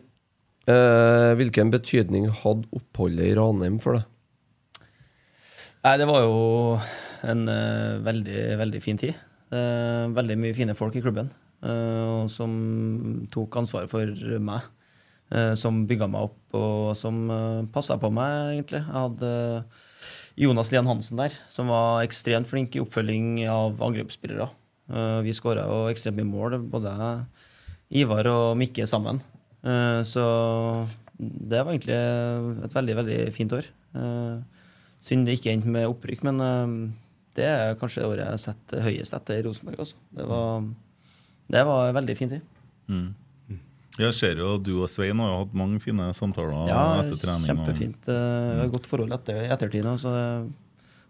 eh, 0.67 1.31
hvilken 1.39 1.71
betydning 1.73 2.27
hadde 2.41 2.67
oppholdet 2.75 3.31
i 3.31 3.35
Ranheim 3.39 3.79
for 3.83 3.99
deg? 3.99 4.07
Nei, 5.81 5.95
det 5.97 6.05
var 6.09 6.21
jo 6.25 6.35
en 7.31 7.47
eh, 7.49 7.95
veldig, 8.05 8.41
veldig 8.61 8.81
fin 8.83 8.99
tid. 9.01 9.15
Eh, 9.51 10.05
veldig 10.13 10.37
mye 10.39 10.55
fine 10.55 10.75
folk 10.77 10.95
i 10.95 11.01
klubben 11.03 11.31
eh, 11.65 12.27
som 12.31 12.51
tok 13.33 13.57
ansvaret 13.63 13.89
for 13.91 14.05
meg. 14.39 14.61
eh, 15.33 15.53
som 15.55 15.85
bygga 15.87 16.07
meg 16.11 16.27
opp 16.29 16.55
og 16.59 16.91
som 16.99 17.29
uh, 17.31 17.63
passa 17.71 17.95
på 17.97 18.09
meg, 18.11 18.57
egentlig. 18.57 18.81
Jeg 18.83 18.91
hadde 18.91 19.63
Jonas 20.35 20.71
Lian 20.73 20.87
Hansen 20.89 21.17
der, 21.21 21.31
som 21.49 21.69
var 21.71 22.01
ekstremt 22.03 22.49
flink 22.49 22.75
i 22.75 22.81
oppfølging 22.83 23.45
av 23.47 23.79
angrepsspillere. 23.81 24.49
Eh, 24.91 25.19
vi 25.23 25.33
skåra 25.35 25.67
jo 25.69 25.85
ekstremt 25.91 26.19
mye 26.19 26.27
mål, 26.27 26.57
både 26.71 26.91
Ivar 28.01 28.27
og 28.31 28.57
Mikke 28.59 28.87
sammen. 28.89 29.21
Eh, 29.63 30.01
så 30.07 30.23
det 31.21 31.61
var 31.61 31.71
egentlig 31.71 31.99
et 32.65 32.75
veldig, 32.75 32.97
veldig 32.99 33.19
fint 33.35 33.55
år. 33.55 33.69
Eh, 33.95 34.41
Synd 35.01 35.25
det 35.25 35.39
ikke 35.39 35.49
endte 35.55 35.71
med 35.73 35.87
opprykk, 35.89 36.19
men 36.27 36.37
det 37.33 37.47
er 37.47 37.71
kanskje 37.79 38.03
året 38.05 38.21
jeg 38.21 38.29
har 38.35 38.41
sett 38.43 38.73
høyest 38.85 39.15
etter 39.17 39.39
Rosenborg. 39.47 39.79
Også. 39.81 39.97
Det, 40.13 40.27
var, 40.29 40.67
det 41.49 41.63
var 41.65 41.87
en 41.87 41.95
veldig 41.97 42.15
fin 42.19 42.29
tid. 42.29 42.43
Jeg 43.97 44.13
ser 44.13 44.37
jo 44.37 44.51
du 44.61 44.75
og 44.75 44.91
Svein 44.93 45.17
har 45.17 45.33
hatt 45.39 45.55
mange 45.57 45.81
fine 45.81 46.11
samtaler 46.13 46.69
Ja, 46.69 46.83
etter 47.01 47.17
trening. 47.17 47.47
kjempefint. 47.49 48.11
Vi 48.11 48.59
har 48.61 48.69
godt 48.75 48.91
forhold 48.91 49.17
etter, 49.17 49.41
ettertid 49.57 49.89
så 50.03 50.13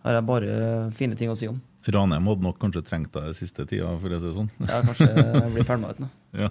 har 0.05 0.17
jeg 0.21 0.27
bare 0.29 0.55
fine 0.95 1.19
ting 1.19 1.33
å 1.33 1.35
si 1.35 1.51
om. 1.51 1.59
Ranheim 1.89 2.27
hadde 2.29 2.43
nok 2.45 2.59
kanskje 2.61 2.83
trengt 2.85 3.11
deg 3.15 3.23
den 3.31 3.33
siste 3.33 3.65
tida, 3.65 3.89
for 3.97 4.09
å 4.13 4.19
si 4.21 4.27
det 4.27 4.35
sånn. 4.35 4.51
Ja, 4.67 4.81
kanskje 4.85 5.07
blir 5.55 5.65
pælma 5.65 5.89
ut 5.95 5.99
nå. 6.03 6.09
Ja. 6.37 6.49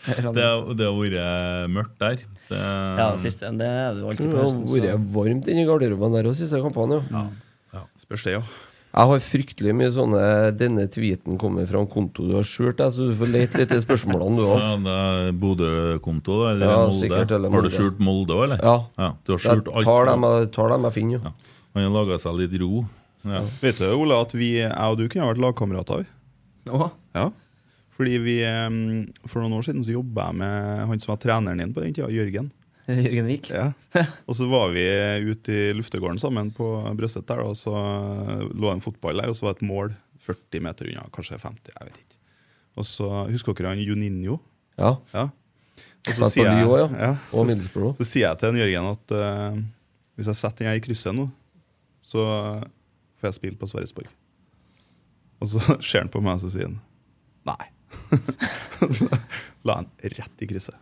Det, 0.00 0.16
har- 0.24 0.64
vært 0.96 1.68
mørkt 1.68 1.98
der. 2.00 2.22
Det, 2.48 2.56
Ja, 2.56 3.10
det 3.12 3.20
siste 3.20 3.50
det 3.60 3.66
er 3.68 3.94
det 3.98 4.06
alltid 4.08 4.30
på 4.32 4.40
høsten. 4.40 4.64
Det 4.64 4.88
har 4.88 4.96
vært 4.96 5.12
varmt 5.12 5.12
varmt 5.18 5.48
inni 5.52 5.66
garderobene 5.68 6.16
der 6.22 6.30
òg 6.30 6.34
siste 6.38 6.60
kampene. 6.64 7.02
Ja. 7.12 7.82
Spørs 8.00 8.24
det, 8.24 8.32
jo. 8.38 8.42
Jeg 8.90 9.06
har 9.06 9.20
fryktelig 9.22 9.72
mye 9.78 9.90
sånne 9.94 10.20
'denne 10.58 10.88
tweeten 10.90 11.36
kommer 11.38 11.62
fra 11.68 11.78
en 11.78 11.86
konto 11.86 12.24
du 12.26 12.32
har 12.34 12.42
skjult', 12.42 12.80
så 12.90 13.06
du 13.06 13.14
får 13.14 13.28
lete 13.30 13.58
litt 13.60 13.70
i 13.70 13.78
spørsmålene, 13.84 14.34
du 14.40 14.42
òg. 14.48 14.58
Ja, 14.64 14.72
det 14.82 14.96
er 14.96 15.32
Bodø-konto. 15.38 16.40
Eller 16.50 16.66
Ja, 16.66 16.78
Molde? 16.88 16.98
sikkert, 17.04 17.30
eller 17.36 17.50
Har 17.54 17.62
du 17.62 17.68
skjult 17.70 18.00
Molde 18.00 18.34
òg, 18.34 18.42
eller? 18.48 18.58
Ja. 18.64 19.12
Du 19.24 19.32
har 19.36 19.38
skjult 19.38 19.68
alt? 19.68 19.86
jeg- 19.86 20.50
tar 20.56 20.68
dem 20.74 20.82
jeg 20.88 20.92
finner, 20.96 21.12
jo. 21.12 21.20
Ja. 21.28 21.32
Han 21.76 21.82
har 21.86 21.92
laga 22.00 22.18
seg 22.18 22.34
litt 22.40 22.56
ro. 22.60 22.88
Ja. 23.26 23.42
Vet 23.60 23.80
du, 23.82 23.86
Ole, 23.92 24.16
at 24.16 24.32
vi, 24.36 24.54
jeg 24.62 24.72
og 24.72 24.98
du 25.00 25.06
kunne 25.08 25.26
ha 25.26 25.32
vært 25.32 25.42
lagkamerater? 25.44 26.06
Ja. 26.70 27.26
Fordi 27.96 28.16
vi, 28.22 28.36
For 29.28 29.42
noen 29.42 29.58
år 29.58 29.66
siden 29.66 29.84
så 29.84 29.92
jobba 29.98 30.30
jeg 30.30 30.40
med 30.40 30.84
han 30.88 31.02
som 31.02 31.12
var 31.14 31.20
treneren 31.22 31.60
din 31.60 31.74
på 31.76 31.84
den 31.84 31.96
tida, 31.96 32.08
Jørgen. 32.12 32.48
Jørgen 32.90 33.28
Vik. 33.28 33.50
Ja. 33.52 33.70
Og 34.28 34.36
så 34.38 34.46
var 34.50 34.72
vi 34.74 34.84
ute 35.28 35.52
i 35.52 35.74
luftegården 35.76 36.20
sammen 36.22 36.52
på 36.54 36.68
Brøstet 36.98 37.28
der, 37.28 37.42
og 37.44 37.58
så 37.58 37.74
lå 38.50 38.72
en 38.72 38.82
fotball 38.82 39.20
der, 39.20 39.30
og 39.30 39.36
så 39.38 39.46
var 39.46 39.54
det 39.54 39.62
et 39.62 39.68
mål 39.68 39.92
40 40.20 40.64
meter 40.64 40.88
unna, 40.90 41.04
kanskje 41.14 41.38
50, 41.40 41.74
jeg 41.74 41.88
vet 41.88 42.00
ikke. 42.00 42.18
Og 42.80 42.86
så 42.86 43.08
Husker 43.30 43.56
dere 43.56 43.74
han 43.74 43.82
Juninho? 43.82 44.38
Ja. 44.78 44.94
Ja. 45.14 45.28
Og 46.08 46.16
så 46.16 46.30
sier 46.32 46.48
jeg, 46.48 46.64
Lyon 46.64 46.94
ja. 46.96 47.10
ja. 47.10 47.12
Og 47.36 47.50
så, 47.50 47.92
Så 48.00 48.06
sier 48.08 48.28
jeg 48.28 48.40
til 48.40 48.60
Jørgen 48.60 48.90
at 48.94 49.14
uh, 49.16 49.58
hvis 50.16 50.30
jeg 50.30 50.38
setter 50.40 50.64
den 50.64 50.70
her 50.70 50.80
i 50.80 50.84
krysset 50.84 51.16
nå, 51.16 51.26
så 52.04 52.22
får 53.20 53.30
jeg 53.30 53.38
spilte 53.38 53.60
på 53.60 53.68
Sverresborg. 53.70 54.10
Og 55.40 55.52
så 55.52 55.60
ser 55.88 56.04
han 56.04 56.12
på 56.12 56.22
meg 56.24 56.38
og 56.38 56.46
så 56.46 56.52
sier 56.54 56.70
han 56.70 56.80
nei. 57.48 57.70
så 58.96 59.06
la 59.66 59.80
han 59.80 59.88
rett 60.00 60.44
i 60.44 60.48
krysset. 60.48 60.76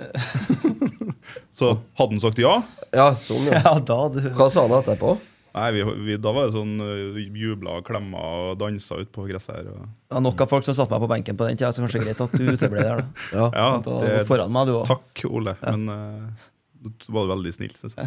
så 1.58 1.72
hadde 1.98 2.12
han 2.14 2.20
sagt 2.22 2.40
ja 2.42 2.58
Ja, 2.92 3.08
sånn, 3.16 3.48
ja. 3.48 3.62
Ja, 3.64 3.72
da 3.80 3.98
du 4.12 4.20
Hva 4.36 4.48
sa 4.52 4.66
han 4.66 4.74
etterpå? 4.78 5.14
Nei, 5.56 5.70
vi, 5.74 5.84
vi, 6.06 6.16
Da 6.20 6.32
var 6.36 6.46
det 6.46 6.54
sånn 6.54 6.74
uh, 6.82 7.16
jubla 7.18 7.78
og 7.80 7.86
klemma 7.88 8.20
og 8.20 8.58
dansa 8.60 9.00
ut 9.00 9.08
på 9.14 9.24
gresset 9.26 9.56
her. 9.56 9.70
Og, 9.72 9.88
var 10.12 10.22
nok 10.22 10.44
av 10.44 10.50
folk 10.52 10.66
som 10.68 10.76
satte 10.76 10.92
meg 10.94 11.02
på 11.02 11.10
benken 11.10 11.38
på 11.40 11.48
den 11.48 11.58
tida, 11.58 11.72
så 11.74 11.82
kanskje 11.82 12.02
greit 12.04 12.20
at 12.22 12.36
du 12.36 12.44
uteble 12.44 12.84
der. 12.84 13.00
da. 13.00 13.24
Ja. 13.32 13.46
ja, 13.56 13.70
Da 13.82 13.96
det, 14.04 14.12
foran 14.28 14.52
meg, 14.54 14.68
du 14.68 14.76
òg. 14.76 14.84
takk, 14.86 15.24
Ole. 15.32 15.56
Men 15.64 15.88
uh, 15.90 16.46
du 16.84 17.08
var 17.16 17.32
veldig 17.32 17.54
snill, 17.56 17.74
syns 17.80 17.96
jeg. 17.98 18.06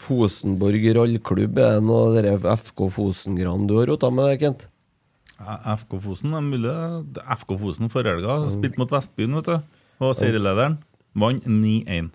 Fosenborg 0.00 0.84
rallklubb, 0.96 1.58
er 1.60 1.78
det 1.78 1.84
noe 1.86 2.54
FK 2.56 2.86
Fosengran 2.94 3.66
du 3.68 3.76
har 3.78 3.90
rota 3.92 4.10
med, 4.14 4.38
Kent? 4.40 4.66
FK 5.40 5.98
Fosen 6.04 6.34
er 6.36 6.44
mulig. 6.44 6.72
FK 7.40 7.56
Fosen 7.60 7.92
forrige 7.92 8.18
helga 8.18 8.38
spilte 8.52 8.80
mot 8.80 8.90
Vestbyen, 8.92 9.36
vet 9.40 9.48
du. 9.48 9.76
Og 10.00 10.14
serielederen 10.16 10.78
vant 11.20 11.44
9-1. 11.48 12.10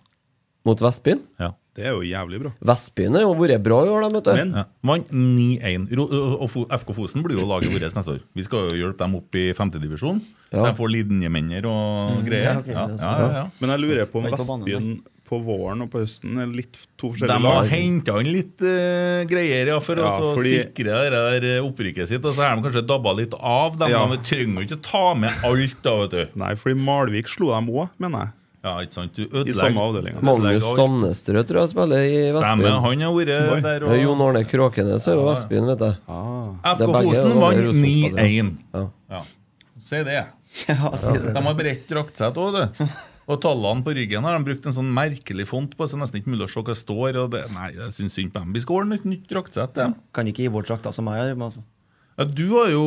Mot 0.65 0.81
Vestbyen? 0.81 1.21
Ja. 1.41 1.51
Det 1.75 1.83
er 1.89 1.91
jo 1.91 2.05
jævlig 2.07 2.37
bra. 2.39 2.51
Vestbyen 2.69 3.17
har 3.17 3.25
jo 3.25 3.33
vært 3.35 3.59
bra 3.65 3.81
i 3.83 3.89
år, 3.91 4.05
de, 4.05 4.09
vet 4.15 4.27
du. 4.29 4.31
Men 4.39 4.53
Ja. 4.61 4.63
Vant 4.87 5.09
9-1. 5.11 5.89
Og 5.99 6.55
FK 6.79 6.93
Fosen 6.95 7.25
blir 7.25 7.37
jo 7.37 7.45
laget 7.49 7.73
vårt 7.73 7.83
neste 7.83 8.13
år. 8.13 8.21
Vi 8.33 8.45
skal 8.47 8.69
jo 8.69 8.77
hjelpe 8.79 9.03
dem 9.03 9.17
opp 9.19 9.35
i 9.35 9.49
femtedivisjon. 9.57 10.21
Så 10.53 10.63
de 10.63 10.71
får 10.77 10.93
linjemenner 10.93 11.65
og 11.67 12.23
greier. 12.25 12.61
ok, 12.61 12.69
Ja, 12.71 12.85
okay, 12.85 13.01
ja, 13.01 13.19
ja, 13.19 13.33
ja. 13.41 13.43
Men 13.59 13.69
jeg 13.75 13.79
lurer 13.83 14.05
på 14.09 14.21
om 14.21 14.29
Vestbyen 14.31 14.87
på 15.25 15.39
våren 15.41 15.81
og 15.81 15.89
på 15.89 16.03
høsten 16.03 16.37
er 16.43 16.47
litt 16.53 16.77
to 17.01 17.09
De 17.17 17.25
har 17.27 17.41
lag. 17.41 17.67
henta 17.71 18.19
inn 18.21 18.29
litt 18.31 18.61
uh, 18.61 19.25
greier 19.25 19.71
ja, 19.73 19.79
for 19.81 19.97
Ja, 19.97 20.11
å 20.21 20.35
fordi- 20.37 20.55
sikre 20.61 20.95
det 21.09 21.41
der 21.41 21.61
opprykket 21.65 22.07
sitt. 22.11 22.23
Og 22.25 22.33
så 22.37 22.45
har 22.45 22.55
de 22.59 22.65
kanskje 22.67 22.85
dabba 22.85 23.15
litt 23.17 23.33
av. 23.39 23.77
De, 23.81 23.89
Ja. 23.89 24.05
de 24.07 24.17
trenger 24.21 24.61
jo 24.61 24.67
ikke 24.69 24.81
ta 24.85 25.13
med 25.17 25.31
alt, 25.43 25.77
da, 25.81 25.95
vet 26.05 26.11
du. 26.11 26.39
Nei, 26.39 26.53
fordi 26.55 26.77
Malvik 26.85 27.27
slo 27.27 27.51
dem 27.55 27.67
òg, 27.73 27.89
mener 27.99 28.19
jeg. 28.27 28.33
Ja, 28.65 28.71
ikke 28.81 28.93
sant? 28.97 29.13
Du 29.13 29.43
I 29.45 29.53
samme 29.53 29.77
avdeling. 29.77 30.15
Magnus. 30.25 30.63
Stamnestrø 30.65 31.43
tror 31.45 31.59
jeg 31.61 31.69
spiller 31.69 32.01
i 32.01 32.15
Stemmer, 32.33 32.45
Stemme, 32.65 32.81
han 32.81 33.01
har 33.05 33.13
vært 33.13 33.61
der. 33.61 33.83
Ja, 33.85 33.97
Jon 34.01 34.21
Og 34.21 34.29
Arne 34.31 34.41
Kråkenes 34.49 35.05
er 35.07 35.13
jo. 35.19 35.25
Vestbyen, 35.29 35.67
vet 35.69 35.83
du. 35.83 35.91
Ah. 36.09 36.73
FK 36.73 36.81
er 36.81 37.05
Fosen 37.05 37.29
er 37.29 37.41
vant 37.43 37.75
9-1. 37.77 38.55
Ja. 38.73 38.85
Ja. 39.11 39.21
Si 39.77 40.01
det. 40.07 40.23
Ja, 40.69 40.89
si 40.97 41.11
det. 41.13 41.33
De 41.35 41.41
har 41.45 41.53
bredt 41.53 41.85
draktsett 41.91 42.37
òg, 42.41 42.57
du. 42.57 42.85
Og 43.27 43.39
tallene 43.41 43.81
på 43.85 43.93
ryggen 43.97 44.23
har 44.27 44.37
de 44.37 44.45
brukt 44.45 44.65
en 44.69 44.75
sånn 44.75 44.91
merkelig 44.93 45.47
font 45.49 45.71
på, 45.75 45.87
så 45.87 45.95
det 45.95 46.01
er 46.01 46.03
nesten 46.05 46.19
ikke 46.21 46.33
mulig 46.35 46.45
å 46.45 46.51
se 46.51 46.59
hva 46.61 46.67
det 46.73 46.77
står. 46.81 47.21
Og 47.23 47.31
det, 47.33 47.45
nei, 47.55 47.71
jeg 47.73 47.95
syns 47.99 48.13
synd 48.19 48.33
på 48.35 48.43
dem. 48.43 48.51
Vi 48.53 48.61
skal 48.61 48.81
ordne 48.83 48.99
et 48.99 49.07
nytt 49.09 49.25
draktsett. 49.31 49.79
Ja. 49.81 49.93
Kan 50.13 50.29
ikke 50.29 50.45
gi 50.45 50.51
bort 50.53 50.69
drakta 50.69 50.93
som 50.93 51.09
jeg 51.09 51.23
har. 51.23 51.33
Altså. 51.47 51.63
Ja, 52.15 52.23
du, 52.31 52.45
jo, 52.71 52.83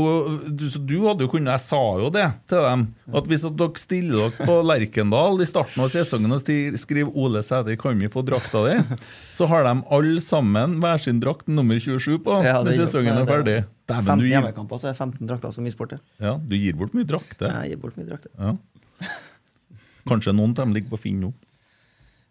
du, 0.49 0.63
du 0.89 0.95
hadde 1.05 1.27
jo 1.27 1.29
kunnet 1.29 1.53
Jeg 1.53 1.61
sa 1.61 1.81
jo 2.01 2.07
det 2.15 2.23
til 2.49 2.63
dem. 2.65 2.85
At 3.13 3.27
hvis 3.29 3.43
at 3.45 3.59
dere 3.61 3.77
stiller 3.83 4.23
dere 4.31 4.47
på 4.49 4.55
Lerkendal 4.65 5.43
i 5.45 5.49
starten 5.51 5.83
av 5.85 5.91
sesongen 5.93 6.33
og 6.33 6.41
skriver 6.81 7.11
'Ole 7.13 7.43
Sæder, 7.45 7.77
kan 7.77 7.99
vi 8.01 8.09
få 8.09 8.23
drakta 8.25 8.63
di?' 8.65 8.97
Så 9.37 9.45
har 9.51 9.67
de 9.69 9.75
alle 9.93 10.23
sammen 10.25 10.79
hver 10.81 11.03
sin 11.05 11.21
drakt 11.21 11.45
nummer 11.51 11.77
27 11.77 12.23
på 12.25 12.39
Ja, 12.47 12.63
når 12.63 12.79
sesongen 12.87 13.13
er 13.19 13.27
det- 13.27 13.29
ferdig. 13.35 13.59
Dæven, 13.89 14.05
15 14.07 14.21
gir, 14.25 14.33
hjemmekamper, 14.33 14.81
så 14.81 14.89
er 14.89 14.93
det 14.97 14.99
15 15.03 15.27
drakter 15.29 15.53
som 15.53 15.67
isporter. 15.67 16.01
ja, 16.21 16.39
du 16.39 16.57
gir 16.57 16.73
bort 16.73 16.95
mye 16.95 17.05
drakter. 17.05 17.53
Jeg 17.53 17.75
gir 17.75 17.83
bort 17.85 17.99
mye 17.99 18.09
drakter. 18.09 18.31
Ja. 18.39 18.57
Kanskje 20.09 20.35
noen 20.37 20.57
av 20.57 20.65
dem 20.65 20.75
ligger 20.77 20.97
på 20.97 21.03
Finn 21.07 21.21
nå. 21.27 21.35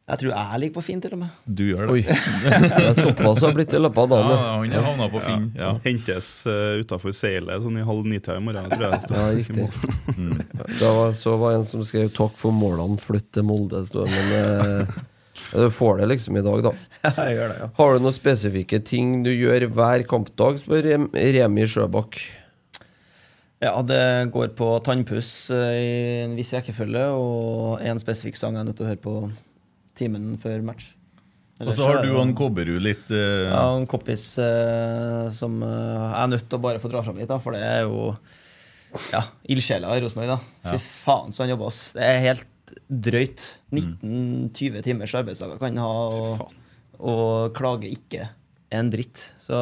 Jeg 0.07 0.21
tror 0.21 0.31
jeg 0.31 0.59
ligger 0.61 0.75
på 0.77 0.81
Finn, 0.87 0.99
til 1.03 1.13
og 1.17 1.19
med. 1.19 1.39
Du 1.43 1.65
gjør 1.67 1.89
det. 1.89 1.95
Oi. 1.97 2.03
det. 2.07 2.67
Er 2.77 2.93
såpass 2.95 3.41
har 3.43 3.51
blitt 3.57 3.73
i 3.75 3.81
løpet 3.81 3.99
av 4.05 4.13
dagen. 4.13 4.29
ja. 4.31 4.77
han 4.79 4.85
havna 4.85 5.07
på 5.11 5.19
Finn. 5.25 5.49
Ja. 5.59 5.73
Hentes 5.83 6.29
uh, 6.47 6.79
utafor 6.79 7.11
seilet 7.11 7.65
sånn 7.65 7.81
i 7.81 7.83
halv 7.83 8.07
ni-tida 8.07 8.37
i 8.39 8.43
morgen, 8.45 8.69
tror 8.71 8.85
jeg. 8.87 9.01
Ja, 9.11 9.25
riktig. 9.35 9.67
Det 10.79 10.93
var, 10.95 11.11
så 11.11 11.35
var 11.41 11.57
en 11.57 11.67
som 11.67 11.83
skrev 11.83 12.07
'takk 12.15 12.39
for 12.39 12.55
målene, 12.55 12.95
flytt 13.03 13.33
til 13.35 13.47
Molde'. 13.49 13.83
Men 14.07 14.33
Uh, 14.37 15.61
du 15.65 15.67
får 15.71 15.99
det 15.99 16.07
liksom 16.13 16.39
i 16.39 16.41
dag, 16.41 16.63
da. 16.63 16.71
jeg 17.03 17.35
gjør 17.37 17.51
det, 17.51 17.57
ja. 17.61 17.69
Har 17.77 17.93
du 17.93 18.05
noen 18.07 18.15
spesifikke 18.15 18.79
ting 18.87 19.21
du 19.27 19.29
gjør 19.31 19.67
hver 19.75 20.07
kampdag, 20.09 20.63
spør 20.63 20.87
Remi 21.13 21.67
Sjøbakk. 21.67 22.17
Ja, 23.63 23.73
det 23.81 24.29
går 24.33 24.51
på 24.57 24.69
tannpuss 24.85 25.49
eh, 25.53 25.77
i 25.81 25.93
en 26.27 26.35
viss 26.37 26.53
rekkefølge, 26.53 27.07
og 27.17 27.81
en 27.81 28.01
spesifikk 28.01 28.37
sang 28.37 28.53
jeg 28.53 28.61
er 28.61 28.67
nødt 28.67 28.77
til 28.77 28.85
å 28.85 28.91
høre 28.91 29.01
på 29.01 29.15
timen 29.97 30.35
før 30.41 30.61
match. 30.65 30.91
Og 31.65 31.71
så 31.73 31.87
har 31.89 32.03
du 32.05 32.11
en 32.21 32.35
Kobberud 32.37 32.83
litt 32.85 33.07
uh... 33.09 33.47
Ja, 33.49 33.61
en 33.79 33.87
kompis 33.89 34.27
uh, 34.37 35.25
som 35.33 35.55
jeg 35.65 36.19
er 36.19 36.29
nødt 36.29 36.45
til 36.45 36.59
å 36.59 36.61
bare 36.67 36.81
få 36.83 36.91
dra 36.91 37.01
fram 37.01 37.17
litt, 37.17 37.31
da, 37.31 37.39
for 37.41 37.57
det 37.57 37.63
er 37.65 37.87
jo 37.87 38.11
ja, 39.09 39.23
ildsjela 39.49 39.95
i 39.97 40.03
Rosenborg. 40.03 40.35
da. 40.35 40.75
Fy 40.75 40.77
faen, 40.83 41.33
så 41.33 41.43
han 41.43 41.55
jobber, 41.55 41.71
ass. 41.73 41.95
Det 41.97 42.05
er 42.05 42.21
helt 42.27 42.75
drøyt. 42.87 43.47
19-20 43.73 44.85
timers 44.85 45.15
arbeidsdager 45.17 45.57
kan 45.57 45.73
han 45.73 45.81
ha, 45.81 45.89
og, 46.13 46.53
og 47.01 47.57
klager 47.57 47.89
ikke 47.89 48.29
en 48.77 48.93
dritt. 48.93 49.31
Så 49.41 49.57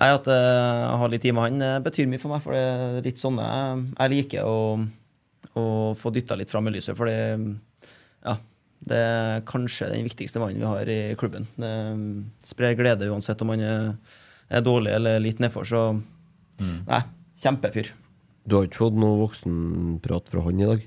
nei, 0.00 0.08
at 0.10 0.28
eh, 0.30 0.80
jeg 0.80 0.98
har 1.02 1.12
litt 1.12 1.24
tid 1.24 1.36
med 1.36 1.46
han, 1.46 1.84
betyr 1.84 2.10
mye 2.10 2.22
for 2.22 2.34
meg, 2.34 2.42
for 2.44 2.56
det 2.56 2.64
er 2.64 3.06
litt 3.06 3.20
sånn 3.20 3.38
jeg, 3.42 3.84
jeg 3.94 4.14
liker 4.14 4.48
å, 4.48 4.58
å 5.60 5.64
få 5.98 6.12
dytta 6.14 6.38
litt 6.40 6.52
fram 6.52 6.70
i 6.70 6.74
lyset, 6.76 6.96
for 6.98 7.10
det 7.10 7.18
ja, 8.24 8.38
det 8.84 9.00
er 9.00 9.42
kanskje 9.48 9.90
den 9.92 10.04
viktigste 10.04 10.40
mannen 10.40 10.60
vi 10.60 10.68
har 10.68 10.88
i 10.92 11.00
klubben. 11.20 11.46
Det 11.60 11.72
sprer 12.44 12.76
glede 12.76 13.08
uansett 13.12 13.40
om 13.44 13.52
han 13.54 13.64
er, 13.64 13.92
er 14.52 14.64
dårlig 14.64 14.92
eller 14.96 15.20
litt 15.24 15.40
nedfor. 15.44 15.68
Så 15.68 15.82
nei, 16.60 17.00
kjempefyr. 17.40 17.92
Du 18.44 18.58
har 18.58 18.68
ikke 18.68 18.82
fått 18.82 18.98
noe 19.00 19.16
voksenprat 19.22 20.28
fra 20.32 20.44
han 20.44 20.60
i 20.60 20.68
dag? 20.68 20.84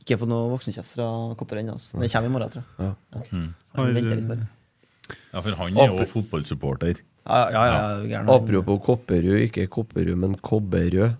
Ikke 0.00 0.18
fått 0.20 0.32
noe 0.32 0.50
voksenkjeft 0.52 0.96
fra 0.96 1.08
Kopper 1.40 1.60
ennå. 1.62 1.76
Altså. 1.78 1.96
Det 2.00 2.10
kommer 2.12 2.28
i 2.28 2.34
morgen, 2.34 2.52
tror 2.52 2.64
jeg. 2.64 2.88
Ja. 2.88 2.92
Ja. 3.14 3.22
Mm. 3.30 3.46
jeg 3.76 3.96
venter 3.96 4.20
litt 4.20 4.28
bare. 4.28 4.48
Ja, 5.30 5.40
for 5.40 5.56
han 5.62 5.80
er 5.80 5.94
jo 5.94 6.06
fotballsupporter. 6.12 7.00
Ja, 7.30 7.50
ja, 7.54 7.64
ja, 7.70 8.08
ja. 8.10 8.20
Apropos 8.34 8.80
Kopperud, 8.84 9.38
ikke 9.46 9.68
Kopperud, 9.70 10.16
men 10.18 10.34
Kobberød. 10.36 11.14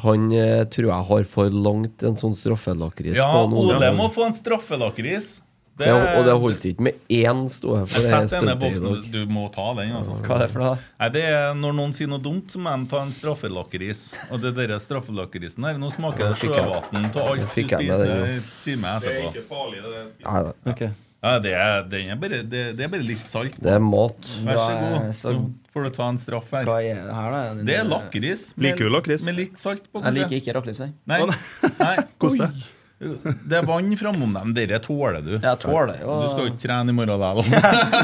Han 0.00 0.30
eh, 0.32 0.62
tror 0.72 0.86
jeg 0.88 1.04
har 1.10 1.24
for 1.28 1.50
langt 1.52 2.00
en 2.08 2.14
sånn 2.16 2.32
straffelakris 2.32 3.18
Ja, 3.18 3.26
Ole 3.44 3.90
må 3.92 4.06
få 4.14 4.24
en 4.30 4.32
straffelakris. 4.32 5.42
Det, 5.78 5.86
Ja, 5.86 6.18
og 6.18 6.24
det 6.26 6.32
holdt 6.42 6.64
ikke 6.66 6.82
med 6.88 6.96
én 7.12 7.44
stå 7.52 7.74
for 7.86 8.02
det 8.02 8.08
Sett 8.10 8.42
i 8.42 8.54
boksen. 8.58 9.04
Du 9.12 9.18
må 9.30 9.44
ta 9.54 9.74
den, 9.78 9.92
altså. 9.94 10.16
Hva 10.24 10.34
er 10.34 10.42
det 10.42 10.48
for 10.50 10.62
noe? 10.64 10.78
Nei, 10.98 11.08
det 11.14 11.22
er 11.30 11.52
Når 11.54 11.76
noen 11.78 11.92
sier 11.94 12.10
noe 12.10 12.18
dumt, 12.18 12.48
så 12.50 12.58
må 12.58 12.72
de 12.82 12.90
ta 12.90 13.02
en 13.04 13.12
straffelakris. 13.14 14.00
Og 14.32 14.40
det 14.42 14.56
der 14.56 14.72
straffelakrisen 14.82 15.68
her, 15.68 15.78
nå 15.78 15.92
smaker 15.94 16.32
det 16.32 16.40
jeg- 16.40 16.50
sjøvann 16.50 16.72
av 16.72 17.28
alt 17.28 17.44
du 17.54 17.60
jeg 17.60 17.68
spiser 17.78 18.10
en 18.10 18.42
time 18.64 18.88
etterpå. 18.96 19.44
farlig, 19.52 19.82
det 19.84 19.94
jeg 20.00 20.08
spiser. 20.16 20.32
Nei, 20.32 20.42
nei, 20.64 20.72
Ok. 20.72 21.07
Ja, 21.18 21.32
det 21.42 21.50
er, 21.58 21.82
det, 21.90 22.00
er 22.12 22.14
bare, 22.22 22.42
det, 22.46 22.60
det 22.78 22.84
er 22.86 22.90
bare 22.92 23.02
litt 23.02 23.26
salt. 23.26 23.56
det 23.58 23.72
er 23.74 23.80
mat. 23.82 24.20
Vær 24.46 24.60
så 24.62 24.74
god. 24.78 25.14
så- 25.18 25.32
får 25.74 25.84
du 25.88 25.90
ta 25.96 26.06
en 26.12 26.18
straff 26.18 26.50
her. 26.54 26.64
Hva 26.68 26.76
er 26.82 27.02
det 27.08 27.14
her, 27.16 27.30
da? 27.34 27.40
Det 27.66 27.74
er 27.80 27.84
lakris. 27.90 28.44
Liker 28.56 28.86
du 28.86 28.90
lakris? 28.94 29.24
Med 29.26 29.34
litt 29.38 29.58
salt 29.58 29.82
på. 29.92 30.02
Jeg 30.04 30.14
liker 30.14 30.36
ikke 30.38 30.54
lakris. 30.54 30.78
jeg. 30.84 30.92
Nei. 31.10 31.18
Nei. 31.26 31.96
Deg. 32.38 32.66
Det 32.98 33.54
er 33.54 33.62
vann 33.62 33.92
framom 33.98 34.32
dem. 34.34 34.54
Dere 34.56 34.78
tåler 34.82 35.20
du. 35.22 35.34
Jeg 35.38 35.58
tåler 35.62 36.00
jo 36.02 36.16
Du 36.22 36.28
skal 36.32 36.40
jo 36.46 36.48
ikke 36.50 36.62
trene 36.64 36.90
i 36.90 36.96
morgen, 36.96 37.14
likevel. 37.14 37.46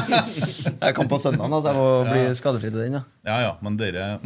Jeg 0.85 0.95
kan 0.95 1.09
på 1.11 1.17
søndag, 1.19 1.51
så 1.51 1.67
jeg 1.67 1.75
må 1.75 1.87
bli 2.07 2.21
skadefri 2.37 2.69
til 2.71 2.79
den. 2.79 2.93
Ja. 2.93 3.01
Ja 3.27 3.39
ja, 3.43 3.51
men 3.65 3.75
dere 3.79 4.19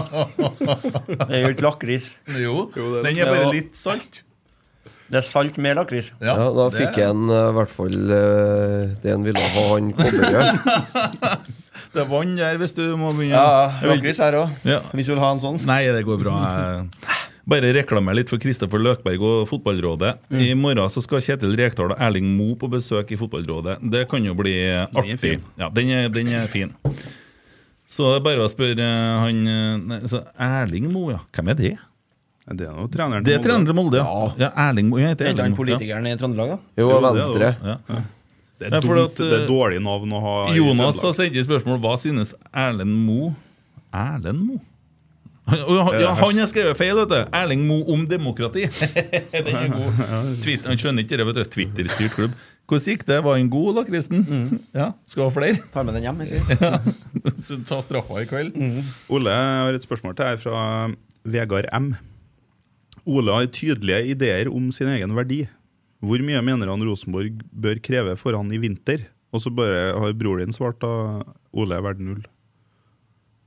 Det 0.00 1.28
er 1.30 1.40
jo 1.44 1.52
ikke 1.54 1.64
lakris. 1.66 2.08
Jo, 2.40 2.56
det- 2.74 3.04
den 3.06 3.18
er 3.18 3.30
bare 3.30 3.52
litt 3.54 3.76
salt. 3.78 4.22
Det 5.10 5.18
er 5.18 5.26
salt 5.26 5.56
med 5.58 5.74
lakris. 5.78 6.12
Ja, 6.22 6.36
da 6.38 6.68
det- 6.70 6.78
fikk 6.78 6.98
en 7.02 7.24
eh, 7.30 7.48
i 7.50 7.54
hvert 7.56 7.72
fall 7.74 7.96
eh, 8.18 8.92
det 9.02 9.10
en 9.14 9.24
ville 9.26 9.42
ha, 9.56 9.64
han 9.74 9.92
Kobberød. 9.98 11.48
Det 11.90 12.04
er 12.04 12.06
vann 12.06 12.36
der 12.38 12.54
hvis 12.60 12.70
du 12.76 12.84
må 12.94 13.08
begynne. 13.16 13.34
Ja, 13.34 13.80
lakris 13.90 14.20
her 14.22 14.36
òg. 14.38 14.52
Ja. 14.68 14.76
Hvis 14.94 15.08
du 15.08 15.10
vil 15.16 15.18
ha 15.24 15.32
en 15.34 15.40
sånn. 15.42 15.56
Nei, 15.66 15.80
det 15.90 16.04
går 16.06 16.20
bra. 16.22 16.36
Bare 17.50 17.72
reklamer 17.74 18.14
litt 18.14 18.30
for 18.30 18.38
Kristoffer 18.38 18.78
Løkberg 18.78 19.24
og 19.26 19.48
Fotballrådet. 19.50 20.12
I 20.38 20.52
morgen 20.54 20.86
så 20.94 21.02
skal 21.02 21.24
Kjetil 21.24 21.56
Rekdal 21.58 21.90
og 21.90 21.98
Erling 22.06 22.28
Moe 22.36 22.54
på 22.60 22.70
besøk 22.70 23.10
i 23.10 23.18
Fotballrådet. 23.18 23.80
Det 23.90 24.04
kan 24.12 24.22
jo 24.22 24.36
bli 24.38 24.54
artig. 24.86 25.16
fin. 25.18 25.42
Ja, 25.58 25.66
den 25.74 25.90
er, 25.96 26.06
den 26.14 26.30
er 26.30 26.46
fin. 26.52 26.70
Så 27.90 28.06
det 28.12 28.20
er 28.20 28.26
bare 28.28 28.46
å 28.46 28.52
spørre 28.52 28.86
eh, 28.86 29.18
han 29.24 29.42
nei, 29.90 30.00
så 30.06 30.22
Erling 30.38 30.92
Moe, 30.94 31.16
ja. 31.16 31.24
Hvem 31.34 31.50
er 31.50 31.58
det? 31.58 31.72
Det 32.50 32.66
er 32.66 32.72
noe 32.74 32.88
treneren 32.90 33.24
Det 33.26 33.34
er 33.36 33.42
treneren 33.44 33.66
trener 33.66 33.70
til 33.70 33.76
Molde, 33.78 34.00
ja. 34.00 34.22
ja 34.40 34.48
Erling 34.68 34.88
Moe. 34.90 35.02
Heter 35.04 35.30
Erling 35.30 35.52
ikke 35.52 35.60
politikeren 35.62 36.08
i 36.10 36.16
Trøndelag, 36.18 36.56
da? 36.56 36.58
Jo, 36.82 36.88
Venstre. 37.04 37.52
det, 37.62 37.74
ja. 37.74 38.00
Det 38.60 38.68
er, 38.68 38.80
dumt, 38.84 38.98
at, 39.06 39.20
det 39.22 39.36
er 39.38 39.44
eh, 39.44 39.46
dårlig 39.48 39.78
navn 39.80 40.10
å 40.12 40.18
ha 40.24 40.32
Jonas 40.52 40.98
har 41.00 41.14
sendt 41.16 41.38
inn 41.38 41.46
spørsmål 41.46 41.78
Hva 41.80 41.94
synes 42.02 42.34
Erlend 42.52 42.92
Moe 43.06 43.30
Erlend 43.96 44.42
Moe? 44.48 44.60
Han- 45.50 46.00
Ja, 46.00 46.12
han 46.14 46.36
har 46.38 46.46
skrevet 46.46 46.76
feil, 46.78 46.94
vet 46.94 47.08
du. 47.10 47.16
Erling 47.34 47.64
Moe 47.66 47.82
om 47.90 48.04
demokrati. 48.06 48.66
Den 49.32 49.56
er 49.56 49.72
god. 49.72 50.02
Twitter, 50.44 50.68
han 50.70 50.78
skjønner 50.78 51.02
ikke 51.02 51.18
det, 51.18 51.26
vet 51.26 51.40
du. 51.40 51.44
Twitter-styrt 51.56 52.14
klubb. 52.14 52.36
Hvordan 52.70 52.84
gikk 52.86 53.02
det? 53.08 53.16
Var 53.24 53.34
han 53.34 53.48
god, 53.50 53.80
da, 53.80 53.82
Kristen? 53.88 54.20
Ja, 54.76 54.92
Skal 55.10 55.26
ha 55.26 55.32
flere? 55.34 55.58
Tar 55.74 55.88
med 55.88 55.96
den 55.98 56.06
hjem. 56.06 56.20
Jeg 56.22 56.36
sier. 56.38 56.78
Så 57.48 57.58
Ta 57.66 57.80
straffa 57.82 58.20
i 58.22 58.28
kveld. 58.30 58.54
Ole 59.10 59.34
jeg 59.34 59.58
har 59.64 59.80
et 59.80 59.88
spørsmål 59.88 60.14
til 60.14 60.28
deg 60.28 60.44
fra 60.44 60.62
Vegard 61.26 61.66
M. 61.74 61.90
Ole 63.10 63.34
har 63.34 63.48
tydelige 63.52 64.14
ideer 64.14 64.50
om 64.52 64.70
sin 64.74 64.90
egen 64.92 65.14
verdi. 65.16 65.44
Hvor 66.00 66.22
mye 66.24 66.40
mener 66.44 66.70
han 66.72 66.84
Rosenborg 66.86 67.42
bør 67.52 67.80
kreve 67.84 68.16
for 68.20 68.36
han 68.38 68.52
i 68.54 68.60
vinter? 68.62 69.08
Og 69.34 69.44
så 69.44 69.52
bare 69.54 69.90
har 69.94 70.18
bror 70.18 70.40
din 70.40 70.54
svart 70.54 70.80
da 70.82 70.92
Ole 71.54 71.76
er 71.76 71.84
verdt 71.84 72.02
null. 72.02 72.22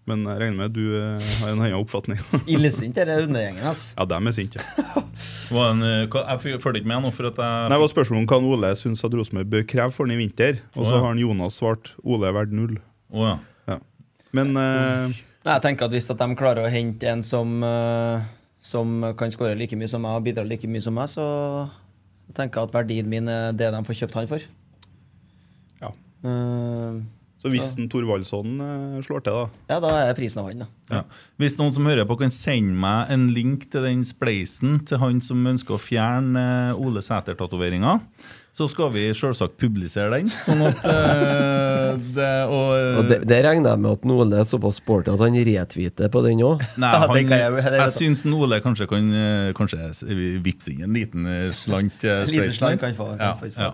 Men 0.10 0.26
jeg 0.28 0.40
regner 0.42 0.58
med 0.66 0.74
du 0.76 0.84
eh, 1.00 1.28
har 1.40 1.54
en 1.54 1.62
annen 1.62 1.78
oppfatning. 1.80 2.20
Illesinte 2.54 3.06
er 3.06 3.24
hundegjengen. 3.24 3.64
Altså. 3.72 3.94
ja, 3.96 4.08
dem 4.12 4.28
er 4.28 4.36
sinte. 4.36 4.64
Var 5.54 5.70
en, 5.70 5.84
eh, 5.86 6.18
Jeg 6.44 6.60
følger 6.60 6.82
ikke 6.82 6.90
med 6.92 7.06
nå, 7.06 7.12
for 7.16 7.30
at 7.30 7.40
jeg 7.40 7.68
Nei, 7.70 7.76
Det 7.76 7.84
var 7.84 7.92
spørsmål 7.92 8.20
om 8.20 8.28
hva 8.28 8.40
Ole 8.52 8.72
syns 8.80 9.04
at 9.08 9.16
Rosenborg 9.16 9.52
bør 9.54 9.68
kreve 9.70 9.96
for 9.96 10.08
han 10.08 10.16
i 10.16 10.20
vinter. 10.20 10.60
Og 10.76 10.84
så 10.84 10.90
så 10.90 10.98
ja. 10.98 11.02
har 11.06 11.14
han 11.14 11.22
Jonas 11.24 11.60
svart 11.62 11.94
Ole 12.04 12.28
er 12.28 12.36
verdt 12.36 12.56
null. 12.58 12.76
Oh, 13.14 13.28
ja. 13.30 13.38
Ja. 13.72 13.80
Men 14.36 14.52
uh... 14.58 15.08
Nei, 15.44 15.56
jeg 15.56 15.64
tenker 15.64 15.88
at 15.88 15.96
Hvis 15.96 16.10
at 16.12 16.20
de 16.20 16.40
klarer 16.40 16.68
å 16.68 16.72
hente 16.72 17.08
en 17.12 17.24
som, 17.24 17.56
eh, 17.64 18.28
som 18.64 19.02
kan 19.20 19.34
skåre 19.34 19.58
like 19.60 19.76
mye 19.76 19.92
som 19.92 20.04
meg 20.06 20.18
og 20.18 20.26
bidra 20.28 20.46
like 20.48 20.70
mye 20.72 20.84
som 20.84 20.96
meg, 20.96 21.12
så 21.12 21.26
så 22.24 22.38
tenker 22.38 22.62
jeg 22.62 22.70
at 22.70 22.76
verdien 22.78 23.10
min 23.12 23.28
er 23.28 23.52
det 23.52 23.68
de 23.74 23.82
får 23.84 23.98
kjøpt 24.00 24.16
han 24.16 24.30
for. 24.32 24.46
ja. 25.84 25.90
Uh, 26.24 27.04
Så 27.44 27.52
hvis 27.52 27.74
en 27.76 27.90
Thorvaldsson 27.92 28.54
eh, 28.64 29.02
slår 29.04 29.26
til, 29.26 29.36
da 29.36 29.74
ja, 29.74 29.80
da 29.84 29.90
er 30.06 30.14
prisen 30.16 30.40
av 30.40 30.46
han, 30.48 30.62
da. 30.64 30.68
Ja. 30.88 31.02
Hvis 31.42 31.58
noen 31.60 31.74
som 31.76 31.90
hører 31.90 32.08
på 32.08 32.16
kan 32.22 32.32
sende 32.32 32.78
meg 32.80 33.12
en 33.12 33.26
link 33.36 33.66
til 33.74 33.84
den 33.84 34.06
spleisen 34.08 34.78
til 34.88 35.02
han 35.02 35.20
som 35.20 35.44
ønsker 35.52 35.76
å 35.76 35.82
fjerne 35.84 36.46
eh, 36.72 36.80
Ole 36.80 37.04
Sæter-tatoveringa, 37.04 37.98
så 38.54 38.68
skal 38.70 38.92
vi 38.94 39.08
selvsagt 39.18 39.56
publisere 39.58 40.12
den. 40.14 40.28
Sånn 40.30 40.60
at 40.68 40.84
uh, 40.86 41.96
det 42.18 42.28
og, 42.46 42.74
Og 43.00 43.08
det, 43.10 43.18
det 43.30 43.40
regner 43.48 43.72
jeg 43.74 43.82
med 43.82 43.96
at 43.98 44.06
Nole 44.06 44.38
er 44.42 44.46
såpass 44.46 44.78
sporty 44.78 45.10
at 45.14 45.24
han 45.26 45.38
retweeter 45.48 46.12
på 46.14 46.22
den 46.28 46.44
òg. 46.46 46.62
Nei, 46.78 46.92
han, 47.02 47.16
jeg- 47.18 47.32
jeg 47.34 47.80
jeg. 47.80 47.94
syns 47.98 48.22
Nole 48.30 48.60
kanskje 48.62 48.86
kan 48.92 49.10
eh, 49.14 49.48
Kanskje 49.58 49.90
vippse 50.46 50.74
inn 50.76 50.86
en 50.86 50.94
liten 51.00 51.26
eh, 51.30 51.48
slant. 51.58 51.98
Uh, 52.06 52.24
Liten 52.34 52.54
slant 52.54 52.82
kan 52.86 52.94
få- 52.98 53.10
kan 53.18 53.26
ja, 53.26 53.34
få. 53.42 53.50
ja. 53.58 53.72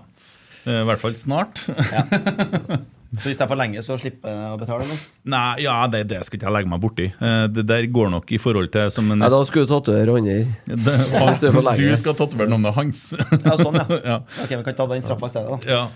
Eh, 0.67 0.79
I 0.81 0.87
hvert 0.87 1.03
fall 1.03 1.15
snart. 1.19 1.65
Så 3.17 3.25
hvis 3.31 3.39
jeg 3.41 3.49
forlenger, 3.49 3.81
så 3.81 3.95
slipper 3.97 4.29
jeg 4.29 4.51
å 4.53 4.57
betale 4.61 4.85
noe? 4.85 4.97
Nei, 5.33 5.61
ja, 5.63 5.75
det, 5.89 6.03
det 6.11 6.19
skal 6.27 6.37
ikke 6.37 6.45
jeg 6.45 6.53
legge 6.59 6.69
meg 6.69 6.81
borti. 6.83 7.07
Eh, 7.17 7.47
Det 7.49 7.63
der 7.65 7.87
går 7.89 8.11
nok 8.13 8.31
i 8.31 8.37
forhold 8.37 8.69
til 8.75 8.91
som 8.93 9.09
en 9.11 9.17
Nei, 9.23 9.29
da 9.33 9.39
skulle 9.49 9.65
du 9.65 9.73
tatovere 9.73 10.13
andre. 10.19 10.35
Det- 10.67 10.77
det 10.85 11.49
er 11.49 11.55
for 11.55 11.65
lenge. 11.65 11.89
Du 11.89 11.97
skal 12.03 12.13
tatovere 12.19 12.49
navnet 12.53 12.75
hans. 12.77 13.01
Ja, 13.17 13.55
sånn, 13.57 13.79
ja. 13.81 13.87
ja. 14.11 14.17
Ok, 14.43 14.53
Vi 14.53 14.61
kan 14.67 14.77
ta 14.77 14.85
den 14.93 15.01
straffa 15.01 15.25
i 15.25 15.33
stedet, 15.33 15.57
da. 15.57 15.73
Ja. 15.73 15.87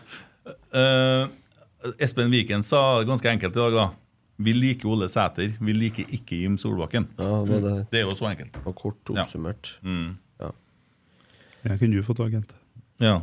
Uh, 0.73 1.93
Espen 2.01 2.31
Viken 2.33 2.63
sa 2.65 2.81
ganske 3.05 3.29
enkelt 3.29 3.53
i 3.55 3.61
dag, 3.61 3.77
da. 3.77 3.85
Vi 4.43 4.53
liker 4.57 4.89
Ole 4.89 5.05
Sæter, 5.13 5.51
vi 5.61 5.73
liker 5.77 6.09
ikke 6.17 6.39
Jim 6.41 6.57
Solbakken. 6.57 7.05
Ja, 7.21 7.43
det, 7.45 7.61
det 7.61 7.75
Det 7.93 7.99
er 8.01 8.07
jo 8.09 8.15
så 8.17 8.25
enkelt. 8.31 8.57
Og 8.65 8.73
kort 8.75 9.13
oppsummert. 9.13 9.75
Mm. 9.85 10.15
Ja, 10.41 11.77
kunne 11.79 11.95
jo 11.95 12.01
fått 12.03 12.19
agent? 12.25 12.49
Ja. 12.99 13.19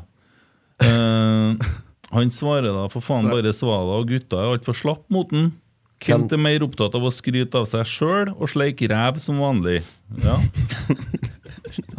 Eh, 0.81 1.57
han 2.11 2.31
svarer 2.35 2.73
da 2.75 2.87
for 2.91 3.01
faen 3.05 3.29
bare 3.31 3.53
Svala 3.55 4.01
og 4.01 4.09
gutta 4.11 4.41
er 4.43 4.55
altfor 4.57 4.75
slapp 4.77 5.05
mot 5.15 5.31
den. 5.31 5.53
Kent 6.01 6.33
er 6.33 6.41
mer 6.41 6.63
opptatt 6.65 6.95
av 6.97 7.05
å 7.05 7.11
skryte 7.13 7.59
av 7.61 7.67
seg 7.69 7.85
sjøl 7.87 8.31
og 8.33 8.49
sleike 8.49 8.89
ræv 8.89 9.19
som 9.21 9.39
vanlig. 9.43 9.83
Ja, 10.25 10.39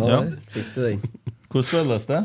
Ja, 0.02 0.24
fikk 0.52 0.72
du 0.76 0.82
den. 0.84 1.04
Hvordan 1.52 1.68
føles 1.70 2.08
det? 2.10 2.22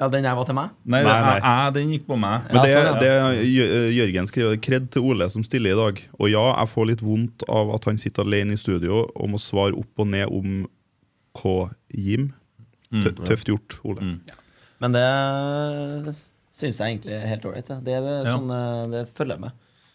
Ja, 0.00 0.08
den 0.10 0.24
jeg 0.26 0.34
var 0.34 0.46
til 0.48 0.56
meg? 0.58 0.72
Nei, 0.90 1.02
Nei, 1.06 1.12
nei. 1.22 1.34
Jeg, 1.38 1.74
den 1.76 1.92
gikk 1.94 2.06
på 2.08 2.16
meg. 2.18 2.48
Men 2.50 2.64
det, 2.66 2.72
sånn, 2.74 2.96
det 2.98 3.12
Jø- 3.46 3.92
Jørgen 3.94 4.26
skriver 4.30 4.56
kred 4.64 4.88
til 4.94 5.04
Ole 5.06 5.28
som 5.30 5.44
stiller 5.46 5.76
i 5.76 5.78
dag. 5.78 6.00
Og 6.18 6.32
ja, 6.32 6.42
jeg 6.58 6.72
får 6.72 6.88
litt 6.90 7.04
vondt 7.06 7.44
av 7.46 7.70
at 7.76 7.86
han 7.86 8.00
sitter 8.02 8.26
alene 8.26 8.56
i 8.56 8.58
studio 8.58 9.04
og 9.06 9.30
må 9.30 9.38
svare 9.42 9.76
opp 9.78 10.02
og 10.02 10.10
ned 10.10 10.26
om 10.34 10.64
K-Jim. 11.38 12.32
Tøft 13.28 13.52
gjort, 13.52 13.78
Ole. 13.86 14.16
Men 14.80 14.92
det 14.94 16.14
syns 16.58 16.78
jeg 16.78 16.98
egentlig 16.98 17.14
er 17.16 17.26
helt 17.30 17.46
ålreit. 17.48 17.68
Det, 17.84 17.92
Ja. 17.98 18.34
sånn, 18.36 18.50
eh, 18.50 18.86
det 18.92 19.02
følger 19.14 19.36
jeg 19.36 19.40
med. 19.40 19.52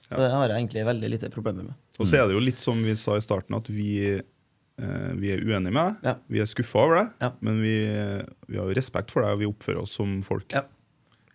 Så 0.10 0.18
det 0.20 0.32
har 0.32 0.48
jeg 0.48 0.58
egentlig 0.68 0.86
veldig 0.86 1.10
lite 1.10 1.30
problemer 1.34 1.64
med. 1.64 1.74
Og 2.00 2.06
så 2.08 2.20
er 2.20 2.28
det 2.28 2.36
jo 2.36 2.40
litt 2.44 2.60
som 2.60 2.82
vi 2.84 2.94
sa 2.96 3.16
i 3.18 3.24
starten, 3.24 3.56
at 3.58 3.66
vi, 3.68 4.16
eh, 4.20 5.12
vi 5.18 5.32
er 5.34 5.42
uenige 5.42 5.72
med 5.74 5.74
deg. 5.74 5.96
Ja. 6.04 6.16
Vi 6.30 6.40
er 6.40 6.46
skuffa 6.46 6.84
over 6.84 6.96
deg, 7.04 7.10
Ja. 7.22 7.32
men 7.42 7.62
vi, 7.62 7.74
vi 8.48 8.58
har 8.58 8.68
jo 8.68 8.74
respekt 8.76 9.10
for 9.12 9.24
deg, 9.24 9.32
og 9.32 9.40
vi 9.40 9.46
oppfører 9.50 9.82
oss 9.82 9.92
som 9.96 10.22
folk. 10.22 10.52
Ja. 10.52 10.64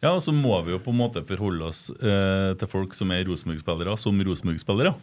Ja, 0.00 0.12
og 0.14 0.22
så 0.22 0.30
må 0.32 0.64
vi 0.64 0.70
jo 0.70 0.78
på 0.78 0.92
en 0.92 0.98
måte 1.00 1.24
forholde 1.26 1.62
oss 1.66 1.90
eh, 1.90 2.54
til 2.54 2.68
folk 2.68 2.94
som 2.94 3.10
er 3.10 3.24
Rosenborg-spillere, 3.24 3.96
som 3.98 4.20
Rosenborg-spillere. 4.22 4.94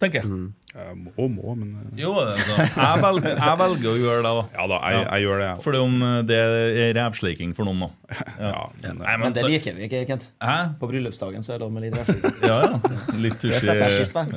Tenker 0.00 0.22
jeg. 0.22 0.28
Jeg 0.70 0.94
må, 0.96 1.26
må, 1.28 1.52
men 1.58 1.72
eh, 1.76 1.98
Jo, 2.00 2.12
altså, 2.22 2.54
jeg, 2.62 3.00
velger, 3.02 3.34
jeg 3.36 3.56
velger 3.60 3.88
å 3.90 3.94
gjøre 4.00 4.20
det, 4.24 4.30
da. 4.38 4.44
Ja 4.54 4.64
da, 4.70 4.78
jeg, 4.94 5.02
jeg 5.10 5.24
gjør 5.26 5.36
det, 5.42 5.48
jeg. 5.50 5.56
Fordi 5.66 5.82
om 5.84 5.94
eh, 6.06 6.14
det 6.30 6.38
er 6.40 6.94
rævsleiking 6.96 7.50
for 7.58 7.68
noen, 7.68 7.80
da. 7.84 7.90
Ja, 8.46 8.62
men, 8.86 9.02
Nei, 9.02 9.14
Men 9.24 9.36
det 9.36 9.44
liker 9.48 9.76
vi 9.76 9.84
ikke, 9.90 10.00
Kent. 10.08 10.24
Hæ? 10.40 10.56
På 10.80 10.88
bryllupsdagen 10.88 11.44
så 11.44 11.52
er 11.52 11.60
det 11.60 11.66
lov 11.66 11.72
med 11.76 11.82
litt 11.88 12.00
rævsleiking. 12.00 12.34
Ja, 12.50 12.56
ja. 12.64 12.72
Litt 13.20 13.38
Det 13.44 13.52
tusj 13.60 13.68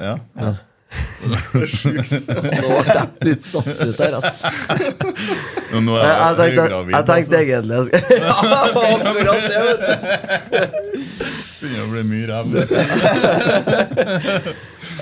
Ja. 0.03 0.16
på. 0.36 0.51
sjukt. 1.72 2.11
Nå 2.64 2.68
ble 2.70 2.93
jeg 2.93 3.07
litt 3.26 3.43
satt 3.47 3.70
ut 3.80 3.97
her, 4.03 4.14
ass. 4.20 4.43
Nå 5.74 5.95
er 5.97 6.03
jeg 6.03 6.14
jeg 6.14 6.36
tenkte, 6.38 6.66
jeg 6.91 7.05
tenkte 7.07 7.16
altså. 7.16 7.39
egentlig 7.39 7.78
Ja, 8.20 8.36
akkurat 9.07 9.41
det, 9.47 9.61
vet 9.70 9.82
du. 9.82 9.93
Begynner 11.64 11.84
å 11.84 11.89
bli 11.93 12.03
mye 12.11 12.26
ræv. 12.28 12.45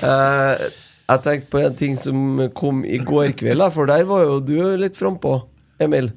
Eh, 0.02 0.66
jeg 1.12 1.24
tenkte 1.26 1.50
på 1.52 1.60
en 1.60 1.76
ting 1.76 1.96
som 2.00 2.44
kom 2.56 2.84
i 2.88 3.00
går 3.02 3.34
kveld, 3.36 3.64
for 3.74 3.90
der 3.90 4.04
var 4.08 4.24
jo 4.24 4.38
du 4.40 4.56
litt 4.80 4.96
frampå, 4.96 5.40
Emil. 5.82 6.12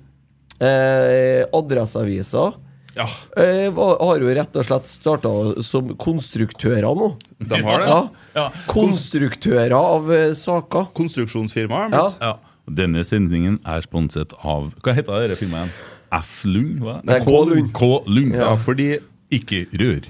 Eh, 0.64 1.44
Adresseavisa 1.52 2.54
ja, 2.96 3.06
eh, 3.36 3.74
har 3.76 4.22
jo 4.24 4.36
rett 4.38 4.56
og 4.56 4.64
slett 4.64 4.88
starta 4.88 5.32
som 5.68 5.90
konstruktører 6.00 6.96
nå. 6.96 7.10
de 7.44 7.60
har 7.66 7.82
det. 7.84 7.90
Ja. 7.90 7.98
Ja. 8.38 8.46
Konstruktører 8.72 9.76
av 9.76 10.08
eh, 10.16 10.30
saker. 10.38 10.88
Konstruksjonsfirma. 10.96 11.90
Ja. 11.92 12.06
Ja. 12.22 12.62
Denne 12.66 13.04
sendingen 13.06 13.60
er 13.68 13.84
sponset 13.86 14.32
av 14.42 14.72
Hva 14.82 14.96
heter 14.96 15.28
dette 15.28 15.38
firmaet 15.38 15.68
igjen? 15.68 15.92
F. 16.16 16.32
Lund? 16.48 16.80
Hva? 16.82 16.96
Nei, 17.06 17.20
K. 17.26 17.36
Lund. 17.52 17.70
K. 17.76 17.92
Lund. 18.08 18.38
Ja, 18.40 18.56
fordi 18.62 18.88
Ikke 19.36 19.66
rør. 19.76 20.08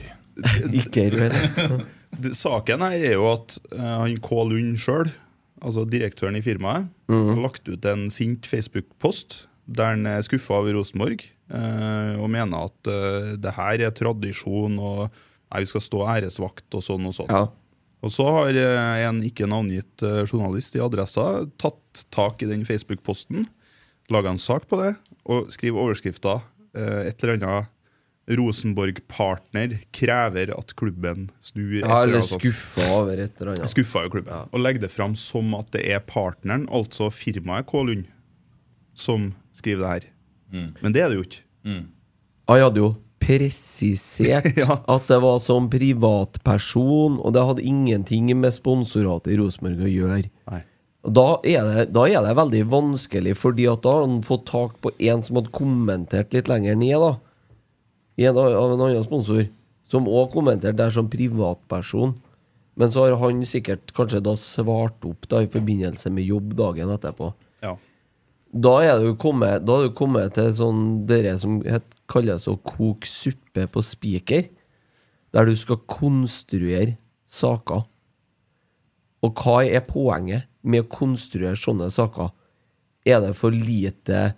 Ikke 0.69 1.09
rør. 1.15 1.35
Saken 2.37 2.83
her 2.85 2.97
er 2.97 3.15
jo 3.17 3.27
at 3.33 3.57
eh, 3.73 3.81
han 3.81 4.17
K. 4.23 4.39
Lund 4.49 4.79
sjøl, 4.81 5.11
altså 5.65 5.85
direktøren 5.89 6.37
i 6.37 6.43
firmaet, 6.45 6.89
har 7.09 7.41
lagt 7.41 7.67
ut 7.69 7.85
en 7.89 8.07
sint 8.13 8.47
Facebook-post 8.49 9.45
der 9.65 9.95
han 9.95 10.05
er 10.05 10.21
skuffa 10.21 10.59
over 10.59 10.75
Rosenborg 10.77 11.23
eh, 11.25 12.13
og 12.21 12.29
mener 12.29 12.67
at 12.67 12.89
eh, 12.91 13.31
det 13.41 13.55
her 13.55 13.85
er 13.87 13.93
tradisjon 13.97 14.77
og 14.77 15.05
nei, 15.07 15.63
vi 15.63 15.69
skal 15.69 15.85
stå 15.85 16.03
æresvakt 16.15 16.77
og 16.77 16.83
sånn 16.85 17.07
og 17.09 17.15
sånn. 17.17 17.31
Ja. 17.33 17.47
Og 18.05 18.13
så 18.13 18.25
har 18.29 18.57
en 19.07 19.23
ikke 19.25 19.47
navngitt 19.49 20.03
journalist 20.29 20.75
i 20.77 20.81
Adressa 20.83 21.47
tatt 21.57 22.03
tak 22.13 22.43
i 22.45 22.49
den 22.51 22.65
Facebook-posten, 22.67 23.47
laga 24.13 24.29
en 24.29 24.41
sak 24.41 24.67
på 24.69 24.77
det 24.77 24.91
og 25.25 25.49
skriver 25.53 25.81
overskrifta 25.81 26.35
et 26.75 27.23
eller 27.23 27.39
annet 27.39 27.71
Rosenborg-partner 28.31 29.77
krever 29.93 30.51
at 30.57 30.73
klubben 30.75 31.27
snur 31.45 31.75
Ja, 31.81 32.01
eller 32.03 32.19
annet 32.21 32.31
skuffa 32.31 32.87
over 32.97 33.21
et 33.21 33.39
eller 33.41 33.53
annet. 33.53 33.69
Skuffa 33.69 34.05
jo 34.07 34.13
klubben. 34.17 34.47
Og 34.51 34.59
legger 34.63 34.85
det 34.85 34.91
fram 34.93 35.15
som 35.19 35.53
at 35.59 35.69
det 35.75 35.83
er 35.93 36.01
partneren, 36.05 36.67
altså 36.73 37.11
firmaet 37.13 37.67
K. 37.69 37.83
Lund, 37.85 38.05
som 38.97 39.33
skriver 39.55 39.81
det 39.83 39.93
her. 39.95 40.07
Men 40.81 40.93
det 40.95 41.01
er 41.03 41.09
det 41.11 41.19
jo 41.19 41.25
ikke. 41.27 41.41
jeg 42.55 42.63
hadde 42.65 42.79
jo 42.81 42.91
presisert 43.25 44.57
Ja. 44.61 44.79
at 44.87 45.07
det 45.09 45.17
var 45.23 45.39
som 45.43 45.69
privatperson, 45.71 47.19
og 47.19 47.33
det 47.35 47.43
hadde 47.47 47.65
ingenting 47.65 48.29
med 48.39 48.53
sponsoratet 48.55 49.33
i 49.33 49.37
Rosenborg 49.41 49.85
å 49.85 49.91
gjøre. 49.91 50.29
Nei. 50.51 50.61
Da 51.05 51.25
er, 51.45 51.67
det, 51.69 51.83
da 51.93 52.07
er 52.09 52.23
det 52.25 52.33
veldig 52.37 52.63
vanskelig, 52.71 53.35
fordi 53.37 53.67
at 53.69 53.83
da 53.85 53.91
har 53.99 54.07
han 54.07 54.23
fått 54.25 54.47
tak 54.49 54.79
på 54.81 54.89
en 55.05 55.21
som 55.21 55.37
hadde 55.37 55.53
kommentert 55.53 56.33
litt 56.33 56.49
lenger 56.49 56.77
ned, 56.79 56.97
da. 57.03 57.11
I 58.15 58.27
en, 58.29 58.37
av 58.37 58.73
en 58.73 58.81
annen 58.81 59.03
sponsor, 59.03 59.47
som 59.89 60.07
òg 60.09 60.31
kommenterte 60.33 60.79
der 60.79 60.93
som 60.93 61.09
privatperson. 61.11 62.15
Men 62.75 62.91
så 62.91 63.05
har 63.05 63.17
han 63.21 63.43
sikkert 63.47 63.93
kanskje 63.95 64.23
da 64.23 64.35
svart 64.39 65.05
opp 65.07 65.27
da 65.31 65.41
i 65.43 65.51
forbindelse 65.51 66.11
med 66.11 66.27
jobb 66.27 66.55
dagen 66.59 66.91
etterpå. 66.91 67.31
Ja. 67.63 67.75
Da 68.55 68.75
er 68.83 69.03
jo 69.03 69.15
kommet, 69.19 69.65
da 69.67 69.79
er 69.79 69.89
jo 69.89 69.95
kommet 69.95 70.35
til 70.35 70.51
sånn 70.55 70.83
dere 71.07 71.35
som 71.39 71.59
het, 71.67 71.87
kalles 72.11 72.47
å 72.51 72.57
koke 72.63 73.07
suppe 73.09 73.67
på 73.71 73.83
spiker. 73.83 74.47
Der 75.35 75.47
du 75.47 75.55
skal 75.59 75.81
konstruere 75.91 76.95
saker. 77.27 77.83
Og 79.25 79.41
hva 79.41 79.63
er 79.65 79.83
poenget 79.87 80.47
med 80.63 80.85
å 80.85 80.91
konstruere 80.91 81.57
sånne 81.59 81.89
saker? 81.91 82.31
Er 83.05 83.21
det 83.23 83.33
for 83.37 83.53
lite 83.53 84.33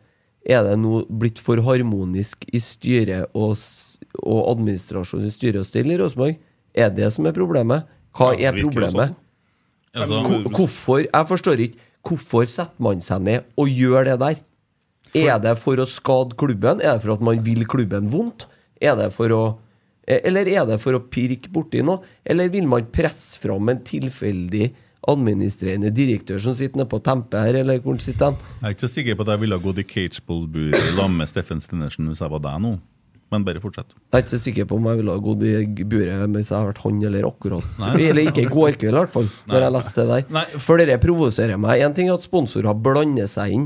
Er 0.48 0.64
det 0.64 0.78
nå 0.80 1.02
blitt 1.12 1.40
for 1.44 1.60
harmonisk 1.66 2.46
i 2.56 2.60
styret 2.64 3.28
og, 3.36 3.58
og 4.24 4.42
administrasjonen 4.54 5.28
i 5.28 5.34
styre 5.34 5.60
og 5.64 5.68
stell 5.68 5.92
i 5.92 5.98
Rosenborg? 6.00 6.38
Er 6.78 6.92
det 6.96 7.10
som 7.16 7.28
er 7.28 7.36
problemet? 7.36 7.88
Hva 8.18 8.32
Ja, 8.40 8.52
er 8.54 8.62
problemet? 8.64 9.12
sånn. 9.12 9.16
Altså, 9.98 10.22
Hvorfor 10.54 11.04
Jeg 11.04 11.28
forstår 11.32 11.64
ikke. 11.68 11.84
Hvorfor 12.08 12.46
setter 12.48 12.80
man 12.86 13.02
seg 13.04 13.22
ned 13.26 13.44
og 13.60 13.68
gjør 13.68 14.06
det 14.08 14.18
der? 14.22 14.38
Er 15.18 15.40
det 15.44 15.58
for 15.60 15.76
å 15.82 15.86
skade 15.88 16.36
klubben? 16.40 16.80
Er 16.84 16.96
det 16.98 17.04
for 17.04 17.14
at 17.18 17.22
man 17.26 17.40
vil 17.44 17.66
klubben 17.68 18.08
vondt? 18.12 18.46
Er 18.80 18.96
det 19.00 19.10
for 19.16 19.34
å 19.36 19.42
eh, 20.08 20.22
Eller 20.24 20.48
er 20.48 20.66
det 20.70 20.80
for 20.84 20.96
å 20.96 21.02
pirke 21.12 21.50
borti 21.52 21.82
noe? 21.84 22.00
Eller 22.24 22.48
vil 22.54 22.68
man 22.70 22.86
presse 22.94 23.40
fram 23.42 23.68
en 23.74 23.82
tilfeldig 23.84 24.70
administrerende 25.08 25.90
direktør 25.96 26.40
som 26.44 26.56
sitter 26.58 26.82
nede 26.82 26.90
på 26.92 27.00
tempet 27.04 27.40
her, 27.40 27.62
eller 27.64 27.80
hvor 27.80 27.96
han 27.96 28.00
sitter 28.04 28.26
han? 28.32 28.38
jeg 28.62 28.68
er 28.68 28.76
ikke 28.76 28.86
så 28.88 28.94
sikker 28.94 29.16
på 29.16 29.26
at 29.28 29.34
jeg 29.36 29.40
ville 29.46 29.58
gått 29.64 29.80
i 29.80 29.88
cageball-buret 29.88 30.94
sammen 30.98 31.18
med 31.22 31.28
Steffen 31.32 31.62
Stenersen 31.64 32.08
hvis 32.12 32.22
jeg 32.24 32.32
var 32.34 32.44
deg 32.44 32.62
nå. 32.66 32.76
Men 33.28 33.44
bare 33.44 33.60
fortsett. 33.60 33.90
Jeg 33.92 34.16
er 34.16 34.22
ikke 34.24 34.32
så 34.32 34.40
sikker 34.40 34.66
på 34.70 34.76
om 34.80 34.86
jeg 34.88 35.00
ville 35.02 35.12
ha 35.12 35.20
gått 35.20 35.42
i 35.44 35.84
buret 35.84 36.30
hvis 36.32 36.52
jeg 36.52 36.56
har 36.58 36.70
vært 36.70 36.78
han 36.86 37.02
eller 37.10 37.26
akkurat. 37.28 37.66
Eller 38.00 38.22
ikke 38.30 38.46
i 38.46 38.52
går 38.52 38.78
kveld, 38.80 38.94
i 38.96 39.00
hvert 39.02 39.12
fall, 39.12 39.28
når 39.52 39.66
jeg 39.66 39.74
leste 39.76 40.06
det 40.06 40.08
der. 40.14 40.30
Nei. 40.38 40.44
For 40.64 40.80
dere 40.80 40.96
provoserer 41.04 41.60
meg. 41.60 41.82
En 41.84 41.96
ting 41.98 42.08
er 42.08 42.16
at 42.16 42.24
sponsorer 42.24 42.72
blander 42.88 43.28
seg 43.28 43.52
inn, 43.58 43.66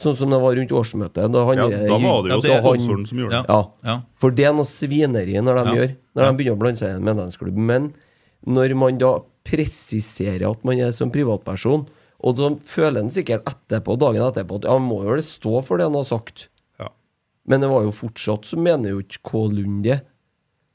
sånn 0.00 0.16
som 0.16 0.32
det 0.32 0.38
var 0.40 0.56
rundt 0.56 0.72
årsmøtet. 0.72 1.28
Da, 1.28 1.42
han, 1.44 1.60
Ja, 1.60 1.66
da 1.68 1.98
var 2.00 2.22
det 2.24 2.32
jo 2.32 2.38
Ja, 2.38 2.40
det- 2.40 2.62
sponsoren 2.64 3.04
som 3.10 3.18
gjorde 3.20 3.42
det. 3.42 3.44
Ja. 3.52 3.60
Ja. 3.90 3.98
For 4.16 4.30
det 4.32 4.46
er 4.48 4.56
noe 4.56 4.64
svineri 4.64 5.36
når 5.44 5.60
de 5.60 5.76
gjør 5.76 5.92
Når 6.16 6.24
de 6.24 6.32
begynner 6.40 6.56
å 6.56 6.62
blande 6.64 6.80
seg 6.80 6.88
i 6.88 6.96
en 6.96 7.04
medlemsklubb. 7.04 7.56
Men 7.68 7.92
når 8.48 8.74
man 8.80 8.96
da 8.98 9.12
presiserer 9.46 10.44
at 10.50 10.64
man 10.64 10.80
er 10.80 10.92
som 10.96 11.10
privatperson, 11.14 11.86
og 12.22 12.38
så 12.38 12.52
føler 12.70 13.02
han 13.02 13.10
sikkert 13.10 13.46
etterpå, 13.50 13.96
dagen 13.98 14.22
etterpå 14.22 14.60
at 14.60 14.68
ja, 14.68 14.76
han 14.76 14.86
må 14.86 15.00
jo 15.02 15.16
vel 15.16 15.24
stå 15.26 15.58
for 15.66 15.80
det 15.80 15.88
han 15.88 15.98
har 15.98 16.06
sagt. 16.06 16.48
Ja. 16.78 16.88
Men 17.50 17.64
det 17.64 17.70
var 17.72 17.82
jo 17.86 17.90
fortsatt 17.96 18.46
så 18.46 18.58
mener 18.62 18.94
jo 18.94 19.02
ikke 19.02 19.22
K. 19.26 19.42
Lund 19.56 19.82
det. 19.88 20.00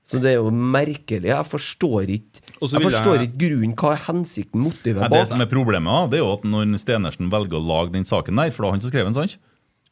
Så 0.08 0.22
det 0.24 0.32
er 0.32 0.38
jo 0.40 0.52
merkelig. 0.52 1.28
Jeg 1.28 1.48
forstår 1.50 2.08
ikke 2.14 2.40
Jeg 2.62 2.82
forstår 2.84 3.18
jeg- 3.18 3.28
ikke 3.28 3.40
grunnen. 3.42 3.74
Hva 3.76 3.90
er 3.94 4.04
hensikten, 4.08 4.62
motivet 4.64 5.02
bak? 5.04 5.12
det 5.12 5.28
som 5.28 5.42
er 5.42 5.46
problemet, 5.52 6.10
det 6.12 6.20
er 6.20 6.24
jo 6.24 6.34
at 6.34 6.44
når 6.48 6.78
Stenersen 6.80 7.30
velger 7.32 7.60
å 7.60 7.68
lage 7.68 7.92
den 7.92 8.04
saken 8.08 8.36
der, 8.40 8.52
for 8.52 8.64
da 8.64 8.68
har 8.70 8.72
han 8.78 8.82
som 8.82 8.92
skrev 8.92 9.04
den, 9.06 9.14
sant? 9.14 9.38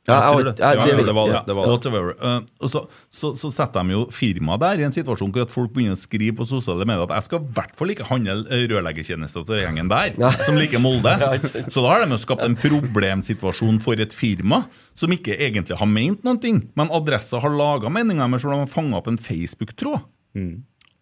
Ja, 0.07 0.13
jeg 0.13 0.21
tror 0.21 0.35
har 0.35 0.43
det. 0.43 0.51
ikke- 0.53 0.65
jeg- 0.65 0.77
jeg 0.97 1.05
det 1.05 1.15
var 1.15 1.27
det. 1.31 1.39
det, 1.47 1.55
var 1.55 1.63
det. 1.65 1.71
Whatever. 1.71 2.09
Uh, 2.21 2.67
så, 2.69 2.81
så, 3.09 3.31
så 3.35 3.49
setter 3.51 3.81
de 3.83 3.89
jo 3.95 4.05
firmaet 4.13 4.59
der 4.61 4.79
i 4.81 4.85
en 4.85 4.91
situasjon 4.93 5.31
hvor 5.33 5.41
at 5.41 5.49
folk 5.51 5.71
begynner 5.73 5.97
å 5.97 6.01
skrive 6.01 6.35
på 6.37 6.45
sosiale 6.45 6.85
medier 6.85 7.03
at 7.09 7.15
jeg 7.17 7.23
skal 7.23 7.39
i 7.41 7.47
hvert 7.57 7.73
fall 7.75 7.89
ikke 7.89 8.05
handle 8.05 8.45
eh, 8.53 8.67
rørleggertjenester 8.69 9.45
til 9.49 9.63
gjengen 9.63 9.89
der, 9.89 10.13
Ja. 10.21 10.29
som 10.45 10.55
liker 10.55 10.77
Molde. 10.79 11.15
Så 11.73 11.81
da 11.81 11.87
har 11.89 12.05
de 12.05 12.11
jo 12.13 12.21
skapt 12.21 12.43
en 12.45 12.55
problemsituasjon 12.55 13.81
for 13.81 13.93
et 13.99 14.13
firma 14.13 14.65
som 14.93 15.09
ikke 15.09 15.35
egentlig 15.41 15.77
har 15.79 15.87
ment 15.89 16.23
noen 16.23 16.39
ting, 16.39 16.61
men 16.77 16.89
Adressa 16.93 17.39
har 17.41 17.49
laga 17.49 17.89
meninga 17.89 18.29
med, 18.29 18.39
for 18.41 18.51
de 18.53 18.61
har 18.61 18.67
fanga 18.71 18.97
opp 19.01 19.07
en 19.09 19.17
Facebook-tråd. 19.17 20.05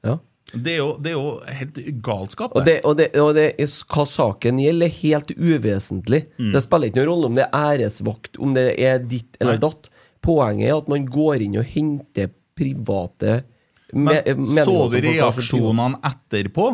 Ja. 0.03 0.17
Det 0.53 0.75
er 0.75 0.77
jo, 0.77 0.89
det 1.01 1.09
er 1.09 1.15
jo 1.17 1.29
helt 1.57 1.77
galskap. 2.05 2.53
Og, 2.53 2.65
det, 2.67 2.75
og, 2.85 2.97
det, 2.99 3.07
og 3.17 3.31
det, 3.33 3.47
er 3.57 3.71
hva 3.89 4.05
saken 4.05 4.61
gjelder, 4.61 4.85
er 4.85 4.99
helt 4.99 5.33
uvesentlig. 5.33 6.19
Mm. 6.37 6.51
Det 6.53 6.61
spiller 6.61 6.91
ikke 6.91 7.01
noen 7.01 7.09
rolle 7.09 7.31
om 7.31 7.39
det 7.39 7.47
er 7.47 7.73
æresvakt, 7.73 8.37
om 8.37 8.53
det 8.57 8.67
er 8.77 9.01
ditt 9.01 9.39
eller 9.41 9.57
Nei. 9.57 9.63
datt. 9.65 9.89
Poenget 10.23 10.69
er 10.69 10.77
at 10.77 10.91
man 10.93 11.09
går 11.09 11.43
inn 11.47 11.57
og 11.59 11.67
henter 11.67 12.29
private 12.55 13.41
Men 13.91 14.21
me- 14.45 14.63
så 14.63 14.77
du 14.93 14.99
reaksjonene 15.03 15.99
etterpå? 16.05 16.69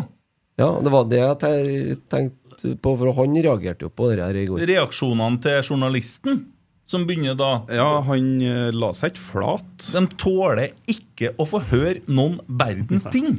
Ja, 0.60 0.74
det 0.84 0.92
var 0.92 1.08
det 1.08 1.24
jeg 1.24 1.98
tenkte 2.12 2.76
på, 2.84 2.94
for 3.00 3.16
han 3.16 3.36
reagerte 3.40 3.88
jo 3.88 3.94
på 3.96 4.12
det 4.12 4.20
her 4.20 4.36
i 4.36 4.48
går. 4.50 4.66
Reaksjonene 4.68 5.40
til 5.44 5.62
journalisten 5.64 6.42
som 6.90 7.04
begynner 7.10 7.36
da 7.38 7.52
Ja, 7.74 7.90
han 8.08 8.30
eh, 8.42 8.70
la 8.74 8.90
seg 8.98 9.14
ikke 9.14 9.26
flat. 9.28 9.90
De 9.94 10.02
tåler 10.20 10.72
ikke 10.90 11.36
å 11.38 11.46
få 11.50 11.62
høre 11.70 12.00
noen 12.10 12.40
verdens 12.50 13.06
ting. 13.16 13.38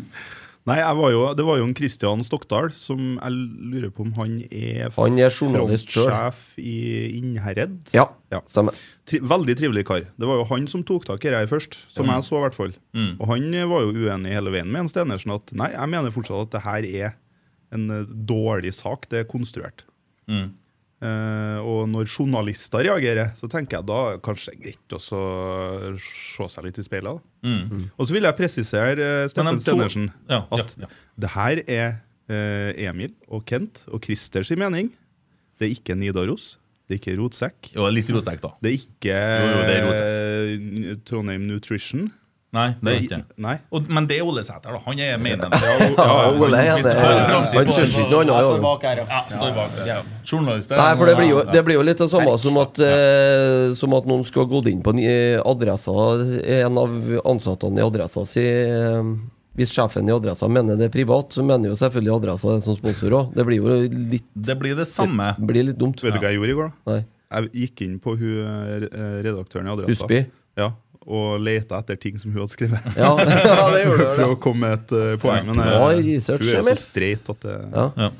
Nei, 0.68 0.76
jeg 0.76 0.96
var 0.98 1.10
jo, 1.10 1.20
det 1.34 1.44
var 1.48 1.56
jo 1.56 1.64
en 1.64 1.72
Kristian 1.74 2.20
Stokdal 2.22 2.68
som 2.76 3.14
jeg 3.16 3.32
lurer 3.72 3.90
på 3.96 4.04
om 4.04 4.10
han 4.18 4.34
er 4.52 4.90
Han 4.94 5.16
er 5.18 5.32
journalist 5.32 5.88
frontsjef 5.90 6.42
i 6.60 6.74
Innherred. 7.16 7.78
Ja, 7.96 8.04
Ja. 8.30 8.42
stemmer. 8.46 8.76
Tri 9.08 9.18
veldig 9.24 9.56
trivelig 9.58 9.86
kar. 9.88 10.04
Det 10.20 10.28
var 10.28 10.36
jo 10.38 10.44
han 10.52 10.68
som 10.70 10.84
tok 10.86 11.08
tak 11.08 11.24
i 11.24 11.32
det 11.32 11.40
her 11.40 11.48
først, 11.50 11.78
som 11.90 12.06
jeg 12.12 12.22
så 12.28 12.36
i 12.38 12.44
hvert 12.44 12.58
fall. 12.60 12.76
Og 13.16 13.24
han 13.32 13.48
eh, 13.56 13.66
var 13.72 13.88
jo 13.88 13.96
uenig 14.04 14.36
hele 14.36 14.52
veien 14.54 14.68
med 14.70 14.84
en 14.84 14.92
Stenersen 14.92 15.32
at 15.34 15.50
nei, 15.56 15.72
jeg 15.72 15.90
mener 15.96 16.14
fortsatt 16.14 16.44
at 16.46 16.54
det 16.54 16.62
her 16.68 16.86
er 17.08 17.16
en 17.74 17.88
eh, 17.96 18.04
dårlig 18.30 18.74
sak. 18.76 19.08
Det 19.10 19.24
er 19.24 19.30
konstruert. 19.32 19.86
Mm. 20.30 20.52
Eh, 21.00 21.58
og 21.64 21.86
når 21.88 22.10
journalister 22.12 22.84
reagerer, 22.84 23.32
så 23.38 23.48
tenker 23.48 23.78
jeg 23.78 23.88
da 23.88 24.00
kanskje 24.20 24.52
det 24.52 24.58
er 24.58 24.64
greit 24.66 24.96
å 24.96 25.00
se 25.00 26.48
seg 26.52 26.66
litt 26.66 26.80
i 26.80 26.84
speilet. 26.84 27.22
Mm. 27.40 27.60
Mm. 27.70 27.84
Og 27.96 28.04
så 28.04 28.16
vil 28.16 28.28
jeg 28.28 28.36
presisere 28.36 28.96
uh, 29.00 29.24
Steffen 29.32 29.60
Stenersen 29.64 30.10
Ja, 30.28 30.42
ja, 30.42 30.58
at 30.58 30.74
ja. 30.76 30.90
det 31.24 31.30
her 31.32 31.62
er 31.64 31.86
uh, 32.28 32.70
Emil 32.90 33.14
og 33.32 33.46
Kent 33.48 33.86
og 33.88 34.04
Christer 34.04 34.44
sin 34.44 34.60
mening. 34.60 34.92
Det 35.56 35.70
er 35.70 35.78
ikke 35.78 35.96
Nidaros. 35.96 36.58
Det 36.90 36.98
er 36.98 37.00
ikke 37.00 37.16
Rotsekk. 37.20 37.72
Jo, 37.76 37.84
litt 37.94 38.08
rotsekk, 38.10 38.40
da. 38.42 38.48
Det 38.58 38.70
er 38.72 38.76
ikke 38.80 39.16
Jo, 39.16 39.50
jo, 39.54 39.58
det 39.68 39.74
er 39.78 39.90
eh, 39.94 40.96
Trondheim 41.06 41.44
Nutrition. 41.46 42.08
Nei, 42.50 42.66
det 42.82 42.90
er 42.92 43.04
ikke. 43.04 43.18
Nei. 43.38 43.52
Og, 43.70 43.86
men 43.94 44.06
det 44.10 44.16
er 44.18 44.26
Ole 44.26 44.42
Sæter, 44.42 44.74
da. 44.74 44.80
Han 44.82 44.98
er 44.98 45.18
mainen. 45.22 45.52
Ja, 46.00 46.14
Ole 46.34 46.58
er 46.58 46.80
det. 46.82 46.94
Han 46.98 47.44
syns 47.70 47.92
ikke 47.94 48.08
noe 48.10 48.24
annet. 48.26 49.76
Ja. 49.86 50.00
Journalist 50.26 50.72
Nei, 50.74 50.88
for 50.98 51.06
det 51.06 51.14
blir, 51.20 51.28
jo, 51.30 51.44
det 51.46 51.62
blir 51.66 51.78
jo 51.78 51.84
litt 51.86 52.00
det 52.02 52.08
samme 52.10 52.32
som 52.42 52.58
at, 52.62 52.80
eh, 52.82 53.70
som 53.78 53.94
at 53.94 54.08
noen 54.10 54.26
skulle 54.26 54.48
ha 54.48 54.50
gått 54.50 54.70
inn 54.72 54.82
på 54.82 54.94
en, 54.96 55.02
eh, 55.04 55.38
adressa 55.46 55.94
En 56.40 56.80
av 56.82 56.96
ansattene 57.30 57.78
i 57.82 57.86
adressa 57.86 58.24
si 58.28 58.42
eh, 58.42 59.12
Hvis 59.58 59.72
sjefen 59.76 60.10
i 60.10 60.14
adressa 60.14 60.48
mener 60.50 60.78
det 60.80 60.90
er 60.90 60.94
privat, 60.94 61.30
så 61.36 61.46
mener 61.46 61.70
jo 61.70 61.78
selvfølgelig 61.78 62.16
adressa 62.16 62.56
det 62.56 62.66
som 62.66 62.78
sponsor 62.78 63.16
òg. 63.20 63.32
Det 63.36 63.46
blir 63.46 63.62
jo 63.62 63.78
litt 64.10 64.26
Det 64.34 64.58
blir 64.58 64.74
det 64.78 64.88
samme. 64.90 65.32
Det 65.38 65.46
blir 65.54 65.70
litt 65.70 65.78
dumt. 65.78 66.02
Vet 66.02 66.18
du 66.18 66.22
hva 66.22 66.30
jeg 66.34 66.40
gjorde 66.40 66.54
i 66.54 66.60
går? 66.60 66.70
da? 66.70 66.92
Nei. 66.96 67.00
Jeg 67.30 67.50
gikk 67.62 67.82
inn 67.86 67.98
på 68.02 68.16
hun, 68.18 68.38
eh, 68.42 69.18
redaktøren 69.22 69.68
i 69.70 69.74
Adressa 69.76 70.02
Husby. 70.02 70.24
Ja, 70.58 70.72
og 71.06 71.40
leta 71.40 71.78
etter 71.80 71.96
ting 72.00 72.18
som 72.20 72.32
hun 72.32 72.42
hadde 72.42 72.52
skrevet. 72.52 72.90
Ja, 72.98 73.14
ja 73.50 73.68
det 73.72 73.84
gjorde 73.86 74.08
For 74.10 74.20
du. 74.20 74.24
å 74.34 74.40
komme 74.42 74.66
med 74.66 74.76
et 74.78 74.92
eh, 74.98 75.14
poeng. 75.22 75.48
Men 75.48 75.62
jeg, 75.64 76.04
research, 76.10 76.44
hun 76.44 76.50
er 76.52 76.60
jo 76.60 76.74
så 76.74 76.82
streit 76.82 77.30
at 77.32 77.46
det 77.46 77.56
Ja. 77.56 77.86
Ja. 77.96 78.10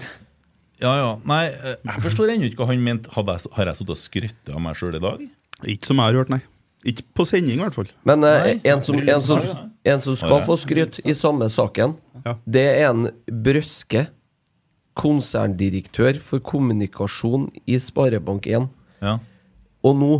ja, 0.80 0.94
ja. 1.02 1.10
Nei, 1.28 1.42
eh, 1.52 1.76
jeg 1.84 2.06
forstår 2.06 2.32
ennå 2.36 2.48
ikke 2.48 2.62
hva 2.64 2.70
han 2.72 2.86
mente. 2.86 3.12
Hadde 3.14 3.36
jeg, 3.36 3.52
har 3.58 3.70
jeg 3.72 3.80
sittet 3.82 3.94
og 3.96 4.00
skrytt 4.00 4.54
av 4.54 4.64
meg 4.64 4.78
sjøl 4.80 4.96
i 4.96 5.02
dag? 5.04 5.26
Ikke 5.68 5.90
som 5.90 6.00
jeg 6.00 6.08
har 6.08 6.20
hørt, 6.22 6.32
nei. 6.32 6.40
Ikke 6.88 7.04
på 7.12 7.26
sending, 7.28 7.58
i 7.58 7.64
hvert 7.66 7.76
fall. 7.76 7.90
Men 8.08 8.24
eh, 8.24 8.38
Nei, 8.46 8.54
en, 8.72 8.80
som, 8.80 8.96
en, 8.96 9.20
som, 9.26 9.42
en 9.84 10.00
som 10.00 10.16
skal 10.16 10.40
få 10.46 10.56
skryt 10.62 11.02
i 11.04 11.12
samme 11.18 11.50
saken, 11.52 11.98
Ja. 12.24 12.38
det 12.48 12.64
er 12.70 12.86
en 12.88 13.10
Brøske, 13.28 14.06
konserndirektør 15.00 16.18
for 16.24 16.42
kommunikasjon 16.44 17.46
i 17.68 17.76
Sparebank1. 17.80 18.66
Ja. 19.04 19.18
Og 19.86 19.96
nå, 19.96 20.10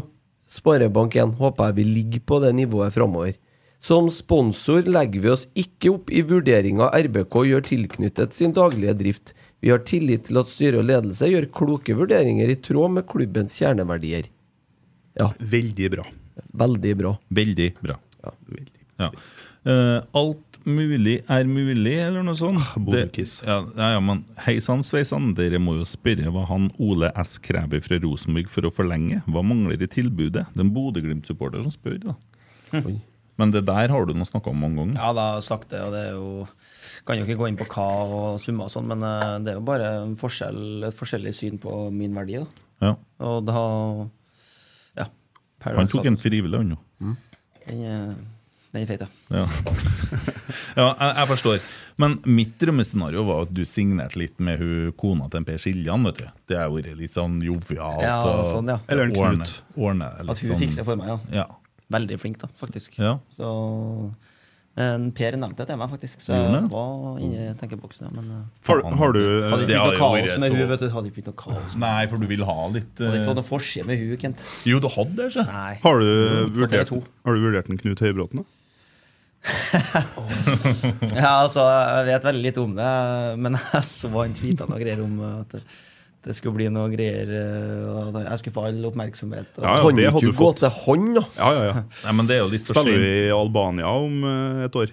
Sparebank1, 0.51 1.37
håper 1.39 1.71
jeg 1.71 1.77
vil 1.79 1.93
ligge 1.95 2.21
på 2.27 2.41
det 2.43 2.51
nivået 2.59 2.95
framover. 2.95 3.37
Som 3.81 4.11
sponsor 4.13 4.83
legger 4.91 5.23
vi 5.25 5.31
oss 5.33 5.47
ikke 5.57 5.93
opp 5.95 6.11
i 6.13 6.21
vurderinga 6.27 6.91
RBK 7.07 7.37
gjør 7.49 7.63
tilknyttet 7.65 8.35
sin 8.37 8.53
daglige 8.57 8.93
drift. 8.99 9.33
Vi 9.65 9.71
har 9.73 9.81
tillit 9.89 10.27
til 10.29 10.41
at 10.41 10.51
styre 10.53 10.83
og 10.83 10.89
ledelse 10.89 11.29
gjør 11.31 11.47
kloke 11.57 11.97
vurderinger 11.97 12.51
i 12.53 12.59
tråd 12.61 12.97
med 12.99 13.07
klubbens 13.09 13.57
kjerneverdier. 13.61 14.29
Ja, 15.21 15.31
Veldig 15.39 15.91
bra. 15.97 16.05
veldig 16.53 16.93
bra. 16.97 17.15
Veldig 17.31 17.71
bra. 17.81 17.97
Veldig. 18.51 18.81
Ja. 19.01 19.11
Uh, 19.61 19.99
alt 20.17 20.50
mulig 20.69 21.19
er 21.31 21.45
mulig, 21.49 21.95
eller 22.03 22.23
noe 22.27 22.35
sånt. 22.39 22.61
Bodekiss. 22.85 23.39
Ja, 23.47 23.61
ja, 23.77 23.91
ja, 23.97 24.01
men 24.05 24.25
hei 24.47 24.59
sann, 24.65 24.83
sveisann, 24.87 25.35
dere 25.39 25.61
må 25.63 25.77
jo 25.79 25.85
spørre 25.89 26.33
hva 26.35 26.47
han 26.51 26.71
Ole 26.83 27.13
S. 27.21 27.39
krever 27.43 27.81
fra 27.85 27.99
Rosenborg 28.03 28.49
for 28.53 28.69
å 28.69 28.73
forlenge. 28.75 29.23
Hva 29.31 29.43
mangler 29.47 29.81
i 29.81 29.89
tilbudet? 29.91 30.47
Det 30.53 30.61
er 30.61 30.67
en 30.67 30.73
Bodø-Glimt-supporter 30.75 31.63
som 31.65 31.73
spør, 31.75 31.99
da. 32.11 32.17
Hm. 32.73 33.01
Men 33.41 33.51
det 33.55 33.63
der 33.65 33.89
har 33.89 34.05
du 34.05 34.13
nå 34.13 34.27
snakka 34.29 34.51
om 34.53 34.59
mange 34.61 34.77
ganger. 34.83 34.99
Ja, 35.01 35.13
da 35.17 35.23
har 35.31 35.39
jeg 35.41 35.47
sagt 35.49 35.71
det, 35.73 35.81
og 35.81 35.95
det 35.97 36.01
er 36.11 36.17
jo 36.19 36.47
Kan 37.09 37.17
jo 37.17 37.25
ikke 37.25 37.39
gå 37.41 37.47
inn 37.49 37.57
på 37.57 37.65
hva 37.73 37.87
og 38.05 38.41
summer 38.43 38.67
og 38.69 38.73
sånn, 38.75 38.85
men 38.91 39.01
eh, 39.03 39.39
det 39.41 39.55
er 39.55 39.57
jo 39.57 39.63
bare 39.65 39.87
en 40.03 40.13
forskjell, 40.21 40.59
et 40.85 40.95
forskjellig 40.99 41.33
syn 41.33 41.57
på 41.63 41.73
min 41.95 42.13
verdi, 42.15 42.37
da. 42.43 42.67
Ja. 42.85 42.91
Og 43.25 43.47
da 43.49 43.63
Ja. 45.01 45.07
Han 45.65 45.89
tok 45.89 46.05
en 46.11 46.17
frivillig, 46.21 46.57
han 46.61 46.75
jo. 46.77 47.15
Den, 47.67 47.83
er- 47.89 48.21
den 48.73 48.83
er 48.83 48.87
feit, 48.87 49.01
ja. 49.03 49.09
Ja, 49.35 49.47
ja 50.79 50.89
jeg, 50.95 51.15
jeg 51.17 51.29
forstår. 51.33 51.61
Men 52.01 52.15
mitt 52.25 52.55
drømmescenario 52.63 53.25
var 53.29 53.43
at 53.45 53.53
du 53.55 53.63
signerte 53.69 54.17
litt 54.21 54.39
med 54.41 54.61
hun 54.63 54.93
kona 55.01 55.27
til 55.33 55.45
Per 55.45 55.59
Siljan. 55.61 56.07
vet 56.09 56.23
du. 56.23 56.27
Det 56.49 56.57
har 56.61 56.71
vært 56.73 56.95
litt 56.97 57.13
sånn 57.17 57.41
jovialt. 57.45 58.01
Ja, 58.07 58.23
sånn, 58.49 58.71
ja. 58.73 58.79
Eller 58.89 59.11
en 59.11 59.17
ordne- 59.19 59.45
Knut. 59.45 59.77
Ordne, 59.77 60.09
litt 60.23 60.31
At 60.31 60.39
hun 60.45 60.53
sånn- 60.55 60.63
fikser 60.65 60.85
for 60.87 60.97
meg, 60.97 61.09
ja. 61.13 61.19
Ja. 61.43 61.47
Veldig 61.91 62.21
flink, 62.23 62.39
da, 62.39 62.49
faktisk. 62.57 62.97
ja. 62.99 63.19
Så 63.37 64.15
Men 64.81 65.11
Per 65.13 65.35
nevnte 65.37 65.59
det 65.59 65.67
til 65.67 65.77
meg, 65.77 65.91
faktisk. 65.91 66.21
Så 66.25 66.33
jeg 66.33 66.61
var 66.71 67.19
inni 67.21 67.49
tenkeboksen, 67.59 68.07
ja. 68.07 68.11
Men 68.15 68.47
for, 68.63 68.81
Har, 68.81 68.95
har 68.97 69.13
du 69.13 69.19
hadde 69.51 69.67
ikke 69.67 69.67
blitt 69.67 69.77
noe 69.77 69.97
kaos 69.99 70.39
med 70.39 70.47
så- 70.47 70.57
hun, 70.57 70.69
vet 70.71 70.81
du. 70.81 70.89
Hadde 70.95 71.07
ikke 71.11 71.17
blitt 71.19 71.27
noe 71.27 71.41
kaos. 71.43 71.75
Nei, 71.77 72.07
for 72.07 72.17
du 72.23 72.27
vil 72.31 72.45
ha 72.47 72.57
litt 72.69 72.95
Hadde 72.97 73.19
ikke 73.19 73.21
eh, 73.21 73.27
fått 73.27 73.41
noe 73.43 73.49
forside 73.51 73.85
med 73.91 73.99
hun, 73.99 74.17
Kent. 74.17 74.47
Jo, 74.65 74.79
du 74.81 74.89
hadde 74.89 75.17
det, 75.19 75.27
ikke? 75.35 75.45
Har 75.83 76.01
du, 76.01 76.09
vurdert, 76.55 76.89
har 76.95 77.35
du 77.35 77.41
vurdert 77.45 77.69
en 77.69 77.77
Knut 77.83 77.99
Høybråten? 78.07 78.41
da? 78.41 78.45
Ja, 81.17 81.31
altså, 81.45 81.63
jeg 81.65 82.09
vet 82.11 82.27
veldig 82.29 82.43
lite 82.45 82.63
om 82.65 82.75
det, 82.77 82.91
men 83.41 83.57
jeg 83.75 83.87
så 83.89 84.11
han 84.17 84.35
tweeta 84.37 84.67
noe 84.71 84.81
greier 84.83 85.01
om 85.05 85.15
at 85.27 85.55
det, 86.21 86.35
skulle 86.37 86.59
bli 86.59 86.67
noe 86.73 86.91
greier 86.93 87.31
eh, 87.33 87.87
og 87.89 88.19
Jeg 88.21 88.41
skulle 88.43 88.53
få 88.59 88.65
all 88.69 88.83
oppmerksomhet. 88.91 89.55
Og, 89.57 89.65
Ja, 89.65 89.77
ja, 89.79 89.81
Kan 89.87 89.97
det 89.97 90.05
ikke 90.05 90.13
hadde 90.19 90.27
du 90.27 90.35
du 90.35 90.43
gå 90.43 90.51
til 90.61 90.75
han, 90.83 91.07
da? 91.17 91.23
Ja, 91.39 91.49
ja, 91.57 91.63
ja. 91.71 91.83
Nei, 92.05 92.13
men 92.19 92.29
det 92.29 92.37
er 92.37 92.43
jo 92.43 92.51
litt 92.53 92.69
for 92.69 92.77
Spiller 92.83 93.01
vi 93.07 93.15
i 93.23 93.33
Albania 93.33 93.95
om 93.97 94.19
eh, 94.29 94.63
et 94.67 94.77
år? 94.83 94.93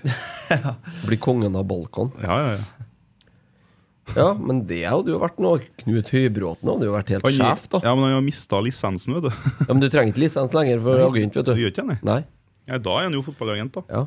Blir 1.10 1.20
kongen 1.28 1.60
av 1.60 1.68
Balkan. 1.68 2.14
Ja, 2.24 2.40
ja, 2.46 2.56
ja. 2.56 2.66
Ja, 4.16 4.30
men 4.40 4.62
det 4.70 4.86
hadde 4.88 5.12
jo 5.12 5.18
vært 5.20 5.42
noe. 5.44 5.60
Knut 5.82 6.08
Høybråten 6.16 6.70
hadde 6.72 6.88
jo 6.88 6.94
vært 6.96 7.10
helt 7.12 7.26
Han, 7.28 7.34
sjef, 7.36 7.66
da. 7.74 7.82
ja, 7.84 7.92
men 8.00 8.08
han 8.08 8.14
har 8.16 8.24
mista 8.24 8.62
lisensen, 8.64 9.18
vet 9.18 9.26
du. 9.28 9.50
Ja, 9.68 9.74
men 9.74 9.82
du 9.84 9.90
trenger 9.92 10.14
ikke 10.14 10.24
lisens 10.24 10.56
lenger 10.56 10.80
for 10.86 11.04
agent, 11.10 11.36
vet 11.36 11.44
Du 11.44 11.52
du. 11.52 11.60
gjør 11.60 11.74
ikke 11.74 11.84
det? 11.92 11.98
Nei. 12.08 12.22
Ja, 12.72 12.80
da 12.80 12.94
er 13.02 13.10
han 13.10 13.18
jo 13.20 13.26
fotballagent, 13.28 13.76
da. 13.76 13.84
Ja. 13.92 14.06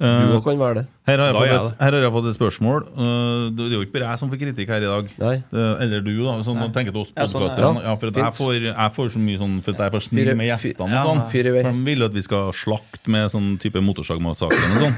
Eh, 0.00 0.28
Du 0.32 0.40
kan 0.42 0.58
være 0.58 0.74
det. 0.80 0.84
her, 1.06 1.18
har 1.18 1.32
jeg 1.32 1.58
fått 1.58 1.72
et, 1.72 1.80
her 1.80 1.92
har 1.92 2.02
jeg 2.02 2.12
fått 2.12 2.26
et 2.30 2.36
spørsmål. 2.38 2.86
Eh, 2.96 3.50
det 3.56 3.66
er 3.68 3.74
jo 3.76 3.82
ikke 3.84 3.92
bare 3.98 4.08
jeg 4.12 4.18
som 4.22 4.30
får 4.32 4.40
kritikk 4.40 4.68
her 4.68 4.82
i 4.82 4.90
dag. 4.90 5.10
Nei. 5.18 5.34
Eh, 5.52 5.74
eller 5.84 6.00
du, 6.00 6.12
da. 6.24 6.36
Sånn, 6.42 6.58
Nei. 6.58 6.68
tenker 6.74 6.92
til 6.96 7.02
oss 7.04 7.12
Ja, 7.16 7.26
sånn, 7.26 7.46
ja. 7.48 7.72
Ja, 7.90 7.94
for 8.00 8.06
at 8.08 8.14
jeg, 8.22 8.32
får, 8.38 8.54
jeg 8.70 8.92
får 8.96 9.12
så 9.14 9.18
mye 9.22 9.38
sånn 9.38 9.58
For 9.62 9.72
at 9.72 9.78
jeg 9.78 9.86
er 9.86 9.90
for 9.98 10.00
snill 10.08 10.32
med 10.34 10.48
gjestene 10.48 10.90
ja, 10.90 11.02
og 11.04 11.10
sånn. 11.12 11.22
For 11.30 11.70
De 11.70 11.84
vil 11.90 12.02
at 12.08 12.12
vi 12.16 12.22
skal 12.22 12.50
slakte 12.56 13.12
med 13.12 13.30
sånn 13.30 13.52
type 13.62 13.78
motorsagmassakren 13.84 14.78
og 14.78 14.82
sånn. 14.86 14.96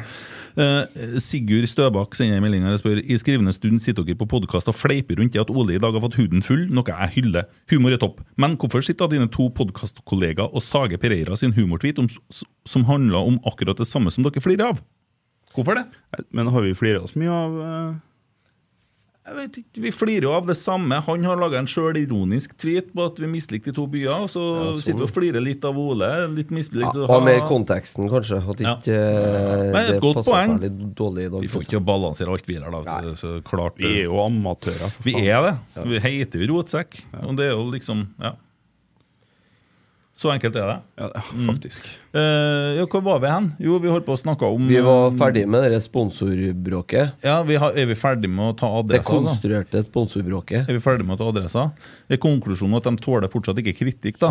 Eh, 0.55 1.19
Sigurd 1.19 1.67
Støbakk 1.67 2.15
sender 2.15 2.39
en 2.39 2.67
og 2.71 2.79
spør 2.79 3.01
I 3.03 3.17
skrivende 3.19 3.55
stund 3.57 3.81
sitter 3.83 4.07
dere 4.07 4.19
på 4.21 4.29
podkast 4.31 4.69
og 4.71 4.77
fleiper 4.79 5.19
rundt 5.19 5.35
i 5.35 5.41
at 5.43 5.51
Ole 5.51 5.75
i 5.75 5.83
dag 5.83 5.97
har 5.97 6.05
fått 6.05 6.19
huden 6.21 6.45
full, 6.47 6.69
noe 6.71 6.87
jeg 6.87 7.15
hyller. 7.17 7.49
Humor 7.73 7.97
er 7.97 8.03
topp. 8.03 8.23
Men 8.39 8.55
hvorfor 8.61 8.85
sitter 8.87 9.11
dine 9.11 9.27
to 9.35 9.49
podkastkollegaer 9.51 10.55
og 10.55 10.63
sager 10.63 11.01
Pereira 11.03 11.35
sin 11.37 11.57
humortweet 11.57 11.99
om, 11.99 12.11
som 12.67 12.87
handler 12.87 13.27
om 13.27 13.41
akkurat 13.51 13.81
det 13.81 13.89
samme 13.91 14.15
som 14.15 14.27
dere 14.27 14.43
flirer 14.45 14.71
av? 14.71 14.83
Hvorfor 15.55 15.79
det? 15.79 15.87
Men 16.35 16.51
har 16.51 16.63
vi 16.63 16.75
flira 16.79 17.03
oss 17.03 17.17
mye 17.19 17.35
av 17.35 17.59
eh, 17.65 17.95
Jeg 19.25 19.37
vet 19.39 19.55
ikke, 19.63 19.81
Vi 19.81 19.91
flirer 19.97 20.27
jo 20.27 20.33
av 20.37 20.45
det 20.47 20.55
samme. 20.61 20.99
Han 21.07 21.23
har 21.25 21.39
laga 21.41 21.57
en 21.63 21.69
sjølironisk 21.71 22.59
tweet 22.61 22.91
på 22.93 23.07
at 23.09 23.17
vi 23.23 23.29
mislikte 23.33 23.73
de 23.73 23.73
to 23.73 23.87
byer. 23.89 24.27
Og 24.27 24.29
så 24.29 24.43
sitter 24.83 24.99
vi 25.01 25.07
og 25.07 25.13
flirer 25.15 25.41
litt 25.41 25.65
av 25.65 25.79
Ole. 25.81 26.11
Litt 26.35 26.51
mislikt. 26.53 26.93
så 26.93 27.07
Ha 27.09 27.21
mer 27.25 27.41
konteksten, 27.49 28.11
kanskje. 28.13 28.43
At 28.45 28.61
Ja. 28.61 28.75
ikke 28.77 28.93
eh, 28.93 29.73
Men 29.73 29.81
et 29.81 29.93
det 29.95 30.01
godt 30.03 30.21
passer 30.21 30.31
poeng. 30.31 30.53
seg 30.59 30.61
litt 30.69 30.95
dårlig 30.95 31.25
i 31.25 31.31
dag. 31.33 31.41
Vi 31.41 31.49
får 31.49 31.63
ikke 31.65 31.81
balansere 31.85 32.29
alt 32.37 32.47
videre. 32.47 32.71
da. 32.85 33.01
vet 33.01 33.17
Så 33.17 33.43
klart 33.43 33.79
Vi 33.79 34.01
er 34.01 34.05
jo 34.05 34.21
amatører, 34.21 34.93
Vi 35.03 35.15
er 35.29 35.41
det. 35.49 35.59
Vi 35.89 35.99
heter 36.01 36.45
jo 36.45 36.53
rotsekk. 36.61 37.01
Og 37.25 37.37
det 37.37 37.47
er 37.49 37.57
jo 37.57 37.71
liksom 37.71 38.09
Ja. 38.21 38.35
Så 40.15 40.31
enkelt 40.31 40.55
er 40.55 40.69
det. 40.71 40.75
Ja, 41.01 41.09
faktisk. 41.11 41.35
Mm. 41.35 41.47
faktisk. 41.51 41.87
Eh, 42.15 42.77
ja, 42.79 42.85
hvor 42.87 43.03
var 43.03 43.19
vi 43.19 43.31
hen? 43.33 43.49
Jo, 43.59 43.81
vi 43.83 43.91
holdt 43.91 44.07
på 44.07 44.15
å 44.15 44.21
snakke 44.21 44.47
om 44.47 44.69
Vi 44.71 44.79
var 44.87 45.11
ferdig 45.19 45.43
med 45.51 45.65
det 45.73 45.81
sponsorbråket. 45.83 47.17
Ja, 47.27 47.41
vi 47.43 47.57
har, 47.59 47.75
Er 47.75 47.87
vi 47.91 47.97
ferdig 47.99 48.31
med 48.31 48.53
å 48.53 48.57
ta 48.57 48.69
Det 48.71 49.01
adressa? 49.01 49.11
altså? 49.11 49.25
konstruerte 49.27 49.83
sponsorbråket. 49.83 50.69
Er 50.69 50.73
vi 50.79 50.79
ferdig 50.85 51.05
med 51.09 51.19
å 51.19 51.19
ta 51.19 51.31
adressa? 51.33 51.65
Er 52.09 52.17
konklusjonen 52.23 52.77
at 52.79 52.87
de 52.87 52.95
tåler 53.03 53.27
fortsatt 53.33 53.59
ikke 53.59 53.75
kritikk, 53.83 54.21
da? 54.23 54.31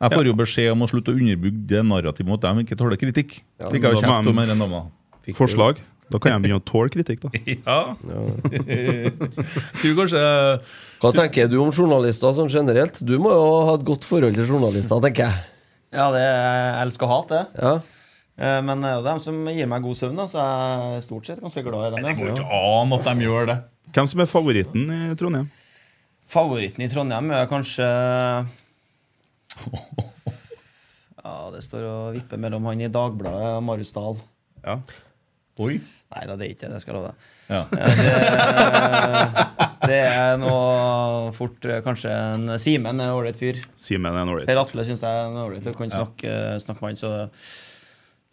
Jeg 0.00 0.10
får 0.16 0.26
jo 0.26 0.34
beskjed 0.34 0.72
om 0.72 0.82
å 0.82 0.90
slutte 0.90 1.12
å 1.12 1.18
underbygge 1.20 1.66
det 1.70 1.84
narrativet 1.86 2.26
om 2.26 2.34
at 2.34 2.40
de 2.40 2.64
ikke 2.64 2.78
tåler 2.82 2.96
kritikk. 2.98 3.42
Ja, 3.60 3.70
men. 3.70 4.90
Fikk 5.22 5.34
du- 5.34 5.38
Forslag? 5.38 5.76
Da 6.10 6.18
kan 6.18 6.32
jeg 6.34 6.42
begynne 6.42 6.58
å 6.58 6.64
tåle 6.66 6.90
kritikk, 6.90 7.22
da. 7.22 7.30
Ja. 7.70 7.94
du 9.82 9.88
kanskje 9.94 10.22
Hva 11.00 11.12
tenker 11.14 11.46
du 11.50 11.56
om 11.62 11.70
journalister 11.70 12.34
sånn 12.34 12.50
generelt? 12.50 12.98
Du 13.06 13.14
må 13.22 13.30
jo 13.34 13.46
ha 13.68 13.76
et 13.78 13.86
godt 13.86 14.04
forhold 14.08 14.34
til 14.38 14.48
journalister, 14.50 14.98
tenker 15.04 15.28
jeg. 15.28 15.48
Ja, 15.94 16.08
det 16.14 16.22
jeg 16.22 16.74
elsker 16.84 17.06
å 17.06 17.12
hate, 17.14 17.38
det. 17.38 17.62
Ja. 17.62 17.72
Eh, 18.40 18.58
Men 18.66 18.82
det 18.82 18.90
er 18.90 18.98
jo 18.98 19.06
dem 19.06 19.22
som 19.22 19.38
gir 19.54 19.70
meg 19.70 19.82
god 19.86 19.98
søvn, 19.98 20.18
da, 20.18 20.26
så 20.30 20.38
jeg 20.42 20.98
er 20.98 21.06
stort 21.06 21.30
sett 21.30 21.42
ganske 21.44 21.64
glad 21.66 21.86
i 21.88 21.92
dem. 21.96 22.06
Det 22.08 22.16
går 22.20 22.32
ikke 22.34 22.60
an 22.60 22.94
at 22.98 23.08
de 23.10 23.26
gjør 23.26 23.50
det. 23.52 23.58
Hvem 23.94 24.10
som 24.12 24.22
er 24.22 24.30
favoritten 24.30 24.90
i 24.94 25.00
Trondheim? 25.18 25.48
Favoritten 26.30 26.84
i 26.86 26.90
Trondheim 26.92 27.30
er 27.34 27.48
kanskje 27.50 27.86
Ja, 31.20 31.34
det 31.52 31.62
står 31.66 31.84
og 31.84 32.14
vipper 32.16 32.38
mellom 32.40 32.64
han 32.70 32.80
i 32.80 32.88
Dagbladet 32.92 33.56
og 33.58 33.64
Marius 33.66 33.90
Dahl. 33.92 34.16
Ja. 34.64 34.78
Oi. 35.60 35.74
Nei 36.10 36.22
da, 36.26 36.34
det 36.38 36.46
er 36.46 36.52
ikke 36.54 36.66
det. 36.66 36.72
Det 36.74 36.80
skal 36.82 36.94
jeg 36.94 36.98
love 36.98 37.10
deg. 37.10 37.16
Ja. 37.50 37.62
Det, 37.70 37.86
det 39.90 39.98
er 40.06 40.38
noe 40.42 41.30
fort 41.34 41.66
eh, 41.66 41.80
Kanskje 41.86 42.10
en 42.14 42.44
Simen 42.62 42.98
er 43.02 43.10
en 43.10 43.18
ålreit 43.18 43.38
fyr. 43.38 43.60
Simen 43.78 44.10
er 44.14 44.24
en 44.24 44.32
ålreit. 44.32 44.48
Per 44.50 44.60
Atle 44.62 44.86
syns 44.88 45.02
jeg 45.06 45.20
er 45.20 45.28
en 45.30 45.38
ålreit 45.44 45.66
og 45.70 45.76
kan 45.78 45.92
snakke, 45.94 46.32
snakke 46.64 46.80
med 46.82 46.88
han, 46.90 47.00
så, 47.00 47.12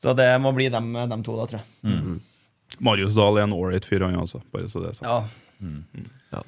så 0.02 0.16
det 0.18 0.30
må 0.44 0.54
bli 0.58 0.70
dem, 0.74 0.90
dem 1.14 1.26
to, 1.26 1.38
da, 1.40 1.46
tror 1.52 1.62
jeg. 1.62 2.18
Marius 2.84 3.16
Dahl 3.18 3.40
er 3.40 3.48
en 3.48 3.56
ålreit 3.58 3.86
fyr, 3.88 4.06
han 4.06 4.18
også. 4.22 4.42
Bare 4.54 4.70
så 4.72 4.82
det 4.84 4.94
er 4.94 4.98
sagt. 5.02 5.12
Ja. 5.12 5.20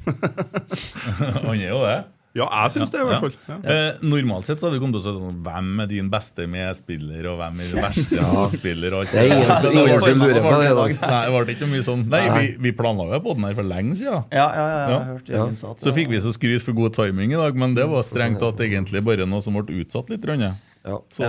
Han 1.45 1.55
er 1.55 1.69
jo 1.71 1.79
det. 1.81 1.99
Ja, 2.37 2.45
jeg 2.63 2.71
syns 2.75 2.91
det, 2.93 2.99
i 3.01 3.05
hvert 3.09 3.23
fall. 3.23 3.33
Ja. 3.49 3.55
Eh, 3.73 3.95
normalt 4.05 4.45
sett 4.45 4.61
så 4.61 4.67
hadde 4.67 4.77
vi 4.77 4.81
kommet 4.83 4.99
til 5.01 5.01
å 5.01 5.13
si 5.15 5.21
sånn 5.23 5.39
Hvem 5.47 5.69
er 5.81 5.87
din 5.89 6.09
beste 6.13 6.45
medspiller, 6.47 7.25
og 7.31 7.39
hvem 7.39 7.61
er 7.63 7.71
din 7.71 7.81
verste 7.87 8.25
motspiller? 8.35 8.93
og 8.93 9.01
alt 9.01 9.15
Det 9.15 9.23
er 9.23 9.31
ingen, 9.33 9.49
som 9.49 9.73
lurer 9.79 10.37
på 10.45 10.51
det. 10.61 10.99
Nei, 11.01 11.21
det 11.25 11.33
ble 11.33 11.55
ikke 11.55 11.69
mye 11.71 11.85
sånn. 11.87 12.03
Nei, 12.13 12.21
vi, 12.37 12.43
vi 12.67 12.73
planla 12.77 13.07
jo 13.15 13.19
på 13.25 13.33
den 13.39 13.47
her 13.49 13.57
for 13.57 13.69
lenge 13.71 13.97
siden. 13.97 14.27
Ja, 14.29 14.45
ja, 14.45 14.65
ja, 14.69 14.77
jeg 14.77 14.93
Ja. 14.93 14.99
har 14.99 15.09
hørt 15.13 15.31
Jørgen 15.33 15.57
sa 15.57 15.71
at 15.73 15.81
Så 15.87 15.95
fikk 15.97 16.11
vi 16.13 16.21
så 16.21 16.33
skryt 16.35 16.61
for 16.67 16.77
god 16.77 16.93
timing 16.99 17.33
i 17.33 17.39
dag, 17.41 17.57
men 17.65 17.73
det 17.79 17.87
var 17.89 18.05
strengt 18.05 18.39
tatt 18.45 18.61
egentlig 18.61 19.01
bare 19.09 19.25
noe 19.25 19.41
som 19.41 19.57
ble 19.57 19.81
utsatt 19.81 20.13
litt. 20.13 20.21
Rønne. 20.29 20.53
Ja. 20.85 20.99
Så 21.09 21.25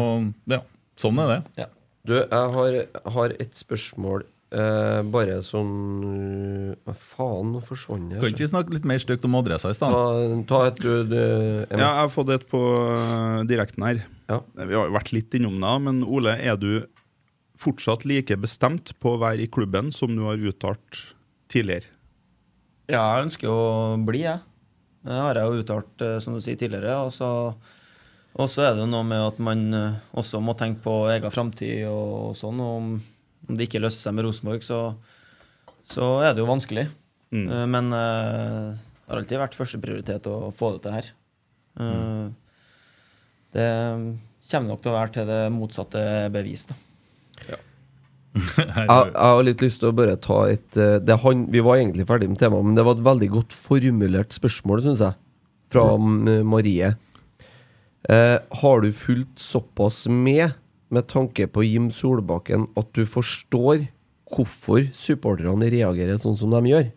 ja, 0.53 0.61
sånn 1.01 1.19
er 1.25 1.33
det. 1.37 1.41
ja. 1.65 1.71
Du, 2.07 2.15
jeg 2.17 2.29
har, 2.33 2.77
har 3.17 3.33
et 3.41 3.57
spørsmål. 3.57 4.23
Eh, 4.51 5.01
bare 5.07 5.37
sånn 5.47 6.75
Hva 6.83 6.95
faen, 6.99 7.53
nå 7.55 7.61
forsvant 7.63 8.17
Kan 8.17 8.33
ikke 8.33 8.43
vi 8.43 8.49
snakke 8.51 8.75
litt 8.75 8.89
mer 8.89 8.99
stygt 8.99 9.23
om 9.29 9.37
adressa 9.39 9.71
i 9.71 9.77
Ta, 9.79 9.91
stedet? 9.93 10.41
ta 10.51 10.63
et, 10.67 10.81
du, 10.83 11.05
du 11.07 11.19
Ja, 11.21 11.77
jeg 11.77 12.01
har 12.01 12.11
fått 12.11 12.33
et 12.35 12.49
på 12.51 12.59
uh, 12.59 13.45
direkten 13.47 13.87
her. 13.87 14.01
Ja. 14.27 14.41
Vi 14.59 14.75
har 14.75 14.89
jo 14.89 14.97
vært 14.97 15.13
litt 15.15 15.37
innom 15.39 15.61
det, 15.63 15.75
men 15.87 16.03
Ole, 16.03 16.35
er 16.43 16.59
du 16.59 16.83
fortsatt 17.61 18.03
like 18.09 18.35
bestemt 18.43 18.91
på 18.99 19.15
å 19.15 19.21
være 19.23 19.45
i 19.45 19.51
klubben 19.53 19.93
som 19.95 20.17
du 20.17 20.25
har 20.27 20.43
uttalt 20.51 21.05
tidligere? 21.53 21.87
Ja, 22.91 23.05
jeg 23.05 23.29
ønsker 23.29 23.53
å 23.55 23.63
bli, 24.03 24.25
jeg. 24.27 24.43
Det 25.07 25.15
har 25.15 25.39
jeg 25.39 25.47
jo 25.47 25.63
uttalt, 25.63 25.95
eh, 26.03 26.19
som 26.25 26.35
du 26.35 26.43
sier, 26.43 26.59
tidligere. 26.59 26.97
Og 27.07 27.15
så, 27.15 27.31
er 28.67 28.81
det 28.81 28.89
noe 28.91 29.07
med 29.07 29.23
at 29.29 29.39
man 29.39 29.63
eh, 29.77 29.99
også 30.19 30.43
må 30.43 30.57
tenke 30.59 30.83
på 30.89 30.97
egen 31.15 31.31
framtid 31.33 31.87
og 31.87 32.35
sånn. 32.39 32.61
og 32.67 32.99
Om, 33.51 33.57
det 33.59 33.69
ikke 33.69 33.83
løser 33.83 34.07
seg 34.07 34.17
med 34.17 34.27
Rosenborg, 34.27 34.65
så, 34.67 34.81
så 35.91 36.13
er 36.25 36.35
det 36.35 36.45
jo 36.45 36.51
vanskelig. 36.51 36.87
Mm. 37.35 37.47
Uh, 37.47 37.65
Men 37.71 37.91
eh, 37.95 38.69
det 38.75 39.11
har 39.11 39.21
alltid 39.21 39.43
vært 39.43 39.59
førsteprioritet 39.59 40.29
å 40.31 40.53
få 40.55 40.75
det 40.77 40.85
til 40.87 40.97
her. 40.99 41.11
Mm. 41.81 42.31
Det 43.55 43.67
kommer 44.51 44.73
nok 44.73 44.83
til 44.83 44.91
å 44.91 44.95
være 44.95 45.13
til 45.15 45.29
det 45.31 45.41
motsatte 45.55 46.05
bevis, 46.35 46.69
da. 46.71 46.79
Jeg, 48.31 48.85
jeg 48.87 49.11
har 49.19 49.41
litt 49.43 49.63
lyst 49.65 49.81
til 49.83 49.89
å 49.89 49.97
bare 49.99 50.15
ta 50.23 50.37
et 50.47 50.77
det 51.03 51.17
han, 51.19 51.41
Vi 51.51 51.63
var 51.67 51.81
egentlig 51.81 52.05
ferdig 52.07 52.29
med 52.31 52.39
temaet, 52.39 52.63
men 52.63 52.77
det 52.79 52.85
var 52.87 52.95
et 52.95 53.03
veldig 53.03 53.29
godt 53.33 53.57
formulert 53.59 54.37
spørsmål, 54.37 54.85
syns 54.85 55.03
jeg, 55.03 55.17
fra 55.75 55.87
mm, 55.99 56.29
Marie. 56.47 56.93
Eh, 58.09 58.39
har 58.63 58.81
du 58.81 58.93
fulgt 58.97 59.43
såpass 59.43 60.07
med 60.09 60.55
med 60.95 61.09
tanke 61.11 61.47
på 61.51 61.65
Jim 61.67 61.91
Solbakken 61.95 62.69
at 62.79 62.91
du 62.97 63.05
forstår 63.09 63.87
hvorfor 64.31 64.89
supporterne 64.95 65.71
reagerer 65.73 66.19
sånn 66.21 66.39
som 66.39 66.53
de 66.55 66.71
gjør? 66.71 66.91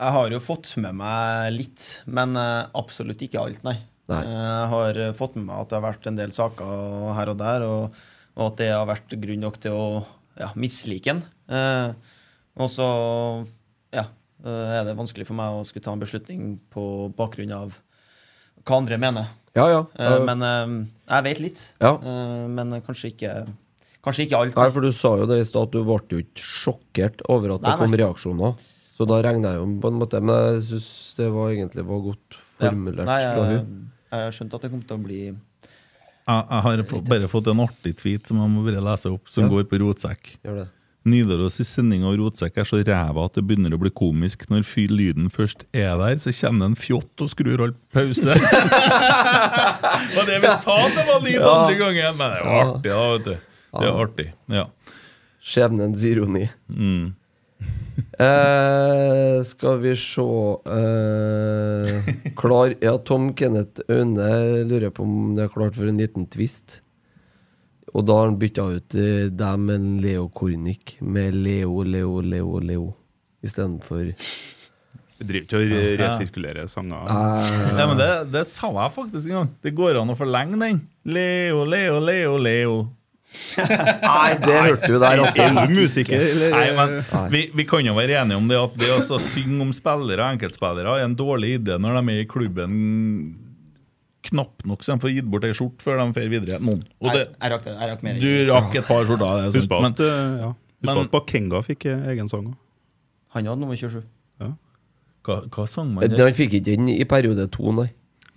Jeg 0.00 0.14
har 0.16 0.32
jo 0.32 0.40
fått 0.40 0.70
med 0.80 0.96
meg 0.96 1.50
litt, 1.52 1.82
men 2.08 2.36
eh, 2.40 2.70
absolutt 2.78 3.20
ikke 3.26 3.42
alt, 3.42 3.64
nei. 3.66 3.76
Nei. 4.10 4.22
Eh, 4.24 4.30
Jeg 4.32 4.70
har 4.72 5.00
fått 5.18 5.36
med 5.36 5.50
meg 5.50 5.58
at 5.60 5.70
det 5.72 5.78
har 5.78 5.86
vært 5.90 6.08
en 6.08 6.18
del 6.18 6.32
saker 6.34 7.10
her 7.18 7.32
og 7.34 7.40
der, 7.42 7.66
og, 7.66 7.98
og 8.38 8.46
at 8.46 8.62
det 8.62 8.70
har 8.72 8.88
vært 8.88 9.18
grunn 9.20 9.44
nok 9.44 9.60
til 9.62 9.76
å 9.76 9.84
ja, 10.40 10.48
mislike 10.56 11.12
den. 11.12 11.22
Eh, 11.52 12.16
og 12.60 12.72
så 12.72 12.88
ja, 13.94 14.06
eh, 14.44 14.72
er 14.80 14.88
det 14.88 14.96
vanskelig 14.98 15.28
for 15.28 15.38
meg 15.38 15.58
å 15.58 15.66
skulle 15.68 15.84
ta 15.84 15.94
en 15.94 16.02
beslutning 16.02 16.56
på 16.72 16.84
bakgrunn 17.18 17.54
av 17.56 17.76
hva 18.64 18.80
andre 18.80 18.98
mener. 19.00 19.30
Ja, 19.58 19.64
ja. 19.68 19.80
Eh, 19.98 20.18
men 20.28 20.42
eh, 20.46 20.74
jeg 21.10 21.24
vet 21.26 21.40
litt. 21.42 21.62
Ja. 21.82 21.94
Eh, 21.98 22.44
men 22.54 22.76
kanskje 22.86 23.10
ikke, 23.14 23.32
kanskje 24.06 24.26
ikke 24.28 24.38
alt. 24.38 24.54
Nei, 24.56 24.66
nei. 24.68 24.74
for 24.76 24.86
du 24.86 24.92
sa 24.94 25.14
jo 25.18 25.26
det 25.30 25.40
i 25.42 25.46
stad 25.48 25.68
at 25.68 25.74
du 25.74 25.80
ble 25.88 25.98
jo 26.12 26.20
ikke 26.22 26.44
sjokkert 26.46 27.24
over 27.28 27.56
at 27.56 27.64
det 27.66 27.74
kom 27.80 27.90
nei. 27.90 27.98
reaksjoner. 28.04 28.54
Så 28.94 29.06
da 29.08 29.18
regner 29.24 29.54
jeg 29.56 29.62
jo 29.62 29.68
på 29.80 29.90
en 29.90 29.98
måte, 29.98 30.20
men 30.20 30.36
jeg 30.54 30.64
syns 30.68 30.88
det 31.16 31.30
var 31.34 31.50
egentlig 31.54 31.86
var 31.88 32.02
godt 32.04 32.38
Ja. 32.60 32.68
formulert 32.68 33.06
Nei, 33.08 33.20
fra 33.24 33.44
jeg, 33.48 33.60
hun. 33.64 33.90
jeg 34.12 34.32
skjønte 34.36 34.54
at 34.58 34.62
det 34.66 34.70
kom 34.74 34.82
til 34.84 34.96
å 34.98 35.02
bli 35.06 35.20
Jeg, 35.30 36.42
jeg 36.50 36.60
har 36.66 36.82
bare 37.08 37.28
fått 37.32 37.48
en 37.48 37.62
artig 37.64 37.94
tweet 37.96 38.28
som 38.28 38.36
jeg 38.42 38.50
må 38.52 38.62
bare 38.66 38.82
lese 38.84 39.08
opp, 39.10 39.26
som 39.32 39.44
Ja. 39.46 39.48
går 39.48 39.64
på 39.70 39.80
rotsekk. 39.80 40.36
Gjør 40.44 40.58
det. 40.60 40.68
Nidaros' 41.08 41.60
i 41.62 41.64
sending 41.64 42.02
av 42.04 42.18
Rotsekk 42.20 42.58
er 42.60 42.66
så 42.68 42.80
ræva 42.84 43.24
at 43.24 43.38
det 43.38 43.44
begynner 43.48 43.72
å 43.72 43.80
bli 43.80 43.92
komisk. 43.96 44.44
Når 44.52 44.66
fy 44.68 44.84
lyden 44.90 45.30
først 45.32 45.64
er 45.72 45.94
der, 46.00 46.18
så 46.20 46.34
kommer 46.42 46.66
det 46.66 46.68
en 46.70 46.80
fjott 46.80 47.24
og 47.24 47.30
skrur 47.32 47.62
alt 47.66 47.78
pause. 47.94 48.36
var 50.16 50.28
det 50.28 50.40
vi 50.44 50.50
sa 50.60 50.76
det 50.92 51.06
var 51.08 51.24
lyd 51.24 51.40
andre 51.40 51.78
gangen, 51.80 52.20
men 52.20 52.26
det 52.26 52.36
er 52.36 52.44
jo 52.44 52.58
artig, 52.58 52.90
da, 52.90 53.00
vet 53.14 53.24
du. 53.30 53.32
Det 53.70 53.88
er 53.88 54.02
artig. 54.04 54.28
Ja. 54.50 54.66
Skjebnens 55.40 56.04
ironi. 56.10 56.44
Mm. 56.68 57.08
Eh, 58.20 59.38
skal 59.44 59.78
vi 59.80 59.90
se 59.96 60.22
eh, 60.72 62.08
Klar 62.40 62.74
Ja, 62.80 62.94
Tom 63.04 63.30
Kenneth 63.36 63.84
Aune 63.92 64.28
lurer 64.68 64.92
på 64.92 65.04
om 65.04 65.34
det 65.36 65.46
er 65.46 65.52
klart 65.52 65.76
for 65.76 65.88
en 65.88 66.00
liten 66.00 66.26
twist. 66.32 66.80
Og 67.94 68.04
da 68.06 68.14
har 68.20 68.28
han 68.30 68.38
bytta 68.38 68.64
ut 68.76 68.94
eh, 69.00 69.26
deg 69.34 69.58
med 69.58 69.74
en 69.80 69.88
Leo 70.04 70.28
Kornic 70.30 70.96
med 71.02 71.34
Leo, 71.34 71.80
Leo, 71.82 72.20
Leo, 72.22 72.60
Leo 72.62 72.84
istedenfor 73.42 74.12
Vi 74.12 75.26
driver 75.26 75.42
ikke 75.42 75.58
og 75.58 75.72
re- 75.72 75.96
resirkulerer 76.04 76.68
sanger. 76.70 77.10
eh, 77.10 77.74
Ja, 77.80 77.86
men 77.90 77.98
det, 77.98 78.10
det 78.32 78.44
sa 78.48 78.70
jeg 78.72 78.94
faktisk 78.94 79.26
en 79.26 79.36
gang. 79.40 79.50
Det 79.66 79.74
går 79.76 79.98
an 80.00 80.14
å 80.14 80.16
forlenge 80.16 80.56
den. 80.62 80.78
Leo, 81.04 81.64
Leo, 81.68 81.98
Leo, 82.00 82.38
Leo. 82.40 82.78
Nei, 83.58 84.30
det 84.42 84.54
hørte 84.64 84.88
du 84.90 84.96
der. 84.98 85.20
oppe. 85.22 85.44
Er 85.44 85.52
du 85.68 85.74
musiker, 85.76 86.18
eller? 86.32 86.54
Nei, 86.56 86.70
men 86.78 87.28
vi, 87.30 87.42
vi 87.54 87.66
kan 87.68 87.84
jo 87.86 87.92
være 87.94 88.16
enige 88.22 88.38
om 88.40 88.48
det 88.50 88.58
at 88.58 88.78
det 88.80 88.88
å 88.96 89.18
synge 89.22 89.60
om 89.66 89.70
spillere 89.76 90.24
og 90.24 90.34
enkeltspillere 90.38 90.96
er 90.98 91.04
en 91.06 91.14
dårlig 91.18 91.56
idé 91.60 91.76
når 91.78 92.00
de 92.00 92.14
er 92.16 92.24
i 92.24 92.30
klubben 92.30 92.72
knapt 94.28 94.66
nok 94.68 94.82
så 94.84 94.94
de 94.94 95.04
får 95.04 95.14
gitt 95.16 95.28
bort 95.32 95.46
ei 95.48 95.54
skjorte 95.56 95.84
før 95.84 96.00
de 96.00 96.08
drar 96.16 96.32
videre. 96.32 96.58
Noen. 96.60 96.82
Og 97.00 97.12
det, 97.14 97.26
jeg 97.32 97.52
rakk 97.54 97.64
det. 97.66 97.76
Jeg 97.76 97.92
rakk 97.92 98.02
mer. 98.06 98.18
du 98.20 98.50
rakk 98.52 98.74
et 98.80 98.88
par 98.88 99.06
skjorter, 99.08 99.30
det 99.40 99.46
er 99.46 99.54
Husk 99.58 99.70
på 99.70 99.84
at, 99.88 100.02
ja. 100.44 100.50
At 100.90 101.12
Bakenga 101.12 101.62
fikk 101.64 101.86
eh, 101.90 102.10
egen 102.14 102.28
sang 102.32 102.50
òg. 102.52 102.58
Han 103.36 103.46
hadde 103.46 103.62
nummer 103.62 103.78
27. 103.78 104.02
hva, 104.40 105.40
hva 105.52 105.64
sang 105.70 105.92
man? 105.94 106.04
det? 106.08 106.18
Han 106.18 106.36
fikk 106.36 106.58
ikke 106.58 106.72
den 106.72 106.88
i 106.92 107.04
periode 107.08 107.46
to, 107.52 107.72
nei. 107.76 107.90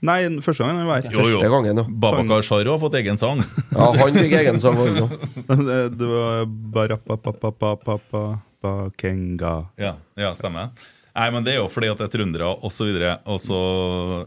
Nei, 0.03 0.18
første 0.43 0.65
gangen 0.65 0.81
han 0.81 0.89
var 0.89 0.99
her. 0.99 1.14
Jo, 1.15 1.23
jo. 1.23 1.38
Første 1.38 1.51
gangen, 1.53 1.80
ja. 1.80 1.85
Babakar 1.88 2.43
Sharo 2.43 2.73
har 2.76 2.81
fått 2.81 2.97
egen 2.99 3.19
sang. 3.19 3.39
Ja, 3.77 3.88
Han 4.01 4.18
fikk 4.19 4.35
egen 4.41 4.60
sang, 4.60 4.80
òg. 4.84 4.99
det, 5.47 5.77
det 5.99 6.10
var 6.10 6.43
Barapapapapapapa 6.76 8.23
Bakenga. 8.64 9.53
Ja, 9.80 9.95
ja, 10.19 10.34
stemmer. 10.35 10.76
Nei, 11.14 11.27
men 11.30 11.45
Det 11.45 11.52
er 11.53 11.60
jo 11.60 11.69
fordi 11.69 11.91
at 11.91 11.99
det 12.02 12.07
er 12.07 12.14
trøndere 12.15 12.48
osv. 12.65 12.90
Og, 12.90 13.38
så 13.41 13.57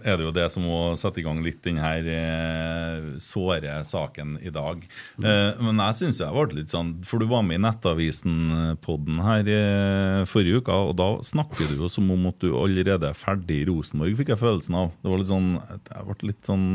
er 0.06 0.18
det 0.18 0.26
jo 0.28 0.34
det 0.34 0.46
som 0.54 0.66
må 0.68 0.78
sette 0.98 1.18
i 1.18 1.24
gang 1.26 1.40
litt 1.42 1.58
den 1.64 1.80
her 1.82 2.06
eh, 2.06 3.08
såre 3.22 3.80
saken 3.86 4.36
i 4.38 4.52
dag. 4.54 4.84
Eh, 5.18 5.58
men 5.66 5.82
jeg 5.82 5.98
syns 5.98 6.22
jeg 6.22 6.30
ble 6.30 6.60
litt 6.60 6.74
sånn 6.74 6.94
For 7.06 7.18
du 7.18 7.26
var 7.30 7.42
med 7.46 7.58
i 7.58 7.64
Nettavisen-podden 7.64 9.18
her 9.26 9.50
eh, 9.50 10.20
forrige 10.30 10.62
uke, 10.62 10.78
og 10.90 10.94
da 11.00 11.10
snakker 11.26 11.72
du 11.72 11.82
jo 11.82 11.90
som 11.90 12.06
om 12.14 12.30
at 12.30 12.38
du 12.44 12.52
allerede 12.54 13.10
er 13.10 13.18
ferdig 13.18 13.64
i 13.64 13.66
Rosenborg, 13.66 14.14
fikk 14.20 14.30
jeg 14.36 14.42
følelsen 14.44 14.78
av. 14.78 14.94
Det 15.02 15.10
var 15.10 15.22
litt 15.22 15.32
sånn 15.32 15.52
Jeg 15.58 16.06
ble 16.06 16.30
litt 16.30 16.48
sånn 16.52 16.70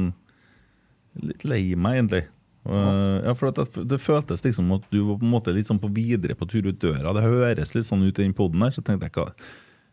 Litt 1.22 1.44
lei 1.44 1.64
meg, 1.76 1.98
egentlig. 1.98 2.24
Uh, 2.62 3.18
ja, 3.26 3.32
for 3.36 3.50
det, 3.52 3.66
det 3.90 3.98
føltes 4.00 4.44
liksom 4.46 4.70
at 4.78 4.84
du 4.94 5.00
var 5.02 5.18
på 5.18 5.26
en 5.26 5.34
måte 5.34 5.54
litt 5.56 5.68
sånn 5.68 5.82
på 5.82 5.90
videre 5.92 6.38
på 6.38 6.48
tur 6.48 6.70
ut 6.70 6.80
døra. 6.80 7.12
Det 7.18 7.26
høres 7.26 7.74
litt 7.76 7.88
sånn 7.88 8.06
ut 8.06 8.14
i 8.14 8.24
den 8.24 8.36
poden 8.38 8.64
her, 8.64 8.72
så 8.72 8.84
tenkte 8.86 9.10
jeg 9.10 9.34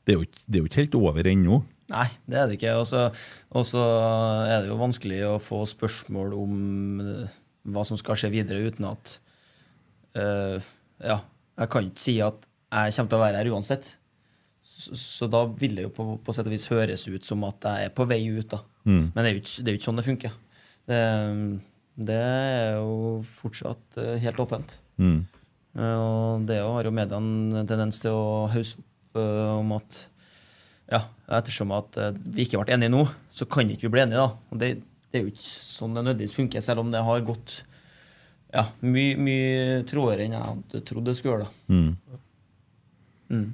det 0.09 0.15
er, 0.15 0.17
jo 0.17 0.25
ikke, 0.25 0.45
det 0.47 0.57
er 0.57 0.63
jo 0.63 0.69
ikke 0.71 0.81
helt 0.81 0.97
over 0.97 1.29
ennå. 1.29 1.59
Nei, 1.93 2.07
det 2.25 2.39
er 2.41 2.49
det 2.49 2.57
ikke. 2.57 2.75
Og 2.81 3.67
så 3.69 3.83
er 4.49 4.63
det 4.65 4.71
jo 4.71 4.79
vanskelig 4.81 5.21
å 5.29 5.35
få 5.43 5.63
spørsmål 5.69 6.33
om 6.37 6.55
eh, 7.05 7.37
hva 7.69 7.85
som 7.85 8.01
skal 8.01 8.17
skje 8.17 8.31
videre, 8.33 8.71
uten 8.73 8.89
at 8.89 9.15
uh, 10.17 10.57
Ja, 11.05 11.19
jeg 11.61 11.71
kan 11.73 11.89
ikke 11.91 12.01
si 12.01 12.17
at 12.25 12.41
jeg 12.69 12.97
kommer 12.97 13.13
til 13.13 13.19
å 13.19 13.23
være 13.23 13.41
her 13.43 13.51
uansett. 13.53 13.93
Så, 14.65 14.97
så 14.97 15.29
da 15.29 15.45
vil 15.61 15.77
det 15.77 15.85
jo 15.89 15.93
på, 15.93 16.07
på 16.25 16.35
sett 16.37 16.49
og 16.49 16.55
vis 16.55 16.69
høres 16.73 17.05
ut 17.09 17.25
som 17.27 17.45
at 17.49 17.65
jeg 17.69 17.89
er 17.89 17.95
på 17.97 18.07
vei 18.09 18.21
ut. 18.33 18.49
da. 18.53 18.63
Men 19.13 19.21
det 19.21 19.27
er 19.27 19.35
jo 19.37 19.43
ikke, 19.43 19.55
det 19.61 19.69
er 19.71 19.75
jo 19.75 19.81
ikke 19.81 19.89
sånn 19.91 20.01
det 20.01 20.07
funker. 20.09 20.37
Det, 20.89 21.01
det 22.09 22.19
er 22.25 22.79
jo 22.79 22.93
fortsatt 23.41 23.99
eh, 24.01 24.15
helt 24.23 24.41
åpent. 24.45 24.77
Mm. 25.03 25.19
Eh, 25.77 25.97
Og 25.99 26.47
det 26.49 26.61
har 26.63 26.87
jo 26.89 26.95
mediene 26.95 27.65
en 27.65 27.69
tendens 27.69 28.01
til 28.05 28.15
å 28.15 28.47
hausse 28.53 28.79
opp 28.79 28.85
eh, 28.85 28.98
om 29.59 29.77
at 29.77 30.05
ja, 30.89 31.03
ettersom 31.39 31.73
at 31.77 31.99
eh, 32.01 32.17
vi 32.33 32.47
ikke 32.47 32.63
ble 32.63 32.75
enige 32.77 32.93
nå, 32.93 33.05
så 33.35 33.47
kan 33.51 33.69
ikke 33.69 33.89
vi 33.89 33.95
bli 33.97 34.05
enige, 34.07 34.25
da. 34.25 34.53
Og 34.53 34.61
det, 34.61 34.71
det 35.13 35.21
er 35.21 35.27
jo 35.27 35.33
ikke 35.35 35.45
sånn 35.45 35.97
det 35.97 36.05
nødvendigvis 36.05 36.37
funker, 36.39 36.65
selv 36.65 36.85
om 36.85 36.93
det 36.93 37.05
har 37.05 37.25
gått 37.27 37.63
ja, 38.55 38.65
mye, 38.81 39.17
mye 39.21 39.81
trådere 39.89 40.25
enn 40.25 40.37
jeg 40.39 40.47
hadde 40.47 40.85
trodd 40.89 41.09
det 41.09 41.17
skulle 41.19 41.35
gjøre. 41.35 41.49
da. 41.49 41.75
Mm. 41.75 42.21
Mm. 43.29 43.49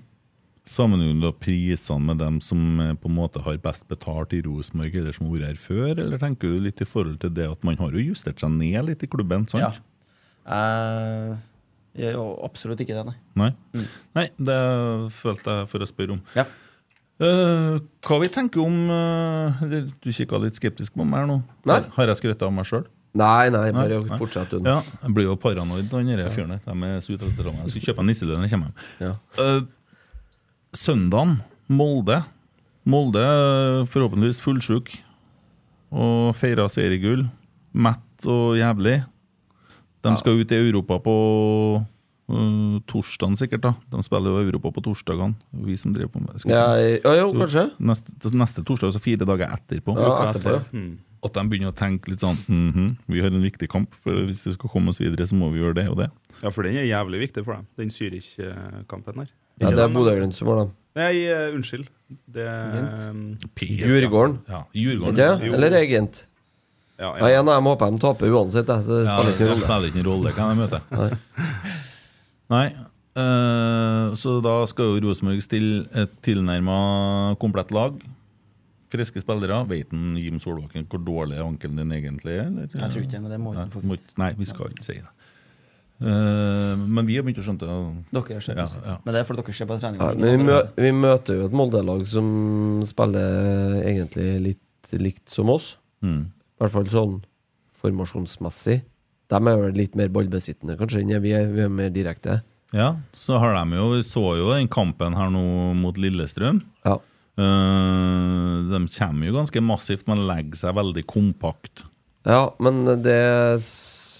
Sammenligner 0.70 1.26
du 1.26 1.40
prisene 1.42 2.06
med 2.08 2.20
dem 2.22 2.38
som 2.44 2.60
eh, 2.80 2.94
på 2.94 3.10
en 3.10 3.18
måte 3.18 3.42
har 3.44 3.58
best 3.64 3.88
betalt 3.90 4.36
i 4.36 4.44
Rosenborg, 4.46 4.94
eller 5.00 5.16
som 5.16 5.26
har 5.26 5.34
vært 5.34 5.50
her 5.50 5.64
før, 5.64 5.90
eller 5.96 6.22
tenker 6.22 6.54
du 6.54 6.62
litt 6.68 6.84
i 6.84 6.88
forhold 6.88 7.18
til 7.24 7.34
det 7.34 7.50
at 7.50 7.66
man 7.66 7.80
har 7.82 7.98
jo 7.98 8.06
justert 8.12 8.44
seg 8.44 8.54
ned 8.54 8.86
litt 8.92 9.02
i 9.02 9.10
klubben? 9.10 9.48
sant? 9.50 9.66
Ja. 9.66 9.74
Jo 9.74 11.40
absolutt 12.42 12.80
ikke 12.82 12.96
det, 12.96 13.04
nei. 13.06 13.16
Nei? 13.38 13.50
Mm. 13.74 13.86
Nei, 14.18 14.26
det 14.50 14.58
følte 15.14 15.60
jeg 15.60 15.68
for 15.70 15.84
å 15.84 15.88
spørre 15.88 16.16
om. 16.16 16.22
Ja. 16.34 16.46
Uh, 17.22 17.78
hva 18.02 18.16
vi 18.18 18.26
tenker 18.34 18.58
om 18.58 18.88
uh, 18.90 19.60
Du 20.02 20.08
kikka 20.10 20.40
litt 20.42 20.56
skeptisk 20.58 20.96
på 20.98 21.04
meg 21.06 21.22
her 21.22 21.28
nå. 21.30 21.36
Nei. 21.70 21.76
Har- 21.94 22.10
jeg 22.10 22.18
skrøtt 22.18 22.42
av 22.42 22.50
meg 22.56 22.66
sjøl? 22.66 22.82
Nei, 23.14 23.46
nei, 23.54 23.68
bare 23.70 24.00
Nei, 24.02 24.18
fortsett 24.18 24.50
du. 24.50 24.66
Ja, 24.66 24.80
jeg 25.04 25.14
blir 25.14 25.28
jo 25.28 25.36
paranoid, 25.38 25.86
han 25.92 26.08
denne 26.10 26.26
fyren 26.34 26.50
der. 26.56 26.64
De 26.66 26.88
er 26.88 27.04
så 27.04 27.14
ute 27.14 27.28
etter 27.30 27.46
meg. 27.46 27.60
Jeg 27.68 27.76
skal 27.76 27.84
kjøpe 27.86 28.02
en 28.02 28.10
nisselue 28.10 28.34
når 28.34 28.48
jeg 28.48 28.54
kommer 28.56 28.72
hjem. 28.72 28.88
Ja. 29.06 29.12
Uh, 29.38 29.60
søndagen, 30.74 31.36
Molde. 31.70 32.18
Molde 32.90 33.22
forhåpentligvis 33.94 34.42
fullsjuk 34.42 34.90
og 35.94 36.34
feira 36.36 36.66
seriegull. 36.66 37.28
Mett 37.70 38.26
og 38.26 38.58
jævlig. 38.58 38.98
De 40.04 40.20
skal 40.20 40.40
ut 40.40 40.52
i 40.52 40.60
Europa 40.60 40.98
på 41.04 41.14
uh, 41.80 42.76
torsdagen, 42.90 43.38
sikkert. 43.40 43.64
da 43.64 43.74
De 43.92 44.04
spiller 44.06 44.34
jo 44.34 44.44
Europa 44.44 44.74
på 44.76 44.84
torsdagene. 44.84 45.34
Vi 45.64 45.78
som 45.80 45.94
driver 45.96 46.12
på 46.14 46.22
med 46.24 46.44
Ja, 46.50 46.66
ja, 46.76 47.16
jo, 47.22 47.32
kanskje. 47.38 47.70
Neste, 47.78 48.34
neste 48.34 48.64
torsdag, 48.64 48.92
altså 48.92 49.02
fire 49.04 49.28
dager 49.28 49.52
etterpå. 49.56 49.96
Ja, 49.98 50.14
etterpå, 50.30 50.58
ja. 50.58 50.62
Mm. 50.72 50.94
At 51.24 51.32
de 51.38 51.46
begynner 51.48 51.72
å 51.72 51.76
tenke 51.76 52.10
litt 52.12 52.20
sånn 52.20 52.36
mhm, 52.52 52.88
Vi 53.08 53.22
har 53.24 53.32
en 53.32 53.40
viktig 53.40 53.70
kamp, 53.72 53.94
for 54.04 54.26
hvis 54.28 54.44
vi 54.44 54.52
skal 54.58 54.68
komme 54.68 54.92
oss 54.92 55.00
videre, 55.00 55.24
så 55.24 55.38
må 55.38 55.48
vi 55.54 55.62
gjøre 55.62 55.78
det 55.80 55.88
og 55.88 56.02
det. 56.02 56.10
Ja, 56.42 56.50
for 56.52 56.66
den 56.66 56.76
er 56.76 56.84
jævlig 56.84 57.22
viktig 57.28 57.46
for 57.46 57.56
dem, 57.56 57.68
den 57.80 57.92
Zürich-kampen 57.94 59.22
her. 59.22 59.30
Ja, 59.62 59.70
det 59.70 59.84
er 59.84 59.92
Bodø-Glimt 59.94 60.36
som 60.36 60.50
har 60.50 60.64
dem. 60.64 60.74
Nei, 60.98 61.12
eh, 61.26 61.54
unnskyld. 61.54 61.88
Det 62.30 62.46
um, 63.10 63.22
Djurgården. 63.58 64.38
Ja, 64.50 64.60
Djurgården. 64.74 65.18
Ja. 65.18 65.54
Eller 65.56 65.78
Egent. 65.80 66.26
Ja, 66.98 67.10
Ja, 67.18 67.28
ja. 67.28 67.40
en 67.40 67.48
av 67.48 67.54
dem 67.58 67.68
håper 67.70 67.90
de 67.94 67.98
taper 68.02 68.30
uansett. 68.34 68.66
Det, 68.66 68.76
det 68.86 69.04
spiller 69.08 69.32
ikke 69.34 69.48
rolle. 69.50 69.62
spiller 69.64 69.88
ikke 69.90 70.02
noen 70.02 70.10
rolle 70.10 70.34
hvem 70.36 70.50
de 70.50 70.58
møter. 70.62 70.80
Nei. 70.90 71.10
Nei. 72.54 72.66
Uh, 73.14 74.10
så 74.18 74.40
da 74.42 74.56
skal 74.66 74.88
jo 74.96 75.00
Rosenborg 75.06 75.42
stille 75.44 75.84
et 75.94 76.14
tilnærma 76.26 76.78
komplett 77.42 77.70
lag. 77.74 77.98
Friske 78.94 79.22
spillere. 79.22 79.60
Vet 79.70 79.92
en 79.94 80.14
Jim 80.18 80.38
Solbakken 80.42 80.86
hvor 80.90 81.02
dårlig 81.02 81.38
ankelen 81.42 81.78
din 81.82 81.92
egentlig 81.98 82.36
er? 82.38 82.46
Eller? 82.50 82.70
Jeg 82.70 82.90
tror 82.90 83.02
ikke 83.02 83.14
det, 83.16 83.22
men 83.22 83.30
det 83.34 83.40
må 83.42 83.54
få 83.72 83.82
ikke- 83.86 84.18
Nei, 84.22 84.32
vi 84.38 84.44
skal 84.50 84.70
ikke 84.70 84.86
si 84.86 84.98
det. 85.00 85.10
Uh, 86.02 86.74
men 86.90 87.06
vi 87.06 87.14
har 87.16 87.22
begynt 87.22 87.38
å 87.38 87.44
skjønne 87.46 87.62
det. 87.62 87.74
Dere 88.18 88.40
skjønt 88.42 88.58
Ja, 88.58 88.66
ja. 88.86 88.96
Men 89.04 89.14
det 89.14 89.20
er 89.20 89.26
fordi 89.28 89.42
dere 89.44 89.54
ser 89.54 89.66
på 89.70 89.76
trening. 89.78 90.00
Ja, 90.02 90.10
vi, 90.18 90.36
mø 90.42 90.56
vi 90.76 90.90
møter 90.90 91.38
jo 91.38 91.46
et 91.46 91.54
Molde-lag 91.54 92.02
som 92.10 92.82
spiller 92.86 93.78
egentlig 93.86 94.30
litt 94.42 94.94
likt 95.00 95.30
som 95.30 95.48
oss. 95.54 95.76
Mm. 96.02 96.26
I 96.64 96.66
hvert 96.66 96.78
fall 96.78 96.92
sånn 96.92 97.16
formasjonsmessig. 97.76 98.78
De 99.28 99.36
er 99.36 99.58
vel 99.60 99.76
litt 99.76 99.96
mer 99.98 100.08
ballbesittende, 100.12 100.78
kanskje, 100.80 101.02
enn 101.04 101.12
vi 101.20 101.34
er. 101.36 101.50
Vi 101.52 101.64
er 101.66 101.72
mer 101.72 101.90
direkte. 101.92 102.38
Ja, 102.72 102.94
så 103.12 103.36
har 103.38 103.52
de 103.54 103.76
jo 103.76 103.90
Vi 103.92 104.00
så 104.06 104.22
jo 104.38 104.48
den 104.48 104.70
kampen 104.72 105.14
her 105.14 105.28
nå 105.28 105.74
mot 105.76 105.98
Lillestrøm. 106.00 106.62
Ja. 106.88 106.96
Uh, 107.36 108.64
de 108.70 108.80
kommer 108.94 109.28
jo 109.28 109.36
ganske 109.36 109.60
massivt, 109.60 110.06
men 110.08 110.24
legger 110.24 110.56
seg 110.56 110.78
veldig 110.80 111.04
kompakt. 111.10 111.84
Ja, 112.24 112.54
men 112.64 112.86
det 113.04 113.20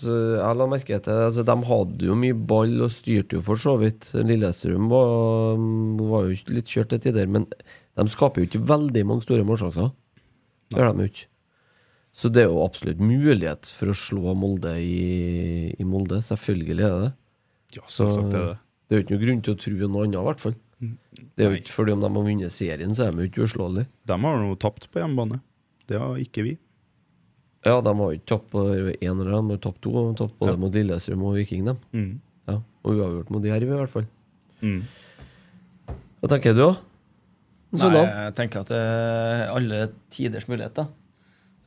Jeg 0.05 0.57
la 0.59 0.67
merke 0.69 0.99
til 1.01 1.21
altså, 1.31 1.41
De 1.49 1.55
hadde 1.65 2.05
jo 2.11 2.17
mye 2.21 2.37
ball 2.37 2.75
og 2.85 2.93
styrte 2.93 3.39
jo 3.39 3.45
for 3.47 3.57
så 3.57 3.79
vidt. 3.81 4.11
Lillestrøm 4.13 4.93
var, 4.93 5.57
var 6.13 6.29
jo 6.29 6.37
litt 6.53 6.69
kjørt 6.69 6.93
til 6.93 7.07
tider, 7.09 7.31
men 7.31 7.49
de 7.49 8.11
skaper 8.13 8.43
jo 8.43 8.51
ikke 8.51 8.67
veldig 8.69 9.07
mange 9.09 9.25
store 9.25 9.47
målsjanser. 9.49 9.95
Det 10.69 10.83
gjør 10.83 10.93
de 10.93 11.07
jo 11.07 11.15
ikke. 11.15 11.31
Så 12.15 12.31
det 12.31 12.45
er 12.45 12.51
jo 12.53 12.61
absolutt 12.63 13.01
mulighet 13.03 13.67
for 13.75 13.91
å 13.91 13.97
slå 13.99 14.35
Molde 14.39 14.71
i, 14.79 15.73
i 15.75 15.85
Molde. 15.89 16.21
Selvfølgelig 16.23 16.77
er 16.87 16.93
det 16.93 17.01
det. 17.09 17.13
ja, 17.81 17.83
Så 17.91 18.07
selvsagt 18.07 18.37
er 18.39 18.45
det. 18.53 18.59
det 18.87 18.95
er 18.95 19.01
jo 19.01 19.05
ikke 19.05 19.17
noe 19.17 19.25
grunn 19.25 19.41
til 19.43 19.55
å 19.57 19.59
tro 19.65 19.89
noe 19.89 20.05
annet, 20.07 20.21
i 20.21 20.29
hvert 20.29 20.45
fall. 20.45 20.55
Det 20.85 21.43
er 21.43 21.49
jo 21.51 21.59
ikke 21.59 21.73
fordi 21.75 21.95
om 21.97 22.03
de 22.05 22.11
har 22.11 22.15
vunnet 22.29 22.53
serien, 22.55 22.95
så 22.95 23.09
er 23.09 23.15
de 23.17 23.25
jo 23.25 23.31
ikke 23.33 23.45
uslåelige. 23.49 23.89
De 24.07 24.19
har 24.27 24.39
nå 24.45 24.55
tapt 24.63 24.87
på 24.95 25.01
hjemmebane. 25.03 25.41
Det 25.91 25.99
har 25.99 26.15
ikke 26.23 26.45
vi. 26.47 26.55
Ja, 27.65 27.79
de 27.81 27.95
har 27.97 28.13
jo 28.13 28.19
ikke 28.19 28.31
tapt 28.35 28.51
på 28.53 28.63
én 28.93 29.11
eller 29.15 29.33
annen, 29.35 29.49
de 29.51 29.57
har 29.59 29.63
tapt 29.67 29.81
to. 29.83 29.91
De 29.97 30.05
har 30.13 30.19
tapt 30.23 30.39
både 30.39 30.55
Ja. 30.55 30.61
mot 30.61 30.75
Lillestrøm 30.77 31.23
og 31.27 31.35
Viking, 31.39 31.65
dem. 31.67 31.79
Mm. 31.97 32.21
Ja, 32.47 32.59
og 32.85 32.91
uavgjort 32.95 33.31
mot 33.35 33.43
Jerv, 33.51 33.63
i 33.73 33.79
hvert 33.81 33.91
fall. 33.95 34.07
Mm. 34.63 34.83
Hva 36.21 36.31
tenker 36.31 36.55
du, 36.55 36.61
da? 36.63 36.75
Nei, 37.75 37.81
Sånn 37.81 37.97
jeg 37.99 38.35
tenker 38.39 38.61
at 38.63 38.69
det 38.71 38.79
er 38.79 39.49
alle 39.51 39.81
tiders 40.15 40.47
mulighet. 40.47 40.85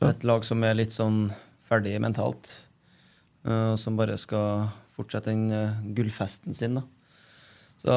Et 0.05 0.23
lag 0.29 0.43
som 0.45 0.61
er 0.63 0.75
litt 0.77 0.93
sånn 0.93 1.31
ferdig 1.67 1.95
mentalt, 2.03 2.51
eh, 3.47 3.71
og 3.73 3.79
som 3.81 3.97
bare 3.97 4.17
skal 4.21 4.67
fortsette 4.97 5.31
den 5.33 5.47
eh, 5.53 5.79
gullfesten 5.97 6.53
sin. 6.53 6.77
da. 6.77 6.83
Så 7.81 7.95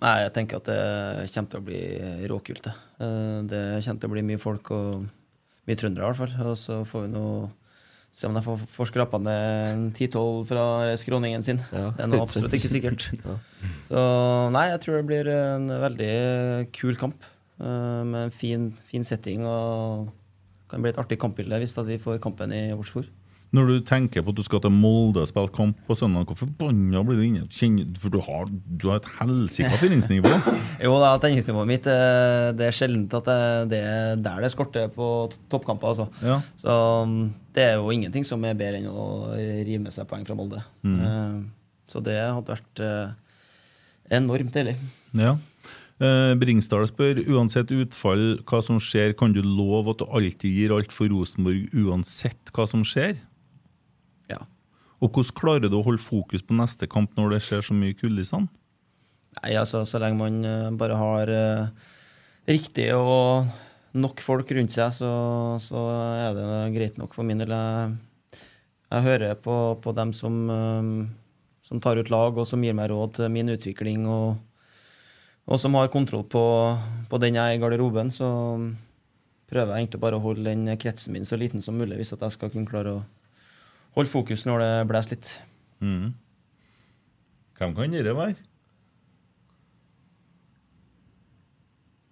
nei, 0.00 0.14
jeg 0.24 0.32
tenker 0.36 0.60
at 0.60 0.68
det 0.68 1.28
kommer 1.34 1.50
til 1.52 1.60
å 1.60 1.66
bli 1.68 1.82
råkult. 2.30 2.64
Det. 2.64 2.72
Eh, 3.04 3.42
det 3.50 3.60
kommer 3.84 4.00
til 4.00 4.10
å 4.10 4.14
bli 4.16 4.24
mye 4.30 4.40
folk, 4.42 4.72
og 4.74 5.04
mye 5.68 5.78
trøndere 5.80 6.08
i 6.08 6.08
hvert 6.12 6.22
fall. 6.24 6.48
Og 6.50 6.58
så 6.60 6.80
får 6.88 7.06
vi 7.06 7.12
nå 7.14 7.26
se 8.14 8.28
om 8.28 8.36
de 8.36 8.42
får, 8.46 8.60
får 8.70 8.90
skrapa 8.92 9.18
ned 9.18 9.44
en 9.74 9.86
10-12 9.90 10.44
fra 10.46 10.64
skråningen 11.00 11.42
sin. 11.42 11.58
Ja, 11.74 11.88
det 11.96 12.04
er 12.04 12.10
nå 12.12 12.20
absolutt 12.22 12.54
ikke 12.56 12.72
sikkert. 12.72 13.08
Ja. 13.24 13.38
Så 13.88 14.02
nei, 14.54 14.66
jeg 14.70 14.80
tror 14.84 15.00
det 15.00 15.06
blir 15.08 15.28
en 15.34 15.66
veldig 15.68 16.12
kul 16.76 16.96
kamp. 17.00 17.24
eh, 17.60 18.02
med 18.08 18.20
en 18.28 18.34
fin, 18.34 18.68
fin 18.88 19.04
setting 19.04 19.44
og 19.46 20.08
kan 20.74 20.84
bli 20.84 20.92
et 20.92 21.00
artig 21.00 21.20
kampbilde 21.22 21.62
hvis 21.62 21.78
vi 21.86 22.00
får 22.02 22.22
kampen 22.24 22.52
i 22.54 22.66
vårt 22.74 22.90
spor. 22.90 23.08
Når 23.54 23.68
du 23.68 23.74
tenker 23.86 24.24
på 24.24 24.32
at 24.32 24.38
du 24.38 24.42
skal 24.42 24.60
til 24.64 24.72
Molde 24.74 25.22
og 25.22 25.28
spille 25.30 25.52
kamp 25.54 25.78
på 25.86 25.94
søndag, 25.94 26.26
hvor 26.26 26.38
forbanna 26.40 27.04
blir 27.06 27.20
du 27.20 27.22
inne? 27.22 27.44
Kjenner, 27.54 27.86
for 28.02 28.10
du 28.10 28.18
har, 28.24 28.48
du 28.50 28.88
har 28.90 28.98
et 28.98 29.10
helsika 29.20 29.78
fyringsnivå. 29.78 30.32
Jo 30.84 30.96
da, 30.98 31.12
tenningsnivået 31.22 31.68
mitt 31.70 31.86
eh, 31.86 32.48
det 32.58 32.66
er 32.66 32.74
sjeldent 32.74 33.14
at 33.14 33.28
det, 33.28 33.36
det 33.70 33.80
er 33.86 34.18
der 34.24 34.42
det 34.42 34.50
skorter 34.50 34.90
på 34.92 35.08
toppkamper. 35.52 35.92
altså. 35.92 36.08
Ja. 36.24 36.40
Så 36.58 36.74
um, 37.06 37.30
det 37.54 37.68
er 37.68 37.76
jo 37.78 37.94
ingenting 37.94 38.26
som 38.26 38.42
er 38.44 38.58
bedre 38.58 38.82
enn 38.82 38.90
å 38.90 39.06
rive 39.38 39.84
med 39.84 39.94
seg 39.94 40.08
poeng 40.10 40.26
fra 40.26 40.34
Molde. 40.38 40.64
Mm. 40.82 41.52
så 41.86 42.02
det 42.02 42.18
hadde 42.18 42.56
vært 42.56 42.82
eh, 42.82 43.14
enormt 44.18 44.56
deilig. 44.56 44.74
Ja. 45.14 45.36
Eh, 46.02 46.32
Bringsdal 46.40 46.88
spør 46.90 47.20
uansett 47.30 47.70
utfall 47.70 48.40
hva 48.50 48.58
som 48.66 48.80
skjer, 48.82 49.12
kan 49.14 49.34
du 49.34 49.38
love 49.46 49.92
at 49.92 50.00
du 50.02 50.08
alltid 50.10 50.50
gir 50.50 50.74
alt 50.74 50.94
for 50.94 51.12
Rosenborg 51.12 51.70
uansett 51.70 52.50
hva 52.54 52.66
som 52.66 52.82
skjer? 52.86 53.20
Ja. 54.30 54.40
Og 54.98 55.14
hvordan 55.14 55.38
klarer 55.38 55.70
du 55.70 55.78
å 55.78 55.84
holde 55.86 56.02
fokus 56.02 56.42
på 56.42 56.56
neste 56.58 56.88
kamp 56.90 57.14
når 57.18 57.36
det 57.36 57.44
skjer 57.46 57.62
så 57.68 57.76
mye 57.78 57.94
i 57.94 57.98
kulissene? 57.98 58.50
Nei, 59.40 59.54
altså, 59.58 59.82
så 59.86 60.00
lenge 60.02 60.18
man 60.18 60.46
eh, 60.46 60.72
bare 60.78 60.98
har 60.98 61.30
uh, 61.30 61.92
riktig 62.50 62.88
og 62.94 63.46
nok 63.98 64.22
folk 64.22 64.50
rundt 64.54 64.74
seg, 64.74 64.90
så, 64.94 65.10
så 65.62 65.80
er 66.18 66.34
det 66.34 66.48
greit 66.74 66.98
nok 66.98 67.14
for 67.14 67.26
min 67.26 67.42
del. 67.42 67.54
Jeg, 67.54 68.40
jeg 68.90 69.06
hører 69.06 69.38
på, 69.42 69.56
på 69.82 69.94
dem 69.94 70.14
som, 70.14 70.40
eh, 70.50 70.90
som 71.66 71.82
tar 71.82 72.02
ut 72.02 72.10
lag, 72.14 72.34
og 72.34 72.46
som 72.50 72.62
gir 72.66 72.74
meg 72.74 72.90
råd 72.90 73.20
til 73.20 73.30
min 73.34 73.54
utvikling, 73.54 74.06
og, 74.10 74.42
og 75.44 75.60
som 75.60 75.76
har 75.76 75.92
kontroll 75.92 76.24
på, 76.24 76.44
på 77.10 77.20
den 77.20 77.36
jeg 77.36 77.44
er 77.44 77.58
i 77.58 77.60
garderoben. 77.60 78.10
Så 78.12 78.28
prøver 79.50 79.74
jeg 79.74 79.84
egentlig 79.84 80.00
bare 80.00 80.18
å 80.18 80.24
holde 80.24 80.46
den 80.48 80.78
kretsen 80.80 81.12
min 81.12 81.28
så 81.28 81.36
liten 81.40 81.64
som 81.64 81.76
mulig, 81.76 81.98
hvis 82.00 82.14
at 82.16 82.24
jeg 82.24 82.36
skal 82.38 82.52
kunne 82.52 82.70
klare 82.70 82.96
å 82.96 83.04
holde 83.98 84.10
fokus 84.10 84.46
når 84.48 84.64
det 84.64 84.72
blåser 84.90 85.16
litt. 85.16 85.32
Mm. 85.84 86.14
Hvem 87.58 87.76
kan 87.76 87.94
dere 87.94 88.16
være? 88.16 88.40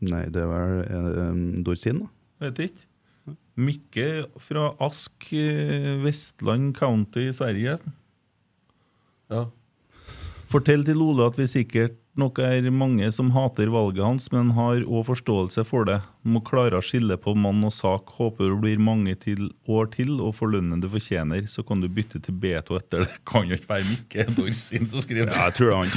Nei, 0.03 0.25
det 0.35 0.43
er 0.43 0.51
vel 0.51 1.19
um, 1.23 1.43
Dorsin, 1.65 2.03
da. 2.03 2.11
Vet 2.43 2.65
ikke. 2.67 2.89
Mikke 3.63 4.07
fra 4.41 4.71
Ask, 4.83 5.29
eh, 5.37 5.93
Vestland 6.03 6.73
county 6.75 7.29
i 7.29 7.35
Sverige. 7.37 7.77
Ja. 9.31 9.45
Fortell 10.51 10.83
til 10.85 11.05
Ole 11.05 11.29
at 11.29 11.39
vi 11.39 11.47
sikkert 11.49 12.02
nok 12.19 12.39
er 12.45 12.67
mange 12.75 13.07
som 13.15 13.31
hater 13.33 13.71
valget 13.73 14.05
hans, 14.05 14.27
men 14.35 14.51
har 14.57 14.83
òg 14.85 15.07
forståelse 15.09 15.65
for 15.65 15.87
det. 15.89 15.99
Må 16.29 16.43
klare 16.45 16.77
å 16.79 16.85
skille 16.85 17.17
på 17.21 17.35
mann 17.39 17.65
og 17.65 17.73
sak. 17.73 18.13
Håper 18.19 18.51
det 18.53 18.59
blir 18.61 18.83
mange 18.83 19.15
til 19.21 19.49
år 19.65 19.89
til 19.95 20.21
og 20.21 20.35
får 20.37 20.53
lønnen 20.57 20.83
du 20.83 20.89
fortjener. 20.93 21.47
Så 21.49 21.65
kan 21.67 21.81
du 21.81 21.89
bytte 21.89 22.21
til 22.23 22.37
B2 22.43 22.79
etter 22.79 23.07
det. 23.07 23.11
Kan 23.31 23.49
jo 23.49 23.57
ikke 23.57 23.73
være 23.73 23.89
Mikke 23.89 24.27
Dorsin 24.37 24.89
som 24.93 25.05
skriver 25.05 25.33
det. 25.33 25.37
Ja, 25.39 25.49
jeg 25.49 25.57
tror 25.59 25.67
det 25.69 25.75
er 25.75 25.81
han. 25.83 25.91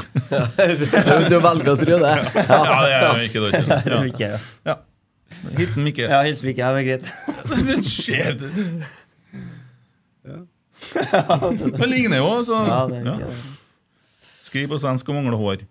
Du 1.32 1.38
velger 1.44 1.72
å 1.74 1.78
tro 1.84 2.02
det? 2.06 2.16
Ja. 2.40 2.60
Ja, 2.64 2.80
det 2.86 3.00
er 3.00 3.24
Mikke 3.24 3.48
Dorsin. 3.48 3.72
Ja. 3.72 4.04
Ja. 4.26 4.38
Ja. 4.66 4.76
Hilsen 5.58 5.84
Mikke. 5.84 6.06
ja, 6.08 6.20
hilsen 6.24 6.48
Mikke. 6.48 6.62
Ja, 6.64 6.70
det 6.72 6.80
er 6.82 6.88
greit. 6.88 7.06
Det 7.68 7.80
skjer 7.90 8.38
det. 8.40 8.50
Det 11.76 11.90
ligner 11.90 12.22
jo, 12.22 12.30
altså. 12.40 12.62
Ja, 12.70 12.80
det 12.90 13.02
er 13.02 13.10
ja. 13.10 13.16
ikke 13.18 13.32
det. 13.34 13.40
Skriv 14.46 14.70
på 14.72 14.80
svensk 14.80 15.10
og 15.12 15.18
mangler 15.18 15.40
hår. 15.42 15.66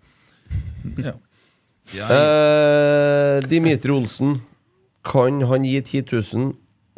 Ja. 1.93 2.07
Eh, 2.09 3.43
Dimitri 3.49 3.93
Olsen. 3.93 4.39
Kan 5.05 5.41
han 5.45 5.65
gi 5.67 5.81
10 5.81 6.05
000 6.33 6.53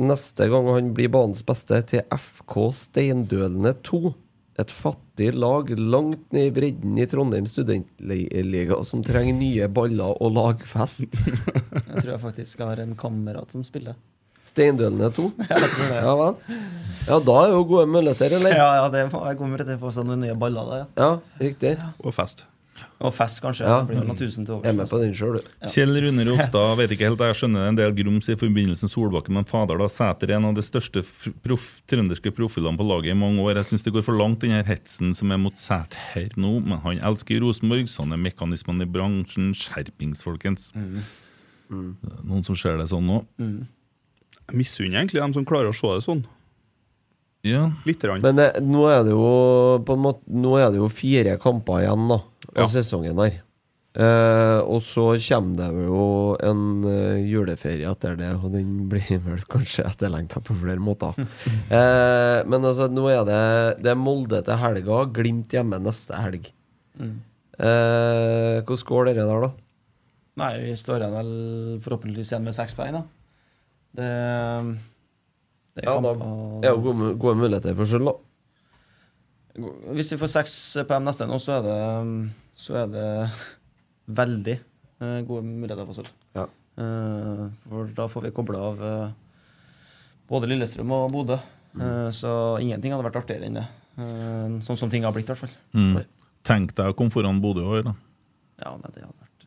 neste 0.07 0.47
gang 0.47 0.69
han 0.72 0.93
blir 0.95 1.11
banens 1.11 1.43
beste 1.43 1.81
til 1.89 2.05
FK 2.14 2.55
Steindølene 2.77 3.73
2? 3.84 4.14
Et 4.57 4.72
fattig 4.73 5.34
lag 5.38 5.69
langt 5.77 6.31
ned 6.34 6.47
i 6.47 6.53
bredden 6.55 6.95
i 6.97 7.05
Trondheim 7.09 7.45
studentliga 7.49 8.80
som 8.88 9.03
trenger 9.05 9.35
nye 9.38 9.68
baller 9.69 10.15
og 10.23 10.34
lagfest. 10.34 11.19
Jeg 11.19 11.99
tror 11.99 12.14
jeg 12.15 12.23
faktisk 12.23 12.64
har 12.65 12.81
en 12.81 12.95
kamerat 12.97 13.53
som 13.53 13.65
spiller. 13.68 13.99
Steindølene 14.47 15.11
2? 15.14 15.27
Jeg. 15.51 15.72
Ja 15.91 16.14
vel? 16.18 16.38
Ja, 17.07 17.18
da 17.22 17.35
er 17.43 17.51
jo 17.53 17.64
gode 17.69 17.85
muligheter, 17.91 18.34
eller? 18.39 18.55
Ja, 18.55 18.69
ja, 18.80 18.88
det 18.91 19.03
er 19.03 19.11
jeg 19.30 19.38
kommer 19.39 19.61
til 19.61 19.76
å 19.76 19.81
få 19.84 19.91
sånne 19.93 20.15
nye 20.19 20.34
baller 20.39 20.72
da, 20.72 20.80
ja. 20.80 20.88
Ja, 20.97 21.09
riktig. 21.43 21.76
Og 22.01 22.15
fest. 22.15 22.47
Og 22.98 23.14
fest, 23.14 23.40
kanskje. 23.44 23.68
Ja. 23.70 23.82
Blir 23.86 23.99
noen 24.02 24.18
tusen 24.18 24.45
til 24.48 24.58
Jeg 24.64 24.74
er 24.74 24.78
med 24.78 24.90
på 24.90 24.99
den 25.02 25.14
sjøl, 25.18 25.38
du. 25.38 25.49
Kjell 25.70 25.94
Rune 26.02 26.26
Rogstad 26.26 26.72
vet 26.80 26.94
ikke 26.95 27.10
helt, 27.12 27.24
jeg 27.30 27.38
skjønner 27.38 27.62
det 27.62 27.68
er 27.68 27.74
en 27.74 27.80
del 27.80 27.95
grums 27.99 28.30
i 28.34 28.38
forbindelsen 28.40 28.91
Solbakken, 28.91 29.38
men 29.38 29.45
fader 29.49 29.78
da, 29.82 29.90
Sæter 29.91 30.34
er 30.34 30.40
en 30.40 30.48
av 30.49 30.58
de 30.58 30.66
største 30.66 31.04
prof, 31.45 31.68
trønderske 31.90 32.34
profilene 32.38 32.80
på 32.80 32.88
laget 32.90 33.14
i 33.14 33.18
mange 33.18 33.44
år. 33.45 33.60
Jeg 33.62 33.72
syns 33.72 33.86
det 33.86 33.94
går 33.95 34.06
for 34.08 34.18
langt, 34.18 34.41
den 34.41 34.56
her 34.58 34.66
hetsen 34.68 35.14
som 35.18 35.34
er 35.34 35.41
mot 35.41 35.58
Sæter 35.62 36.34
nå, 36.41 36.56
men 36.66 36.82
han 36.86 37.04
elsker 37.12 37.41
Rosenborg. 37.44 37.90
Sånn 37.91 38.16
er 38.16 38.22
mekanismene 38.22 38.88
i 38.88 38.91
bransjen. 38.98 39.52
Skjerpings, 39.58 40.26
folkens. 40.26 40.72
Noen 41.70 42.48
som 42.48 42.58
ser 42.58 42.80
det 42.82 42.90
sånn 42.90 43.06
nå? 43.06 43.22
Jeg 43.38 44.58
misunner 44.58 45.02
egentlig 45.02 45.22
dem 45.22 45.36
som 45.36 45.45
klarer 45.48 45.74
å 45.74 45.76
se 45.76 45.94
det 45.98 46.06
sånn. 46.06 46.26
Ja. 47.45 47.68
Litt. 47.86 48.04
Rann. 48.04 48.24
Men 48.26 48.40
det, 48.40 48.48
nå 48.66 48.88
er 48.91 49.04
det 49.06 49.14
jo 49.14 49.28
på 49.86 49.95
en 49.95 50.02
måte 50.04 50.26
Nå 50.34 50.56
er 50.60 50.72
det 50.74 50.82
jo 50.82 50.88
fire 50.91 51.38
kamper 51.40 51.84
igjen 51.84 52.10
da 52.10 52.18
av 52.58 52.66
Ja. 52.66 52.72
sesongen 52.74 53.20
her. 53.22 53.44
Eh, 53.98 54.60
og 54.62 54.84
så 54.86 55.16
kommer 55.18 55.56
det 55.58 55.86
jo 55.88 56.36
en 56.46 56.84
uh, 56.86 57.18
juleferie 57.18 57.88
etter 57.90 58.14
det, 58.20 58.28
og 58.38 58.52
den 58.54 58.84
blir 58.92 59.18
vel 59.24 59.42
kanskje 59.50 59.88
etterlengta 59.90 60.42
på 60.46 60.54
flere 60.60 60.82
måter. 60.84 61.18
Eh, 61.74 62.44
men 62.48 62.62
altså, 62.64 62.86
nå 62.94 63.08
er 63.10 63.24
det 63.28 63.40
Det 63.84 63.90
er 63.92 63.98
Molde 64.00 64.40
til 64.46 64.56
helga, 64.62 65.00
Glimt 65.12 65.52
hjemme 65.52 65.80
neste 65.82 66.16
helg. 66.16 66.52
Eh, 67.02 68.62
hvordan 68.62 68.86
går 68.92 69.10
dere 69.10 69.26
der, 69.26 69.48
da? 69.48 69.50
Nei, 70.38 70.52
vi 70.62 70.76
står 70.78 71.02
igjen 71.02 71.16
vel 71.18 71.32
forhåpentligvis 71.82 72.30
igjen 72.32 72.46
med 72.46 72.54
seks 72.56 72.76
poeng, 72.78 72.94
da. 73.00 73.04
Det, 73.98 74.10
det 75.74 75.84
er 75.84 75.90
Ja, 75.90 75.98
da 76.06 76.76
gode, 76.78 77.16
gode 77.18 77.36
muligheter 77.42 77.74
for 77.80 77.90
skyld, 77.90 78.06
da. 78.12 78.14
Hvis 79.98 80.12
vi 80.14 80.20
får 80.22 80.30
seks 80.36 80.54
poeng 80.86 81.08
neste 81.10 81.26
nå, 81.26 81.40
så 81.42 81.58
er 81.58 81.66
det, 81.66 81.80
så 82.58 82.80
er 82.82 82.90
det 82.92 83.08
veldig 84.18 84.56
eh, 84.58 85.20
gode 85.28 85.44
muligheter 85.46 85.86
for 85.88 86.00
sølv. 86.00 86.12
Ja. 86.38 86.48
Eh, 86.82 87.44
for 87.70 87.92
da 87.98 88.08
får 88.12 88.28
vi 88.28 88.34
kobla 88.36 88.64
av 88.72 88.84
eh, 88.88 89.12
både 90.30 90.50
Lillestrøm 90.52 90.94
og 90.98 91.12
Bodø. 91.16 91.40
Mm. 91.78 92.10
så 92.16 92.30
ingenting 92.58 92.90
hadde 92.90 93.06
vært 93.06 93.20
artigere 93.20 93.46
enn 93.46 93.58
det. 93.60 93.66
Eh, 94.02 94.54
sånn 94.66 94.80
som 94.82 94.90
ting 94.90 95.04
har 95.06 95.14
blitt, 95.14 95.28
i 95.30 95.34
hvert 95.34 95.44
fall. 95.44 95.52
Mm. 95.78 96.00
Tenk 96.48 96.72
deg 96.78 96.90
å 96.90 96.96
komme 96.98 97.14
foran 97.14 97.42
Bodø 97.44 97.62
i 97.62 97.68
år, 97.76 97.84
da. 97.86 97.94
Ja, 98.64 98.72
nei, 98.82 98.90
det 98.96 99.04
hadde 99.04 99.22
vært 99.22 99.46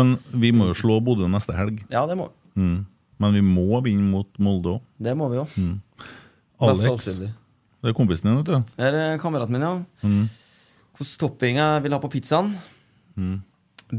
Men 0.00 0.16
vi 0.42 0.50
må 0.56 0.66
jo 0.72 0.74
slå 0.80 0.96
Bodø 1.04 1.28
neste 1.30 1.54
helg. 1.54 1.84
Ja, 1.92 2.02
det 2.10 2.16
må, 2.18 2.26
vi. 2.32 2.64
Mm. 2.64 2.80
Men 3.22 3.34
vi 3.36 3.44
må 3.46 3.78
vinne 3.84 4.08
mot 4.10 4.42
Molde 4.42 4.76
òg. 4.76 4.82
det 5.02 5.14
må 5.18 5.28
vi 5.30 5.38
òg. 5.42 5.54
Mest 5.58 6.84
Alex, 6.88 7.08
det 7.22 7.92
er 7.92 7.94
kompisen 7.94 8.30
din, 8.30 8.40
vet 8.40 8.50
du. 8.50 8.74
Det 8.78 8.90
er 8.90 9.22
kameraten 9.22 9.54
min, 9.54 9.62
ja. 9.66 9.72
Mm. 10.98 11.04
Hvilken 11.04 11.20
topping 11.22 11.56
jeg 11.60 11.82
vil 11.84 11.94
ha 11.94 11.98
på 12.02 12.10
pizzaen? 12.10 12.54
Mm. 13.16 13.36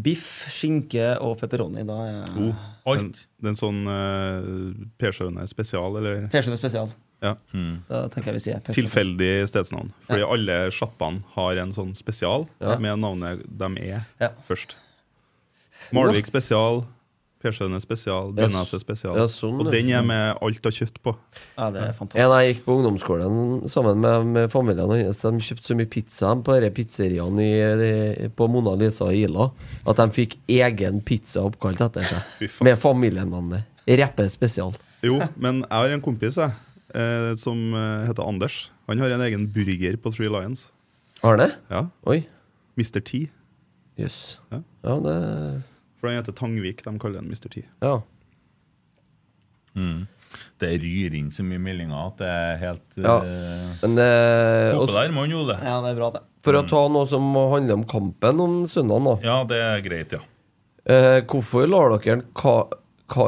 Biff, 0.04 0.26
skinke 0.54 1.16
og 1.24 1.38
pepperoni. 1.40 1.86
Da 1.88 1.96
er 2.06 2.34
oh, 2.38 2.66
Alt. 2.92 3.24
den 3.42 3.56
sånn 3.58 3.80
uh, 3.88 4.74
Per 5.00 5.16
Sjøne 5.16 5.48
spesial, 5.50 5.96
eller 5.98 6.28
Per 6.30 6.46
Sjøne 6.46 6.60
spesial. 6.60 6.92
ja, 7.24 7.34
Da 7.88 8.04
tenker 8.14 8.30
jeg 8.32 8.38
vi 8.38 8.44
sier 8.44 8.62
tilfeldig 8.68 9.32
stedsnavn. 9.50 9.90
Fordi 10.06 10.28
alle 10.28 10.60
sjappene 10.76 11.24
har 11.34 11.58
en 11.64 11.74
sånn 11.76 11.96
spesial 11.98 12.48
med 12.60 13.00
navnet 13.02 13.42
de 13.48 13.72
er 13.88 14.06
Ja. 14.20 14.30
først. 14.48 14.76
Malvik 15.96 16.28
spesial, 16.28 16.84
Per 17.40 17.56
er 17.56 17.80
spesial, 17.80 18.34
Bønneset 18.36 18.82
spesial. 18.82 19.16
ja, 19.16 19.24
sånn, 19.32 19.62
Og 19.64 19.70
den 19.72 19.88
er 19.96 20.02
med 20.04 20.38
alt 20.44 20.66
av 20.68 20.74
kjøtt 20.76 20.98
på. 21.02 21.14
Ja, 21.58 21.70
det 21.72 21.80
er 21.80 21.88
En 21.88 21.94
fantastisk. 21.96 22.20
jeg 22.36 22.50
gikk 22.54 22.66
på 22.66 22.74
ungdomsskolen 22.76 23.70
sammen 23.72 24.02
med, 24.04 24.26
med 24.26 24.52
familien 24.52 24.92
hans. 24.92 25.22
De 25.24 25.32
kjøpte 25.40 25.72
så 25.72 25.78
mye 25.80 25.88
pizza 25.88 26.34
på 26.36 26.58
disse 26.60 26.74
pizzeriaene 26.76 28.30
på 28.36 28.48
Mona 28.52 28.76
Lisa 28.76 29.06
og 29.08 29.16
Ila 29.16 29.48
at 29.88 30.02
de 30.02 30.08
fikk 30.12 30.36
egen 30.52 31.00
pizza 31.02 31.46
oppkalt 31.48 31.80
etter 31.88 32.04
seg. 32.12 32.50
Med 32.68 32.76
familienavnet. 32.78 33.64
Reppe 33.88 34.28
spesial. 34.30 34.76
Jo, 35.02 35.22
men 35.40 35.64
jeg 35.64 35.72
har 35.80 35.96
en 35.96 36.04
kompis 36.04 36.36
jeg, 36.36 36.52
eh, 36.94 37.32
som 37.40 37.74
eh, 37.74 38.06
heter 38.10 38.28
Anders. 38.28 38.70
Han 38.92 39.00
har 39.00 39.16
en 39.16 39.22
egen 39.22 39.48
burger 39.48 39.96
på 39.96 40.12
Three 40.14 40.28
Lions. 40.30 40.72
Har 41.24 41.38
han 41.38 41.48
det? 41.48 41.54
Ja, 41.72 41.86
Oi. 42.06 42.26
Mr. 42.78 43.00
T. 43.00 43.30
Jøss. 43.98 44.40
Ja. 44.52 44.60
Ja, 44.84 45.00
det 45.08 45.16
For 46.00 46.08
han 46.10 46.18
heter 46.22 46.36
Tangvik. 46.36 46.84
De 46.86 46.94
kaller 47.00 47.20
han 47.22 47.28
Mr. 47.30 47.50
T. 47.52 47.66
Ja. 47.84 47.98
Mm. 49.76 50.08
Det 50.62 50.70
ryr 50.84 51.16
inn 51.18 51.30
så 51.34 51.44
mye 51.46 51.62
meldinger 51.62 51.98
at 52.10 52.20
det 52.22 52.28
er 52.30 52.58
helt 52.62 52.98
Ja. 53.00 53.16
eh, 53.26 53.70
Men 53.82 53.96
eh, 54.04 54.76
Oppe 54.76 54.84
også, 54.86 54.98
der 55.02 55.14
må 55.16 55.24
han 55.26 55.32
jo 55.34 55.46
det. 55.48 55.58
Ja, 55.64 55.78
det 55.82 55.94
er 55.94 55.98
bra, 55.98 56.10
det. 56.14 56.22
for 56.46 56.54
å 56.60 56.62
ta 56.70 56.82
noe 56.94 57.08
som 57.10 57.26
handler 57.34 57.74
om 57.80 57.86
kampen 57.90 58.40
om 58.44 58.60
søndagen, 58.70 59.08
da. 59.10 59.16
Ja, 59.26 59.38
det 59.50 59.58
er 59.64 59.82
greit, 59.86 60.14
ja. 60.14 60.22
Eh, 60.90 61.22
hvorfor 61.30 61.68
lar 61.70 61.96
dere 61.98 62.14
en 62.20 62.24
ka, 62.34 62.56
ka, 63.10 63.26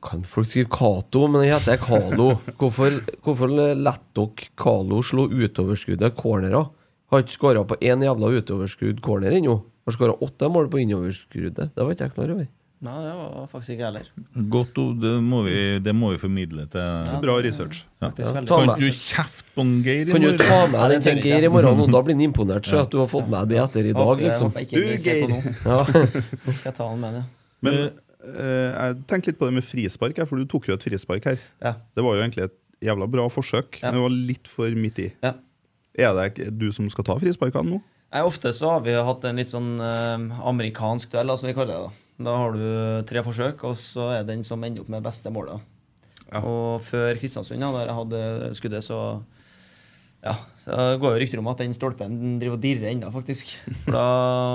Kan 0.00 0.22
folk 0.22 0.46
skrive 0.46 0.70
Cato, 0.70 1.24
men 1.26 1.42
den 1.42 1.50
heter 1.52 1.76
Kalo. 1.82 2.36
Hvorfor, 2.56 3.00
hvorfor 3.26 3.50
lar 3.50 3.98
dere 4.14 4.48
Kalo 4.56 5.00
slå 5.02 5.26
utoverskuddet 5.28 6.14
cornerer? 6.16 6.68
Har 7.10 7.22
ikke 7.24 7.34
skåra 7.34 7.64
på 7.66 7.74
én 7.82 8.04
jævla 8.06 8.30
utoverskudd 8.38 9.00
corner 9.02 9.32
ennå. 9.34 9.56
Har 9.88 9.94
skåra 9.96 10.14
åtte 10.20 10.48
mål 10.52 10.68
på 10.68 10.82
innoverskuddet. 10.84 11.70
Det 11.72 11.84
var 11.84 11.94
ikke 11.94 12.10
jeg 12.10 12.16
klar 12.18 12.32
over. 12.34 12.48
Nei, 12.78 12.94
det 13.02 13.12
var 13.18 13.46
faktisk 13.50 13.72
ikke 13.74 13.82
jeg 13.82 13.88
heller. 13.88 14.10
Godt, 14.52 14.76
det 15.02 15.12
må 15.26 15.40
vi, 15.42 15.54
det 15.82 15.94
må 15.96 16.12
vi 16.12 16.18
formidle 16.22 16.66
til 16.70 17.08
Bra 17.24 17.34
research. 17.42 17.80
Ja. 18.04 18.12
Kan 18.12 18.70
du 18.78 18.84
kjefte 18.92 19.48
på 19.56 19.64
Geir 19.82 20.12
i 20.12 20.12
morgen? 20.12 20.28
Kan 20.28 20.36
du 20.36 20.44
ta 20.44 20.58
med 20.70 20.94
den 20.94 21.08
jeg 21.08 21.24
Geir 21.24 21.48
i 21.48 21.50
morgen? 21.50 21.82
Og 21.82 21.90
da 21.90 22.04
blir 22.06 22.14
han 22.14 22.22
imponert, 22.28 22.68
så 22.70 22.84
at 22.84 22.92
du 22.92 23.00
har 23.00 23.10
fått 23.10 23.26
med 23.32 23.50
det 23.50 23.58
etter 23.64 23.88
i 23.90 23.96
dag, 23.96 24.22
liksom. 24.28 24.54
Du, 24.54 24.78
Geir 24.94 25.26
nå. 25.32 25.40
Ja. 25.64 25.80
Skal 25.88 26.68
jeg 26.68 26.76
ta 26.78 26.86
han 26.86 27.02
med 27.02 27.18
det. 27.18 27.24
Men 27.66 27.80
eh, 27.82 28.70
jeg 28.76 29.02
tenkte 29.10 29.32
litt 29.32 29.42
på 29.42 29.50
det 29.50 29.58
med 29.58 29.66
frispark, 29.66 30.22
for 30.30 30.38
du 30.38 30.46
tok 30.52 30.70
jo 30.70 30.78
et 30.78 30.86
frispark 30.86 31.32
her. 31.32 31.42
Ja. 31.64 31.74
Det 31.98 32.06
var 32.06 32.14
jo 32.14 32.22
egentlig 32.28 32.46
et 32.46 32.58
jævla 32.84 33.10
bra 33.10 33.26
forsøk, 33.32 33.80
men 33.82 33.98
det 33.98 34.06
var 34.06 34.18
litt 34.30 34.52
for 34.54 34.82
midt 34.86 35.02
i. 35.02 35.10
Ja. 35.24 35.34
Er 35.98 36.14
det 36.14 36.30
ikke 36.30 36.52
du 36.54 36.68
som 36.70 36.86
skal 36.94 37.10
ta 37.10 37.18
frisparkene 37.18 37.74
nå? 37.74 37.82
Nei, 38.08 38.24
Ofte 38.24 38.54
så 38.56 38.70
har 38.72 38.84
vi 38.86 38.94
hatt 38.96 39.24
en 39.28 39.40
litt 39.40 39.50
sånn 39.50 39.74
eh, 39.84 40.38
amerikansk 40.48 41.12
duell, 41.12 41.34
som 41.36 41.50
vi 41.50 41.56
kaller 41.56 41.74
det. 41.74 41.96
Da 42.18 42.28
Da 42.28 42.36
har 42.40 42.54
du 42.56 42.68
tre 43.08 43.22
forsøk, 43.22 43.64
og 43.68 43.76
så 43.78 44.08
er 44.14 44.22
det 44.22 44.32
den 44.32 44.46
som 44.48 44.64
ender 44.64 44.82
opp 44.82 44.92
med 44.92 45.04
beste 45.04 45.32
målet. 45.34 45.60
Ja. 46.28 46.40
Og 46.42 46.80
før 46.84 47.16
Kristiansund, 47.20 47.60
ja, 47.62 47.68
der 47.72 47.90
jeg 47.90 47.98
hadde 47.98 48.54
skuddet, 48.56 48.84
så 48.84 49.20
ja, 50.24 50.34
så 50.64 50.96
går 50.98 51.14
jo 51.14 51.20
rykter 51.22 51.40
om 51.40 51.50
at 51.52 51.60
den 51.62 51.76
stolpen 51.76 52.16
den 52.18 52.40
driver 52.40 52.58
og 52.58 52.64
dirrer 52.64 52.90
ennå, 52.90 53.12
faktisk. 53.14 53.52
For 53.84 53.94
da 53.98 54.08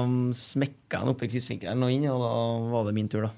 um, 0.04 0.34
smekka 0.36 1.04
den 1.04 1.14
opp 1.14 1.24
i 1.24 1.30
kryssvinkelen 1.32 1.86
og 1.86 1.94
inn, 1.94 2.10
og 2.12 2.20
da 2.26 2.34
var 2.74 2.90
det 2.90 2.98
min 2.98 3.10
tur, 3.12 3.30
da. 3.30 3.32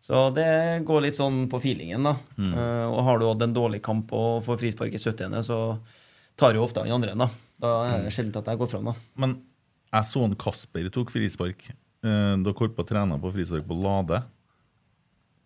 Så 0.00 0.30
det 0.32 0.48
går 0.88 1.04
litt 1.04 1.18
sånn 1.18 1.42
på 1.52 1.60
feelingen, 1.60 2.06
da. 2.08 2.14
Eh, 2.40 2.86
og 2.88 3.02
har 3.04 3.20
du 3.20 3.26
hatt 3.28 3.42
en 3.44 3.52
dårlig 3.52 3.82
kamp 3.84 4.14
og 4.16 4.40
får 4.46 4.62
frispark 4.62 4.94
i 4.96 5.02
70., 5.02 5.36
så 5.44 5.58
tar 6.40 6.56
jo 6.56 6.64
ofte 6.64 6.80
han 6.80 6.96
andre 6.96 7.12
da. 7.18 7.28
Da 7.60 7.70
er 7.90 8.04
det 8.06 8.12
sjelden 8.16 8.36
at 8.40 8.46
jeg 8.52 8.58
går 8.62 8.70
fram, 8.72 8.84
da. 8.90 8.94
Men 9.20 9.36
jeg 9.92 10.04
så 10.08 10.24
en 10.24 10.34
Kasper 10.40 10.88
tok 10.94 11.10
frispark. 11.12 11.70
Eh, 12.02 12.34
Dere 12.40 12.54
holdt 12.56 12.76
på 12.76 12.84
å 12.84 12.88
trene 12.88 13.18
på 13.20 13.32
frispark 13.34 13.66
på 13.68 13.76
Lade 13.82 14.22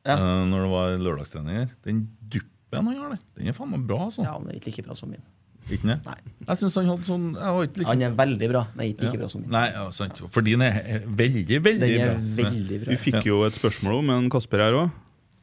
Ja. 0.07 0.15
eh, 0.19 0.45
Når 0.51 0.67
det 0.67 0.71
var 0.75 0.99
lørdagstrening 1.09 1.57
her. 1.63 1.71
Den 1.85 2.05
duppen 2.29 2.51
han 2.75 2.97
har, 2.99 3.11
det, 3.15 3.21
den 3.39 3.49
er 3.49 3.57
faen 3.57 3.71
meg 3.71 3.87
bra, 3.87 4.05
altså. 4.11 4.23
Ja, 4.27 4.35
men 4.39 4.49
det 4.51 4.57
er 4.57 4.61
ikke 4.61 4.73
like 4.77 4.87
bra 4.89 4.95
som 4.99 5.11
min. 5.11 5.23
Ikke 5.71 5.87
det? 5.89 5.95
Nei. 6.05 6.17
Jeg 6.45 6.59
synes 6.61 6.75
han 6.77 6.89
hadde 6.91 7.07
sånn 7.09 7.23
jeg 7.39 7.41
har 7.57 7.63
ikke 7.65 7.79
liksom, 7.81 7.93
Han 7.95 8.03
er 8.05 8.17
veldig 8.19 8.49
bra, 8.51 8.63
men 8.77 8.91
ikke 8.93 9.07
like 9.07 9.21
bra 9.23 9.29
som 9.33 9.41
min. 9.45 9.51
Nei, 9.55 9.63
ja, 9.73 9.85
sant. 9.97 10.19
For 10.35 10.45
din 10.45 10.61
er 10.67 10.75
er 10.85 11.07
veldig, 11.09 11.61
veldig 11.65 11.81
Den 11.81 12.01
er 12.05 12.11
bra. 12.13 12.19
veldig 12.43 12.81
bra. 12.83 12.91
Vi 12.93 12.99
fikk 13.01 13.25
jo 13.31 13.39
et 13.47 13.57
spørsmål 13.57 14.01
om 14.03 14.11
en 14.19 14.29
Kasper 14.35 14.59
her 14.67 14.77
òg. 14.83 14.91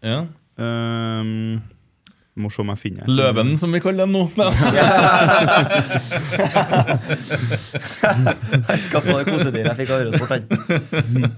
Ja. 0.05 0.19
Um, 0.61 1.63
må 2.39 2.47
se 2.51 2.61
om 2.63 2.69
jeg 2.71 2.79
finner 2.79 3.03
den. 3.05 3.15
Løven, 3.17 3.57
som 3.59 3.71
vi 3.75 3.79
kaller 3.83 4.05
den 4.07 4.15
nå. 4.15 4.23
Jeg 8.71 8.79
skal 8.85 9.01
få 9.03 9.17
det 9.17 9.25
kosedyret 9.27 9.67
jeg 9.71 9.77
fikk 9.81 9.91
av 9.91 9.99
Eurosport. 10.05 10.31
uh, 11.21 11.25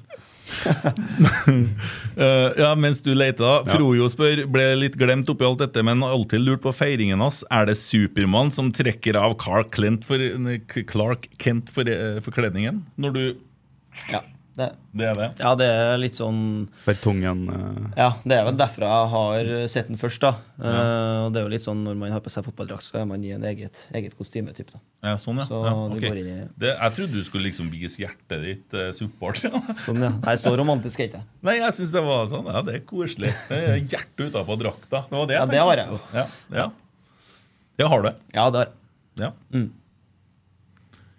Eh, 2.14 2.50
ja, 2.60 2.76
mens 2.78 3.02
du 3.02 3.10
leter, 3.18 3.42
da. 3.42 3.64
Frojo 3.74 4.06
spør 4.12 4.44
ble 4.54 4.76
litt 4.78 4.94
glemt 5.02 5.26
oppi 5.32 5.46
alt 5.48 5.64
dette, 5.64 5.82
men 5.82 6.04
har 6.06 6.14
alltid 6.14 6.44
lurt 6.44 6.62
på 6.62 6.70
feiringen 6.78 7.24
hans. 7.26 7.40
Er 7.50 7.66
det 7.66 7.74
Supermann 7.80 8.52
som 8.54 8.70
trekker 8.70 9.18
av 9.18 9.34
Clark 9.42 9.74
Kent 9.74 10.06
for, 10.06 10.22
Clark 10.92 11.26
Kent 11.42 11.72
for, 11.74 11.82
uh, 11.90 12.22
forkledningen? 12.22 12.84
Når 13.02 13.12
du 13.18 13.24
Ja, 14.12 14.22
det, 14.54 14.68
Det 14.94 15.06
er 15.10 15.16
det? 15.18 15.28
ja, 15.42 15.52
det 15.58 15.66
er 15.66 15.96
litt 15.98 16.14
sånn 16.14 16.68
Fertongen 16.84 17.40
uh... 17.50 17.88
Ja, 17.98 18.12
det 18.22 18.36
er 18.38 18.44
vel 18.46 18.58
derfra 18.60 18.90
jeg 18.92 19.08
har 19.14 19.48
sett 19.74 19.88
den 19.90 19.98
først, 19.98 20.22
da. 20.22 20.36
Eh, 20.62 21.22
og 21.26 21.32
det 21.34 21.42
er 21.42 21.48
jo 21.48 21.52
litt 21.56 21.64
sånn 21.66 21.82
når 21.82 21.98
man 21.98 22.14
har 22.14 22.22
på 22.22 22.30
seg 22.30 22.46
fotballdrakt, 22.46 22.86
så 22.86 23.00
er 23.02 23.08
man 23.10 23.24
i 23.26 23.32
en 23.34 23.42
eget, 23.50 23.82
eget 23.98 24.14
kostymetype, 24.20 24.76
da. 24.76 24.82
Ja, 25.10 25.16
sånn, 25.18 25.42
ja. 25.42 25.48
Så 25.50 25.64
ja 25.66 25.74
du 25.74 25.98
ok. 25.98 26.06
går 26.06 26.20
inn 26.22 26.30
i- 26.36 26.48
det, 26.62 26.70
jeg 26.78 26.96
trodde 27.00 27.18
du 27.18 27.24
skulle 27.26 27.48
liksom 27.50 27.72
vise 27.74 27.98
hjertet 28.04 28.46
ditt 28.46 28.78
uh, 28.78 28.92
support. 28.94 29.42
Sånn, 29.88 30.04
ja. 30.06 30.14
Nei, 30.22 30.36
så 30.38 30.54
romantisk 30.60 31.02
er 31.02 31.10
ikke 31.10 31.24
jeg. 31.24 31.30
Nei, 31.50 31.58
jeg 31.64 31.74
syns 31.80 31.96
det 31.98 32.06
var 32.06 32.30
sånn. 32.30 32.46
Ja, 32.54 32.62
det 32.70 32.78
er 32.78 32.86
koselig. 32.94 33.34
Er 33.50 33.80
Hjertet 33.82 34.28
utapå 34.30 34.60
drakta. 34.62 35.04
Det 35.10 35.18
var 35.18 35.26
det 35.34 35.40
jeg 35.40 35.42
Ja, 35.42 35.50
det 35.56 35.64
har 35.66 35.82
jeg 35.82 35.90
jo. 35.96 36.00
Ja, 36.14 36.28
ja. 36.62 36.68
ja, 37.82 37.88
har 37.96 38.06
du? 38.06 38.12
Ja, 38.38 38.46
det 38.54 38.62
har 38.62 38.70
jeg. 38.70 38.78
Ja. 39.26 39.32
Mm. 39.54 39.72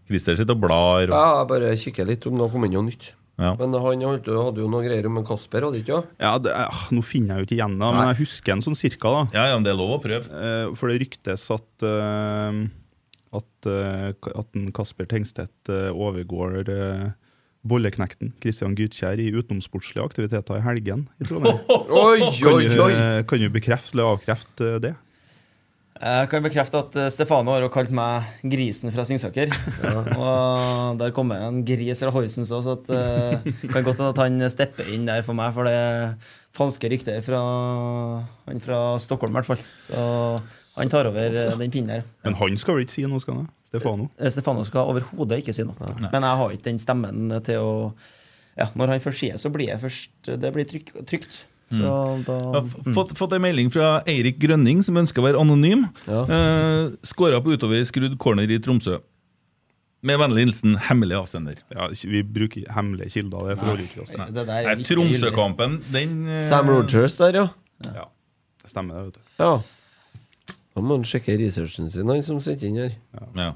Christer 0.09 0.37
sitter 0.37 0.53
og 0.57 0.61
blar. 0.65 1.05
Og, 1.09 1.13
Ja, 1.15 1.27
jeg 1.41 1.49
bare 1.51 1.75
kikker 1.81 2.09
litt 2.09 2.27
om 2.29 2.35
det 2.37 2.45
har 2.47 2.53
kommet 2.53 2.73
noe 2.75 2.85
nytt. 2.89 3.13
Ja. 3.39 3.51
Men 3.59 3.73
han 3.75 4.03
holdt, 4.07 4.29
hadde 4.31 4.63
jo 4.63 4.69
noen 4.71 4.85
greier 4.87 5.07
om 5.11 5.19
Kasper, 5.27 5.65
hadde 5.67 5.81
ikke? 5.83 6.03
Ja, 6.23 6.37
det, 6.39 6.53
ah, 6.55 6.85
Nå 6.95 7.03
finner 7.03 7.35
jeg 7.35 7.43
jo 7.43 7.49
ikke 7.49 7.57
igjen 7.59 7.79
det, 7.81 7.89
men 7.97 8.09
jeg 8.13 8.21
husker 8.23 8.53
en 8.55 8.63
sånn 8.63 8.79
cirka. 8.79 9.11
da 9.11 9.23
ja, 9.35 9.47
ja, 9.51 9.57
men 9.59 9.65
det 9.67 9.73
er 9.75 9.79
lov 9.81 9.97
å 9.97 10.01
prøve. 10.05 10.29
Eh, 10.31 10.71
For 10.79 10.93
det 10.93 11.01
ryktes 11.03 11.49
at 11.55 11.87
eh, 11.89 12.63
At, 13.35 13.67
eh, 13.67 14.13
Ka- 14.23 14.37
at 14.45 14.55
en 14.55 14.71
Kasper 14.77 15.07
Tengstedt 15.11 15.69
eh, 15.75 15.91
overgår 15.91 16.69
eh, 16.71 17.07
bolleknekten 17.67 18.35
Christian 18.45 18.75
Gytkjær 18.77 19.19
i 19.19 19.31
utenomsportslige 19.35 20.05
aktiviteter 20.05 20.59
i 20.61 20.65
helgen 20.67 21.07
i 21.19 21.25
Trondheim. 21.27 21.59
Oi, 22.05 22.21
Kan 22.39 22.53
oi, 22.61 22.69
du, 22.69 22.83
eh, 22.93 23.23
kan 23.27 23.41
du 23.41 23.49
bekrefte 23.51 23.97
eller 23.97 24.13
avkrefte 24.15 24.69
eh, 24.77 24.81
det? 24.85 24.95
Jeg 25.95 26.29
kan 26.33 26.43
bekrefte 26.43 26.81
at 26.81 26.97
eh, 26.99 27.11
Stefano 27.15 27.53
har 27.55 27.63
jo 27.63 27.71
kalt 27.73 27.93
meg 27.95 28.27
grisen 28.51 28.91
fra 28.91 29.05
Singsaker. 29.07 29.53
Og 30.19 30.99
der 30.99 31.15
kom 31.15 31.31
det 31.31 31.39
en 31.39 31.61
gris 31.67 32.03
fra 32.03 32.11
Horsens 32.15 32.51
òg, 32.51 32.65
så 32.67 32.75
det 32.89 32.99
uh, 32.99 33.69
kan 33.71 33.87
godt 33.87 34.01
hende 34.03 34.11
at 34.11 34.23
han 34.25 34.51
stepper 34.51 34.91
inn 34.91 35.07
der 35.07 35.23
for 35.27 35.39
meg, 35.39 35.55
for 35.55 35.71
det 35.71 35.77
er 35.79 36.17
falske 36.55 36.91
rykter 36.91 37.23
fra 37.25 37.45
han 38.49 38.61
fra 38.65 38.83
Stockholm, 39.03 39.35
i 39.35 39.39
hvert 39.39 39.53
fall. 39.53 39.65
Så 39.87 40.03
han 40.75 40.91
tar 40.91 41.07
over 41.07 41.31
eh, 41.31 41.57
den 41.63 41.71
pinnen 41.71 41.95
der. 41.95 42.05
Men 42.27 42.35
han 42.43 42.59
skal 42.59 42.79
vel 42.79 42.89
ikke 42.89 42.97
si 42.97 43.07
noe, 43.07 43.23
skal 43.23 43.43
han? 43.43 43.49
Stefano? 43.71 44.11
Eh, 44.19 44.31
Stefano 44.35 44.67
skal 44.67 44.91
overhodet 44.91 45.43
ikke 45.43 45.55
si 45.55 45.67
noe. 45.67 45.95
Men 46.09 46.27
jeg 46.27 46.43
har 46.43 46.55
ikke 46.55 46.71
den 46.73 46.83
stemmen 46.83 47.39
til 47.47 47.63
å 47.63 47.75
Ja, 48.59 48.69
når 48.79 48.93
han 48.95 49.03
først 49.03 49.23
sier, 49.23 49.39
så 49.39 49.51
blir 49.51 49.73
jeg 49.73 49.83
først 49.83 50.35
Det 50.39 50.51
blir 50.55 50.67
trygt. 50.67 51.41
Så 51.79 51.95
da 52.27 52.37
Jeg 52.39 52.55
har 52.55 52.95
fått, 52.97 53.13
fått 53.19 53.33
en 53.37 53.43
melding 53.45 53.71
fra 53.75 53.89
Eirik 54.11 54.39
Grønning, 54.43 54.83
som 54.87 54.97
ønsker 55.01 55.23
å 55.23 55.27
være 55.27 55.41
anonym. 55.43 55.87
Ja. 56.07 56.23
Eh, 56.25 56.95
Skåra 57.07 57.41
på 57.45 57.55
utover 57.57 57.85
skrudd 57.89 58.17
corner 58.23 58.51
i 58.51 58.59
Tromsø. 58.63 59.01
Med 60.05 60.19
vennlig 60.21 60.43
hilsen 60.45 60.75
hemmelig 60.91 61.17
avsender. 61.17 61.63
Ja, 61.73 61.87
vi 61.89 62.21
bruker 62.23 62.67
hemmelige 62.77 63.11
kilder. 63.15 63.47
Det 63.49 63.59
forholder 63.63 63.85
ikke 63.87 64.03
oss 64.05 64.11
til. 64.13 64.51
Er. 64.53 64.83
Tromsø-kampen, 64.85 65.79
den 65.95 66.19
eh, 66.29 66.43
Sam 66.45 66.69
Rogers 66.69 67.17
der, 67.17 67.39
ja. 67.41 67.47
Ja, 67.95 68.05
det 68.63 68.71
stemmer 68.71 68.99
det, 69.01 69.05
vet 69.07 69.15
du. 69.15 69.21
ja. 69.41 69.55
Da 70.75 70.83
må 70.83 70.97
han 70.99 71.05
sjekke 71.07 71.37
researchen 71.39 71.87
sin, 71.95 72.09
han 72.11 72.23
som 72.27 72.41
sitter 72.43 72.67
inn 72.67 72.81
her. 72.83 72.97
Ja. 73.39 73.53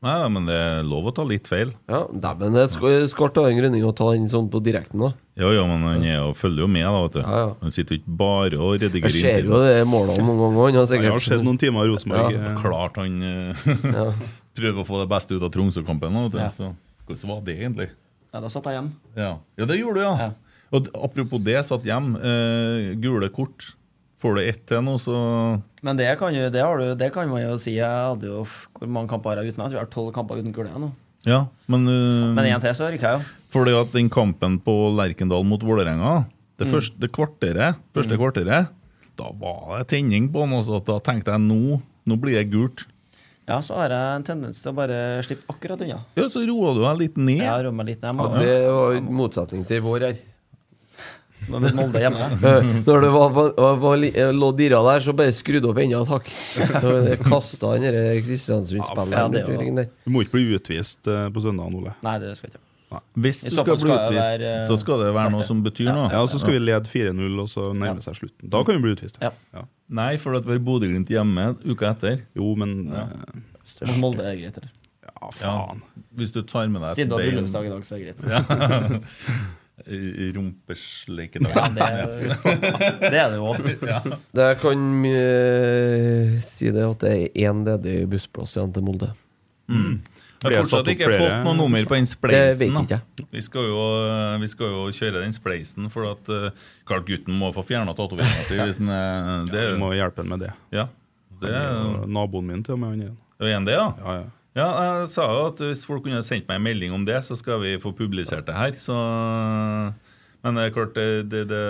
Nei, 0.00 0.16
men 0.32 0.46
det 0.48 0.54
er 0.56 0.86
lov 0.88 1.10
å 1.10 1.12
ta 1.12 1.26
litt 1.28 1.48
feil. 1.50 1.74
Ja, 1.90 2.06
Dæven, 2.08 2.54
det 2.56 2.70
skal 3.12 3.32
ta 3.36 3.42
en 3.50 3.58
grønning 3.58 3.84
å 3.84 3.92
ta 3.92 4.06
den 4.14 4.30
sånn 4.32 4.46
på 4.52 4.62
direkten, 4.64 5.02
da. 5.04 5.10
Ja, 5.36 5.50
ja, 5.52 5.66
men 5.68 5.84
han 5.84 6.04
er 6.08 6.30
følger 6.36 6.64
jo 6.64 6.68
med, 6.72 6.86
da, 6.86 7.02
vet 7.04 7.18
du. 7.18 7.20
Ja, 7.20 7.40
ja. 7.42 7.50
Han 7.60 7.74
sitter 7.74 7.96
jo 7.96 8.00
ikke 8.00 8.14
bare 8.22 8.60
og 8.60 8.74
Jeg 8.78 8.86
redigerer 8.86 9.14
ser 9.16 9.48
jo 9.48 9.60
det 9.60 9.82
målene 9.88 10.24
noen 10.24 10.40
ganger. 10.40 10.60
Han 10.62 10.78
har 10.80 10.94
Jeg 10.96 11.12
har 11.12 11.26
sett 11.26 11.44
noen 11.44 11.60
timer 11.60 11.84
i 11.84 11.92
Rosenborg. 11.92 12.36
Ja, 12.36 12.54
Klart 12.60 13.00
han 13.00 13.20
eh, 13.28 13.64
ja. 13.98 14.06
prøver 14.56 14.80
å 14.80 14.86
få 14.88 15.02
det 15.02 15.08
beste 15.12 15.36
ut 15.36 15.44
av 15.44 15.52
Tromsø-kampen. 15.52 16.16
Hvordan 16.32 17.32
var 17.34 17.44
det 17.44 17.58
egentlig? 17.58 17.90
Ja, 18.30 18.40
da 18.40 18.48
satt 18.52 18.70
jeg 18.70 18.78
hjem. 18.78 18.92
Ja, 19.18 19.34
ja 19.60 19.68
det 19.68 19.80
gjorde 19.82 20.00
du, 20.00 20.06
ja. 20.06 20.30
Ja. 20.30 20.30
Og 20.70 20.88
apropos 20.96 21.44
det, 21.44 21.58
satt 21.68 21.84
hjem. 21.84 22.14
Eh, 22.16 22.92
gule 23.02 23.28
kort. 23.34 23.74
Får 24.20 24.34
du 24.36 24.40
ett 24.44 24.64
til 24.68 24.82
nå, 24.84 24.98
så 25.00 25.14
Men 25.82 25.96
det 25.96 26.10
kan, 26.20 26.34
jo, 26.36 26.48
det, 26.52 26.60
har 26.60 26.76
du, 26.76 26.90
det 27.00 27.06
kan 27.14 27.28
man 27.30 27.40
jo 27.40 27.54
si. 27.60 27.78
Jeg 27.78 27.88
hadde 27.88 28.28
jo 28.28 28.42
Hvor 28.44 28.90
mange 28.92 29.08
kamper 29.08 29.40
jeg 29.40 29.54
uten? 29.54 29.62
Jeg 29.64 29.70
tror 29.72 29.78
jeg 29.78 29.86
har 29.86 29.92
tolv 29.94 30.10
kamper 30.16 30.42
uten 30.42 30.52
gule 30.56 30.74
nå. 30.76 30.90
Ja, 31.28 31.46
men, 31.68 31.86
uh, 31.88 32.30
Men 32.36 32.46
en 32.48 32.60
til 32.64 32.72
så 32.76 32.88
rykker 32.92 33.06
jeg 33.08 33.20
jo. 33.20 33.24
Fordi 33.52 33.72
at 33.76 33.90
den 33.92 34.08
kampen 34.12 34.58
på 34.64 34.74
Lerkendal 34.96 35.44
mot 35.44 35.60
Vålerenga, 35.64 36.26
det 36.60 36.66
Mm. 36.68 36.72
første 36.74 37.00
det 37.00 37.10
kvarteret, 37.12 37.76
første 37.96 38.16
kvarteret, 38.20 38.68
da 39.16 39.30
var 39.40 39.78
det 39.80 39.88
tenning 39.88 40.28
på 40.32 40.44
den. 40.44 40.52
Også, 40.56 40.78
da 40.84 40.98
tenkte 41.00 41.32
jeg 41.32 41.40
nå, 41.40 41.80
nå 42.06 42.16
blir 42.20 42.36
det 42.40 42.50
gult. 42.52 42.86
Ja, 43.48 43.58
så 43.64 43.74
har 43.80 43.90
jeg 43.90 44.16
en 44.20 44.22
tendens 44.28 44.60
til 44.62 44.70
å 44.70 44.76
bare 44.76 44.98
slippe 45.26 45.42
akkurat 45.50 45.80
unna. 45.82 46.04
Ja, 46.16 46.28
Så 46.30 46.44
roa 46.46 46.74
du 46.76 46.80
deg 46.84 46.98
litt 47.00 47.16
ned. 47.18 47.40
Ja, 47.42 47.56
roer 47.64 47.72
meg 47.74 47.86
litt 47.88 48.02
ned. 48.04 48.20
Ja, 48.20 48.38
det 48.38 48.70
var 48.70 49.00
motsetning 49.10 49.64
til 49.66 49.80
vår 49.82 50.00
her. 50.06 50.20
Må 51.52 51.60
med 51.62 51.76
Molde 51.78 52.02
hjemme. 52.02 52.28
Eh, 52.50 52.70
Når 52.86 53.04
det 53.04 53.10
var, 53.14 53.34
var, 53.36 53.76
var, 53.82 54.06
eh, 54.08 54.30
lå 54.34 54.48
dirra 54.58 54.80
der, 54.86 55.04
så 55.04 55.14
bare 55.16 55.34
skrudd 55.34 55.66
opp 55.68 55.78
enda 55.82 56.00
takk. 56.08 56.30
Kasta 57.26 57.74
han 57.74 57.84
denne 57.86 58.16
Kristiansund-spillet. 58.24 59.38
Ja. 59.44 59.86
Du 60.06 60.10
må 60.14 60.24
ikke 60.24 60.38
bli 60.38 60.48
utvist 60.56 61.10
eh, 61.10 61.28
på 61.34 61.44
søndag, 61.44 61.74
Ole. 61.76 61.94
Nei, 62.06 62.16
det 62.22 62.34
skal 62.38 62.48
jeg 62.50 62.56
ikke. 62.56 62.66
Hvis 63.22 63.44
du 63.44 63.52
skal 63.54 63.76
bli 63.76 63.84
skal 63.84 63.92
utvist, 63.94 64.24
være, 64.32 64.48
eh, 64.50 64.64
da 64.66 64.76
skal 64.82 65.04
det 65.04 65.10
være 65.14 65.30
noe 65.36 65.44
som 65.46 65.60
betyr 65.62 65.90
noe. 65.92 66.08
Ja, 66.10 66.24
Så 66.26 66.40
skal 66.42 66.56
vi 66.56 66.62
lede 66.64 66.90
4-0, 66.90 67.36
og 67.38 67.46
så 67.52 67.68
nærme 67.76 68.02
seg 68.02 68.18
slutten. 68.18 68.50
Da 68.50 68.64
kan 68.66 68.78
vi 68.80 68.88
bli 68.88 68.96
utvist. 68.96 69.20
Ja. 69.22 69.30
Ja. 69.54 69.62
Nei, 70.00 70.10
for 70.22 70.34
at 70.38 70.46
vi 70.46 70.56
har 70.56 70.62
Bodø-Glimt 70.66 71.10
hjemme 71.10 71.52
uka 71.66 71.92
etter. 71.92 72.24
Jo, 72.38 72.50
men 72.58 72.90
eh, 72.90 73.14
Mot 73.86 73.96
Molde 74.02 74.26
er 74.26 74.36
greit. 74.40 74.58
eller? 74.58 74.72
Ja, 75.06 75.30
faen. 75.36 75.84
Hvis 76.18 76.34
du 76.34 76.42
tar 76.42 76.66
med 76.72 76.82
deg 76.82 76.98
Siden 76.98 77.10
du 77.12 77.16
har 77.16 77.22
bryllupsdag 77.24 77.68
i 77.68 77.72
dag, 77.72 77.86
så 77.86 77.96
er 77.96 78.02
det 78.02 78.14
greit. 78.18 79.02
Rumpesleikedag. 80.36 81.52
Ja, 81.56 81.66
det, 81.74 81.88
det 83.00 83.18
er 83.18 83.32
det 83.32 83.38
jo 83.40 83.54
Ja. 83.88 84.00
Det 84.36 84.48
kan 84.62 84.86
uh, 85.04 86.38
si 86.44 86.70
det 86.74 86.86
at 86.86 87.04
det 87.04 87.12
er 87.16 87.50
én 87.50 87.64
ledig 87.66 87.96
bussplass 88.10 88.56
igjen 88.56 88.74
til 88.76 88.86
Molde. 88.86 89.10
Jeg 90.40 90.56
har 90.56 90.64
fortsatt 90.64 90.88
ikke 90.88 91.04
flere? 91.10 91.20
fått 91.20 91.44
noe 91.44 91.56
nummer 91.58 91.84
på 91.84 91.98
den 91.98 92.08
spleisen. 92.08 92.78
Vi 93.30 93.42
skal, 93.44 93.66
jo, 93.68 93.82
vi 94.40 94.48
skal 94.48 94.72
jo 94.72 94.86
kjøre 94.96 95.20
den 95.26 95.34
spleisen, 95.36 95.90
for 95.92 96.08
at 96.14 96.30
uh, 96.32 96.48
klart 96.88 97.04
gutten 97.08 97.36
må 97.36 97.52
få 97.54 97.64
fjerna 97.68 97.92
tatoveringa 97.96 98.46
si. 98.48 98.88
Du 99.50 99.56
jo 99.58 99.78
må 99.82 99.92
hjelpe 99.98 100.24
ham 100.24 100.32
med 100.32 100.46
det. 100.46 100.52
ja, 100.74 100.88
det 101.42 101.52
er 101.56 102.06
Naboen 102.08 102.48
min 102.48 102.64
til 102.64 102.76
og 102.78 102.84
med. 102.84 102.96
han 102.96 103.08
er- 103.10 103.64
det, 103.64 103.72
ja. 103.76 103.86
Ja, 104.04 104.14
ja. 104.20 104.28
Ja, 104.58 104.66
jeg 104.82 105.08
sa 105.12 105.28
jo 105.30 105.42
at 105.52 105.60
hvis 105.62 105.84
folk 105.86 106.02
kunne 106.02 106.22
sendt 106.26 106.48
meg 106.50 106.58
en 106.58 106.64
melding 106.66 106.94
om 106.96 107.04
det, 107.06 107.20
så 107.26 107.36
skal 107.38 107.60
vi 107.62 107.76
få 107.82 107.92
publisert 107.94 108.48
det 108.48 108.56
her. 108.56 108.72
Så 108.82 108.96
Men 110.42 110.56
det 110.56 110.64
er 110.64 110.74
klart, 110.74 110.94
det, 110.96 111.30
det, 111.30 111.44
det 111.52 111.64